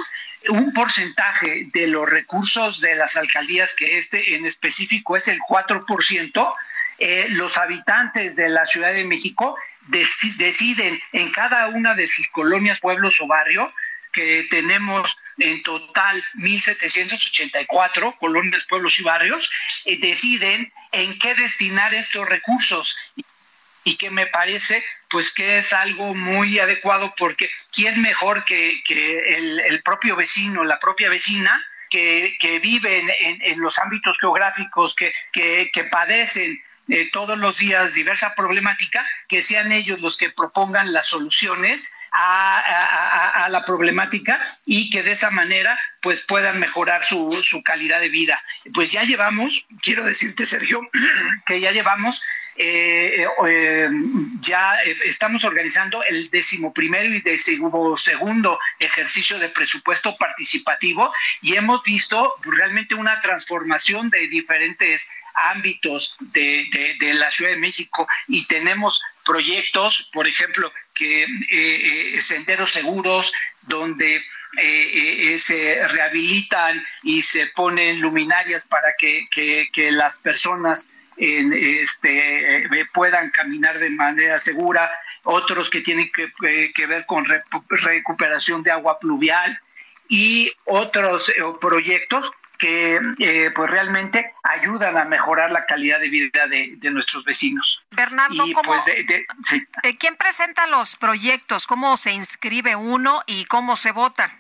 un 0.49 0.73
porcentaje 0.73 1.69
de 1.73 1.87
los 1.87 2.09
recursos 2.09 2.81
de 2.81 2.97
las 2.97 3.17
alcaldías, 3.17 3.75
que 3.75 3.99
este 3.99 4.35
en 4.35 4.45
específico 4.45 5.17
es 5.17 5.29
el 5.29 5.39
4%, 5.41 6.55
eh, 6.99 7.27
los 7.31 7.59
habitantes 7.59 8.37
de 8.37 8.49
la 8.49 8.67
Ciudad 8.67 8.93
de 8.93 9.05
México 9.05 9.57
deciden 9.89 11.01
en 11.13 11.31
cada 11.31 11.69
una 11.69 11.95
de 11.95 12.07
sus 12.09 12.29
colonias, 12.29 12.81
pueblos 12.81 13.21
o 13.21 13.27
barrios, 13.27 13.73
que 14.13 14.47
tenemos 14.51 15.19
en 15.39 15.63
total 15.63 16.25
1.784 16.37 18.17
colonias, 18.19 18.65
pueblos 18.65 18.99
y 18.99 19.03
barrios, 19.03 19.51
eh, 19.85 19.99
deciden 20.01 20.73
en 20.93 21.19
qué 21.19 21.35
destinar 21.35 21.95
estos 21.95 22.27
recursos. 22.27 22.97
Y 23.85 23.97
que 23.97 24.11
me 24.11 24.27
parece 24.27 24.83
pues 25.09 25.33
que 25.33 25.59
es 25.59 25.73
algo 25.73 26.15
muy 26.15 26.59
adecuado 26.59 27.15
porque 27.17 27.49
quién 27.73 28.03
mejor 28.03 28.45
que, 28.45 28.83
el, 28.89 29.83
propio 29.85 30.17
vecino, 30.17 30.65
la 30.65 30.81
propia 30.81 31.09
vecina, 31.09 31.65
que, 31.89 32.37
que 32.41 32.59
vive 32.59 33.05
en, 33.21 33.61
los 33.61 33.79
ámbitos 33.79 34.19
geográficos, 34.19 34.97
que, 34.97 35.13
que, 35.33 35.85
padecen 35.85 36.61
eh, 36.89 37.11
todos 37.13 37.39
los 37.39 37.59
días 37.59 37.95
diversa 37.95 38.35
problemática, 38.35 39.05
que 39.29 39.43
sean 39.43 39.73
ellos 39.73 40.01
los 40.01 40.17
que 40.17 40.31
propongan 40.31 40.93
las 40.93 41.09
soluciones 41.09 41.95
a, 42.13 43.45
a, 43.45 43.49
la 43.49 43.65
problemática 43.65 44.59
y 44.65 44.89
que 44.91 45.03
de 45.03 45.13
esa 45.13 45.31
manera 45.31 45.79
pues 46.01 46.23
puedan 46.23 46.61
mejorar 46.61 47.05
su, 47.05 47.43
su 47.43 47.63
calidad 47.63 48.01
de 48.01 48.09
vida. 48.09 48.41
Pues 48.73 48.93
ya 48.93 49.03
llevamos, 49.03 49.67
quiero 49.83 50.05
decirte 50.05 50.47
Sergio, 50.47 50.81
que 51.47 51.61
ya 51.61 51.73
llevamos 51.73 52.23
eh, 52.59 53.27
eh, 53.49 53.91
ya 54.41 54.77
eh, 54.83 54.97
estamos 55.05 55.45
organizando 55.45 56.03
el 56.05 56.31
decimoprimero 56.31 57.15
y 57.15 57.23
segundo 57.99 58.59
ejercicio 58.79 59.39
de 59.39 59.51
presupuesto 59.51 60.17
participativo 60.17 61.13
y 61.43 61.55
hemos 61.57 61.83
visto 61.83 62.35
realmente 62.43 62.95
una 62.95 63.21
transformación 63.21 64.09
de 64.09 64.29
diferentes 64.29 65.11
ámbitos 65.35 66.17
de, 66.21 66.97
la 67.15 67.31
Ciudad 67.31 67.51
de 67.51 67.59
México 67.59 68.09
y 68.27 68.47
tenemos 68.47 69.03
proyectos, 69.27 70.09
por 70.11 70.27
ejemplo, 70.27 70.73
que 70.95 71.27
senderos 72.21 72.73
seguros 72.73 73.33
donde 73.61 74.25
se 75.39 75.87
rehabilitan 75.89 76.83
y 77.03 77.21
se 77.21 77.49
ponen 77.49 78.01
luminarias 78.01 78.67
para 78.67 78.89
que 78.97 79.91
las 79.93 80.17
personas 80.17 80.89
en, 81.17 81.53
este, 81.53 82.65
eh, 82.65 82.87
puedan 82.93 83.31
caminar 83.31 83.79
de 83.79 83.91
manera 83.91 84.39
segura, 84.39 84.91
otros 85.25 85.71
que 85.71 85.81
tienen 85.81 86.11
que, 86.13 86.31
eh, 86.47 86.87
ver 86.87 87.07
con 87.07 87.25
recuperación 87.69 88.63
de 88.63 88.71
agua 88.71 88.99
pluvial 88.99 89.59
y 90.09 90.53
otros 90.67 91.31
eh, 91.31 91.35
proyectos 91.61 92.31
que 92.59 92.99
pues 93.55 93.71
realmente 93.71 94.33
ayudan 94.43 94.97
a 94.97 95.05
mejorar 95.05 95.51
la 95.51 95.67
calidad 95.67 96.01
de 96.01 96.09
vida 96.09 96.47
de, 96.47 96.91
nuestros 96.91 97.23
vecinos. 97.23 97.85
Bernardo, 97.91 98.47
pues, 98.65 98.81
¿quién 99.99 100.17
presenta 100.17 100.67
los 100.67 100.97
proyectos? 100.97 101.67
¿Cómo 101.67 101.99
se 101.99 102.13
inscribe 102.13 102.75
uno 102.75 103.23
y 103.27 103.45
cómo 103.45 103.77
se 103.77 103.93
vota? 103.93 104.33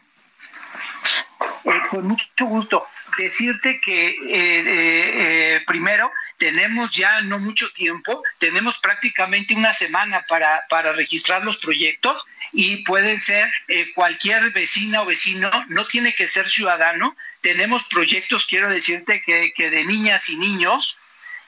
con 1.90 2.06
mucho 2.06 2.46
gusto. 2.46 2.86
Decirte 3.18 3.82
que 3.82 5.62
primero 5.66 6.10
tenemos 6.38 6.90
ya 6.90 7.20
no 7.22 7.38
mucho 7.38 7.70
tiempo, 7.72 8.22
tenemos 8.38 8.78
prácticamente 8.78 9.54
una 9.54 9.72
semana 9.72 10.24
para, 10.28 10.66
para 10.68 10.92
registrar 10.92 11.44
los 11.44 11.56
proyectos 11.56 12.26
y 12.52 12.84
pueden 12.84 13.20
ser 13.20 13.48
eh, 13.68 13.92
cualquier 13.94 14.50
vecina 14.52 15.02
o 15.02 15.06
vecino, 15.06 15.50
no 15.68 15.86
tiene 15.86 16.14
que 16.14 16.28
ser 16.28 16.48
ciudadano. 16.48 17.16
Tenemos 17.40 17.84
proyectos, 17.84 18.46
quiero 18.46 18.68
decirte, 18.70 19.20
que, 19.20 19.52
que 19.54 19.70
de 19.70 19.84
niñas 19.84 20.28
y 20.28 20.36
niños, 20.36 20.96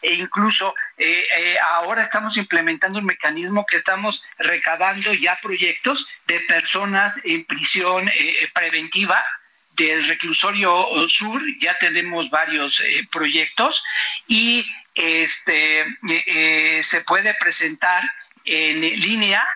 e 0.01 0.15
incluso 0.15 0.75
eh, 0.97 1.27
eh, 1.37 1.57
ahora 1.71 2.03
estamos 2.03 2.37
implementando 2.37 3.01
un 3.01 3.05
mecanismo 3.05 3.67
que 3.67 3.77
estamos 3.77 4.25
recabando 4.39 5.13
ya 5.13 5.39
proyectos 5.43 6.09
de 6.27 6.41
personas 6.41 7.25
en 7.25 7.45
prisión 7.45 8.09
preventiva 8.55 9.25
del 9.79 10.07
reclusorio 10.09 10.87
sur 11.09 11.41
ya 11.61 11.77
tenemos 11.79 12.31
varios 12.31 12.81
eh, 12.81 13.07
proyectos 13.11 13.85
y 14.27 14.67
este 14.95 15.87
eh, 16.09 16.83
se 16.83 17.01
puede 17.03 17.35
presentar 17.35 18.03
en 18.45 18.81
línea 18.81 19.47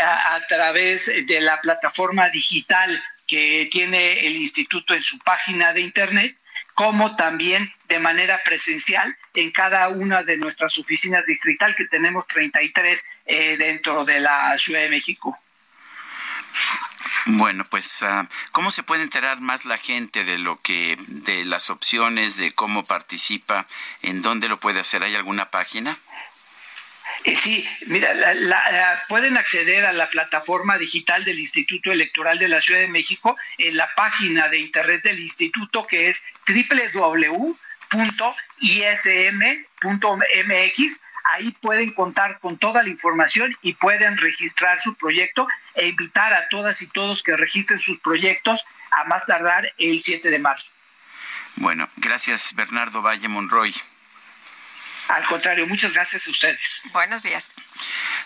a, 0.00 0.40
través 0.48 1.10
de 1.26 1.40
la 1.40 1.60
plataforma 1.60 2.28
digital 2.28 3.02
que 3.26 3.68
tiene 3.72 4.26
el 4.26 4.36
instituto 4.36 4.94
en 4.94 5.02
su 5.02 5.18
página 5.20 5.72
de 5.72 5.80
internet 5.80 6.36
como 6.74 7.16
también 7.16 7.68
de 7.88 7.98
manera 7.98 8.40
presencial 8.44 9.16
en 9.34 9.50
cada 9.50 9.88
una 9.88 10.22
de 10.22 10.36
nuestras 10.36 10.76
oficinas 10.78 11.26
distrital 11.26 11.74
que 11.74 11.86
tenemos 11.86 12.26
33 12.26 13.10
eh, 13.26 13.56
dentro 13.56 14.04
de 14.04 14.20
la 14.20 14.56
Ciudad 14.58 14.82
de 14.82 14.90
México. 14.90 15.38
Bueno, 17.26 17.66
pues, 17.68 18.02
ah, 18.02 18.26
¿cómo 18.52 18.70
se 18.70 18.82
puede 18.82 19.02
enterar 19.02 19.40
más 19.40 19.66
la 19.66 19.76
gente 19.76 20.24
de 20.24 20.38
lo 20.38 20.60
que, 20.62 20.96
de 21.08 21.44
las 21.44 21.68
opciones, 21.68 22.38
de 22.38 22.52
cómo 22.52 22.84
participa, 22.84 23.66
en 24.00 24.22
dónde 24.22 24.48
lo 24.48 24.58
puede 24.58 24.80
hacer? 24.80 25.02
¿Hay 25.02 25.14
alguna 25.14 25.50
página? 25.50 25.98
Eh, 27.24 27.36
sí, 27.36 27.68
mira, 27.86 28.14
la, 28.14 29.04
pueden 29.08 29.36
acceder 29.36 29.84
a 29.84 29.92
la 29.92 30.08
plataforma 30.08 30.78
digital 30.78 31.24
del 31.24 31.38
Instituto 31.38 31.92
Electoral 31.92 32.38
de 32.38 32.48
la 32.48 32.62
Ciudad 32.62 32.80
de 32.80 32.88
México 32.88 33.36
en 33.58 33.76
la 33.76 33.92
página 33.94 34.48
de 34.48 34.58
internet 34.58 35.02
del 35.02 35.18
instituto 35.20 35.86
que 35.86 36.08
es 36.08 36.28
www.ism.mx 36.46 37.58
ahí 41.32 41.50
pueden 41.60 41.92
contar 41.92 42.38
con 42.40 42.58
toda 42.58 42.82
la 42.82 42.88
información 42.88 43.54
y 43.62 43.74
pueden 43.74 44.16
registrar 44.16 44.80
su 44.80 44.94
proyecto 44.94 45.46
e 45.74 45.88
invitar 45.88 46.32
a 46.32 46.48
todas 46.48 46.82
y 46.82 46.88
todos 46.88 47.22
que 47.22 47.34
registren 47.34 47.80
sus 47.80 48.00
proyectos 48.00 48.64
a 48.90 49.04
más 49.04 49.26
tardar 49.26 49.72
el 49.78 50.00
7 50.00 50.30
de 50.30 50.38
marzo. 50.38 50.72
Bueno, 51.56 51.88
gracias 51.96 52.54
Bernardo 52.54 53.02
Valle 53.02 53.28
Monroy. 53.28 53.74
Al 55.08 55.24
contrario, 55.24 55.66
muchas 55.66 55.94
gracias 55.94 56.26
a 56.26 56.30
ustedes. 56.30 56.82
Buenos 56.92 57.22
días. 57.22 57.52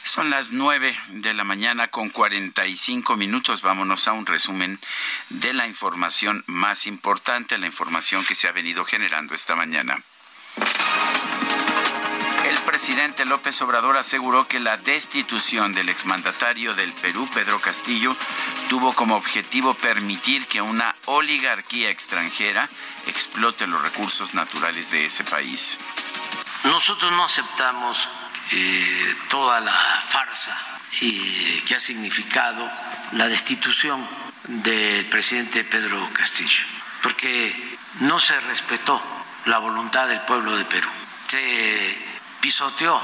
Son 0.02 0.31
las 0.31 0.50
nueve 0.50 0.97
de 1.08 1.32
la 1.32 1.44
mañana 1.44 1.89
con 1.89 2.10
cuarenta 2.10 2.66
y 2.66 2.74
cinco 2.74 3.16
minutos. 3.16 3.62
Vámonos 3.62 4.08
a 4.08 4.12
un 4.12 4.26
resumen 4.26 4.81
de 5.28 5.52
la 5.52 5.68
información 5.68 6.42
más 6.48 6.86
importante, 6.86 7.56
la 7.56 7.66
información 7.66 8.24
que 8.24 8.34
se 8.34 8.48
ha 8.48 8.52
venido 8.52 8.84
generando 8.84 9.32
esta 9.34 9.55
mañana. 9.55 10.02
Presidente 12.65 13.24
López 13.24 13.60
Obrador 13.62 13.97
aseguró 13.97 14.47
que 14.47 14.60
la 14.60 14.76
destitución 14.76 15.73
del 15.74 15.89
exmandatario 15.89 16.74
del 16.74 16.92
Perú, 16.92 17.28
Pedro 17.32 17.60
Castillo, 17.60 18.16
tuvo 18.68 18.92
como 18.92 19.16
objetivo 19.16 19.74
permitir 19.74 20.47
que 20.47 20.62
una 20.62 20.94
oligarquía 21.07 21.91
extranjera 21.91 22.68
explote 23.07 23.66
los 23.66 23.82
recursos 23.82 24.34
naturales 24.34 24.91
de 24.91 25.05
ese 25.07 25.24
país. 25.24 25.78
Nosotros 26.65 27.10
no 27.12 27.24
aceptamos 27.24 28.08
eh, 28.52 29.16
toda 29.28 29.60
la 29.60 29.73
farsa 29.73 30.57
que 31.00 31.74
ha 31.74 31.81
significado 31.81 32.70
la 33.12 33.26
destitución 33.26 34.08
del 34.44 35.07
presidente 35.07 35.65
Pedro 35.65 36.08
Castillo, 36.12 36.65
porque 37.02 37.78
no 38.00 38.20
se 38.20 38.39
respetó 38.42 39.02
la 39.47 39.58
voluntad 39.58 40.08
del 40.08 40.20
pueblo 40.20 40.57
de 40.57 40.65
Perú, 40.65 40.89
pisoteó 42.42 43.00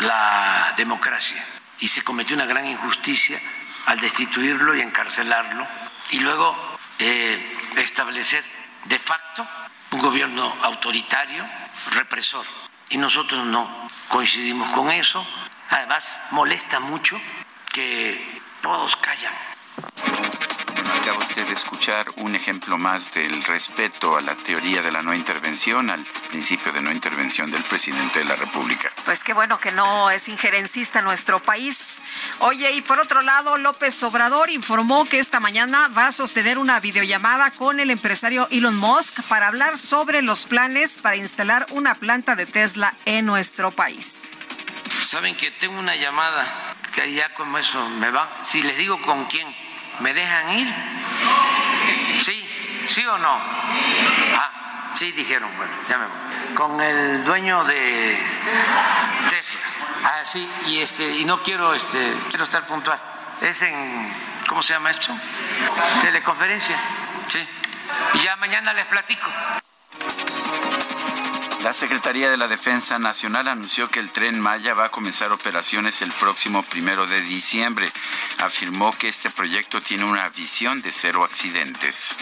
la 0.00 0.74
democracia 0.76 1.42
y 1.78 1.86
se 1.86 2.02
cometió 2.02 2.34
una 2.34 2.44
gran 2.44 2.66
injusticia 2.66 3.40
al 3.86 4.00
destituirlo 4.00 4.74
y 4.74 4.80
encarcelarlo 4.80 5.66
y 6.10 6.18
luego 6.18 6.54
eh, 6.98 7.56
establecer 7.76 8.44
de 8.86 8.98
facto 8.98 9.46
un 9.92 10.00
gobierno 10.00 10.56
autoritario, 10.62 11.46
represor 11.92 12.44
y 12.88 12.98
nosotros 12.98 13.46
no 13.46 13.88
coincidimos 14.08 14.72
con 14.72 14.90
eso. 14.90 15.24
Además, 15.70 16.20
molesta 16.32 16.80
mucho 16.80 17.18
que 17.72 18.40
todos 18.60 18.96
callan. 18.96 19.32
Acaba 20.94 21.18
usted 21.18 21.46
de 21.46 21.52
escuchar 21.52 22.06
un 22.16 22.34
ejemplo 22.34 22.76
más 22.76 23.12
del 23.14 23.42
respeto 23.44 24.16
a 24.16 24.20
la 24.20 24.34
teoría 24.34 24.82
de 24.82 24.92
la 24.92 25.02
no 25.02 25.14
intervención, 25.14 25.88
al 25.88 26.04
principio 26.28 26.72
de 26.72 26.80
no 26.80 26.92
intervención 26.92 27.50
del 27.50 27.62
presidente 27.62 28.18
de 28.18 28.24
la 28.24 28.36
República. 28.36 28.90
Pues 29.04 29.24
qué 29.24 29.32
bueno 29.32 29.58
que 29.58 29.70
no 29.70 30.10
es 30.10 30.28
injerencista 30.28 31.00
nuestro 31.00 31.40
país. 31.40 31.98
Oye, 32.40 32.72
y 32.72 32.82
por 32.82 33.00
otro 33.00 33.22
lado, 33.22 33.56
López 33.56 34.02
Obrador 34.02 34.50
informó 34.50 35.04
que 35.04 35.18
esta 35.18 35.40
mañana 35.40 35.88
va 35.88 36.08
a 36.08 36.12
sostener 36.12 36.58
una 36.58 36.80
videollamada 36.80 37.50
con 37.52 37.80
el 37.80 37.90
empresario 37.90 38.48
Elon 38.50 38.76
Musk 38.76 39.22
para 39.22 39.48
hablar 39.48 39.78
sobre 39.78 40.22
los 40.22 40.46
planes 40.46 40.98
para 40.98 41.16
instalar 41.16 41.66
una 41.70 41.94
planta 41.94 42.36
de 42.36 42.46
Tesla 42.46 42.94
en 43.04 43.26
nuestro 43.26 43.70
país. 43.70 44.28
Saben 44.88 45.36
que 45.36 45.50
tengo 45.52 45.78
una 45.78 45.96
llamada 45.96 46.46
que 46.94 47.12
ya 47.12 47.32
como 47.34 47.58
eso 47.58 47.88
me 47.90 48.10
va. 48.10 48.28
Si 48.44 48.62
les 48.62 48.76
digo 48.76 49.00
con 49.02 49.24
quién 49.26 49.46
¿Me 50.00 50.14
dejan 50.14 50.50
ir? 50.52 50.74
¿Sí? 52.22 52.48
¿Sí 52.88 53.06
o 53.06 53.18
no? 53.18 53.38
Ah, 54.36 54.92
sí 54.94 55.12
dijeron, 55.12 55.50
bueno, 55.56 55.72
ya 55.88 55.98
me 55.98 56.06
voy. 56.06 56.54
Con 56.54 56.80
el 56.80 57.22
dueño 57.24 57.64
de 57.64 58.18
Tesla. 59.28 59.60
Ah, 60.04 60.20
sí, 60.24 60.50
y 60.66 60.78
este, 60.78 61.08
y 61.16 61.24
no 61.24 61.42
quiero 61.42 61.74
este, 61.74 62.14
quiero 62.28 62.44
estar 62.44 62.66
puntual. 62.66 62.98
Es 63.42 63.62
en 63.62 64.12
¿cómo 64.48 64.62
se 64.62 64.72
llama 64.72 64.90
esto? 64.90 65.14
Teleconferencia. 66.00 66.76
Sí. 67.28 67.46
Y 68.14 68.18
ya 68.18 68.36
mañana 68.36 68.72
les 68.72 68.86
platico. 68.86 69.30
La 71.62 71.74
Secretaría 71.74 72.30
de 72.30 72.38
la 72.38 72.48
Defensa 72.48 72.98
Nacional 72.98 73.46
anunció 73.46 73.86
que 73.88 74.00
el 74.00 74.10
tren 74.10 74.40
Maya 74.40 74.72
va 74.72 74.86
a 74.86 74.88
comenzar 74.88 75.30
operaciones 75.30 76.00
el 76.00 76.10
próximo 76.10 76.62
primero 76.62 77.06
de 77.06 77.20
diciembre. 77.20 77.86
Afirmó 78.38 78.96
que 78.96 79.08
este 79.08 79.28
proyecto 79.28 79.82
tiene 79.82 80.04
una 80.04 80.30
visión 80.30 80.80
de 80.80 80.90
cero 80.90 81.22
accidentes. 81.22 82.16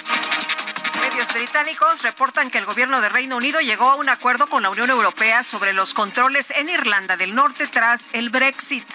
Medios 1.01 1.33
británicos 1.33 2.03
reportan 2.03 2.51
que 2.51 2.59
el 2.59 2.65
gobierno 2.65 3.01
de 3.01 3.09
Reino 3.11 3.37
Unido 3.37 3.61
llegó 3.61 3.91
a 3.91 3.95
un 3.95 4.09
acuerdo 4.09 4.49
con 4.49 4.65
la 4.65 4.71
Unión 4.71 4.91
Europea 4.91 5.45
sobre 5.45 5.73
los 5.73 5.95
controles 5.95 6.51
en 6.51 6.69
Irlanda 6.69 7.17
del 7.17 7.37
Norte 7.37 7.69
tras 7.69 8.09
el 8.13 8.31
Brexit. 8.31 8.89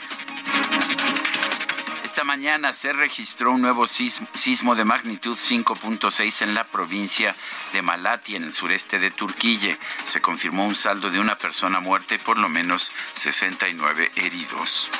Esta 2.14 2.26
mañana 2.26 2.74
se 2.74 2.94
registró 2.94 3.54
un 3.54 3.62
nuevo 3.62 3.88
sismo 3.88 4.76
de 4.76 4.86
magnitud 4.86 5.36
5.6 5.36 6.44
en 6.44 6.54
la 6.54 6.64
provincia 6.64 7.36
de 7.72 7.82
Malati, 7.82 8.36
en 8.36 8.44
el 8.44 8.54
sureste 8.54 9.00
de 9.00 9.10
Turquía. 9.10 9.80
Se 10.04 10.22
confirmó 10.22 10.68
un 10.68 10.76
saldo 10.76 11.10
de 11.10 11.20
una 11.20 11.36
persona 11.40 11.80
muerta 11.80 12.14
y 12.14 12.20
por 12.20 12.38
lo 12.38 12.50
menos 12.50 12.92
69 13.14 14.12
heridos. 14.16 14.92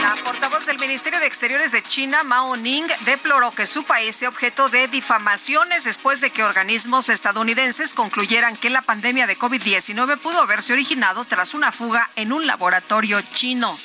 La 0.00 0.14
portavoz 0.14 0.64
del 0.64 0.78
Ministerio 0.78 1.18
de 1.18 1.26
Exteriores 1.26 1.72
de 1.72 1.82
China, 1.82 2.22
Mao 2.22 2.54
Ning, 2.54 2.86
deploró 3.00 3.50
que 3.50 3.66
su 3.66 3.82
país 3.82 4.14
sea 4.14 4.28
objeto 4.28 4.68
de 4.68 4.86
difamaciones 4.86 5.82
después 5.82 6.20
de 6.20 6.30
que 6.30 6.44
organismos 6.44 7.08
estadounidenses 7.08 7.94
concluyeran 7.94 8.56
que 8.56 8.70
la 8.70 8.82
pandemia 8.82 9.26
de 9.26 9.36
COVID-19 9.36 10.18
pudo 10.18 10.40
haberse 10.40 10.72
originado 10.72 11.24
tras 11.24 11.52
una 11.52 11.72
fuga 11.72 12.10
en 12.14 12.32
un 12.32 12.46
laboratorio 12.46 13.20
chino 13.34 13.76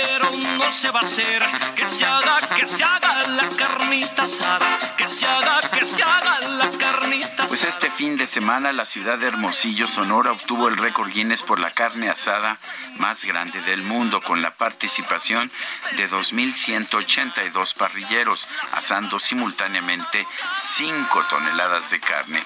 hacer 0.00 0.22
o 0.24 0.30
no 0.58 0.70
se 0.70 0.90
va 0.90 1.00
a 1.00 1.02
hacer, 1.02 1.42
que 1.76 1.88
se 1.88 2.04
haga, 2.04 2.38
que 2.56 2.66
se 2.66 2.84
haga 2.84 3.26
la 3.28 3.48
carnita 3.50 4.22
asada, 4.22 4.66
que 4.96 5.08
se 5.08 5.26
haga, 5.26 5.60
que 5.60 5.84
se 5.84 6.02
haga 6.02 6.40
la 6.40 6.70
carnita 6.70 7.44
asada. 7.44 7.48
Pues 7.48 7.64
este 7.64 7.90
fin 7.90 8.16
de 8.16 8.26
semana 8.26 8.72
la 8.72 8.84
ciudad 8.84 9.18
de 9.18 9.28
Hermosillo, 9.28 9.88
Sonora, 9.88 10.32
obtuvo 10.32 10.68
el 10.68 10.76
récord 10.76 11.10
Guinness 11.10 11.42
por 11.42 11.58
la 11.58 11.70
carne 11.70 12.08
asada 12.08 12.56
más 12.98 13.24
grande 13.24 13.60
del 13.62 13.82
mundo, 13.82 14.20
con 14.20 14.42
la 14.42 14.54
participación 14.56 15.50
de 15.96 16.08
2.182 16.08 17.74
parrilleros, 17.74 18.48
asando 18.72 19.18
simultáneamente 19.18 20.26
5 20.54 21.24
toneladas 21.28 21.90
de 21.90 22.00
carne. 22.00 22.42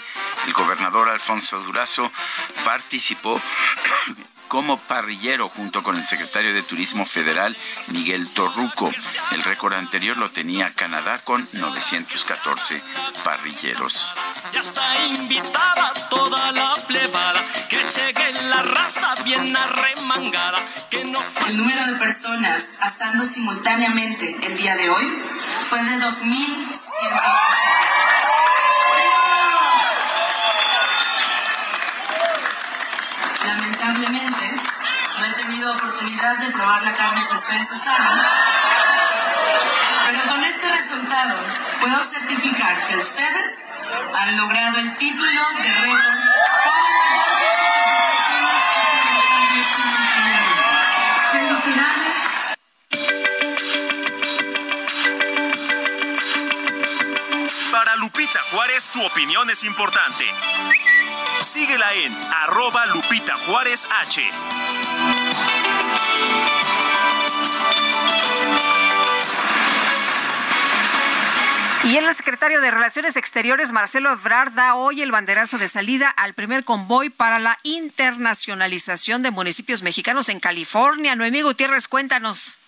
El 0.46 0.52
gobernador 0.52 1.08
Alfonso 1.08 1.60
Durazo 1.60 2.10
participó 2.64 3.40
como 4.48 4.78
parrillero 4.78 5.48
junto 5.48 5.82
con 5.82 5.96
el 5.96 6.04
secretario 6.04 6.54
de 6.54 6.62
Turismo 6.62 7.04
Federal 7.04 7.56
Miguel 7.88 8.32
Torruco. 8.32 8.90
El 9.32 9.42
récord 9.42 9.74
anterior 9.74 10.16
lo 10.16 10.30
tenía 10.30 10.70
Canadá 10.74 11.18
con 11.18 11.44
914 11.52 12.80
parrilleros. 13.24 14.12
Ya 14.52 14.60
está 14.60 15.04
invitada 15.06 15.92
toda 16.10 16.52
la 16.52 16.74
plebada, 16.86 17.42
que 17.68 17.78
llegue 17.78 18.32
la 18.48 18.62
raza 18.62 19.16
bien 19.24 19.56
arremangada, 19.56 20.64
que 20.90 21.04
no... 21.04 21.18
El 21.48 21.56
número 21.56 21.84
de 21.86 21.94
personas 21.94 22.70
asando 22.80 23.24
simultáneamente 23.24 24.36
el 24.42 24.56
día 24.56 24.76
de 24.76 24.90
hoy 24.90 25.04
fue 25.68 25.82
de 25.82 25.98
2.180. 25.98 28.33
Lamentablemente, 33.46 34.54
no 35.18 35.24
he 35.24 35.32
tenido 35.34 35.72
oportunidad 35.74 36.38
de 36.38 36.50
probar 36.50 36.82
la 36.82 36.92
carne 36.94 37.22
que 37.26 37.34
ustedes 37.34 37.70
asaron, 37.72 38.18
pero 40.06 40.22
con 40.28 40.42
este 40.42 40.72
resultado 40.72 41.36
puedo 41.80 41.98
certificar 42.04 42.84
que 42.84 42.96
ustedes 42.96 43.66
han 44.14 44.36
logrado 44.38 44.78
el 44.78 44.96
título 44.96 45.40
de 45.62 45.72
récord 45.72 46.18
como 46.64 46.88
mayor 46.98 47.30
cantidad 47.38 47.84
de 47.84 47.96
personas 48.08 48.60
carne 49.28 49.60
simultáneamente. 49.76 50.62
¡Felicidades! 51.32 52.18
Para 57.70 57.96
Lupita 57.96 58.40
Juárez, 58.50 58.90
tu 58.90 59.04
opinión 59.04 59.50
es 59.50 59.64
importante. 59.64 60.24
Síguela 61.44 61.92
en 61.92 62.14
arroba 62.32 62.86
Lupita 62.86 63.36
Juárez 63.36 63.86
H. 64.00 64.22
Y 71.84 71.96
el 71.98 72.14
secretario 72.14 72.62
de 72.62 72.70
Relaciones 72.70 73.18
Exteriores, 73.18 73.72
Marcelo 73.72 74.10
Ebrard, 74.10 74.54
da 74.54 74.74
hoy 74.74 75.02
el 75.02 75.12
banderazo 75.12 75.58
de 75.58 75.68
salida 75.68 76.08
al 76.08 76.32
primer 76.32 76.64
convoy 76.64 77.10
para 77.10 77.38
la 77.38 77.58
internacionalización 77.62 79.22
de 79.22 79.30
municipios 79.30 79.82
mexicanos 79.82 80.30
en 80.30 80.40
California. 80.40 81.14
Noemí 81.14 81.42
Gutiérrez, 81.42 81.88
cuéntanos. 81.88 82.58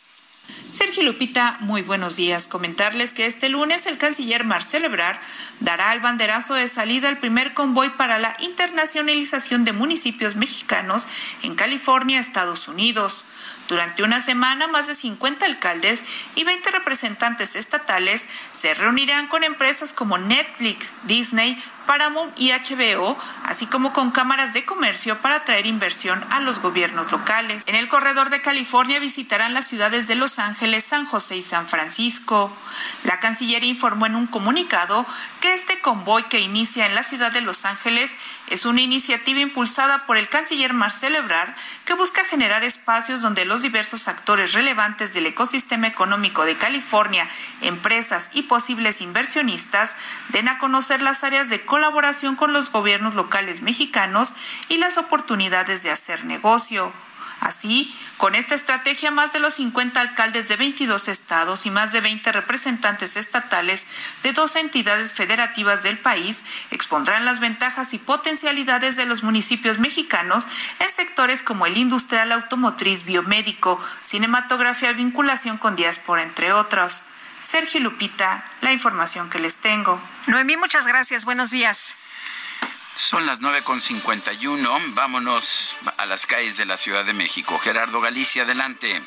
Sergio 0.72 1.04
Lupita, 1.04 1.56
muy 1.60 1.80
buenos 1.80 2.16
días. 2.16 2.46
Comentarles 2.46 3.14
que 3.14 3.24
este 3.24 3.48
lunes 3.48 3.86
el 3.86 3.96
canciller 3.96 4.44
Marcelo 4.44 4.86
Ebrard 4.86 5.16
dará 5.60 5.94
el 5.94 6.00
banderazo 6.00 6.52
de 6.52 6.68
salida 6.68 7.08
al 7.08 7.16
primer 7.16 7.54
convoy 7.54 7.88
para 7.88 8.18
la 8.18 8.36
internacionalización 8.40 9.64
de 9.64 9.72
municipios 9.72 10.36
mexicanos 10.36 11.06
en 11.42 11.54
California, 11.54 12.20
Estados 12.20 12.68
Unidos. 12.68 13.24
Durante 13.68 14.02
una 14.02 14.20
semana, 14.20 14.68
más 14.68 14.86
de 14.86 14.94
50 14.94 15.46
alcaldes 15.46 16.04
y 16.34 16.44
20 16.44 16.70
representantes 16.70 17.56
estatales 17.56 18.28
se 18.56 18.74
reunirán 18.74 19.28
con 19.28 19.44
empresas 19.44 19.92
como 19.92 20.18
Netflix, 20.18 20.90
Disney, 21.04 21.62
Paramount 21.86 22.32
y 22.36 22.50
HBO, 22.50 23.16
así 23.44 23.66
como 23.66 23.92
con 23.92 24.10
cámaras 24.10 24.52
de 24.52 24.64
comercio 24.64 25.18
para 25.18 25.36
atraer 25.36 25.66
inversión 25.66 26.22
a 26.30 26.40
los 26.40 26.60
gobiernos 26.60 27.10
locales. 27.12 27.62
En 27.66 27.76
el 27.76 27.88
corredor 27.88 28.28
de 28.30 28.42
California 28.42 28.98
visitarán 28.98 29.54
las 29.54 29.68
ciudades 29.68 30.08
de 30.08 30.16
Los 30.16 30.38
Ángeles, 30.38 30.84
San 30.84 31.06
José 31.06 31.36
y 31.36 31.42
San 31.42 31.68
Francisco. 31.68 32.54
La 33.04 33.20
Cancillería 33.20 33.70
informó 33.70 34.06
en 34.06 34.16
un 34.16 34.26
comunicado 34.26 35.06
que 35.40 35.54
este 35.54 35.80
convoy 35.80 36.24
que 36.24 36.40
inicia 36.40 36.86
en 36.86 36.94
la 36.94 37.04
ciudad 37.04 37.32
de 37.32 37.40
Los 37.40 37.64
Ángeles 37.64 38.16
es 38.48 38.64
una 38.64 38.80
iniciativa 38.82 39.40
impulsada 39.40 40.06
por 40.06 40.16
el 40.16 40.28
canciller 40.28 40.72
Marcelo 40.72 41.18
Ebrard 41.18 41.54
que 41.84 41.94
busca 41.94 42.24
generar 42.24 42.64
espacios 42.64 43.22
donde 43.22 43.44
los 43.44 43.62
diversos 43.62 44.08
actores 44.08 44.52
relevantes 44.52 45.14
del 45.14 45.26
ecosistema 45.26 45.86
económico 45.86 46.44
de 46.44 46.56
California, 46.56 47.28
empresas 47.60 48.30
y 48.34 48.42
posibles 48.46 49.00
inversionistas 49.00 49.96
den 50.28 50.48
a 50.48 50.58
conocer 50.58 51.02
las 51.02 51.24
áreas 51.24 51.48
de 51.48 51.64
colaboración 51.64 52.36
con 52.36 52.52
los 52.52 52.70
gobiernos 52.70 53.14
locales 53.14 53.62
mexicanos 53.62 54.34
y 54.68 54.78
las 54.78 54.98
oportunidades 54.98 55.82
de 55.82 55.90
hacer 55.90 56.24
negocio. 56.24 56.92
Así, 57.40 57.94
con 58.16 58.34
esta 58.34 58.54
estrategia, 58.54 59.10
más 59.10 59.32
de 59.34 59.40
los 59.40 59.54
50 59.54 60.00
alcaldes 60.00 60.48
de 60.48 60.56
22 60.56 61.08
estados 61.08 61.66
y 61.66 61.70
más 61.70 61.92
de 61.92 62.00
20 62.00 62.32
representantes 62.32 63.16
estatales 63.16 63.86
de 64.22 64.32
dos 64.32 64.56
entidades 64.56 65.12
federativas 65.12 65.82
del 65.82 65.98
país 65.98 66.44
expondrán 66.70 67.26
las 67.26 67.40
ventajas 67.40 67.92
y 67.92 67.98
potencialidades 67.98 68.96
de 68.96 69.04
los 69.04 69.22
municipios 69.22 69.78
mexicanos 69.78 70.48
en 70.80 70.88
sectores 70.88 71.42
como 71.42 71.66
el 71.66 71.76
industrial, 71.76 72.32
automotriz, 72.32 73.04
biomédico, 73.04 73.78
cinematografía, 74.02 74.92
vinculación 74.92 75.58
con 75.58 75.76
diáspora, 75.76 76.22
entre 76.22 76.54
otros. 76.54 77.04
Sergio 77.46 77.78
Lupita, 77.78 78.44
la 78.60 78.72
información 78.72 79.30
que 79.30 79.38
les 79.38 79.54
tengo. 79.56 80.00
Noemí, 80.26 80.56
muchas 80.56 80.84
gracias. 80.84 81.24
Buenos 81.24 81.52
días. 81.52 81.94
Son 82.96 83.24
las 83.24 83.40
9.51. 83.40 84.94
Vámonos 84.94 85.76
a 85.96 86.06
las 86.06 86.26
calles 86.26 86.56
de 86.56 86.64
la 86.64 86.76
Ciudad 86.76 87.04
de 87.04 87.12
México. 87.12 87.56
Gerardo 87.60 88.00
Galicia, 88.00 88.42
adelante. 88.42 89.00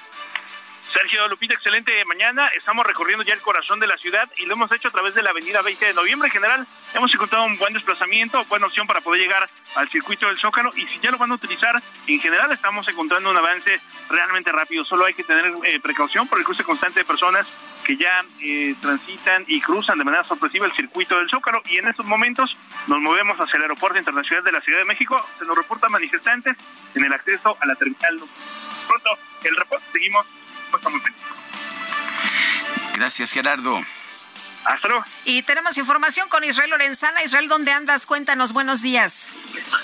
Sergio 0.92 1.28
Lupita, 1.28 1.54
excelente 1.54 2.04
mañana. 2.06 2.50
Estamos 2.56 2.86
recorriendo 2.86 3.24
ya 3.24 3.34
el 3.34 3.42
corazón 3.42 3.80
de 3.80 3.86
la 3.86 3.98
ciudad 3.98 4.28
y 4.38 4.46
lo 4.46 4.56
hemos 4.56 4.72
hecho 4.72 4.88
a 4.88 4.92
través 4.92 5.14
de 5.14 5.22
la 5.22 5.30
avenida 5.30 5.62
20 5.62 5.86
de 5.86 5.94
noviembre. 5.94 6.28
En 6.28 6.32
general, 6.32 6.68
hemos 6.96 7.14
encontrado 7.14 7.46
un 7.46 7.58
buen 7.58 7.74
desplazamiento, 7.74 8.44
buena 8.46 8.66
opción 8.66 8.88
para 8.88 9.02
poder 9.02 9.22
llegar 9.22 9.48
al 9.76 9.90
circuito 9.90 10.26
del 10.26 10.38
Zócalo. 10.38 10.72
Y 10.76 10.88
si 10.88 11.00
ya 11.00 11.12
lo 11.12 11.18
van 11.18 11.32
a 11.32 11.36
utilizar, 11.36 11.80
en 12.08 12.20
general 12.20 12.52
estamos 12.52 12.88
encontrando 12.88 13.30
un 13.30 13.38
avance 13.38 13.80
realmente 14.10 14.52
rápido. 14.52 14.84
Solo 14.84 15.06
hay 15.06 15.14
que 15.14 15.24
tener 15.24 15.54
eh, 15.64 15.80
precaución 15.80 16.28
por 16.28 16.40
el 16.40 16.46
cruce 16.46 16.64
constante 16.64 17.02
de 17.02 17.06
personas 17.06 17.48
que 17.86 17.96
ya 17.96 18.24
eh, 18.42 18.74
transitan 18.82 19.44
y 19.48 19.62
cruzan 19.62 19.98
de 20.00 20.04
manera 20.04 20.24
sorpresiva 20.24 20.66
el 20.66 20.74
circuito 20.74 21.18
del 21.20 21.30
Zócalo. 21.30 21.62
Y 21.66 21.78
en 21.78 21.88
estos 21.88 22.06
momentos 22.06 22.58
nos 22.88 23.00
movemos 23.00 23.40
hacia 23.40 23.58
el 23.58 23.64
Aeropuerto 23.64 24.00
Internacional 24.00 24.44
de 24.44 24.52
la 24.54 24.62
Ciudad 24.62 24.80
de 24.80 24.86
México. 24.86 25.24
Se 25.38 25.46
nos 25.46 25.56
reportan 25.56 25.92
manifestantes 25.92 26.58
en 26.96 27.06
el 27.06 27.14
acceso 27.14 27.58
a 27.60 27.66
la 27.68 27.76
terminal. 27.76 28.20
Pronto, 28.88 29.10
el 29.44 29.56
reporte 29.56 29.86
seguimos 29.94 30.26
Gracias, 32.96 33.32
Gerardo. 33.32 33.80
Hasta 34.66 34.88
luego. 34.90 35.06
Y 35.26 35.42
tenemos 35.44 35.78
información 35.78 36.28
con 36.30 36.44
Israel 36.44 36.70
Lorenzana. 36.70 37.24
Israel, 37.24 37.48
¿dónde 37.48 37.72
andas? 37.72 38.06
Cuéntanos, 38.06 38.54
buenos 38.54 38.82
días. 38.82 39.32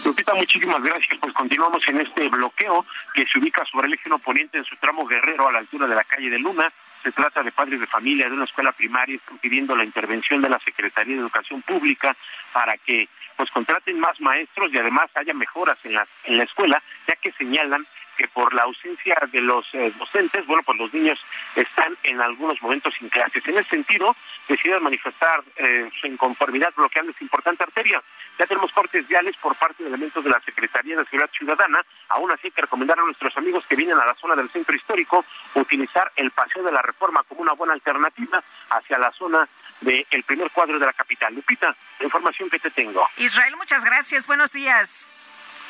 Lupita, 0.03 0.33
muchísimas 0.33 0.81
gracias. 0.83 1.17
Pues 1.19 1.33
continuamos 1.33 1.81
en 1.87 2.01
este 2.01 2.27
bloqueo 2.29 2.85
que 3.13 3.25
se 3.25 3.39
ubica 3.39 3.63
sobre 3.65 3.87
el 3.87 3.93
eje 3.93 4.11
oponente 4.11 4.57
en 4.57 4.63
su 4.65 4.75
tramo 4.75 5.05
guerrero 5.05 5.47
a 5.47 5.51
la 5.51 5.59
altura 5.59 5.87
de 5.87 5.95
la 5.95 6.03
calle 6.03 6.29
de 6.29 6.39
Luna. 6.39 6.71
Se 7.03 7.11
trata 7.11 7.41
de 7.41 7.51
padres 7.51 7.79
de 7.79 7.87
familia 7.87 8.27
de 8.27 8.33
una 8.33 8.45
escuela 8.45 8.71
primaria, 8.73 9.15
están 9.15 9.37
pidiendo 9.37 9.75
la 9.75 9.85
intervención 9.85 10.41
de 10.41 10.49
la 10.49 10.59
Secretaría 10.59 11.15
de 11.15 11.21
Educación 11.21 11.61
Pública 11.61 12.15
para 12.51 12.77
que 12.77 13.07
pues 13.37 13.49
contraten 13.51 13.99
más 13.99 14.19
maestros 14.21 14.71
y 14.73 14.77
además 14.77 15.09
haya 15.15 15.33
mejoras 15.33 15.77
en 15.83 15.93
la, 15.93 16.07
en 16.23 16.37
la 16.37 16.43
escuela, 16.43 16.81
ya 17.07 17.15
que 17.15 17.31
señalan 17.33 17.85
que 18.15 18.27
por 18.27 18.53
la 18.53 18.63
ausencia 18.63 19.15
de 19.31 19.41
los 19.41 19.65
eh, 19.73 19.93
docentes, 19.97 20.45
bueno, 20.45 20.63
pues 20.63 20.77
los 20.77 20.93
niños 20.93 21.19
están 21.55 21.97
en 22.03 22.21
algunos 22.21 22.61
momentos 22.61 22.93
sin 22.97 23.09
clases. 23.09 23.45
En 23.47 23.57
ese 23.57 23.69
sentido, 23.69 24.15
decidieron 24.47 24.83
manifestar 24.83 25.43
eh, 25.57 25.89
su 25.99 26.07
inconformidad 26.07 26.73
bloqueando 26.75 27.11
esta 27.11 27.23
importante 27.23 27.63
arteria. 27.63 28.01
Ya 28.37 28.45
tenemos 28.45 28.71
cortes 28.71 29.07
viales 29.07 29.35
por 29.37 29.55
parte 29.55 29.83
de 29.83 29.89
elementos 29.89 30.23
de 30.23 30.29
la 30.29 30.41
Secretaría 30.41 30.97
de 30.97 31.05
Seguridad 31.05 31.29
Ciudadana. 31.37 31.85
Aún 32.09 32.31
así, 32.31 32.51
que 32.51 32.61
recomendar 32.61 32.99
a 32.99 33.03
nuestros 33.03 33.35
amigos 33.37 33.65
que 33.65 33.75
vienen 33.75 33.99
a 33.99 34.05
la 34.05 34.15
zona 34.15 34.35
del 34.35 34.49
centro 34.49 34.75
histórico 34.75 35.25
utilizar 35.53 36.11
el 36.15 36.31
Paseo 36.31 36.63
de 36.63 36.71
la 36.71 36.81
Reforma 36.81 37.23
como 37.23 37.41
una 37.41 37.53
buena 37.53 37.73
alternativa 37.73 38.43
hacia 38.69 38.97
la 38.97 39.11
zona 39.11 39.47
del 39.81 40.23
primer 40.25 40.51
cuadro 40.51 40.79
de 40.79 40.85
la 40.85 40.93
capital. 40.93 41.33
Lupita, 41.33 41.75
la 41.99 42.05
información 42.05 42.49
que 42.49 42.59
te 42.59 42.71
tengo. 42.71 43.07
Israel, 43.17 43.55
muchas 43.57 43.83
gracias. 43.83 44.27
Buenos 44.27 44.53
días. 44.53 45.09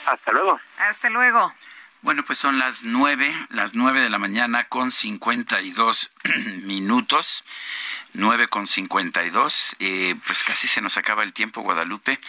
Hasta 0.06 0.32
luego. 0.32 0.60
Hasta 0.78 1.10
luego. 1.10 1.52
Bueno, 2.06 2.24
pues 2.24 2.38
son 2.38 2.60
las 2.60 2.84
nueve, 2.84 3.34
las 3.50 3.74
nueve 3.74 4.00
de 4.00 4.12
la 4.12 4.20
mañana 4.20 4.66
con 4.66 4.92
cincuenta 4.92 5.62
y 5.62 5.72
dos 5.72 6.12
minutos. 6.62 7.44
9 8.16 8.48
con 8.48 8.68
52. 8.68 9.76
Eh, 9.80 10.16
pues 10.26 10.44
casi 10.44 10.68
se 10.68 10.82
nos 10.82 10.98
acaba 10.98 11.24
el 11.24 11.34
tiempo, 11.34 11.62
Guadalupe. 11.62 12.20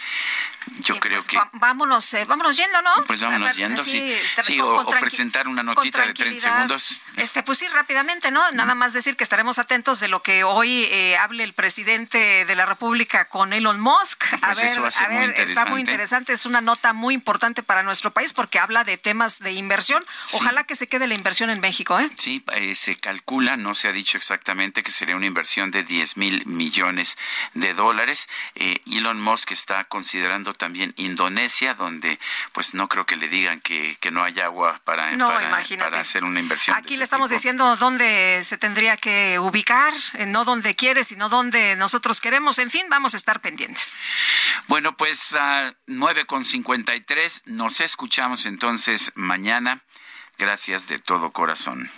Yo 0.79 0.99
creo 0.99 1.17
pues 1.17 1.27
que. 1.27 1.39
vámonos, 1.53 2.13
eh, 2.13 2.25
vámonos 2.27 2.57
yendo, 2.57 2.81
¿no? 2.81 3.05
Pues 3.05 3.21
vámonos 3.21 3.55
yendo, 3.55 3.85
sí. 3.85 4.13
Sí, 4.41 4.59
o, 4.59 4.85
presentar 4.99 5.47
una 5.47 5.63
notita 5.63 6.05
de 6.05 6.13
30 6.13 6.39
segundos. 6.39 7.07
Este, 7.15 7.43
pues 7.43 7.59
sí, 7.59 7.67
rápidamente, 7.69 8.31
¿no? 8.31 8.51
Nada 8.51 8.75
más 8.75 8.93
decir 8.93 9.15
que 9.15 9.23
estaremos 9.23 9.59
atentos 9.59 9.99
de 9.99 10.07
lo 10.07 10.21
que 10.21 10.43
hoy 10.43 10.87
eh, 10.91 11.17
hable 11.17 11.43
el 11.43 11.53
presidente 11.53 12.45
de 12.45 12.55
la 12.55 12.65
República 12.65 13.25
con 13.25 13.53
Elon 13.53 13.79
Musk. 13.79 14.23
A 14.33 14.47
pues 14.47 14.57
ver, 14.61 14.65
eso 14.65 14.81
va 14.81 14.89
a 14.89 14.91
ser 14.91 15.09
muy 15.09 15.25
interesante. 15.25 15.59
Está 15.59 15.71
muy 15.71 15.79
interesante, 15.79 16.33
es 16.33 16.45
una 16.45 16.61
nota 16.61 16.93
muy 16.93 17.13
importante 17.13 17.63
para 17.63 17.83
nuestro 17.83 18.11
país 18.11 18.33
porque 18.33 18.59
habla 18.59 18.83
de 18.83 18.97
temas 18.97 19.39
de 19.39 19.53
inversión. 19.53 20.03
Ojalá 20.33 20.65
que 20.65 20.75
se 20.75 20.87
quede 20.87 21.07
la 21.07 21.15
inversión 21.15 21.49
en 21.49 21.59
México, 21.59 21.99
¿eh? 21.99 22.09
Sí, 22.15 22.43
eh, 22.53 22.75
se 22.75 22.97
calcula, 22.97 23.57
no 23.57 23.73
se 23.75 23.87
ha 23.87 23.91
dicho 23.91 24.17
exactamente 24.17 24.83
que 24.83 24.91
sería 24.91 25.15
una 25.15 25.25
inversión 25.25 25.71
de 25.71 25.76
10 25.83 26.17
mil 26.17 26.45
millones 26.45 27.17
de 27.53 27.73
dólares. 27.73 28.29
Eh, 28.55 28.81
Elon 28.85 29.19
Musk 29.21 29.51
está 29.51 29.83
considerando 29.85 30.53
también 30.53 30.93
Indonesia, 30.97 31.73
donde 31.73 32.19
pues 32.53 32.73
no 32.73 32.87
creo 32.87 33.05
que 33.05 33.15
le 33.15 33.29
digan 33.29 33.61
que, 33.61 33.97
que 33.99 34.11
no 34.11 34.23
hay 34.23 34.39
agua 34.39 34.79
para, 34.83 35.09
para, 35.17 35.99
hacer 35.99 36.23
una 36.23 36.39
inversión. 36.39 36.75
Aquí 36.77 36.97
le 36.97 37.03
estamos 37.03 37.29
diciendo 37.29 37.75
dónde 37.77 38.41
se 38.43 38.57
tendría 38.57 38.97
que 38.97 39.39
ubicar, 39.39 39.93
eh, 40.13 40.25
no 40.25 40.45
donde 40.45 40.75
quiere, 40.75 41.03
sino 41.03 41.29
donde 41.29 41.75
nosotros 41.75 42.21
queremos. 42.21 42.59
En 42.59 42.69
fin, 42.69 42.87
vamos 42.89 43.13
a 43.13 43.17
estar 43.17 43.39
pendientes. 43.39 43.99
Bueno, 44.67 44.95
pues 44.95 45.33
a 45.35 45.73
9 45.87 46.25
con 46.25 46.43
53, 46.45 47.43
nos 47.47 47.81
escuchamos 47.81 48.45
entonces 48.45 49.11
mañana. 49.15 49.81
Gracias 50.37 50.87
de 50.87 50.99
todo 50.99 51.31
corazón. 51.31 51.89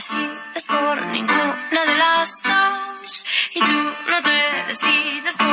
Decides 0.00 0.66
por 0.66 1.06
ninguna 1.08 1.84
de 1.86 1.94
las 1.98 2.42
dos. 2.42 3.26
Y 3.52 3.60
tú 3.60 3.94
no 4.10 4.22
te 4.22 4.66
decides 4.66 5.36
por 5.36 5.49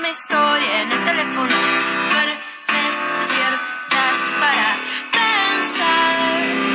misma 0.00 0.08
historia 0.08 0.82
en 0.82 0.92
el 0.92 1.04
teléfono. 1.04 1.48
Si 1.48 1.90
duermes, 2.10 3.04
despiertas 3.18 4.34
para 4.40 4.78
pensar. 5.12 6.16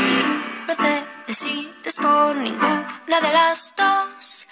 Y 0.09 0.19
tú 0.19 0.27
no 0.67 0.75
te 0.75 1.07
decides 1.27 1.97
por 1.97 2.35
ninguna 2.35 3.21
de 3.21 3.33
las 3.33 3.75
dos. 3.75 4.47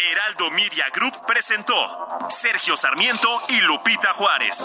Heraldo 0.00 0.50
Media 0.50 0.86
Group 0.94 1.24
presentó 1.26 1.74
Sergio 2.28 2.76
Sarmiento 2.76 3.42
y 3.48 3.60
Lupita 3.60 4.12
Juárez. 4.14 4.64